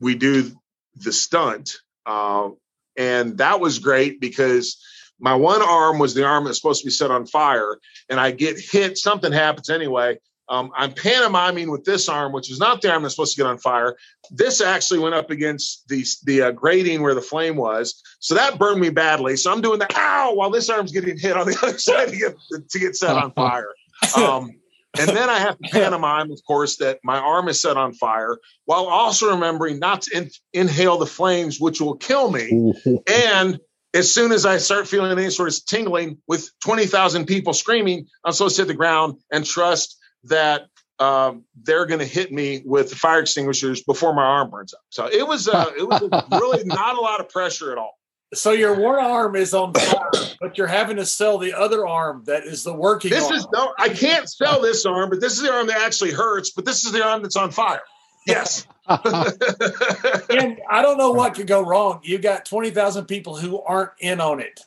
we 0.00 0.14
do 0.14 0.52
the 0.96 1.12
stunt. 1.12 1.78
Uh, 2.06 2.50
and 2.96 3.38
that 3.38 3.60
was 3.60 3.78
great 3.78 4.20
because 4.20 4.82
my 5.20 5.34
one 5.34 5.62
arm 5.62 5.98
was 5.98 6.14
the 6.14 6.24
arm 6.24 6.44
that's 6.44 6.58
supposed 6.58 6.82
to 6.82 6.86
be 6.86 6.90
set 6.90 7.10
on 7.10 7.26
fire. 7.26 7.78
And 8.08 8.20
I 8.20 8.30
get 8.30 8.58
hit, 8.58 8.98
something 8.98 9.32
happens 9.32 9.70
anyway. 9.70 10.18
Um, 10.50 10.70
I'm 10.74 10.92
pantomiming 10.92 11.70
with 11.70 11.84
this 11.84 12.08
arm, 12.08 12.32
which 12.32 12.50
is 12.50 12.58
not 12.58 12.80
the 12.80 12.90
arm 12.90 13.02
that's 13.02 13.14
supposed 13.14 13.36
to 13.36 13.42
get 13.42 13.46
on 13.46 13.58
fire. 13.58 13.96
This 14.30 14.60
actually 14.60 15.00
went 15.00 15.14
up 15.14 15.30
against 15.30 15.86
the 15.88 16.06
the 16.24 16.42
uh, 16.42 16.50
grating 16.52 17.02
where 17.02 17.14
the 17.14 17.20
flame 17.20 17.56
was, 17.56 18.02
so 18.18 18.34
that 18.34 18.58
burned 18.58 18.80
me 18.80 18.88
badly. 18.88 19.36
So 19.36 19.52
I'm 19.52 19.60
doing 19.60 19.78
the 19.78 19.88
ow 19.94 20.32
while 20.34 20.48
this 20.48 20.70
arm's 20.70 20.90
getting 20.90 21.18
hit 21.18 21.36
on 21.36 21.46
the 21.46 21.58
other 21.62 21.78
side 21.78 22.08
to 22.08 22.16
get 22.16 22.34
to 22.70 22.78
get 22.78 22.96
set 22.96 23.14
on 23.14 23.32
fire. 23.32 23.68
Um, 24.16 24.52
and 24.98 25.08
then 25.10 25.28
I 25.28 25.38
have 25.38 25.58
to 25.58 25.68
pantomime, 25.70 26.30
of 26.30 26.40
course, 26.46 26.76
that 26.78 26.98
my 27.04 27.18
arm 27.18 27.48
is 27.48 27.60
set 27.60 27.76
on 27.76 27.92
fire, 27.92 28.38
while 28.64 28.86
also 28.86 29.30
remembering 29.30 29.78
not 29.78 30.02
to 30.02 30.16
in- 30.16 30.30
inhale 30.54 30.96
the 30.96 31.06
flames, 31.06 31.60
which 31.60 31.80
will 31.80 31.96
kill 31.96 32.30
me. 32.30 32.72
and 33.06 33.60
as 33.94 34.12
soon 34.12 34.32
as 34.32 34.44
I 34.44 34.58
start 34.58 34.86
feeling 34.86 35.10
any 35.10 35.30
sort 35.30 35.48
of 35.48 35.64
tingling 35.64 36.18
with 36.26 36.50
20,000 36.64 37.26
people 37.26 37.52
screaming, 37.52 38.06
I'm 38.24 38.32
supposed 38.32 38.56
to 38.56 38.62
hit 38.62 38.68
the 38.68 38.74
ground 38.74 39.18
and 39.32 39.44
trust 39.44 39.96
that 40.24 40.66
um, 40.98 41.44
they're 41.62 41.86
going 41.86 42.00
to 42.00 42.06
hit 42.06 42.32
me 42.32 42.62
with 42.64 42.92
fire 42.92 43.20
extinguishers 43.20 43.82
before 43.82 44.14
my 44.14 44.24
arm 44.24 44.50
burns 44.50 44.74
up. 44.74 44.80
So 44.90 45.06
it 45.06 45.26
was 45.26 45.48
uh, 45.48 45.70
it 45.78 45.86
was 45.86 46.00
really 46.32 46.64
not 46.64 46.98
a 46.98 47.00
lot 47.00 47.20
of 47.20 47.28
pressure 47.28 47.72
at 47.72 47.78
all. 47.78 47.96
So 48.34 48.52
your 48.52 48.74
one 48.74 49.02
arm 49.02 49.36
is 49.36 49.54
on 49.54 49.72
fire, 49.72 50.10
but 50.40 50.58
you're 50.58 50.66
having 50.66 50.96
to 50.96 51.06
sell 51.06 51.38
the 51.38 51.54
other 51.54 51.86
arm 51.86 52.24
that 52.26 52.44
is 52.44 52.62
the 52.62 52.74
working. 52.74 53.10
This 53.10 53.24
arm. 53.24 53.34
is 53.34 53.46
no, 53.54 53.72
I 53.78 53.88
can't 53.88 54.28
sell 54.28 54.60
this 54.60 54.84
arm, 54.84 55.08
but 55.08 55.20
this 55.20 55.34
is 55.34 55.42
the 55.42 55.52
arm 55.52 55.68
that 55.68 55.78
actually 55.78 56.10
hurts. 56.10 56.50
But 56.50 56.64
this 56.64 56.84
is 56.84 56.92
the 56.92 57.04
arm 57.04 57.22
that's 57.22 57.36
on 57.36 57.52
fire. 57.52 57.80
Yes. 58.26 58.66
and 58.88 60.60
I 60.70 60.82
don't 60.82 60.98
know 60.98 61.12
what 61.12 61.34
could 61.34 61.46
go 61.46 61.62
wrong. 61.64 62.00
You 62.02 62.18
got 62.18 62.44
twenty 62.44 62.70
thousand 62.70 63.06
people 63.06 63.36
who 63.36 63.60
aren't 63.60 63.92
in 64.00 64.20
on 64.20 64.40
it 64.40 64.60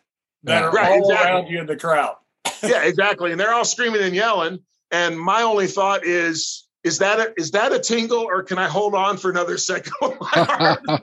that 0.43 0.63
are 0.63 0.71
Right, 0.71 0.91
all 0.91 0.99
exactly. 1.09 1.31
around 1.31 1.47
you 1.47 1.59
in 1.59 1.65
the 1.67 1.75
crowd. 1.75 2.15
yeah, 2.63 2.83
exactly. 2.83 3.31
And 3.31 3.39
they're 3.39 3.53
all 3.53 3.65
screaming 3.65 4.01
and 4.01 4.15
yelling. 4.15 4.59
And 4.91 5.19
my 5.19 5.43
only 5.43 5.67
thought 5.67 6.05
is, 6.05 6.67
is 6.83 6.99
that 6.99 7.19
a, 7.19 7.33
is 7.37 7.51
that 7.51 7.71
a 7.71 7.79
tingle, 7.79 8.19
or 8.23 8.43
can 8.43 8.57
I 8.57 8.67
hold 8.67 8.93
on 8.95 9.17
for 9.17 9.29
another 9.31 9.57
second? 9.57 9.93
my 10.01 10.75
arm 10.83 11.01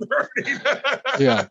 yeah. 1.18 1.46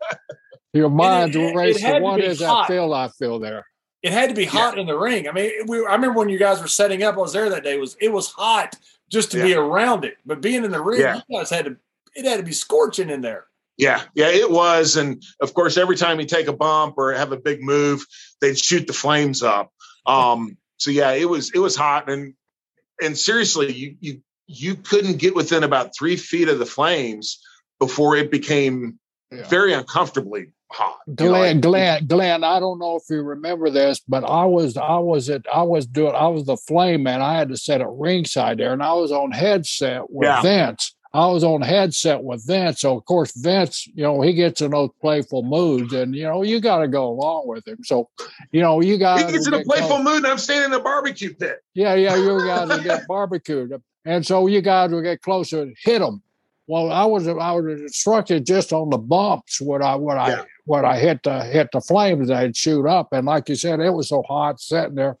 Your 0.72 0.90
mind's 0.90 1.34
it- 1.36 1.40
it 1.40 1.56
racing. 1.56 1.82
had 1.82 1.98
to 1.98 2.04
What 2.04 2.20
be 2.20 2.26
is 2.26 2.38
that 2.40 2.66
feel 2.66 2.92
I 2.92 3.08
feel 3.08 3.38
there? 3.38 3.66
It 4.02 4.12
had 4.12 4.28
to 4.28 4.34
be 4.34 4.44
hot 4.44 4.78
in 4.78 4.86
the 4.86 4.96
ring. 4.96 5.28
I 5.28 5.32
mean, 5.32 5.50
we, 5.66 5.78
I 5.84 5.92
remember 5.94 6.20
when 6.20 6.28
you 6.28 6.38
guys 6.38 6.60
were 6.60 6.68
setting 6.68 7.02
up. 7.02 7.16
I 7.16 7.18
was 7.18 7.32
there 7.32 7.50
that 7.50 7.64
day. 7.64 7.74
It 7.74 7.80
was 7.80 7.96
it 8.00 8.12
was 8.12 8.30
hot 8.30 8.76
just 9.10 9.32
to 9.32 9.42
be 9.42 9.54
around 9.54 10.04
it, 10.04 10.16
but 10.26 10.40
being 10.40 10.64
in 10.64 10.70
the 10.70 10.82
ring, 10.82 11.00
Yeah. 11.00 11.20
you 11.28 11.38
guys 11.38 11.50
had 11.50 11.64
to. 11.66 11.76
It 12.14 12.24
had 12.24 12.38
to 12.38 12.42
be 12.42 12.52
scorching 12.52 13.10
in 13.10 13.20
there. 13.20 13.46
Yeah, 13.76 14.02
yeah, 14.14 14.28
it 14.28 14.50
was. 14.50 14.96
And 14.96 15.22
of 15.40 15.54
course, 15.54 15.76
every 15.76 15.96
time 15.96 16.18
you 16.18 16.26
take 16.26 16.48
a 16.48 16.52
bump 16.52 16.94
or 16.98 17.12
have 17.12 17.30
a 17.32 17.36
big 17.36 17.62
move, 17.62 18.04
they'd 18.40 18.58
shoot 18.58 18.86
the 18.86 18.92
flames 18.92 19.42
up. 19.42 19.72
Um, 20.04 20.56
so 20.78 20.90
yeah, 20.90 21.12
it 21.12 21.28
was 21.28 21.52
it 21.54 21.58
was 21.60 21.76
hot. 21.76 22.10
And 22.10 22.34
and 23.00 23.16
seriously, 23.16 23.72
you 23.72 23.96
you 24.00 24.20
you 24.46 24.74
couldn't 24.74 25.18
get 25.18 25.34
within 25.36 25.62
about 25.62 25.92
three 25.96 26.16
feet 26.16 26.48
of 26.48 26.58
the 26.58 26.66
flames 26.66 27.38
before 27.78 28.16
it 28.16 28.30
became 28.30 28.98
Yeah. 29.30 29.46
very 29.48 29.72
uncomfortably 29.74 30.52
hot. 30.70 30.96
you 31.06 31.14
know, 31.14 31.30
Glenn, 31.30 31.60
Glenn, 31.60 32.06
Glenn, 32.06 32.44
I 32.44 32.60
don't 32.60 32.78
know 32.78 32.96
if 32.96 33.02
you 33.08 33.22
remember 33.22 33.70
this, 33.70 34.00
but 34.08 34.24
I 34.24 34.44
was, 34.44 34.76
I 34.76 34.98
was 34.98 35.28
at, 35.30 35.42
I 35.52 35.62
was 35.62 35.86
doing, 35.86 36.14
I 36.14 36.28
was 36.28 36.44
the 36.44 36.56
flame 36.56 37.02
man. 37.04 37.22
I 37.22 37.38
had 37.38 37.48
to 37.48 37.56
set 37.56 37.80
at 37.80 37.88
ringside 37.90 38.58
there, 38.58 38.72
and 38.72 38.82
I 38.82 38.92
was 38.94 39.10
on 39.12 39.30
headset 39.32 40.10
with 40.10 40.26
Yeah. 40.26 40.42
Vince. 40.42 40.94
I 41.14 41.26
was 41.28 41.42
on 41.42 41.62
headset 41.62 42.22
with 42.22 42.46
Vince, 42.46 42.82
so 42.82 42.98
of 42.98 43.04
course 43.06 43.32
Vince, 43.34 43.86
you 43.86 44.02
know, 44.02 44.20
he 44.20 44.34
gets 44.34 44.60
in 44.60 44.72
those 44.72 44.90
playful 45.00 45.42
moods, 45.42 45.94
and 45.94 46.14
you 46.14 46.24
know, 46.24 46.42
you 46.42 46.60
got 46.60 46.78
to 46.80 46.88
go 46.88 47.08
along 47.08 47.48
with 47.48 47.66
him. 47.66 47.78
So, 47.82 48.10
you 48.52 48.60
know, 48.60 48.80
you 48.82 48.98
guys 48.98 49.24
He 49.24 49.32
gets 49.32 49.46
in 49.46 49.54
a 49.54 49.64
playful 49.64 50.02
mood, 50.02 50.18
and 50.18 50.26
I'm 50.26 50.36
standing 50.36 50.66
in 50.66 50.70
the 50.72 50.80
barbecue 50.80 51.32
pit. 51.34 51.60
Yeah, 51.72 51.94
yeah, 51.94 52.14
you 52.14 52.38
guys 52.46 52.68
would 52.68 52.84
get 52.84 53.08
barbecued, 53.08 53.72
and 54.04 54.24
so 54.26 54.48
you 54.48 54.60
guys 54.60 54.90
would 54.90 55.02
get 55.02 55.22
closer 55.22 55.62
and 55.62 55.74
hit 55.82 56.00
them. 56.00 56.22
Well, 56.68 56.92
I 56.92 57.04
was 57.06 57.26
I 57.26 57.52
was 57.52 57.80
instructed 57.80 58.44
just 58.46 58.72
on 58.74 58.90
the 58.90 58.98
bumps 58.98 59.60
when 59.60 59.82
I 59.82 59.94
I 59.94 60.28
Yeah. 60.28 60.44
when 60.66 60.84
I 60.84 60.98
hit 60.98 61.22
the 61.24 61.42
hit 61.44 61.70
the 61.72 61.80
flames, 61.80 62.28
they'd 62.28 62.54
shoot 62.56 62.86
up, 62.86 63.08
and 63.12 63.26
like 63.26 63.48
you 63.48 63.54
said, 63.56 63.80
it 63.80 63.90
was 63.90 64.10
so 64.10 64.22
hot 64.28 64.60
sitting 64.60 64.94
there. 64.94 65.16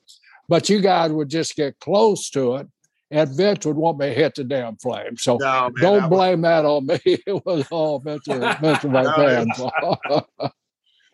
But 0.48 0.68
you 0.68 0.80
guys 0.80 1.10
would 1.10 1.30
just 1.30 1.56
get 1.56 1.80
close 1.80 2.28
to 2.30 2.56
it, 2.56 2.66
and 3.10 3.34
Vince 3.34 3.64
would 3.64 3.76
want 3.76 3.98
me 3.98 4.08
to 4.08 4.14
hit 4.14 4.34
the 4.34 4.44
damn 4.44 4.76
flame. 4.76 5.16
So 5.16 5.36
No, 5.38 5.70
man, 5.70 5.72
don't 5.80 6.00
that 6.00 6.10
was- 6.10 6.18
blame 6.18 6.40
that 6.42 6.64
on 6.66 6.86
me. 6.86 7.00
It 7.26 7.44
was 7.46 7.66
all 7.70 7.98
Vince 8.00 8.24
Vince 8.26 8.84
McMahon's 8.84 9.56
fault. 9.58 10.28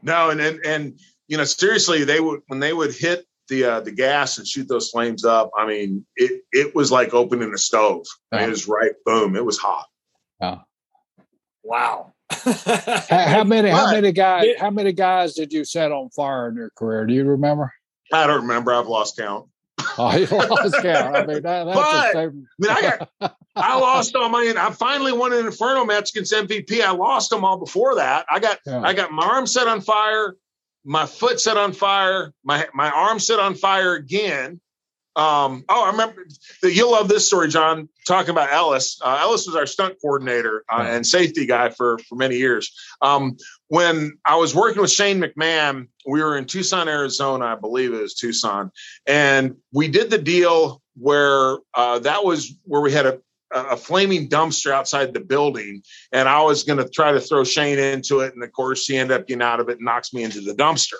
No, 0.03 0.31
and 0.31 0.41
and 0.41 0.61
and 0.67 0.99
you 1.29 1.37
know, 1.39 1.45
seriously, 1.45 2.05
they 2.05 2.21
would 2.21 2.41
when 2.49 2.61
they 2.61 2.73
would 2.75 2.93
hit 2.95 3.25
the 3.49 3.65
uh, 3.65 3.81
the 3.81 3.93
gas 3.93 4.37
and 4.37 4.47
shoot 4.47 4.69
those 4.69 4.91
flames 4.91 5.25
up. 5.25 5.51
I 5.57 5.67
mean, 5.67 6.05
it 6.17 6.43
it 6.53 6.75
was 6.75 6.91
like 6.93 7.15
opening 7.15 7.55
a 7.55 7.59
stove. 7.59 8.05
I 8.33 8.39
mean, 8.41 8.47
it 8.49 8.51
was 8.51 8.69
right, 8.69 8.93
boom, 9.07 9.35
it 9.37 9.45
was 9.45 9.59
hot. 9.59 9.87
Wow. 10.41 12.13
how, 12.31 13.07
how 13.09 13.45
many 13.45 13.71
how 13.71 13.91
many 13.93 14.13
guys 14.13 14.45
Yeah. 14.47 14.61
how 14.61 14.71
many 14.71 14.93
guys 14.93 15.35
did 15.35 15.53
you 15.53 15.65
set 15.65 15.93
on 15.93 16.11
fire 16.11 16.49
in 16.49 16.57
your 16.57 16.71
career? 16.77 17.07
Do 17.07 17.15
you 17.15 17.25
remember? 17.25 17.73
I 18.13 18.27
don't 18.27 18.43
remember. 18.43 18.73
I've 18.73 18.87
lost 18.89 19.17
count. 19.17 19.47
Oh, 19.99 20.15
you 20.17 20.27
lost 20.27 20.75
count. 20.83 21.15
I 21.17 21.25
mean, 21.27 21.43
that, 21.43 21.65
that's 21.65 21.77
But- 21.77 22.07
a 22.07 22.11
statement. 22.11 22.47
I 22.49 22.59
mean, 22.59 22.71
I 22.71 22.81
got, 23.21 23.37
I 23.55 23.79
lost 23.81 24.17
all 24.17 24.29
my. 24.29 24.53
I 24.59 24.71
finally 24.73 25.13
won 25.13 25.33
an 25.33 25.47
Inferno 25.47 25.85
match 25.85 26.11
against 26.11 26.33
MVP. 26.33 26.81
I 26.81 26.91
lost 26.91 27.31
them 27.31 27.45
all 27.45 27.59
before 27.59 27.95
that. 27.97 28.27
I 28.31 28.41
got, 28.41 28.59
Yeah. 28.67 28.81
I 28.83 28.93
got 28.93 29.13
my 29.13 29.25
arm 29.25 29.47
set 29.47 29.69
on 29.69 29.81
fire, 29.81 30.37
my 30.85 31.07
foot 31.07 31.39
set 31.41 31.57
on 31.57 31.73
fire, 31.73 32.33
my 32.45 32.67
my 32.75 32.91
arm 32.91 33.19
set 33.21 33.39
on 33.39 33.55
fire 33.55 33.95
again. 33.95 34.61
Um, 35.17 35.65
oh, 35.69 35.85
I 35.85 35.91
remember. 35.91 36.27
You'll 36.63 36.91
love 36.91 37.09
this 37.09 37.27
story, 37.27 37.49
John. 37.49 37.89
Talking 38.07 38.31
about 38.31 38.53
Ellis. 38.53 38.99
Uh, 39.01 39.19
Ellis 39.21 39.47
was 39.47 39.55
our 39.55 39.67
stunt 39.67 39.97
coordinator 40.01 40.65
uh, 40.71 40.87
and 40.89 41.07
safety 41.07 41.47
guy 41.47 41.71
for 41.71 41.99
for 42.09 42.17
many 42.17 42.37
years. 42.37 42.73
Um, 43.01 43.37
when 43.69 44.19
I 44.25 44.37
was 44.37 44.55
working 44.55 44.83
with 44.83 44.91
Shane 44.91 45.21
McMahon, 45.21 45.89
we 46.07 46.23
were 46.23 46.37
in 46.37 46.47
Tucson, 46.47 46.89
Arizona. 46.89 47.47
I 47.47 47.55
believe 47.55 47.95
it 47.95 48.03
was 48.03 48.15
Tucson, 48.15 48.73
and 49.07 49.57
we 49.73 49.89
did 49.89 50.11
the 50.11 50.19
deal 50.19 50.83
where 50.97 51.59
uh, 51.75 52.01
that 52.01 52.25
was 52.25 52.53
where 52.65 52.81
we 52.81 52.93
had 52.93 53.07
a 53.07 53.21
a 53.55 53.77
flaming 53.77 54.29
dumpster 54.29 54.73
outside 54.73 55.15
the 55.15 55.21
building, 55.21 55.83
and 56.11 56.29
I 56.29 56.43
was 56.43 56.65
going 56.65 56.79
to 56.79 56.89
try 56.89 57.13
to 57.13 57.21
throw 57.21 57.45
Shane 57.45 57.79
into 57.79 58.21
it, 58.21 58.35
and 58.35 58.43
of 58.43 58.53
course 58.53 58.87
he 58.87 58.97
ended 58.97 59.21
up 59.21 59.29
getting 59.29 59.43
out 59.43 59.61
of 59.61 59.69
it 59.69 59.77
and 59.77 59.85
knocks 59.85 60.13
me 60.13 60.25
into 60.25 60.41
the 60.41 60.55
dumpster. 60.55 60.97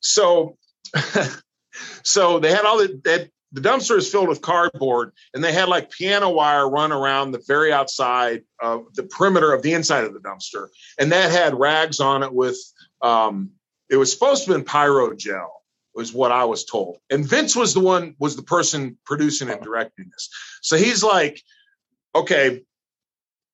So, 0.00 0.58
so 2.02 2.38
they 2.38 2.50
had 2.50 2.64
all 2.64 2.78
the 2.78 3.00
they 3.02 3.12
had, 3.12 3.30
the 3.56 3.62
dumpster 3.62 3.96
is 3.96 4.10
filled 4.10 4.28
with 4.28 4.42
cardboard, 4.42 5.12
and 5.32 5.42
they 5.42 5.50
had 5.50 5.70
like 5.70 5.90
piano 5.90 6.28
wire 6.28 6.68
run 6.68 6.92
around 6.92 7.30
the 7.30 7.42
very 7.48 7.72
outside 7.72 8.42
of 8.60 8.94
the 8.94 9.04
perimeter 9.04 9.54
of 9.54 9.62
the 9.62 9.72
inside 9.72 10.04
of 10.04 10.12
the 10.12 10.20
dumpster, 10.20 10.68
and 10.98 11.10
that 11.10 11.30
had 11.30 11.58
rags 11.58 11.98
on 11.98 12.22
it 12.22 12.34
with 12.34 12.58
um, 13.00 13.52
it 13.88 13.96
was 13.96 14.12
supposed 14.12 14.44
to 14.44 14.54
be 14.54 14.62
pyro 14.62 15.14
gel 15.14 15.62
was 15.94 16.12
what 16.12 16.32
I 16.32 16.44
was 16.44 16.66
told. 16.66 16.98
And 17.08 17.26
Vince 17.26 17.56
was 17.56 17.72
the 17.72 17.80
one 17.80 18.14
was 18.18 18.36
the 18.36 18.42
person 18.42 18.98
producing 19.06 19.48
and 19.48 19.62
directing 19.62 20.10
this. 20.12 20.28
So 20.60 20.76
he's 20.76 21.02
like, 21.02 21.40
okay, 22.14 22.62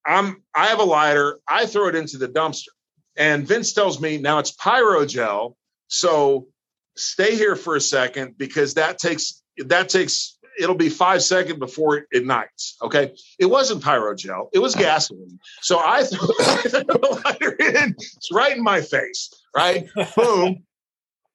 I'm 0.05 0.43
I 0.53 0.67
have 0.67 0.81
a 0.81 0.85
lighter, 0.85 1.39
I 1.47 1.67
throw 1.67 1.87
it 1.87 1.95
into 1.95 2.19
the 2.19 2.27
dumpster. 2.27 2.71
And 3.17 3.47
Vince 3.47 3.73
tells 3.73 4.01
me 4.01 4.19
now 4.19 4.41
it's 4.41 4.51
pyro 4.51 5.07
gel. 5.07 5.57
So 5.87 6.49
stay 6.97 7.37
here 7.37 7.55
for 7.55 7.77
a 7.77 7.81
second 7.81 8.37
because 8.37 8.75
that 8.75 8.99
takes 8.99 9.42
that 9.59 9.89
takes 9.89 10.39
it'll 10.59 10.75
be 10.75 10.89
five 10.89 11.23
seconds 11.23 11.59
before 11.59 11.97
it 11.97 12.07
ignites. 12.13 12.77
Okay. 12.83 13.15
It 13.39 13.47
wasn't 13.47 13.83
pyro 13.83 14.15
gel, 14.15 14.51
it 14.53 14.59
was 14.59 14.75
gasoline. 14.75 15.39
So 15.61 15.79
I 15.79 16.05
threw 16.05 16.19
the 16.19 17.23
lighter 17.25 17.53
in, 17.53 17.95
it's 17.97 18.31
right 18.33 18.57
in 18.57 18.63
my 18.63 18.81
face, 18.81 19.33
right? 19.57 19.87
Boom. 20.17 20.65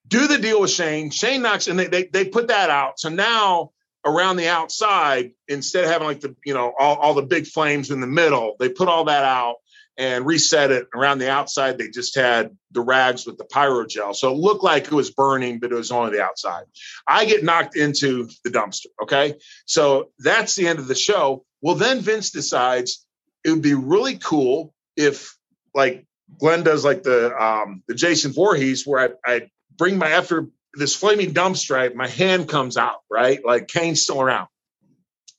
Do 0.07 0.27
the 0.27 0.37
deal 0.37 0.61
with 0.61 0.71
Shane. 0.71 1.09
Shane 1.09 1.41
knocks 1.41 1.67
and 1.67 1.77
they, 1.77 1.87
they 1.87 2.05
they 2.05 2.25
put 2.25 2.47
that 2.47 2.69
out. 2.69 2.99
So 2.99 3.09
now 3.09 3.71
around 4.05 4.37
the 4.37 4.47
outside, 4.47 5.31
instead 5.49 5.83
of 5.83 5.89
having 5.89 6.07
like 6.07 6.21
the, 6.21 6.33
you 6.45 6.53
know, 6.53 6.73
all, 6.79 6.95
all 6.95 7.13
the 7.13 7.23
big 7.23 7.45
flames 7.45 7.91
in 7.91 7.99
the 7.99 8.07
middle, 8.07 8.55
they 8.59 8.69
put 8.69 8.87
all 8.87 9.03
that 9.05 9.25
out 9.25 9.55
and 9.97 10.25
reset 10.25 10.71
it 10.71 10.87
around 10.95 11.17
the 11.17 11.29
outside. 11.29 11.77
They 11.77 11.89
just 11.89 12.15
had 12.15 12.55
the 12.71 12.81
rags 12.81 13.25
with 13.25 13.37
the 13.37 13.45
pyro 13.45 13.85
gel. 13.85 14.13
So 14.13 14.31
it 14.31 14.37
looked 14.37 14.63
like 14.63 14.85
it 14.85 14.91
was 14.91 15.11
burning, 15.11 15.59
but 15.59 15.71
it 15.71 15.75
was 15.75 15.91
only 15.91 16.11
the 16.11 16.23
outside. 16.23 16.65
I 17.07 17.25
get 17.25 17.43
knocked 17.43 17.75
into 17.75 18.29
the 18.43 18.51
dumpster. 18.51 18.87
Okay. 19.01 19.35
So 19.65 20.11
that's 20.19 20.55
the 20.55 20.67
end 20.67 20.79
of 20.79 20.87
the 20.87 20.95
show. 20.95 21.45
Well, 21.61 21.75
then 21.75 22.01
Vince 22.01 22.29
decides 22.29 23.05
it 23.43 23.49
would 23.49 23.63
be 23.63 23.73
really 23.73 24.17
cool 24.17 24.73
if 24.95 25.35
like 25.73 26.05
Glenn 26.39 26.63
does 26.63 26.85
like 26.85 27.03
the 27.03 27.35
um 27.35 27.83
the 27.87 27.95
Jason 27.95 28.33
Voorhees 28.33 28.85
where 28.85 29.15
I, 29.25 29.33
I 29.33 29.49
bring 29.77 29.97
my 29.97 30.09
after 30.09 30.47
this 30.73 30.95
flaming 30.95 31.33
dumpster, 31.33 31.77
I, 31.77 31.93
my 31.93 32.07
hand 32.07 32.47
comes 32.47 32.77
out, 32.77 32.99
right? 33.09 33.43
Like 33.43 33.67
Kane's 33.67 34.03
still 34.03 34.21
around. 34.21 34.47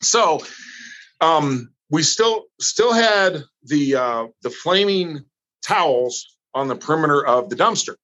So 0.02 0.40
um, 1.20 1.72
we 1.90 2.02
still 2.02 2.44
still 2.60 2.92
had 2.92 3.44
the 3.64 3.96
uh, 3.96 4.26
the 4.42 4.50
flaming 4.50 5.24
towels 5.62 6.36
on 6.54 6.68
the 6.68 6.76
perimeter 6.76 7.24
of 7.24 7.48
the 7.48 7.56
dumpster. 7.56 7.96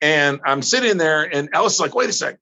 And 0.00 0.40
I'm 0.44 0.62
sitting 0.62 0.96
there, 0.96 1.22
and 1.22 1.50
Ellis 1.52 1.74
is 1.74 1.80
like, 1.80 1.94
wait 1.94 2.08
a 2.08 2.12
second, 2.12 2.38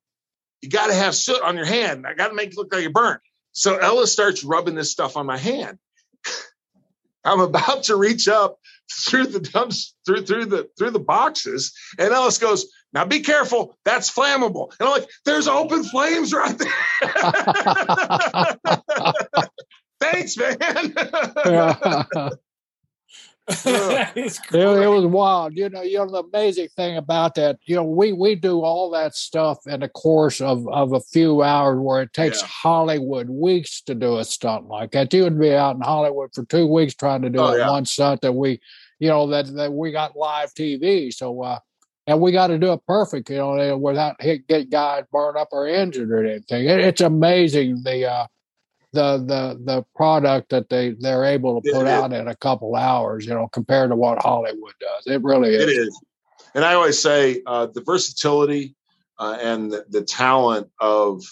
you 0.62 0.68
got 0.68 0.88
to 0.88 0.94
have 0.94 1.14
soot 1.14 1.42
on 1.42 1.56
your 1.56 1.66
hand. 1.66 2.06
I 2.06 2.14
got 2.14 2.28
to 2.28 2.34
make 2.34 2.52
it 2.52 2.56
look 2.56 2.72
like 2.72 2.82
you're 2.82 2.92
burnt. 2.92 3.20
So 3.52 3.76
Ellis 3.76 4.12
starts 4.12 4.44
rubbing 4.44 4.76
this 4.76 4.92
stuff 4.92 5.16
on 5.16 5.26
my 5.26 5.38
hand. 5.38 5.78
I'm 7.24 7.40
about 7.40 7.84
to 7.84 7.96
reach 7.96 8.28
up 8.28 8.58
through 8.90 9.26
the 9.26 9.40
dumps, 9.40 9.94
through 10.06 10.24
through 10.24 10.46
the 10.46 10.70
through 10.78 10.92
the 10.92 11.00
boxes, 11.00 11.74
and 11.98 12.12
Ellis 12.12 12.38
goes, 12.38 12.66
"Now 12.92 13.04
be 13.04 13.20
careful, 13.20 13.76
that's 13.84 14.10
flammable." 14.10 14.72
And 14.78 14.88
I'm 14.88 14.94
like, 15.00 15.10
"There's 15.24 15.48
open 15.48 15.82
flames 15.84 16.32
right 16.32 16.56
there." 16.56 16.68
Thanks, 20.10 20.36
man. 20.36 20.56
it, 23.64 24.38
it, 24.52 24.88
was 24.88 25.06
wild. 25.06 25.56
You 25.56 25.70
know, 25.70 25.80
you 25.80 25.96
know 25.96 26.10
the 26.10 26.22
amazing 26.22 26.68
thing 26.76 26.98
about 26.98 27.34
that. 27.36 27.58
You 27.64 27.76
know, 27.76 27.84
we 27.84 28.12
we 28.12 28.34
do 28.34 28.60
all 28.60 28.90
that 28.90 29.14
stuff 29.14 29.66
in 29.66 29.80
the 29.80 29.88
course 29.88 30.42
of 30.42 30.68
of 30.68 30.92
a 30.92 31.00
few 31.00 31.42
hours, 31.42 31.78
where 31.80 32.02
it 32.02 32.12
takes 32.12 32.42
yeah. 32.42 32.48
Hollywood 32.48 33.30
weeks 33.30 33.80
to 33.82 33.94
do 33.94 34.18
a 34.18 34.24
stunt 34.24 34.66
like 34.66 34.90
that. 34.90 35.14
You 35.14 35.22
would 35.22 35.40
be 35.40 35.54
out 35.54 35.76
in 35.76 35.80
Hollywood 35.80 36.34
for 36.34 36.44
two 36.44 36.66
weeks 36.66 36.94
trying 36.94 37.22
to 37.22 37.30
do 37.30 37.38
oh, 37.38 37.56
yeah. 37.56 37.70
one 37.70 37.86
stunt 37.86 38.20
that 38.20 38.32
we, 38.32 38.60
you 38.98 39.08
know, 39.08 39.26
that 39.28 39.46
that 39.54 39.72
we 39.72 39.92
got 39.92 40.16
live 40.16 40.52
TV. 40.52 41.12
So. 41.12 41.42
uh 41.42 41.58
and 42.06 42.22
we 42.22 42.32
got 42.32 42.46
to 42.46 42.58
do 42.58 42.72
it 42.72 42.80
perfect, 42.86 43.28
you 43.28 43.36
know, 43.36 43.76
without 43.76 44.16
hit, 44.18 44.48
get 44.48 44.70
guys 44.70 45.04
burned 45.12 45.36
up 45.36 45.48
or 45.52 45.66
injured 45.68 46.10
or 46.10 46.24
anything. 46.24 46.64
It, 46.64 46.80
it's 46.80 47.02
amazing 47.02 47.82
the 47.84 48.10
uh, 48.10 48.26
the 48.92 49.18
the 49.18 49.60
the 49.64 49.84
product 49.94 50.50
that 50.50 50.68
they 50.68 50.90
they're 50.98 51.24
able 51.24 51.60
to 51.60 51.72
put 51.72 51.82
it 51.82 51.88
out 51.88 52.12
in 52.12 52.28
a 52.28 52.36
couple 52.36 52.74
hours, 52.74 53.26
you 53.26 53.34
know, 53.34 53.48
compared 53.48 53.90
to 53.90 53.96
what 53.96 54.22
Hollywood 54.22 54.74
does. 54.80 55.12
It 55.12 55.22
really 55.22 55.54
is. 55.54 55.62
It 55.64 55.70
is. 55.70 56.00
And 56.54 56.64
I 56.64 56.74
always 56.74 56.98
say 57.00 57.42
uh, 57.46 57.66
the 57.66 57.82
versatility 57.82 58.74
uh, 59.18 59.38
and 59.40 59.70
the, 59.70 59.84
the 59.90 60.02
talent 60.02 60.68
of 60.80 61.22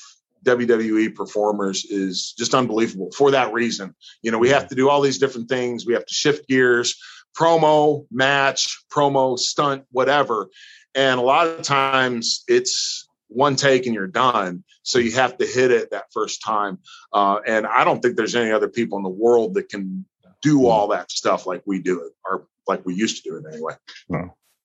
WWE 0.44 1.14
performers 1.14 1.84
is 1.84 2.32
just 2.38 2.54
unbelievable 2.54 3.10
for 3.12 3.30
that 3.30 3.52
reason. 3.52 3.94
You 4.22 4.30
know, 4.30 4.38
we 4.38 4.50
have 4.50 4.68
to 4.68 4.74
do 4.74 4.88
all 4.88 5.00
these 5.00 5.18
different 5.18 5.48
things. 5.48 5.86
We 5.86 5.94
have 5.94 6.06
to 6.06 6.14
shift 6.14 6.48
gears, 6.48 6.96
promo, 7.36 8.06
match, 8.10 8.84
promo, 8.90 9.38
stunt, 9.38 9.84
whatever. 9.90 10.48
And 10.94 11.18
a 11.18 11.22
lot 11.22 11.46
of 11.46 11.62
times 11.62 12.44
it's 12.48 13.05
one 13.28 13.56
take 13.56 13.86
and 13.86 13.94
you're 13.94 14.06
done. 14.06 14.64
So 14.82 14.98
you 14.98 15.12
have 15.12 15.36
to 15.38 15.46
hit 15.46 15.70
it 15.70 15.90
that 15.90 16.12
first 16.12 16.42
time. 16.42 16.78
Uh, 17.12 17.40
and 17.46 17.66
I 17.66 17.84
don't 17.84 18.00
think 18.00 18.16
there's 18.16 18.36
any 18.36 18.52
other 18.52 18.68
people 18.68 18.98
in 18.98 19.04
the 19.04 19.10
world 19.10 19.54
that 19.54 19.68
can 19.68 20.04
do 20.42 20.66
all 20.66 20.88
that 20.88 21.10
stuff 21.10 21.46
like 21.46 21.62
we 21.66 21.80
do 21.80 22.02
it, 22.02 22.12
or 22.24 22.46
like 22.66 22.84
we 22.86 22.94
used 22.94 23.22
to 23.22 23.30
do 23.30 23.36
it 23.36 23.44
anyway. 23.52 23.74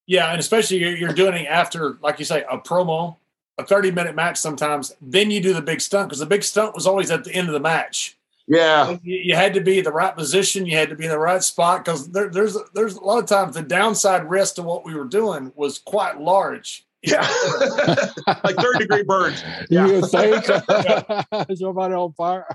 Yeah, 0.06 0.30
and 0.32 0.40
especially 0.40 0.78
you're, 0.78 0.96
you're 0.96 1.14
doing 1.14 1.44
it 1.44 1.48
after, 1.48 1.98
like 2.02 2.20
you 2.20 2.26
say, 2.26 2.44
a 2.50 2.58
promo, 2.58 3.18
a 3.58 3.66
30 3.66 3.92
minute 3.92 4.16
match 4.16 4.38
sometimes. 4.38 4.94
Then 5.02 5.32
you 5.32 5.42
do 5.42 5.54
the 5.54 5.62
big 5.62 5.82
stunt 5.82 6.10
because 6.10 6.20
the 6.20 6.26
big 6.26 6.44
stunt 6.44 6.76
was 6.76 6.86
always 6.86 7.10
at 7.12 7.24
the 7.24 7.34
end 7.34 7.48
of 7.48 7.54
the 7.54 7.60
match. 7.60 8.18
Yeah, 8.48 8.98
you, 9.04 9.18
you, 9.24 9.36
had 9.36 9.54
to 9.54 9.62
be 9.62 9.78
in 9.78 9.84
the 9.86 9.92
right 9.94 10.16
position. 10.16 10.66
You 10.66 10.76
had 10.76 10.90
to 10.90 10.96
be 10.96 11.06
in 11.06 11.12
the 11.12 11.20
right 11.20 11.42
spot 11.42 11.86
because 11.86 12.10
there, 12.10 12.28
there's 12.28 12.58
there's 12.74 12.96
a 12.96 13.04
lot 13.04 13.20
of 13.20 13.28
times 13.28 13.56
the 13.56 13.62
downside 13.62 14.30
risk 14.30 14.56
to 14.56 14.64
what 14.64 14.84
we 14.84 14.94
were 14.94 15.06
doing 15.06 15.54
was 15.56 15.80
quite 15.80 16.20
large 16.20 16.86
yeah, 17.04 17.22
like 18.44 18.56
third 18.58 18.78
degree 18.78 19.04
burns. 19.04 19.44
Yeah. 19.70 19.88
You 19.88 20.02
think 20.06 20.46
somebody 21.58 21.94
on 21.94 22.14
fire? 22.14 22.46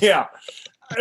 yeah, 0.00 0.26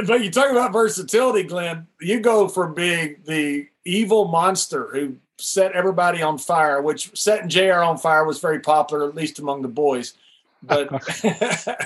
but 0.08 0.24
you 0.24 0.32
talk 0.32 0.50
about 0.50 0.74
versatility, 0.74 1.44
Glenn. 1.44 1.88
You 2.02 2.20
go 2.20 2.48
from 2.48 2.74
being 2.74 3.18
the 3.26 3.68
evil 3.86 4.28
monster 4.28 4.90
who 4.92 5.18
set 5.38 5.74
everybody 5.74 6.22
on 6.22 6.38
fire, 6.38 6.82
which 6.82 7.16
setting 7.18 7.50
Jr. 7.50 7.84
on 7.84 7.98
fire 7.98 8.26
was 8.26 8.40
very 8.40 8.60
popular, 8.60 9.08
at 9.08 9.16
least 9.16 9.38
among 9.38 9.62
the 9.62 9.68
boys. 9.68 10.16
But 10.64 10.92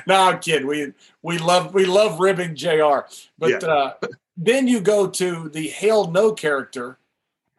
no, 0.07 0.15
I'm 0.15 0.39
kidding. 0.39 0.67
We 0.67 0.93
we 1.21 1.39
love 1.39 1.73
we 1.73 1.85
love 1.85 2.21
ribbing 2.21 2.55
Jr. 2.55 2.99
But 3.37 3.61
yeah. 3.61 3.67
uh, 3.67 3.93
then 4.37 4.69
you 4.69 4.79
go 4.79 5.09
to 5.09 5.49
the 5.49 5.67
Hell 5.67 6.09
No 6.09 6.31
character 6.31 6.97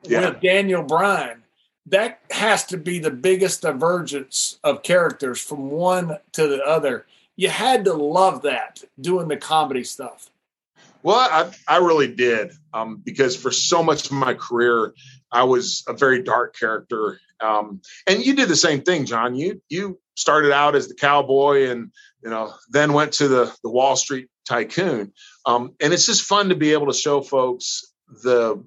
yeah. 0.04 0.30
with 0.30 0.40
Daniel 0.40 0.82
Bryan 0.82 1.39
that 1.90 2.20
has 2.30 2.64
to 2.66 2.76
be 2.76 2.98
the 2.98 3.10
biggest 3.10 3.62
divergence 3.62 4.58
of 4.64 4.82
characters 4.82 5.40
from 5.40 5.70
one 5.70 6.18
to 6.32 6.46
the 6.46 6.62
other. 6.62 7.06
You 7.36 7.48
had 7.48 7.84
to 7.84 7.94
love 7.94 8.42
that 8.42 8.82
doing 9.00 9.28
the 9.28 9.36
comedy 9.36 9.84
stuff. 9.84 10.30
Well, 11.02 11.16
I, 11.16 11.50
I 11.66 11.78
really 11.78 12.14
did 12.14 12.52
um, 12.74 13.00
because 13.04 13.36
for 13.36 13.50
so 13.50 13.82
much 13.82 14.06
of 14.06 14.12
my 14.12 14.34
career, 14.34 14.94
I 15.32 15.44
was 15.44 15.84
a 15.88 15.92
very 15.92 16.22
dark 16.22 16.56
character. 16.56 17.18
Um, 17.40 17.80
and 18.06 18.24
you 18.24 18.34
did 18.34 18.48
the 18.48 18.56
same 18.56 18.82
thing, 18.82 19.06
John. 19.06 19.34
You 19.34 19.62
you 19.70 19.98
started 20.14 20.52
out 20.52 20.76
as 20.76 20.88
the 20.88 20.94
cowboy, 20.94 21.70
and 21.70 21.90
you 22.22 22.28
know 22.28 22.52
then 22.68 22.92
went 22.92 23.14
to 23.14 23.28
the 23.28 23.54
the 23.62 23.70
Wall 23.70 23.96
Street 23.96 24.28
tycoon. 24.46 25.12
Um, 25.46 25.74
and 25.80 25.94
it's 25.94 26.04
just 26.04 26.22
fun 26.22 26.50
to 26.50 26.54
be 26.54 26.74
able 26.74 26.88
to 26.88 26.92
show 26.92 27.22
folks 27.22 27.90
the 28.22 28.62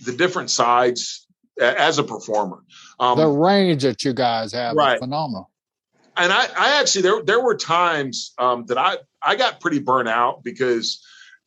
the 0.00 0.12
different 0.12 0.50
sides 0.50 1.26
as 1.60 1.98
a 1.98 2.04
performer. 2.04 2.64
Um, 2.98 3.18
the 3.18 3.28
range 3.28 3.82
that 3.82 4.04
you 4.04 4.12
guys 4.12 4.52
have 4.52 4.74
right. 4.74 4.94
is 4.94 5.00
phenomenal. 5.00 5.50
And 6.16 6.32
I, 6.32 6.46
I 6.56 6.80
actually 6.80 7.02
there 7.02 7.22
there 7.22 7.40
were 7.40 7.56
times 7.56 8.32
um, 8.38 8.66
that 8.66 8.78
I 8.78 8.98
I 9.22 9.36
got 9.36 9.60
pretty 9.60 9.78
burnt 9.78 10.08
out 10.08 10.42
because 10.42 11.04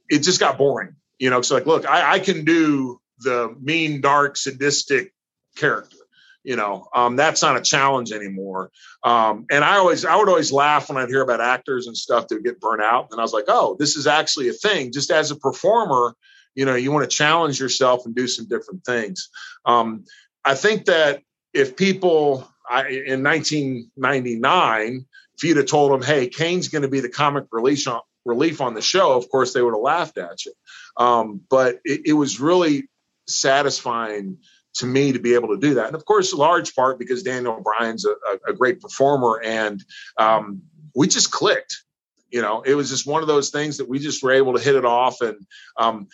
it 0.09 0.19
just 0.19 0.39
got 0.39 0.57
boring. 0.57 0.95
You 1.19 1.29
know, 1.29 1.39
it's 1.39 1.51
like, 1.51 1.65
look, 1.65 1.87
I, 1.87 2.13
I 2.13 2.19
can 2.19 2.45
do 2.45 2.99
the 3.19 3.55
mean, 3.61 4.01
dark, 4.01 4.37
sadistic 4.37 5.13
character. 5.55 5.97
You 6.43 6.57
know, 6.57 6.87
um, 6.93 7.15
that's 7.15 7.41
not 7.41 7.55
a 7.55 7.61
challenge 7.61 8.11
anymore. 8.11 8.69
Um, 9.01 9.45
and 9.49 9.63
I 9.63 9.77
always, 9.77 10.03
I 10.03 10.17
would 10.17 10.27
always 10.27 10.51
laugh 10.51 10.89
when 10.89 10.97
I'd 10.97 11.07
hear 11.07 11.21
about 11.21 11.39
actors 11.39 11.87
and 11.87 11.95
stuff 11.95 12.27
that 12.27 12.43
get 12.43 12.59
burnt 12.59 12.81
out. 12.81 13.07
And 13.11 13.19
I 13.19 13.23
was 13.23 13.31
like, 13.31 13.45
oh, 13.47 13.77
this 13.79 13.95
is 13.95 14.07
actually 14.07 14.49
a 14.49 14.53
thing. 14.53 14.91
Just 14.91 15.09
as 15.09 15.31
a 15.31 15.37
performer, 15.37 16.15
you 16.55 16.65
know 16.65 16.75
you 16.75 16.91
want 16.91 17.09
to 17.09 17.15
challenge 17.15 17.59
yourself 17.59 18.05
and 18.05 18.15
do 18.15 18.27
some 18.27 18.47
different 18.47 18.83
things 18.83 19.29
um, 19.65 20.05
i 20.45 20.55
think 20.55 20.85
that 20.85 21.21
if 21.53 21.75
people 21.75 22.47
I, 22.69 22.87
in 22.87 23.23
1999 23.23 25.05
if 25.35 25.43
you'd 25.43 25.57
have 25.57 25.65
told 25.65 25.91
them 25.91 26.01
hey 26.01 26.27
kane's 26.27 26.69
going 26.69 26.83
to 26.83 26.87
be 26.87 26.99
the 26.99 27.09
comic 27.09 27.45
relief 27.51 27.87
on, 27.87 28.01
relief 28.25 28.61
on 28.61 28.73
the 28.73 28.81
show 28.81 29.13
of 29.13 29.29
course 29.29 29.53
they 29.53 29.61
would 29.61 29.73
have 29.73 29.81
laughed 29.81 30.17
at 30.17 30.45
you 30.45 30.53
um, 30.97 31.41
but 31.49 31.79
it, 31.83 32.07
it 32.07 32.13
was 32.13 32.39
really 32.39 32.87
satisfying 33.27 34.37
to 34.75 34.85
me 34.85 35.11
to 35.11 35.19
be 35.19 35.35
able 35.35 35.49
to 35.49 35.57
do 35.57 35.75
that. 35.75 35.87
And 35.87 35.95
of 35.95 36.05
course, 36.05 36.33
large 36.33 36.75
part 36.75 36.97
because 36.99 37.23
Daniel 37.23 37.61
Bryan's 37.61 38.05
a, 38.05 38.15
a 38.47 38.53
great 38.53 38.81
performer 38.81 39.41
and 39.43 39.83
um, 40.17 40.63
we 40.95 41.07
just 41.07 41.31
clicked. 41.31 41.83
You 42.31 42.41
know, 42.41 42.61
it 42.61 42.73
was 42.73 42.89
just 42.89 43.05
one 43.05 43.21
of 43.21 43.27
those 43.27 43.51
things 43.51 43.77
that 43.77 43.87
we 43.87 43.99
just 43.99 44.23
were 44.23 44.31
able 44.31 44.55
to 44.55 44.63
hit 44.63 44.75
it 44.75 44.85
off. 44.85 45.21
And 45.21 45.45
um, 45.77 46.07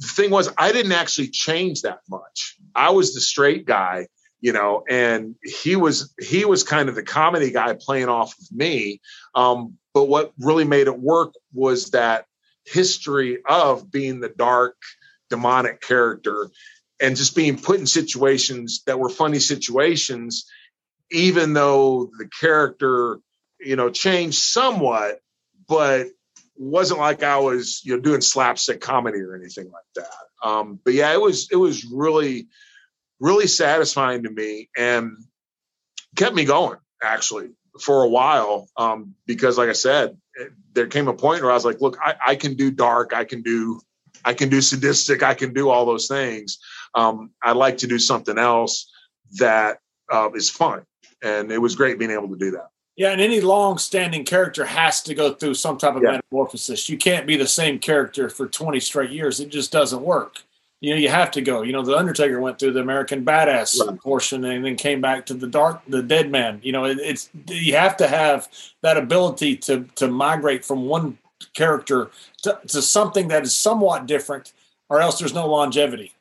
the 0.00 0.06
thing 0.06 0.30
was, 0.30 0.50
I 0.56 0.72
didn't 0.72 0.92
actually 0.92 1.28
change 1.28 1.82
that 1.82 2.00
much. 2.08 2.56
I 2.74 2.90
was 2.90 3.14
the 3.14 3.20
straight 3.20 3.66
guy, 3.66 4.06
you 4.40 4.52
know, 4.52 4.84
and 4.88 5.34
he 5.42 5.76
was 5.76 6.14
he 6.20 6.44
was 6.44 6.62
kind 6.62 6.88
of 6.88 6.94
the 6.94 7.02
comedy 7.02 7.50
guy 7.50 7.76
playing 7.78 8.08
off 8.08 8.34
of 8.38 8.56
me. 8.56 9.00
Um, 9.34 9.74
but 9.94 10.04
what 10.04 10.32
really 10.38 10.64
made 10.64 10.86
it 10.86 10.98
work 10.98 11.34
was 11.52 11.90
that 11.90 12.26
history 12.64 13.38
of 13.48 13.90
being 13.90 14.20
the 14.20 14.28
dark, 14.28 14.76
demonic 15.30 15.80
character 15.80 16.50
and 17.00 17.16
just 17.16 17.34
being 17.34 17.58
put 17.58 17.80
in 17.80 17.86
situations 17.86 18.82
that 18.86 18.98
were 18.98 19.08
funny 19.08 19.38
situations, 19.38 20.50
even 21.10 21.52
though 21.52 22.10
the 22.18 22.28
character, 22.40 23.18
you 23.60 23.76
know, 23.76 23.90
changed 23.90 24.38
somewhat, 24.38 25.20
but 25.68 26.08
wasn't 26.58 27.00
like 27.00 27.22
I 27.22 27.38
was, 27.38 27.82
you 27.84 27.94
know, 27.94 28.02
doing 28.02 28.20
slapstick 28.20 28.80
comedy 28.80 29.20
or 29.20 29.34
anything 29.34 29.70
like 29.70 29.84
that. 29.94 30.48
Um, 30.48 30.80
but 30.84 30.94
yeah, 30.94 31.12
it 31.12 31.20
was 31.20 31.48
it 31.50 31.56
was 31.56 31.84
really, 31.84 32.48
really 33.20 33.46
satisfying 33.46 34.24
to 34.24 34.30
me 34.30 34.68
and 34.76 35.16
kept 36.16 36.34
me 36.34 36.44
going 36.44 36.78
actually 37.02 37.50
for 37.80 38.02
a 38.02 38.08
while. 38.08 38.68
Um, 38.76 39.14
because 39.26 39.58
like 39.58 39.68
I 39.68 39.74
said, 39.74 40.16
it, 40.34 40.52
there 40.72 40.86
came 40.86 41.08
a 41.08 41.14
point 41.14 41.42
where 41.42 41.50
I 41.50 41.54
was 41.54 41.64
like, 41.64 41.80
look, 41.80 41.98
I, 42.02 42.14
I, 42.24 42.36
can 42.36 42.54
do 42.54 42.70
dark, 42.70 43.12
I 43.12 43.24
can 43.24 43.42
do, 43.42 43.80
I 44.24 44.34
can 44.34 44.48
do 44.48 44.60
sadistic, 44.60 45.22
I 45.22 45.34
can 45.34 45.52
do 45.52 45.70
all 45.70 45.86
those 45.86 46.08
things. 46.08 46.58
Um, 46.94 47.30
I'd 47.42 47.56
like 47.56 47.78
to 47.78 47.86
do 47.86 47.98
something 47.98 48.38
else 48.38 48.90
that 49.38 49.78
uh, 50.10 50.30
is 50.34 50.50
fun, 50.50 50.82
and 51.22 51.52
it 51.52 51.58
was 51.58 51.76
great 51.76 51.98
being 51.98 52.10
able 52.10 52.28
to 52.28 52.36
do 52.36 52.52
that. 52.52 52.68
Yeah, 52.98 53.12
and 53.12 53.20
any 53.20 53.40
long-standing 53.40 54.24
character 54.24 54.64
has 54.64 55.00
to 55.04 55.14
go 55.14 55.32
through 55.32 55.54
some 55.54 55.78
type 55.78 55.94
of 55.94 56.02
yeah. 56.02 56.20
metamorphosis. 56.32 56.88
You 56.88 56.98
can't 56.98 57.28
be 57.28 57.36
the 57.36 57.46
same 57.46 57.78
character 57.78 58.28
for 58.28 58.48
20 58.48 58.80
straight 58.80 59.10
years. 59.10 59.38
It 59.38 59.50
just 59.50 59.70
doesn't 59.70 60.02
work. 60.02 60.42
you 60.80 60.90
know 60.90 60.96
you 60.96 61.08
have 61.08 61.30
to 61.32 61.40
go. 61.40 61.62
You 61.62 61.72
know, 61.72 61.82
the 61.84 61.96
Undertaker 61.96 62.40
went 62.40 62.58
through 62.58 62.72
the 62.72 62.80
American 62.80 63.24
Badass 63.24 63.78
Right. 63.80 64.00
portion 64.00 64.44
and 64.44 64.64
then 64.64 64.74
came 64.74 65.00
back 65.00 65.26
to 65.26 65.34
the 65.34 65.46
dark, 65.46 65.80
the 65.86 66.02
Dead 66.02 66.30
Man. 66.32 66.60
You 66.64 66.72
know, 66.72 66.84
it, 66.86 66.98
it's 67.00 67.30
you 67.46 67.76
have 67.76 67.96
to 67.98 68.08
have 68.08 68.48
that 68.82 68.96
ability 68.96 69.56
to 69.58 69.84
to 69.94 70.08
migrate 70.08 70.64
from 70.64 70.86
one 70.86 71.18
character 71.54 72.10
to, 72.42 72.58
to 72.66 72.82
something 72.82 73.28
that 73.28 73.44
is 73.44 73.56
somewhat 73.56 74.06
different, 74.06 74.52
or 74.88 75.00
else 75.00 75.20
there's 75.20 75.34
no 75.34 75.46
longevity. 75.46 76.12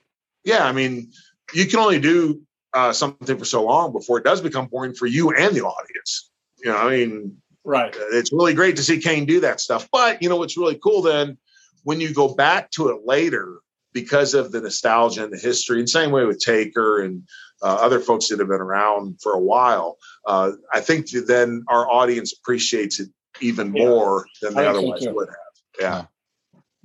Yeah, 0.43 0.63
I 0.63 0.71
mean, 0.73 1.11
you 1.55 1.65
can 1.65 1.79
only 1.79 1.99
do 1.99 2.41
uh, 2.73 2.93
something 2.93 3.37
for 3.37 3.45
so 3.45 3.63
long 3.63 3.91
before 3.91 4.19
it 4.19 4.23
does 4.23 4.41
become 4.41 4.67
boring 4.67 4.93
for 4.93 5.07
you 5.07 5.31
and 5.31 5.55
the 5.55 5.61
audience. 5.61 6.29
You 6.63 6.71
know, 6.71 6.77
I 6.77 6.89
mean, 6.97 7.37
Right. 7.63 7.93
it's 8.13 8.31
really 8.31 8.53
great 8.53 8.77
to 8.77 8.83
see 8.83 8.99
Kane 8.99 9.25
do 9.25 9.41
that 9.41 9.59
stuff. 9.59 9.89
But 9.91 10.21
you 10.21 10.29
know 10.29 10.37
what's 10.37 10.57
really 10.57 10.79
cool 10.81 11.01
then 11.01 11.37
when 11.83 11.99
you 12.01 12.13
go 12.13 12.33
back 12.33 12.71
to 12.71 12.89
it 12.89 13.01
later 13.05 13.59
because 13.93 14.33
of 14.33 14.51
the 14.51 14.61
nostalgia 14.61 15.23
and 15.23 15.33
the 15.33 15.37
history, 15.37 15.79
and 15.79 15.89
same 15.89 16.11
way 16.11 16.25
with 16.25 16.39
Taker 16.39 17.01
and 17.01 17.27
uh, 17.61 17.77
other 17.81 17.99
folks 17.99 18.27
that 18.27 18.39
have 18.39 18.47
been 18.47 18.61
around 18.61 19.19
for 19.21 19.33
a 19.33 19.39
while. 19.39 19.97
Uh, 20.25 20.51
I 20.71 20.81
think 20.81 21.09
then 21.09 21.63
our 21.67 21.89
audience 21.89 22.33
appreciates 22.33 22.99
it 22.99 23.09
even 23.41 23.73
Yeah. 23.75 23.85
more 23.85 24.25
than 24.41 24.53
they 24.53 24.61
I 24.61 24.65
so 24.65 24.79
otherwise 24.79 25.07
would 25.07 25.29
have. 25.29 25.37
Yeah. 25.79 26.05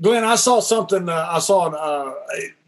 Glenn, 0.01 0.24
I 0.24 0.36
saw 0.36 0.61
something. 0.61 1.09
Uh, 1.09 1.27
I 1.31 1.39
saw 1.39 1.66
uh, 1.69 2.15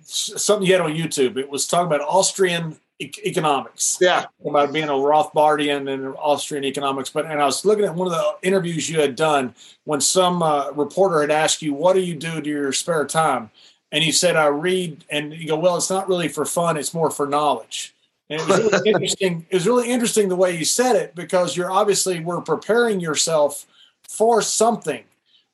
something 0.03 0.67
you 0.67 0.73
had 0.75 0.83
on 0.83 0.93
YouTube. 0.93 1.37
It 1.39 1.49
was 1.51 1.67
talking 1.67 1.87
about 1.87 2.03
Austrian 2.03 2.79
e- 2.99 3.13
economics. 3.25 3.99
Yeah. 4.01 4.27
about 4.45 4.73
being 4.73 4.89
a 4.89 4.93
Rothbardian 4.93 5.93
and 5.93 6.15
Austrian 6.19 6.65
economics. 6.65 7.11
But 7.11 7.27
and 7.27 7.41
I 7.41 7.45
was 7.47 7.65
looking 7.65 7.85
at 7.85 7.95
one 7.95 8.07
of 8.07 8.13
the 8.13 8.47
interviews 8.47 8.89
you 8.89 9.01
had 9.01 9.17
done 9.17 9.55
when 9.85 10.01
some 10.01 10.43
uh, 10.43 10.71
reporter 10.73 11.21
had 11.21 11.31
asked 11.31 11.63
you, 11.63 11.75
"What 11.75 11.95
do 11.95 12.01
you 12.01 12.15
do 12.15 12.41
to 12.41 12.49
your 12.49 12.73
spare 12.73 13.07
time?" 13.07 13.51
And 13.93 14.05
you 14.05 14.13
said, 14.13 14.37
"I 14.37 14.47
read." 14.47 15.05
And 15.11 15.33
you 15.33 15.49
go, 15.49 15.57
"Well, 15.57 15.77
it's 15.77 15.91
not 15.91 16.09
really 16.09 16.29
for 16.29 16.45
fun; 16.45 16.77
it's 16.77 16.95
more 16.95 17.11
for 17.11 17.27
knowledge." 17.27 17.95
And 18.31 18.41
it 18.41 18.49
was 18.49 18.59
really 18.59 18.89
interesting. 18.91 19.47
It 19.51 19.55
was 19.55 19.67
really 19.67 19.91
interesting 19.91 20.29
the 20.29 20.37
way 20.37 20.57
you 20.57 20.65
said 20.65 20.97
it 20.97 21.15
because 21.15 21.57
you're 21.57 21.71
obviously 21.71 22.21
were 22.21 22.41
preparing 22.41 23.01
yourself 23.01 23.67
for 24.09 24.43
something. 24.43 25.05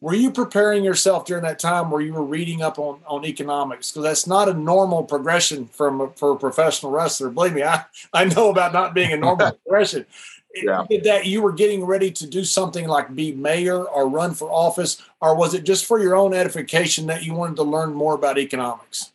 Were 0.00 0.14
you 0.14 0.30
preparing 0.30 0.82
yourself 0.82 1.26
during 1.26 1.44
that 1.44 1.58
time 1.58 1.90
where 1.90 2.00
you 2.00 2.14
were 2.14 2.24
reading 2.24 2.62
up 2.62 2.78
on, 2.78 3.00
on 3.06 3.26
economics? 3.26 3.90
Because 3.90 4.04
that's 4.04 4.26
not 4.26 4.48
a 4.48 4.54
normal 4.54 5.04
progression 5.04 5.66
from 5.66 6.00
a, 6.00 6.08
for 6.10 6.32
a 6.32 6.36
professional 6.36 6.90
wrestler. 6.90 7.28
Believe 7.28 7.52
me, 7.52 7.62
I, 7.62 7.84
I 8.12 8.24
know 8.24 8.50
about 8.50 8.72
not 8.72 8.94
being 8.94 9.12
a 9.12 9.18
normal 9.18 9.52
progression. 9.66 10.06
Yeah. 10.54 10.84
Did 10.88 11.04
that 11.04 11.26
you 11.26 11.42
were 11.42 11.52
getting 11.52 11.84
ready 11.84 12.10
to 12.12 12.26
do 12.26 12.44
something 12.44 12.88
like 12.88 13.14
be 13.14 13.32
mayor 13.32 13.84
or 13.84 14.08
run 14.08 14.34
for 14.34 14.50
office, 14.50 15.00
or 15.20 15.36
was 15.36 15.54
it 15.54 15.64
just 15.64 15.84
for 15.84 16.00
your 16.00 16.16
own 16.16 16.34
edification 16.34 17.06
that 17.06 17.24
you 17.24 17.34
wanted 17.34 17.56
to 17.56 17.62
learn 17.62 17.92
more 17.92 18.14
about 18.14 18.38
economics? 18.38 19.12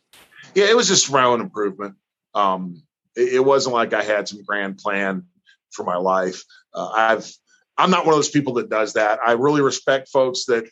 Yeah, 0.54 0.66
it 0.66 0.78
was 0.78 0.88
just 0.88 1.12
my 1.12 1.26
own 1.26 1.42
improvement. 1.42 1.96
Um, 2.34 2.84
it, 3.16 3.34
it 3.34 3.46
wasn't 3.46 3.74
like 3.74 3.94
I 3.94 4.04
had 4.04 4.28
some 4.28 4.44
grand 4.44 4.78
plan 4.78 5.26
for 5.72 5.84
my 5.84 5.98
life. 5.98 6.44
Uh, 6.74 6.90
I've 6.96 7.30
I'm 7.78 7.92
not 7.92 8.06
one 8.06 8.14
of 8.14 8.18
those 8.18 8.30
people 8.30 8.54
that 8.54 8.70
does 8.70 8.94
that. 8.94 9.20
I 9.26 9.34
really 9.34 9.62
respect 9.62 10.10
folks 10.10 10.46
that 10.46 10.66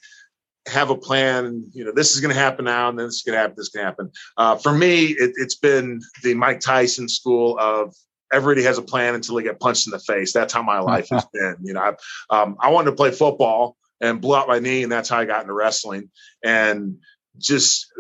have 0.67 0.89
a 0.89 0.97
plan. 0.97 1.69
You 1.73 1.85
know, 1.85 1.91
this 1.93 2.15
is 2.15 2.21
going 2.21 2.33
to 2.33 2.39
happen 2.39 2.65
now, 2.65 2.89
and 2.89 2.97
then 2.97 3.07
this 3.07 3.15
is 3.15 3.23
going 3.23 3.35
to 3.35 3.41
happen. 3.41 3.55
This 3.57 3.69
can 3.69 3.81
happen. 3.81 4.11
Uh, 4.37 4.55
for 4.55 4.71
me, 4.71 5.07
it, 5.07 5.33
it's 5.35 5.55
been 5.55 6.01
the 6.23 6.33
Mike 6.33 6.59
Tyson 6.59 7.09
school 7.09 7.57
of 7.59 7.93
everybody 8.31 8.63
has 8.63 8.77
a 8.77 8.81
plan 8.81 9.15
until 9.15 9.35
they 9.35 9.43
get 9.43 9.59
punched 9.59 9.87
in 9.87 9.91
the 9.91 9.99
face. 9.99 10.33
That's 10.33 10.53
how 10.53 10.63
my 10.63 10.79
life 10.79 11.09
has 11.09 11.25
been. 11.33 11.57
You 11.63 11.73
know, 11.73 11.81
I, 11.81 12.35
um, 12.35 12.57
I 12.59 12.69
wanted 12.69 12.91
to 12.91 12.95
play 12.95 13.11
football 13.11 13.77
and 14.01 14.21
blew 14.21 14.35
out 14.35 14.47
my 14.47 14.59
knee, 14.59 14.83
and 14.83 14.91
that's 14.91 15.09
how 15.09 15.19
I 15.19 15.25
got 15.25 15.41
into 15.41 15.53
wrestling. 15.53 16.09
And 16.43 16.97
just 17.37 17.91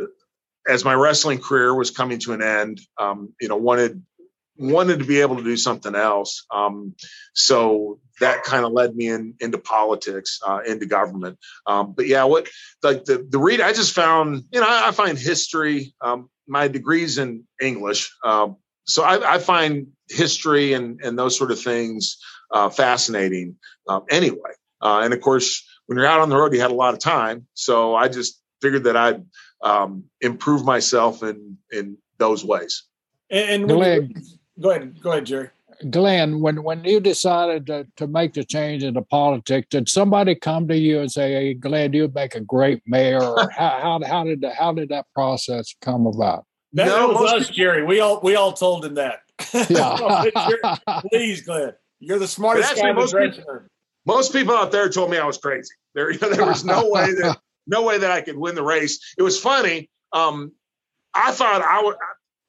as 0.67 0.85
my 0.85 0.93
wrestling 0.93 1.39
career 1.39 1.73
was 1.73 1.91
coming 1.91 2.19
to 2.19 2.33
an 2.33 2.41
end, 2.41 2.81
um, 2.99 3.33
you 3.39 3.47
know, 3.47 3.57
wanted 3.57 4.03
wanted 4.57 4.99
to 4.99 5.05
be 5.05 5.21
able 5.21 5.37
to 5.37 5.43
do 5.43 5.57
something 5.57 5.95
else. 5.95 6.45
Um, 6.53 6.95
so 7.33 7.99
that 8.19 8.43
kind 8.43 8.65
of 8.65 8.71
led 8.71 8.95
me 8.95 9.07
in 9.07 9.35
into 9.39 9.57
politics, 9.57 10.39
uh, 10.45 10.59
into 10.65 10.85
government. 10.85 11.39
Um, 11.65 11.93
but 11.93 12.07
yeah, 12.07 12.23
what 12.25 12.47
like 12.81 13.05
the 13.05 13.25
the 13.27 13.39
read 13.39 13.61
I 13.61 13.73
just 13.73 13.93
found, 13.93 14.43
you 14.51 14.59
know, 14.61 14.67
I, 14.67 14.89
I 14.89 14.91
find 14.91 15.17
history. 15.17 15.93
Um, 16.01 16.29
my 16.47 16.67
degrees 16.67 17.17
in 17.17 17.45
English, 17.61 18.13
um, 18.23 18.57
so 18.83 19.03
I, 19.03 19.35
I 19.35 19.37
find 19.39 19.87
history 20.09 20.73
and 20.73 20.99
and 21.01 21.17
those 21.17 21.37
sort 21.37 21.51
of 21.51 21.59
things 21.59 22.17
uh, 22.51 22.69
fascinating. 22.69 23.55
Um, 23.87 24.03
anyway, 24.09 24.51
uh, 24.81 25.01
and 25.03 25.13
of 25.13 25.21
course, 25.21 25.65
when 25.85 25.97
you're 25.97 26.07
out 26.07 26.19
on 26.19 26.29
the 26.29 26.35
road, 26.35 26.53
you 26.53 26.61
had 26.61 26.71
a 26.71 26.75
lot 26.75 26.93
of 26.93 26.99
time, 26.99 27.47
so 27.53 27.95
I 27.95 28.09
just 28.09 28.41
figured 28.61 28.83
that 28.83 28.97
I'd 28.97 29.25
um, 29.63 30.03
improve 30.21 30.65
myself 30.65 31.23
in 31.23 31.57
in 31.71 31.97
those 32.17 32.43
ways. 32.45 32.83
And, 33.29 33.63
and 33.63 33.79
when 33.79 33.79
you- 33.79 34.07
Glenn, 34.07 34.23
go 34.59 34.71
ahead, 34.71 35.01
go 35.01 35.11
ahead, 35.11 35.25
Jerry. 35.25 35.49
Glenn, 35.89 36.39
when 36.39 36.63
when 36.63 36.83
you 36.83 36.99
decided 36.99 37.65
to, 37.67 37.87
to 37.97 38.07
make 38.07 38.33
the 38.33 38.43
change 38.43 38.83
into 38.83 39.01
politics, 39.01 39.67
did 39.69 39.89
somebody 39.89 40.35
come 40.35 40.67
to 40.67 40.77
you 40.77 40.99
and 40.99 41.11
say, 41.11 41.33
"Hey, 41.33 41.53
Glenn, 41.53 41.93
you'd 41.93 42.15
make 42.15 42.35
a 42.35 42.39
great 42.39 42.81
mayor"? 42.85 43.21
Or 43.21 43.49
how, 43.49 43.69
how 43.81 43.99
how 44.05 44.23
did 44.23 44.41
that, 44.41 44.55
how 44.55 44.73
did 44.73 44.89
that 44.89 45.05
process 45.13 45.75
come 45.81 46.05
about? 46.05 46.45
That, 46.73 46.87
No, 46.87 47.07
that 47.07 47.07
was 47.07 47.31
most 47.31 47.49
us, 47.49 47.55
Jerry. 47.55 47.83
We 47.83 47.99
all 47.99 48.19
we 48.21 48.35
all 48.35 48.53
told 48.53 48.85
him 48.85 48.95
that. 48.95 49.19
Yeah. 49.69 50.25
Please, 51.11 51.41
Glenn. 51.41 51.73
You're 51.99 52.19
the 52.19 52.27
smartest 52.27 52.69
actually, 52.69 52.83
guy 52.83 52.89
in 52.89 52.95
the 52.95 53.01
most 53.01 53.11
dressing 53.11 53.45
room. 53.47 53.67
most 54.05 54.33
people 54.33 54.55
out 54.55 54.71
there 54.71 54.89
told 54.89 55.09
me 55.09 55.17
I 55.17 55.25
was 55.25 55.37
crazy. 55.37 55.73
There, 55.95 56.13
there 56.13 56.45
was 56.45 56.65
no 56.65 56.89
way 56.89 57.13
that 57.13 57.39
no 57.65 57.83
way 57.83 57.97
that 57.97 58.11
I 58.11 58.21
could 58.21 58.37
win 58.37 58.55
the 58.55 58.63
race. 58.63 58.99
It 59.17 59.23
was 59.23 59.39
funny. 59.39 59.89
Um, 60.11 60.51
I 61.13 61.31
thought 61.31 61.61
I 61.61 61.83
would. 61.83 61.95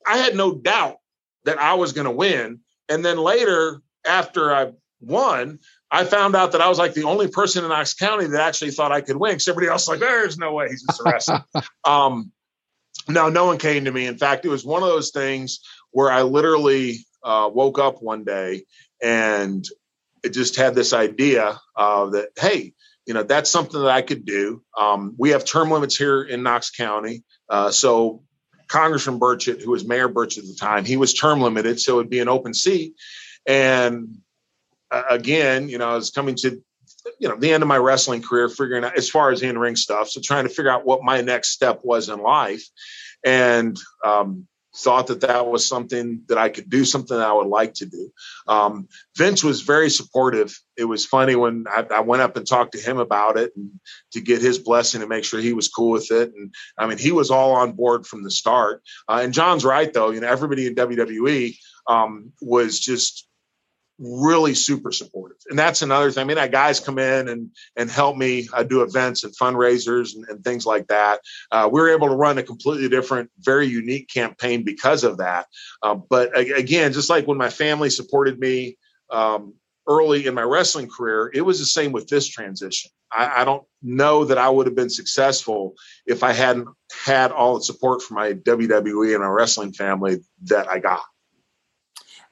I 0.06 0.18
had 0.18 0.34
no 0.34 0.54
doubt 0.54 0.96
that 1.44 1.58
I 1.60 1.74
was 1.74 1.92
going 1.92 2.06
to 2.06 2.10
win, 2.10 2.60
and 2.88 3.04
then 3.04 3.18
later, 3.18 3.80
after 4.06 4.54
I 4.54 4.72
won, 5.00 5.58
I 5.90 6.04
found 6.04 6.34
out 6.34 6.52
that 6.52 6.60
I 6.60 6.68
was 6.68 6.78
like 6.78 6.94
the 6.94 7.04
only 7.04 7.28
person 7.28 7.64
in 7.64 7.70
Knox 7.70 7.94
County 7.94 8.26
that 8.26 8.40
actually 8.40 8.70
thought 8.70 8.92
I 8.92 9.00
could 9.00 9.16
win. 9.16 9.32
'Cause 9.32 9.48
everybody 9.48 9.70
else 9.70 9.82
was 9.88 10.00
like, 10.00 10.00
there's 10.00 10.38
no 10.38 10.52
way 10.52 10.68
he's 10.68 10.82
just 10.82 11.00
a 11.00 11.04
wrestler. 11.04 11.44
um, 11.84 12.32
no, 13.08 13.28
no 13.28 13.44
one 13.46 13.58
came 13.58 13.84
to 13.84 13.92
me. 13.92 14.06
In 14.06 14.16
fact, 14.18 14.44
it 14.44 14.48
was 14.48 14.64
one 14.64 14.82
of 14.82 14.88
those 14.88 15.10
things 15.10 15.60
where 15.90 16.10
I 16.10 16.22
literally 16.22 16.98
uh, 17.22 17.50
woke 17.52 17.78
up 17.78 18.02
one 18.02 18.24
day 18.24 18.64
and 19.02 19.64
it 20.22 20.30
just 20.30 20.56
had 20.56 20.74
this 20.74 20.92
idea 20.92 21.60
uh, 21.76 22.06
that 22.06 22.28
hey 22.38 22.72
you 23.06 23.12
know 23.14 23.22
that's 23.22 23.50
something 23.50 23.80
that 23.80 23.90
i 23.90 24.02
could 24.02 24.24
do 24.24 24.62
um, 24.78 25.14
we 25.18 25.30
have 25.30 25.44
term 25.44 25.70
limits 25.70 25.96
here 25.96 26.22
in 26.22 26.42
knox 26.42 26.70
county 26.70 27.22
uh, 27.48 27.70
so 27.70 28.22
congressman 28.74 29.20
burchett 29.20 29.62
who 29.62 29.70
was 29.70 29.84
mayor 29.84 30.08
burchett 30.08 30.38
at 30.38 30.46
the 30.46 30.54
time 30.54 30.84
he 30.84 30.96
was 30.96 31.14
term 31.14 31.40
limited 31.40 31.80
so 31.80 31.94
it 31.94 31.96
would 31.96 32.10
be 32.10 32.20
an 32.20 32.28
open 32.28 32.54
seat. 32.54 32.94
And 33.46 34.18
uh, 34.90 35.02
again 35.10 35.68
you 35.68 35.78
know 35.78 35.90
i 35.90 35.94
was 35.94 36.10
coming 36.10 36.34
to 36.34 36.62
you 37.18 37.28
know 37.28 37.36
the 37.36 37.52
end 37.52 37.62
of 37.62 37.68
my 37.68 37.76
wrestling 37.76 38.22
career 38.22 38.48
figuring 38.48 38.84
out 38.84 38.96
as 38.96 39.08
far 39.08 39.30
as 39.30 39.42
in 39.42 39.58
ring 39.58 39.76
stuff 39.76 40.08
so 40.08 40.20
trying 40.20 40.44
to 40.44 40.50
figure 40.50 40.70
out 40.70 40.86
what 40.86 41.02
my 41.02 41.20
next 41.20 41.50
step 41.50 41.80
was 41.84 42.08
in 42.08 42.18
life. 42.20 42.64
And 43.24 43.78
um, 44.04 44.46
thought 44.76 45.06
that 45.06 45.20
that 45.20 45.46
was 45.46 45.66
something 45.66 46.22
that 46.28 46.38
I 46.38 46.48
could 46.48 46.68
do, 46.68 46.84
something 46.84 47.16
I 47.16 47.32
would 47.32 47.46
like 47.46 47.74
to 47.74 47.86
do. 47.86 48.10
Um, 48.48 48.88
Vince 49.16 49.44
was 49.44 49.62
very 49.62 49.88
supportive. 49.88 50.58
It 50.76 50.84
was 50.84 51.06
funny 51.06 51.36
when 51.36 51.64
I, 51.68 51.86
I, 51.94 52.00
went 52.00 52.22
up 52.22 52.36
and 52.36 52.46
talked 52.46 52.72
to 52.72 52.80
him 52.80 52.98
about 52.98 53.38
it 53.38 53.52
and 53.56 53.70
to 54.12 54.20
get 54.20 54.42
his 54.42 54.58
blessing 54.58 55.00
and 55.00 55.08
make 55.08 55.24
sure 55.24 55.40
he 55.40 55.52
was 55.52 55.68
cool 55.68 55.90
with 55.90 56.10
it. 56.10 56.32
And 56.36 56.52
I 56.76 56.86
mean, 56.86 56.98
he 56.98 57.12
was 57.12 57.30
all 57.30 57.52
on 57.52 57.72
board 57.72 58.06
from 58.06 58.24
the 58.24 58.30
start. 58.30 58.82
Uh, 59.08 59.20
and 59.22 59.32
John's 59.32 59.64
right, 59.64 59.92
though. 59.92 60.10
You 60.10 60.20
know, 60.20 60.28
everybody 60.28 60.66
in 60.66 60.74
WWE 60.74 61.56
um, 61.86 62.32
was 62.40 62.80
just 62.80 63.28
really 63.98 64.54
super 64.54 64.92
supportive. 64.92 65.38
And 65.48 65.58
that's 65.58 65.82
another 65.82 66.10
thing. 66.10 66.22
I 66.22 66.24
mean, 66.24 66.38
I 66.38 66.48
guys 66.48 66.80
come 66.80 66.98
in 66.98 67.28
and 67.28 67.50
and 67.76 67.90
help 67.90 68.16
me 68.16 68.48
uh, 68.52 68.62
do 68.62 68.82
events 68.82 69.24
and 69.24 69.36
fundraisers 69.36 70.14
and, 70.14 70.24
and 70.28 70.44
things 70.44 70.66
like 70.66 70.88
that. 70.88 71.20
Uh, 71.50 71.68
we 71.72 71.80
were 71.80 71.90
able 71.90 72.08
to 72.08 72.14
run 72.14 72.38
a 72.38 72.42
completely 72.42 72.88
different, 72.88 73.30
very 73.38 73.66
unique 73.66 74.08
campaign 74.08 74.64
because 74.64 75.04
of 75.04 75.18
that. 75.18 75.46
Uh, 75.82 75.94
but 75.94 76.36
again, 76.38 76.92
just 76.92 77.10
like 77.10 77.26
when 77.26 77.38
my 77.38 77.50
family 77.50 77.90
supported 77.90 78.38
me 78.38 78.76
um, 79.10 79.54
early 79.88 80.26
in 80.26 80.34
my 80.34 80.42
wrestling 80.42 80.88
career, 80.88 81.30
it 81.32 81.42
was 81.42 81.58
the 81.58 81.66
same 81.66 81.92
with 81.92 82.08
this 82.08 82.26
transition. 82.26 82.90
I, 83.12 83.42
I 83.42 83.44
don't 83.44 83.64
know 83.82 84.24
that 84.24 84.38
I 84.38 84.48
would 84.48 84.66
have 84.66 84.74
been 84.74 84.90
successful 84.90 85.74
if 86.06 86.22
I 86.22 86.32
hadn't 86.32 86.68
had 87.04 87.30
all 87.30 87.56
the 87.58 87.64
support 87.64 88.02
from 88.02 88.16
my 88.16 88.32
WWE 88.32 89.14
and 89.14 89.22
my 89.22 89.28
wrestling 89.28 89.72
family 89.72 90.18
that 90.44 90.68
I 90.68 90.80
got. 90.80 91.02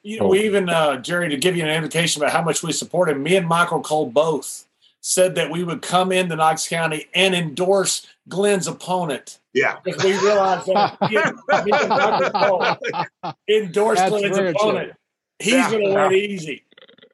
You 0.03 0.19
know, 0.19 0.27
we 0.27 0.43
even 0.45 0.67
uh, 0.69 0.97
Jerry 0.97 1.29
to 1.29 1.37
give 1.37 1.55
you 1.55 1.63
an 1.63 1.69
indication 1.69 2.21
about 2.21 2.33
how 2.33 2.41
much 2.43 2.61
we 2.61 2.73
support 2.73 3.09
him. 3.09 3.23
Me 3.23 3.37
and 3.37 3.47
Michael 3.47 3.81
Cole 3.81 4.09
both 4.09 4.65
said 4.99 5.35
that 5.35 5.49
we 5.49 5.63
would 5.63 5.81
come 5.81 6.11
into 6.11 6.35
Knox 6.35 6.67
County 6.67 7.07
and 7.15 7.33
endorse 7.33 8.05
Glenn's 8.27 8.67
opponent. 8.67 9.39
Yeah, 9.53 9.77
because 9.83 10.03
we 10.03 10.11
realized 10.19 10.67
that 10.67 10.97
me 11.09 11.17
and, 11.17 11.65
me 11.65 11.71
and 11.71 11.89
Michael 11.89 12.31
Cole 12.31 13.33
endorse 13.49 13.99
That's 13.99 14.09
Glenn's 14.09 14.37
opponent. 14.37 14.87
true. 14.89 14.93
He's 15.39 15.53
Yeah, 15.53 15.71
going 15.71 15.85
to 15.85 15.91
yeah. 15.91 16.07
win 16.07 16.17
easy. 16.17 16.63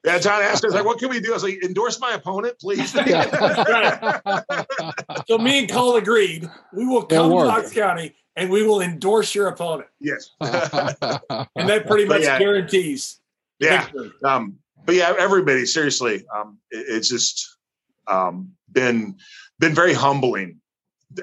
Yeah, 0.04 0.18
John 0.18 0.40
asked 0.42 0.64
us 0.64 0.72
like, 0.72 0.84
"What 0.86 0.98
can 0.98 1.10
we 1.10 1.20
do?" 1.20 1.30
I 1.30 1.34
was 1.34 1.42
like, 1.42 1.62
"Endorse 1.62 2.00
my 2.00 2.14
opponent, 2.14 2.58
please." 2.58 2.92
So 5.28 5.38
me 5.38 5.60
and 5.60 5.70
Cole 5.70 5.96
agreed 5.96 6.48
we 6.72 6.86
will 6.86 7.02
come 7.04 7.28
to 7.28 7.34
work. 7.34 7.46
Knox 7.48 7.72
County 7.72 8.14
and 8.36 8.50
we 8.50 8.62
will 8.66 8.80
endorse 8.80 9.34
your 9.34 9.48
opponent. 9.48 9.88
Yes. 10.00 10.30
and 10.40 11.68
that 11.68 11.84
pretty 11.86 12.06
much 12.06 12.22
yeah, 12.22 12.38
guarantees. 12.38 13.20
Yeah. 13.58 13.88
Um, 14.24 14.58
but 14.84 14.94
yeah, 14.94 15.14
everybody, 15.18 15.66
seriously, 15.66 16.24
um, 16.34 16.58
it, 16.70 16.86
it's 16.88 17.08
just 17.08 17.56
um, 18.06 18.52
been 18.70 19.16
been 19.58 19.74
very 19.74 19.92
humbling. 19.92 20.56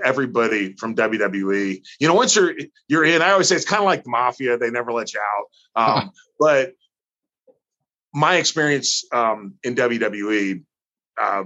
Everybody 0.04 0.74
from 0.74 0.96
WWE, 0.96 1.82
you 2.00 2.08
know, 2.08 2.14
once 2.14 2.36
you're 2.36 2.54
you're 2.90 3.06
in, 3.06 3.22
I 3.22 3.32
always 3.32 3.48
say 3.48 3.56
it's 3.56 3.66
kind 3.66 3.80
of 3.80 3.86
like 3.86 4.04
the 4.04 4.10
mafia; 4.10 4.58
they 4.58 4.70
never 4.70 4.92
let 4.92 5.14
you 5.14 5.20
out. 5.20 5.46
Um, 5.78 6.12
but 6.40 6.74
my 8.16 8.38
experience 8.38 9.06
um, 9.14 9.54
in 9.64 9.76
WWE, 9.76 10.64
uh, 11.22 11.44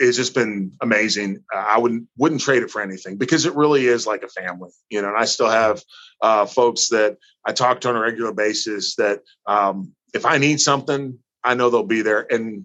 it's 0.00 0.16
just 0.16 0.34
been 0.34 0.72
amazing. 0.80 1.44
Uh, 1.54 1.58
I 1.58 1.78
wouldn't 1.78 2.08
wouldn't 2.16 2.40
trade 2.40 2.62
it 2.62 2.70
for 2.70 2.80
anything 2.80 3.18
because 3.18 3.44
it 3.44 3.54
really 3.54 3.84
is 3.86 4.06
like 4.06 4.22
a 4.22 4.28
family, 4.28 4.70
you 4.88 5.02
know. 5.02 5.08
And 5.08 5.16
I 5.16 5.26
still 5.26 5.50
have 5.50 5.82
uh, 6.22 6.46
folks 6.46 6.88
that 6.88 7.18
I 7.46 7.52
talk 7.52 7.82
to 7.82 7.90
on 7.90 7.96
a 7.96 8.00
regular 8.00 8.32
basis. 8.32 8.96
That 8.96 9.20
um, 9.46 9.92
if 10.14 10.24
I 10.24 10.38
need 10.38 10.60
something, 10.60 11.18
I 11.44 11.54
know 11.54 11.68
they'll 11.68 11.82
be 11.84 12.02
there. 12.02 12.26
And 12.32 12.64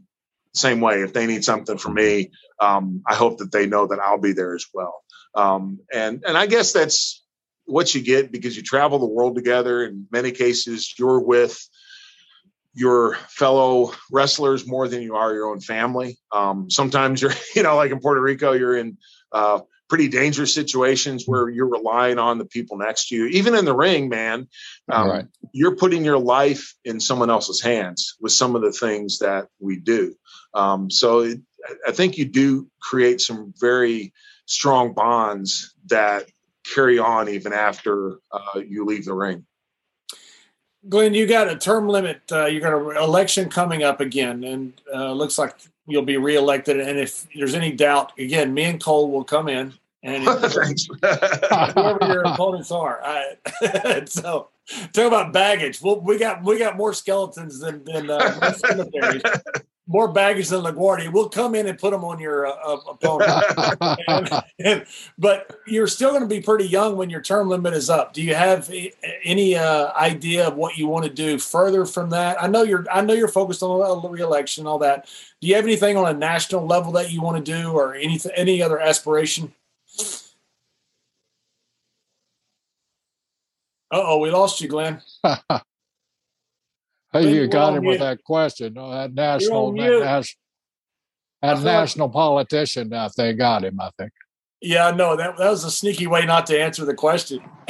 same 0.53 0.79
way, 0.79 1.01
if 1.01 1.11
they 1.11 1.27
need 1.27 1.43
something 1.43 1.77
from 1.77 1.95
me, 1.95 2.31
um, 2.61 3.03
I 3.05 3.15
hope 3.15 3.39
that 3.39 3.51
they 3.51 3.67
know 3.67 3.87
that 3.87 3.99
I'll 3.99 4.17
be 4.17 4.31
there 4.31 4.55
as 4.55 4.65
well. 4.73 5.03
Um, 5.35 5.79
and 5.93 6.23
and 6.25 6.37
I 6.37 6.45
guess 6.45 6.71
that's 6.71 7.21
what 7.65 7.93
you 7.93 8.01
get 8.01 8.31
because 8.31 8.55
you 8.55 8.63
travel 8.63 8.97
the 8.97 9.05
world 9.05 9.35
together. 9.35 9.83
In 9.83 10.07
many 10.09 10.31
cases, 10.31 10.95
you're 10.97 11.19
with 11.19 11.67
your 12.75 13.15
fellow 13.29 13.93
wrestlers 14.11 14.67
more 14.67 14.87
than 14.87 15.01
you 15.01 15.15
are 15.15 15.33
your 15.33 15.49
own 15.49 15.61
family. 15.61 16.17
Um, 16.31 16.69
sometimes 16.69 17.21
you're, 17.21 17.31
you 17.55 17.63
know, 17.63 17.75
like 17.75 17.91
in 17.91 17.99
Puerto 17.99 18.21
Rico, 18.21 18.51
you're 18.51 18.77
in 18.77 18.97
uh, 19.31 19.61
pretty 19.87 20.09
dangerous 20.09 20.53
situations 20.53 21.23
where 21.25 21.49
you're 21.49 21.69
relying 21.69 22.19
on 22.19 22.37
the 22.37 22.45
people 22.45 22.77
next 22.77 23.07
to 23.07 23.15
you. 23.15 23.25
Even 23.27 23.55
in 23.55 23.65
the 23.65 23.75
ring, 23.75 24.09
man, 24.09 24.47
um, 24.91 25.09
right. 25.09 25.25
you're 25.53 25.75
putting 25.75 26.03
your 26.03 26.17
life 26.17 26.73
in 26.83 26.99
someone 26.99 27.29
else's 27.29 27.61
hands 27.61 28.15
with 28.19 28.31
some 28.31 28.55
of 28.55 28.61
the 28.61 28.71
things 28.71 29.19
that 29.19 29.47
we 29.59 29.79
do. 29.79 30.13
Um, 30.53 30.91
so 30.91 31.19
it, 31.19 31.39
I 31.87 31.91
think 31.91 32.17
you 32.17 32.25
do 32.25 32.67
create 32.81 33.21
some 33.21 33.53
very 33.59 34.13
strong 34.45 34.93
bonds 34.93 35.73
that 35.87 36.25
carry 36.73 36.99
on 36.99 37.29
even 37.29 37.53
after 37.53 38.17
uh, 38.31 38.59
you 38.59 38.85
leave 38.85 39.05
the 39.05 39.13
ring. 39.13 39.45
Glenn, 40.89 41.13
you 41.13 41.25
got 41.25 41.49
a 41.49 41.55
term 41.55 41.87
limit. 41.87 42.21
Uh, 42.31 42.45
you 42.45 42.59
got 42.59 42.73
an 42.73 42.97
election 42.97 43.49
coming 43.49 43.83
up 43.83 44.01
again, 44.01 44.43
and 44.43 44.73
uh, 44.93 45.11
looks 45.13 45.37
like 45.37 45.55
you'll 45.87 46.03
be 46.03 46.17
reelected. 46.17 46.79
And 46.79 46.99
if 46.99 47.27
there's 47.35 47.55
any 47.55 47.71
doubt, 47.71 48.11
again, 48.19 48.53
me 48.53 48.63
and 48.63 48.81
Cole 48.81 49.11
will 49.11 49.23
come 49.23 49.47
in 49.49 49.73
and 50.03 50.23
whoever 50.23 51.99
your 52.01 52.23
opponents 52.23 52.71
are. 52.71 53.01
I, 53.03 54.03
so 54.05 54.49
talk 54.93 55.05
about 55.05 55.33
baggage. 55.33 55.81
Well, 55.81 55.99
we 55.99 56.17
got 56.17 56.43
we 56.43 56.59
got 56.59 56.77
more 56.77 56.93
skeletons 56.93 57.59
than 57.59 57.83
than 57.83 58.09
uh, 58.09 58.53
cemeteries 58.53 59.23
more 59.87 60.11
baggage 60.11 60.49
than 60.49 60.61
LaGuardia. 60.61 61.11
We'll 61.11 61.29
come 61.29 61.53
in 61.53 61.67
and 61.67 61.77
put 61.77 61.91
them 61.91 62.03
on 62.03 62.19
your 62.19 62.47
uh, 62.47 62.51
uh 62.51 62.77
opponent. 62.89 63.31
and, 64.07 64.43
and, 64.59 64.85
but 65.17 65.59
you're 65.67 65.87
still 65.87 66.09
going 66.09 66.23
to 66.23 66.27
be 66.27 66.41
pretty 66.41 66.67
young 66.67 66.97
when 66.97 67.09
your 67.09 67.21
term 67.21 67.49
limit 67.49 67.73
is 67.73 67.89
up. 67.89 68.13
Do 68.13 68.23
you 68.23 68.33
have 68.33 68.71
any 69.23 69.55
uh, 69.55 69.93
idea 69.93 70.47
of 70.47 70.55
what 70.55 70.77
you 70.77 70.87
want 70.87 71.05
to 71.05 71.11
do 71.11 71.37
further 71.37 71.85
from 71.85 72.09
that? 72.11 72.41
I 72.41 72.47
know 72.47 72.63
you're 72.63 72.85
I 72.91 73.01
know 73.01 73.13
you're 73.13 73.27
focused 73.27 73.61
on 73.61 74.01
the 74.01 74.09
reelection 74.09 74.61
and 74.61 74.67
all 74.67 74.79
that. 74.79 75.07
Do 75.41 75.47
you 75.47 75.55
have 75.55 75.65
anything 75.65 75.97
on 75.97 76.07
a 76.07 76.17
national 76.17 76.65
level 76.65 76.91
that 76.93 77.11
you 77.11 77.21
want 77.21 77.43
to 77.45 77.51
do, 77.51 77.71
or 77.71 77.93
any 77.95 78.19
any 78.35 78.61
other 78.61 78.79
aspiration? 78.79 79.53
oh, 83.91 84.19
we 84.19 84.31
lost 84.31 84.61
you, 84.61 84.67
Glenn. 84.67 85.01
Hey, 87.15 87.33
you 87.33 87.47
got 87.47 87.77
him 87.77 87.85
with 87.85 87.99
that 87.99 88.23
question. 88.23 88.73
that 88.73 89.13
national, 89.13 89.71
that, 89.73 90.27
that 91.41 91.61
national 91.61 92.09
politician, 92.09 92.93
I 92.93 93.07
think, 93.07 93.37
got 93.37 93.63
him. 93.63 93.79
I 93.79 93.89
think. 93.97 94.11
Yeah, 94.61 94.91
no, 94.91 95.15
that 95.15 95.37
that 95.37 95.49
was 95.49 95.63
a 95.63 95.71
sneaky 95.71 96.07
way 96.07 96.25
not 96.25 96.45
to 96.47 96.59
answer 96.59 96.83
the 96.85 96.93
question. 96.93 97.39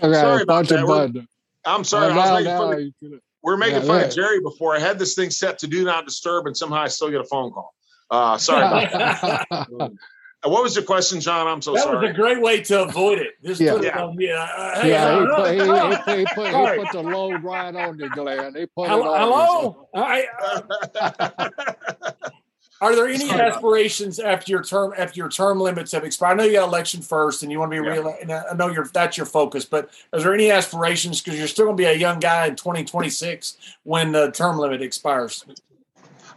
sorry 0.00 0.42
about 0.42 0.68
that. 0.68 0.84
We're, 0.86 1.24
I'm 1.64 1.84
sorry. 1.84 2.14
Now, 2.14 2.38
now, 2.38 2.76
we're 3.42 3.56
making 3.56 3.80
yeah, 3.80 3.86
fun 3.86 4.00
yeah. 4.00 4.06
of 4.06 4.14
Jerry 4.14 4.40
before. 4.40 4.76
I 4.76 4.78
had 4.78 4.98
this 4.98 5.14
thing 5.14 5.30
set 5.30 5.58
to 5.60 5.66
do 5.66 5.84
not 5.84 6.06
disturb, 6.06 6.46
and 6.46 6.56
somehow 6.56 6.82
I 6.82 6.88
still 6.88 7.10
get 7.10 7.20
a 7.20 7.24
phone 7.24 7.52
call. 7.52 7.74
Uh, 8.10 8.38
sorry 8.38 8.66
about 8.66 9.46
that. 9.50 9.92
What 10.44 10.64
was 10.64 10.74
the 10.74 10.82
question, 10.82 11.20
John? 11.20 11.46
I'm 11.46 11.62
so 11.62 11.72
that 11.74 11.84
sorry. 11.84 11.94
That 11.94 12.02
was 12.02 12.10
a 12.10 12.14
great 12.14 12.40
way 12.40 12.62
to 12.62 12.82
avoid 12.82 13.18
it. 13.18 13.34
Just 13.44 13.60
yeah. 13.60 13.72
put 13.74 13.84
it 13.84 13.96
on 13.96 14.16
me. 14.16 14.30
Uh, 14.30 14.80
hey, 14.80 14.90
yeah, 14.90 15.20
he, 15.20 15.26
put, 15.26 15.50
he, 15.50 15.54
he, 15.54 16.18
he, 16.18 16.26
put, 16.34 16.46
he 16.48 16.84
put 16.84 16.92
the 16.92 17.02
load 17.02 17.44
right 17.44 17.74
on 17.74 17.98
you, 17.98 18.10
Glenn. 18.10 18.54
He 18.56 18.66
put 18.66 18.88
hello, 18.88 19.14
it 19.14 19.20
on 19.20 19.20
hello? 19.20 19.88
I, 19.94 20.26
uh, 21.00 21.40
are 22.82 22.96
there 22.96 23.06
any 23.06 23.18
sorry 23.18 23.40
aspirations 23.40 24.18
after 24.18 24.50
your 24.50 24.64
term 24.64 24.92
after 24.98 25.16
your 25.16 25.28
term 25.28 25.60
limits 25.60 25.92
have 25.92 26.02
expired? 26.02 26.32
I 26.32 26.42
know 26.42 26.44
you 26.44 26.54
got 26.54 26.66
election 26.66 27.00
first, 27.00 27.44
and 27.44 27.52
you 27.52 27.60
want 27.60 27.70
to 27.70 27.80
be 27.80 27.86
yeah. 27.86 27.92
real. 27.92 28.44
I 28.50 28.54
know 28.56 28.66
you're 28.66 28.88
that's 28.92 29.16
your 29.16 29.26
focus, 29.26 29.64
but 29.64 29.90
is 30.12 30.24
there 30.24 30.34
any 30.34 30.50
aspirations 30.50 31.20
because 31.20 31.38
you're 31.38 31.46
still 31.46 31.66
going 31.66 31.76
to 31.76 31.80
be 31.80 31.86
a 31.86 31.94
young 31.94 32.18
guy 32.18 32.48
in 32.48 32.56
2026 32.56 33.76
when 33.84 34.10
the 34.10 34.32
term 34.32 34.58
limit 34.58 34.82
expires? 34.82 35.44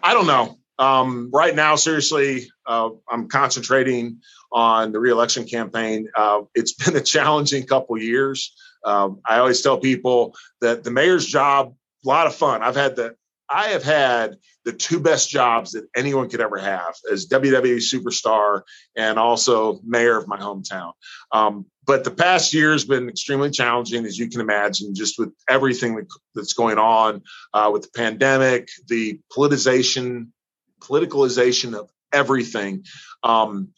I 0.03 0.13
don't 0.13 0.27
know. 0.27 0.59
Um, 0.77 1.29
right 1.31 1.55
now, 1.55 1.75
seriously, 1.75 2.49
uh, 2.65 2.89
I'm 3.09 3.27
concentrating 3.27 4.21
on 4.51 4.91
the 4.91 4.99
reelection 4.99 5.45
campaign. 5.45 6.09
Uh, 6.15 6.41
it's 6.53 6.73
been 6.85 6.95
a 6.95 7.01
challenging 7.01 7.65
couple 7.65 7.97
years. 7.97 8.53
Um, 8.83 9.19
I 9.25 9.39
always 9.39 9.61
tell 9.61 9.77
people 9.77 10.35
that 10.61 10.83
the 10.83 10.91
mayor's 10.91 11.25
job, 11.25 11.73
a 12.05 12.07
lot 12.07 12.27
of 12.27 12.35
fun. 12.35 12.61
I've 12.61 12.75
had 12.75 12.95
the, 12.95 13.15
I 13.49 13.69
have 13.69 13.83
had 13.83 14.37
the 14.63 14.73
two 14.73 14.99
best 14.99 15.29
jobs 15.29 15.71
that 15.71 15.87
anyone 15.95 16.29
could 16.29 16.41
ever 16.41 16.57
have 16.57 16.95
as 17.11 17.27
WWE 17.27 17.77
superstar 17.77 18.61
and 18.95 19.19
also 19.19 19.79
mayor 19.83 20.17
of 20.17 20.27
my 20.27 20.37
hometown. 20.37 20.93
Um, 21.31 21.65
but 21.85 22.03
the 22.03 22.11
past 22.11 22.53
year 22.53 22.71
has 22.71 22.85
been 22.85 23.09
extremely 23.09 23.51
challenging, 23.51 24.05
as 24.05 24.17
you 24.17 24.29
can 24.29 24.41
imagine, 24.41 24.95
just 24.95 25.19
with 25.19 25.33
everything 25.47 26.07
that's 26.33 26.53
going 26.53 26.79
on 26.79 27.21
uh, 27.53 27.69
with 27.71 27.83
the 27.83 27.89
pandemic, 27.95 28.69
the 28.87 29.19
politicization 29.35 30.29
politicalization 30.87 31.73
of 31.73 31.89
everything. 32.13 32.85
Um, 33.23 33.69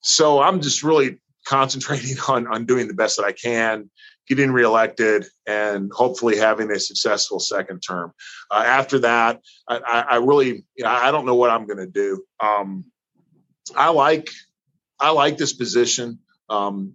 so 0.00 0.40
I'm 0.40 0.60
just 0.60 0.82
really 0.82 1.18
concentrating 1.46 2.16
on 2.28 2.46
on 2.46 2.66
doing 2.66 2.88
the 2.88 2.94
best 2.94 3.16
that 3.16 3.24
I 3.24 3.32
can, 3.32 3.90
getting 4.28 4.50
reelected, 4.50 5.26
and 5.46 5.90
hopefully 5.92 6.36
having 6.38 6.70
a 6.70 6.78
successful 6.78 7.38
second 7.40 7.80
term. 7.80 8.12
Uh, 8.50 8.64
after 8.66 9.00
that, 9.00 9.40
I, 9.68 10.04
I, 10.10 10.16
really, 10.16 10.64
you 10.76 10.84
know, 10.84 10.90
I 10.90 11.10
don't 11.10 11.26
know 11.26 11.34
what 11.34 11.50
I'm 11.50 11.66
going 11.66 11.78
to 11.78 11.86
do. 11.86 12.24
Um, 12.40 12.86
I 13.76 13.90
like 13.90 14.30
I 15.00 15.10
like 15.10 15.36
this 15.36 15.52
position. 15.52 16.20
Um, 16.48 16.94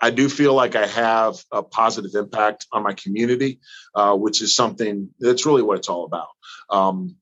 I 0.00 0.10
do 0.10 0.28
feel 0.28 0.54
like 0.54 0.76
I 0.76 0.86
have 0.86 1.36
a 1.52 1.62
positive 1.62 2.14
impact 2.14 2.66
on 2.72 2.82
my 2.82 2.94
community, 2.94 3.60
uh, 3.94 4.16
which 4.16 4.40
is 4.40 4.56
something 4.56 5.10
that's 5.18 5.44
really 5.44 5.62
what 5.62 5.78
it's 5.78 5.90
all 5.90 6.06
about. 6.06 6.28
Um, 6.70 7.16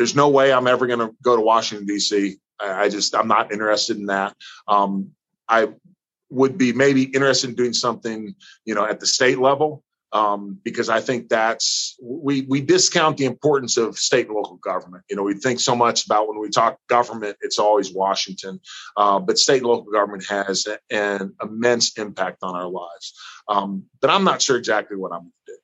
there's 0.00 0.16
no 0.16 0.30
way 0.30 0.50
I'm 0.50 0.66
ever 0.66 0.86
going 0.86 0.98
to 0.98 1.14
go 1.22 1.36
to 1.36 1.42
Washington 1.42 1.86
D.C. 1.86 2.38
I, 2.58 2.88
just 2.88 3.14
I'm 3.14 3.28
not 3.28 3.52
interested 3.52 3.98
in 3.98 4.06
that. 4.06 4.34
Um, 4.66 5.10
I 5.46 5.68
would 6.30 6.56
be 6.56 6.72
maybe 6.72 7.02
interested 7.02 7.50
in 7.50 7.54
doing 7.54 7.74
something, 7.74 8.34
you 8.64 8.74
know, 8.74 8.86
at 8.86 8.98
the 8.98 9.06
state 9.06 9.38
level 9.38 9.84
um, 10.12 10.58
because 10.64 10.88
I 10.88 11.02
think 11.02 11.28
that's 11.28 11.98
we 12.02 12.46
we 12.48 12.62
discount 12.62 13.18
the 13.18 13.26
importance 13.26 13.76
of 13.76 13.98
state 13.98 14.28
and 14.28 14.34
local 14.34 14.56
government. 14.56 15.04
You 15.10 15.16
know, 15.16 15.22
we 15.22 15.34
think 15.34 15.60
so 15.60 15.76
much 15.76 16.06
about 16.06 16.28
when 16.28 16.40
we 16.40 16.48
talk 16.48 16.78
government, 16.88 17.36
it's 17.42 17.58
always 17.58 17.92
Washington, 17.92 18.58
uh, 18.96 19.18
but 19.18 19.38
state 19.38 19.58
and 19.58 19.66
local 19.66 19.92
government 19.92 20.24
has 20.30 20.66
an 20.90 21.36
immense 21.42 21.98
impact 21.98 22.38
on 22.42 22.54
our 22.56 22.68
lives. 22.68 23.12
Um, 23.48 23.84
but 24.00 24.08
I'm 24.08 24.24
not 24.24 24.40
sure 24.40 24.56
exactly 24.56 24.96
what 24.96 25.12
I'm 25.12 25.20
going 25.20 25.32
to 25.46 25.52
do. 25.52 25.58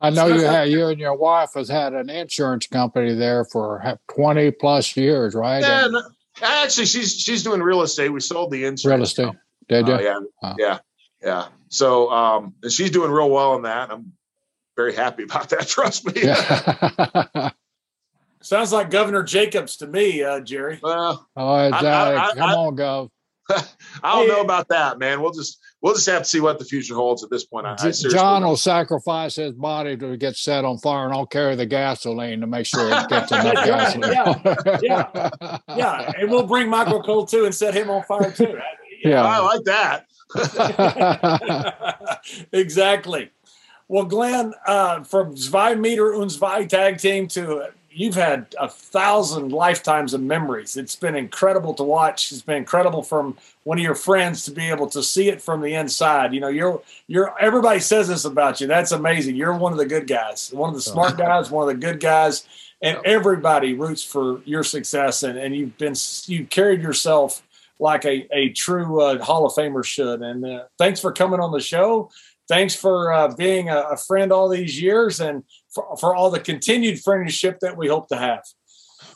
I 0.00 0.10
know 0.10 0.26
you 0.26 0.40
had 0.40 0.64
you 0.70 0.86
and 0.86 1.00
your 1.00 1.16
wife 1.16 1.50
has 1.54 1.68
had 1.68 1.92
an 1.92 2.10
insurance 2.10 2.66
company 2.66 3.14
there 3.14 3.44
for 3.44 3.98
twenty 4.14 4.50
plus 4.50 4.96
years, 4.96 5.34
right? 5.34 5.60
Yeah, 5.60 5.86
and, 5.86 5.96
actually, 6.42 6.86
she's 6.86 7.18
she's 7.18 7.42
doing 7.42 7.62
real 7.62 7.82
estate. 7.82 8.10
We 8.10 8.20
sold 8.20 8.50
the 8.50 8.64
insurance. 8.64 9.18
Real 9.18 9.28
estate, 9.28 9.40
did 9.68 9.88
you? 9.88 9.94
Uh, 9.94 10.00
yeah, 10.00 10.18
oh. 10.42 10.54
yeah, 10.58 10.78
yeah. 11.22 11.46
So, 11.68 12.10
um, 12.10 12.54
and 12.62 12.72
she's 12.72 12.90
doing 12.90 13.10
real 13.10 13.30
well 13.30 13.56
in 13.56 13.62
that. 13.62 13.90
I'm 13.90 14.12
very 14.76 14.94
happy 14.94 15.22
about 15.24 15.50
that. 15.50 15.66
Trust 15.66 16.06
me. 16.06 16.22
Yeah. 16.22 17.50
Sounds 18.40 18.72
like 18.72 18.90
Governor 18.90 19.24
Jacobs 19.24 19.78
to 19.78 19.86
me, 19.88 20.22
uh, 20.22 20.40
Jerry. 20.40 20.78
Well, 20.80 21.28
oh, 21.36 21.48
I, 21.48 21.68
I, 21.68 22.34
come 22.34 22.50
on, 22.50 22.76
Gov. 22.76 23.10
I 24.02 24.14
don't 24.14 24.28
know 24.28 24.40
about 24.40 24.68
that, 24.68 24.98
man. 24.98 25.22
We'll 25.22 25.32
just 25.32 25.58
we'll 25.80 25.94
just 25.94 26.06
have 26.08 26.22
to 26.22 26.28
see 26.28 26.40
what 26.40 26.58
the 26.58 26.64
future 26.64 26.94
holds 26.94 27.24
at 27.24 27.30
this 27.30 27.44
point. 27.44 27.66
I, 27.66 27.76
I 27.80 27.90
John 27.90 28.44
will 28.44 28.56
sacrifice 28.56 29.36
his 29.36 29.52
body 29.52 29.96
to 29.96 30.16
get 30.16 30.36
set 30.36 30.64
on 30.64 30.78
fire, 30.78 31.06
and 31.06 31.14
I'll 31.14 31.26
carry 31.26 31.56
the 31.56 31.66
gasoline 31.66 32.40
to 32.40 32.46
make 32.46 32.66
sure 32.66 32.86
it 32.88 33.08
gets 33.08 33.32
enough 33.32 33.54
gasoline. 33.64 34.12
yeah, 34.12 34.78
yeah, 34.82 35.58
yeah, 35.76 36.12
and 36.18 36.30
we'll 36.30 36.46
bring 36.46 36.68
Michael 36.68 37.02
Cole 37.02 37.26
too 37.26 37.44
and 37.46 37.54
set 37.54 37.74
him 37.74 37.90
on 37.90 38.02
fire 38.04 38.30
too. 38.30 38.58
Yeah, 39.02 39.24
I 39.24 39.38
like 39.38 39.64
that. 39.64 40.06
exactly. 42.52 43.30
Well, 43.86 44.04
Glenn, 44.04 44.52
uh, 44.66 45.02
from 45.04 45.34
Zwei 45.36 45.74
Meter 45.74 46.12
und 46.12 46.30
Zwei 46.30 46.66
tag 46.66 46.98
team 46.98 47.26
to 47.28 47.70
you've 47.98 48.14
had 48.14 48.54
a 48.60 48.68
thousand 48.68 49.50
lifetimes 49.50 50.14
of 50.14 50.22
memories. 50.22 50.76
It's 50.76 50.94
been 50.94 51.16
incredible 51.16 51.74
to 51.74 51.82
watch. 51.82 52.30
It's 52.30 52.42
been 52.42 52.58
incredible 52.58 53.02
from 53.02 53.36
one 53.64 53.76
of 53.76 53.82
your 53.82 53.96
friends 53.96 54.44
to 54.44 54.52
be 54.52 54.70
able 54.70 54.86
to 54.90 55.02
see 55.02 55.28
it 55.28 55.42
from 55.42 55.62
the 55.62 55.74
inside. 55.74 56.32
You 56.32 56.40
know, 56.40 56.48
you're 56.48 56.80
you're 57.08 57.34
everybody 57.40 57.80
says 57.80 58.06
this 58.06 58.24
about 58.24 58.60
you. 58.60 58.68
That's 58.68 58.92
amazing. 58.92 59.34
You're 59.34 59.56
one 59.56 59.72
of 59.72 59.78
the 59.78 59.86
good 59.86 60.06
guys, 60.06 60.52
one 60.52 60.68
of 60.68 60.76
the 60.76 60.80
smart 60.80 61.18
guys, 61.18 61.50
one 61.50 61.68
of 61.68 61.74
the 61.74 61.86
good 61.86 61.98
guys, 61.98 62.46
and 62.80 62.98
everybody 63.04 63.74
roots 63.74 64.04
for 64.04 64.42
your 64.44 64.62
success. 64.62 65.24
And, 65.24 65.36
and 65.36 65.56
you've 65.56 65.76
been 65.76 65.94
you've 66.26 66.50
carried 66.50 66.80
yourself 66.80 67.42
like 67.80 68.04
a 68.04 68.28
a 68.32 68.50
true 68.50 69.02
uh, 69.02 69.24
Hall 69.24 69.44
of 69.44 69.54
Famer 69.54 69.84
should. 69.84 70.22
And 70.22 70.46
uh, 70.46 70.64
thanks 70.78 71.00
for 71.00 71.10
coming 71.10 71.40
on 71.40 71.50
the 71.50 71.60
show 71.60 72.10
thanks 72.48 72.74
for 72.74 73.12
uh, 73.12 73.34
being 73.34 73.68
a, 73.68 73.78
a, 73.92 73.96
friend 73.96 74.32
all 74.32 74.48
these 74.48 74.80
years 74.80 75.20
and 75.20 75.44
for, 75.74 75.96
for, 75.96 76.14
all 76.14 76.30
the 76.30 76.40
continued 76.40 77.00
friendship 77.00 77.58
that 77.60 77.76
we 77.76 77.88
hope 77.88 78.08
to 78.08 78.16
have. 78.16 78.42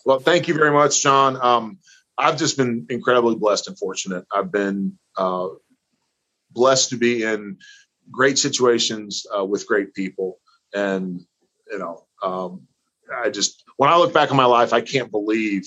Well, 0.04 0.18
thank 0.18 0.48
you 0.48 0.54
very 0.54 0.72
much, 0.72 1.02
John. 1.02 1.38
Um, 1.40 1.78
I've 2.18 2.36
just 2.36 2.56
been 2.56 2.86
incredibly 2.90 3.36
blessed 3.36 3.68
and 3.68 3.78
fortunate. 3.78 4.24
I've 4.32 4.52
been 4.52 4.98
uh, 5.16 5.48
blessed 6.50 6.90
to 6.90 6.96
be 6.96 7.22
in 7.22 7.58
great 8.10 8.38
situations 8.38 9.26
uh, 9.36 9.44
with 9.44 9.66
great 9.66 9.94
people. 9.94 10.38
And, 10.74 11.20
you 11.70 11.78
know, 11.78 12.04
um, 12.22 12.66
I 13.14 13.30
just, 13.30 13.64
when 13.76 13.90
I 13.90 13.96
look 13.96 14.12
back 14.12 14.30
on 14.30 14.36
my 14.36 14.44
life, 14.44 14.72
I 14.72 14.80
can't 14.80 15.10
believe 15.10 15.64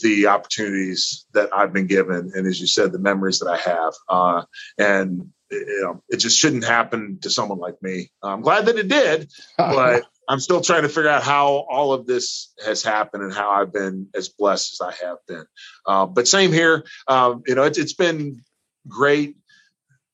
the 0.00 0.26
opportunities 0.26 1.26
that 1.34 1.50
I've 1.54 1.72
been 1.72 1.86
given. 1.86 2.32
And 2.34 2.46
as 2.46 2.60
you 2.60 2.66
said, 2.66 2.92
the 2.92 2.98
memories 2.98 3.40
that 3.40 3.48
I 3.48 3.56
have. 3.58 3.94
Uh, 4.08 4.44
and 4.78 5.30
you 5.52 5.80
know, 5.82 6.02
it 6.08 6.16
just 6.16 6.38
shouldn't 6.38 6.64
happen 6.64 7.18
to 7.22 7.30
someone 7.30 7.58
like 7.58 7.82
me. 7.82 8.10
I'm 8.22 8.40
glad 8.40 8.66
that 8.66 8.76
it 8.76 8.88
did, 8.88 9.30
but 9.56 10.04
I'm 10.28 10.40
still 10.40 10.60
trying 10.60 10.82
to 10.82 10.88
figure 10.88 11.10
out 11.10 11.22
how 11.22 11.66
all 11.70 11.92
of 11.92 12.06
this 12.06 12.52
has 12.64 12.82
happened 12.82 13.24
and 13.24 13.32
how 13.32 13.50
I've 13.50 13.72
been 13.72 14.08
as 14.14 14.28
blessed 14.28 14.74
as 14.74 14.80
I 14.80 15.06
have 15.06 15.18
been. 15.26 15.44
Uh, 15.86 16.06
but 16.06 16.28
same 16.28 16.52
here. 16.52 16.84
Um, 17.08 17.42
you 17.46 17.54
know, 17.54 17.64
it's, 17.64 17.78
it's 17.78 17.94
been 17.94 18.42
great 18.88 19.36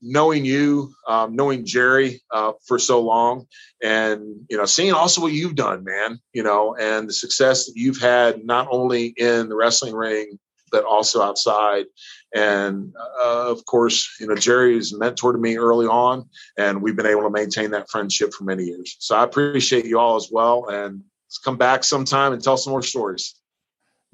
knowing 0.00 0.44
you, 0.44 0.94
um, 1.06 1.34
knowing 1.36 1.66
Jerry 1.66 2.22
uh, 2.32 2.52
for 2.66 2.78
so 2.78 3.00
long, 3.00 3.46
and 3.82 4.46
you 4.48 4.56
know, 4.56 4.64
seeing 4.64 4.92
also 4.92 5.20
what 5.20 5.32
you've 5.32 5.56
done, 5.56 5.84
man. 5.84 6.20
You 6.32 6.42
know, 6.42 6.76
and 6.76 7.08
the 7.08 7.12
success 7.12 7.66
that 7.66 7.76
you've 7.76 8.00
had 8.00 8.44
not 8.44 8.68
only 8.70 9.06
in 9.06 9.48
the 9.48 9.56
wrestling 9.56 9.94
ring 9.94 10.38
but 10.70 10.84
also 10.84 11.22
outside. 11.22 11.86
And 12.34 12.92
uh, 13.22 13.50
of 13.50 13.64
course, 13.64 14.16
you 14.20 14.26
know, 14.26 14.34
Jerry 14.34 14.74
has 14.74 14.92
mentored 14.92 15.40
me 15.40 15.56
early 15.56 15.86
on, 15.86 16.28
and 16.58 16.82
we've 16.82 16.96
been 16.96 17.06
able 17.06 17.22
to 17.22 17.30
maintain 17.30 17.70
that 17.70 17.90
friendship 17.90 18.32
for 18.34 18.44
many 18.44 18.64
years. 18.64 18.96
So 18.98 19.16
I 19.16 19.24
appreciate 19.24 19.86
you 19.86 19.98
all 19.98 20.16
as 20.16 20.28
well. 20.30 20.68
And 20.68 21.02
let's 21.26 21.38
come 21.38 21.56
back 21.56 21.84
sometime 21.84 22.32
and 22.32 22.42
tell 22.42 22.56
some 22.56 22.72
more 22.72 22.82
stories. 22.82 23.34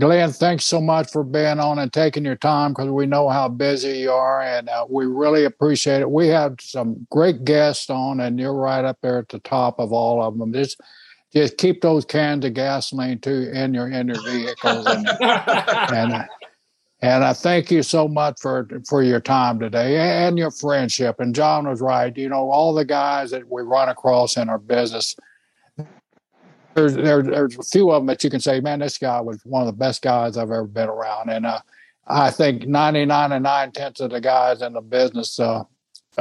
Glenn, 0.00 0.32
thanks 0.32 0.64
so 0.64 0.80
much 0.80 1.12
for 1.12 1.22
being 1.22 1.60
on 1.60 1.78
and 1.78 1.92
taking 1.92 2.24
your 2.24 2.34
time 2.34 2.72
because 2.72 2.90
we 2.90 3.06
know 3.06 3.28
how 3.28 3.48
busy 3.48 3.98
you 3.98 4.10
are, 4.10 4.42
and 4.42 4.68
uh, 4.68 4.84
we 4.88 5.06
really 5.06 5.44
appreciate 5.44 6.00
it. 6.00 6.10
We 6.10 6.28
have 6.28 6.56
some 6.60 7.06
great 7.12 7.44
guests 7.44 7.88
on, 7.90 8.18
and 8.18 8.38
you're 8.38 8.54
right 8.54 8.84
up 8.84 8.98
there 9.02 9.18
at 9.18 9.28
the 9.28 9.38
top 9.38 9.78
of 9.78 9.92
all 9.92 10.20
of 10.20 10.36
them. 10.36 10.52
Just, 10.52 10.80
just 11.32 11.58
keep 11.58 11.80
those 11.80 12.04
cans 12.04 12.44
of 12.44 12.54
gasoline 12.54 13.20
too 13.20 13.50
in 13.54 13.72
your 13.72 13.88
in 13.88 14.08
your 14.08 14.22
vehicles, 14.24 14.84
and, 14.86 15.08
and 15.20 16.12
uh, 16.12 16.24
and 17.04 17.22
I 17.22 17.34
thank 17.34 17.70
you 17.70 17.82
so 17.82 18.08
much 18.08 18.40
for 18.40 18.66
for 18.88 19.02
your 19.02 19.20
time 19.20 19.60
today 19.60 19.98
and 19.98 20.38
your 20.38 20.50
friendship. 20.50 21.20
And 21.20 21.34
John 21.34 21.68
was 21.68 21.82
right. 21.82 22.16
You 22.16 22.30
know, 22.30 22.50
all 22.50 22.72
the 22.72 22.86
guys 22.86 23.30
that 23.32 23.46
we 23.46 23.60
run 23.60 23.90
across 23.90 24.38
in 24.38 24.48
our 24.48 24.58
business, 24.58 25.14
there's 26.72 26.94
there, 26.94 27.22
there's 27.22 27.58
a 27.58 27.62
few 27.62 27.90
of 27.90 28.00
them 28.00 28.06
that 28.06 28.24
you 28.24 28.30
can 28.30 28.40
say, 28.40 28.58
man, 28.60 28.78
this 28.78 28.96
guy 28.96 29.20
was 29.20 29.38
one 29.44 29.60
of 29.60 29.66
the 29.66 29.78
best 29.78 30.00
guys 30.00 30.38
I've 30.38 30.44
ever 30.44 30.64
been 30.64 30.88
around. 30.88 31.28
And 31.28 31.44
uh, 31.44 31.60
I 32.06 32.30
think 32.30 32.66
99 32.66 33.32
and 33.32 33.42
nine 33.42 33.72
tenths 33.72 34.00
of 34.00 34.10
the 34.10 34.20
guys 34.22 34.62
in 34.62 34.72
the 34.72 34.80
business 34.80 35.38
uh, 35.38 35.64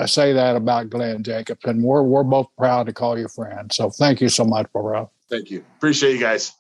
say 0.06 0.34
that 0.34 0.58
about 0.58 0.90
Glenn 0.90 1.24
Jacobs, 1.24 1.64
and 1.64 1.82
we're 1.82 2.04
we're 2.04 2.24
both 2.24 2.48
proud 2.58 2.88
to 2.88 2.94
call 2.94 3.18
you 3.18 3.30
friend. 3.30 3.72
So 3.72 3.90
thank 3.90 4.20
you 4.20 4.28
so 4.28 4.44
much, 4.44 4.70
bro. 4.74 5.10
Thank 5.30 5.50
you. 5.50 5.64
Appreciate 5.78 6.16
you 6.16 6.20
guys. 6.20 6.52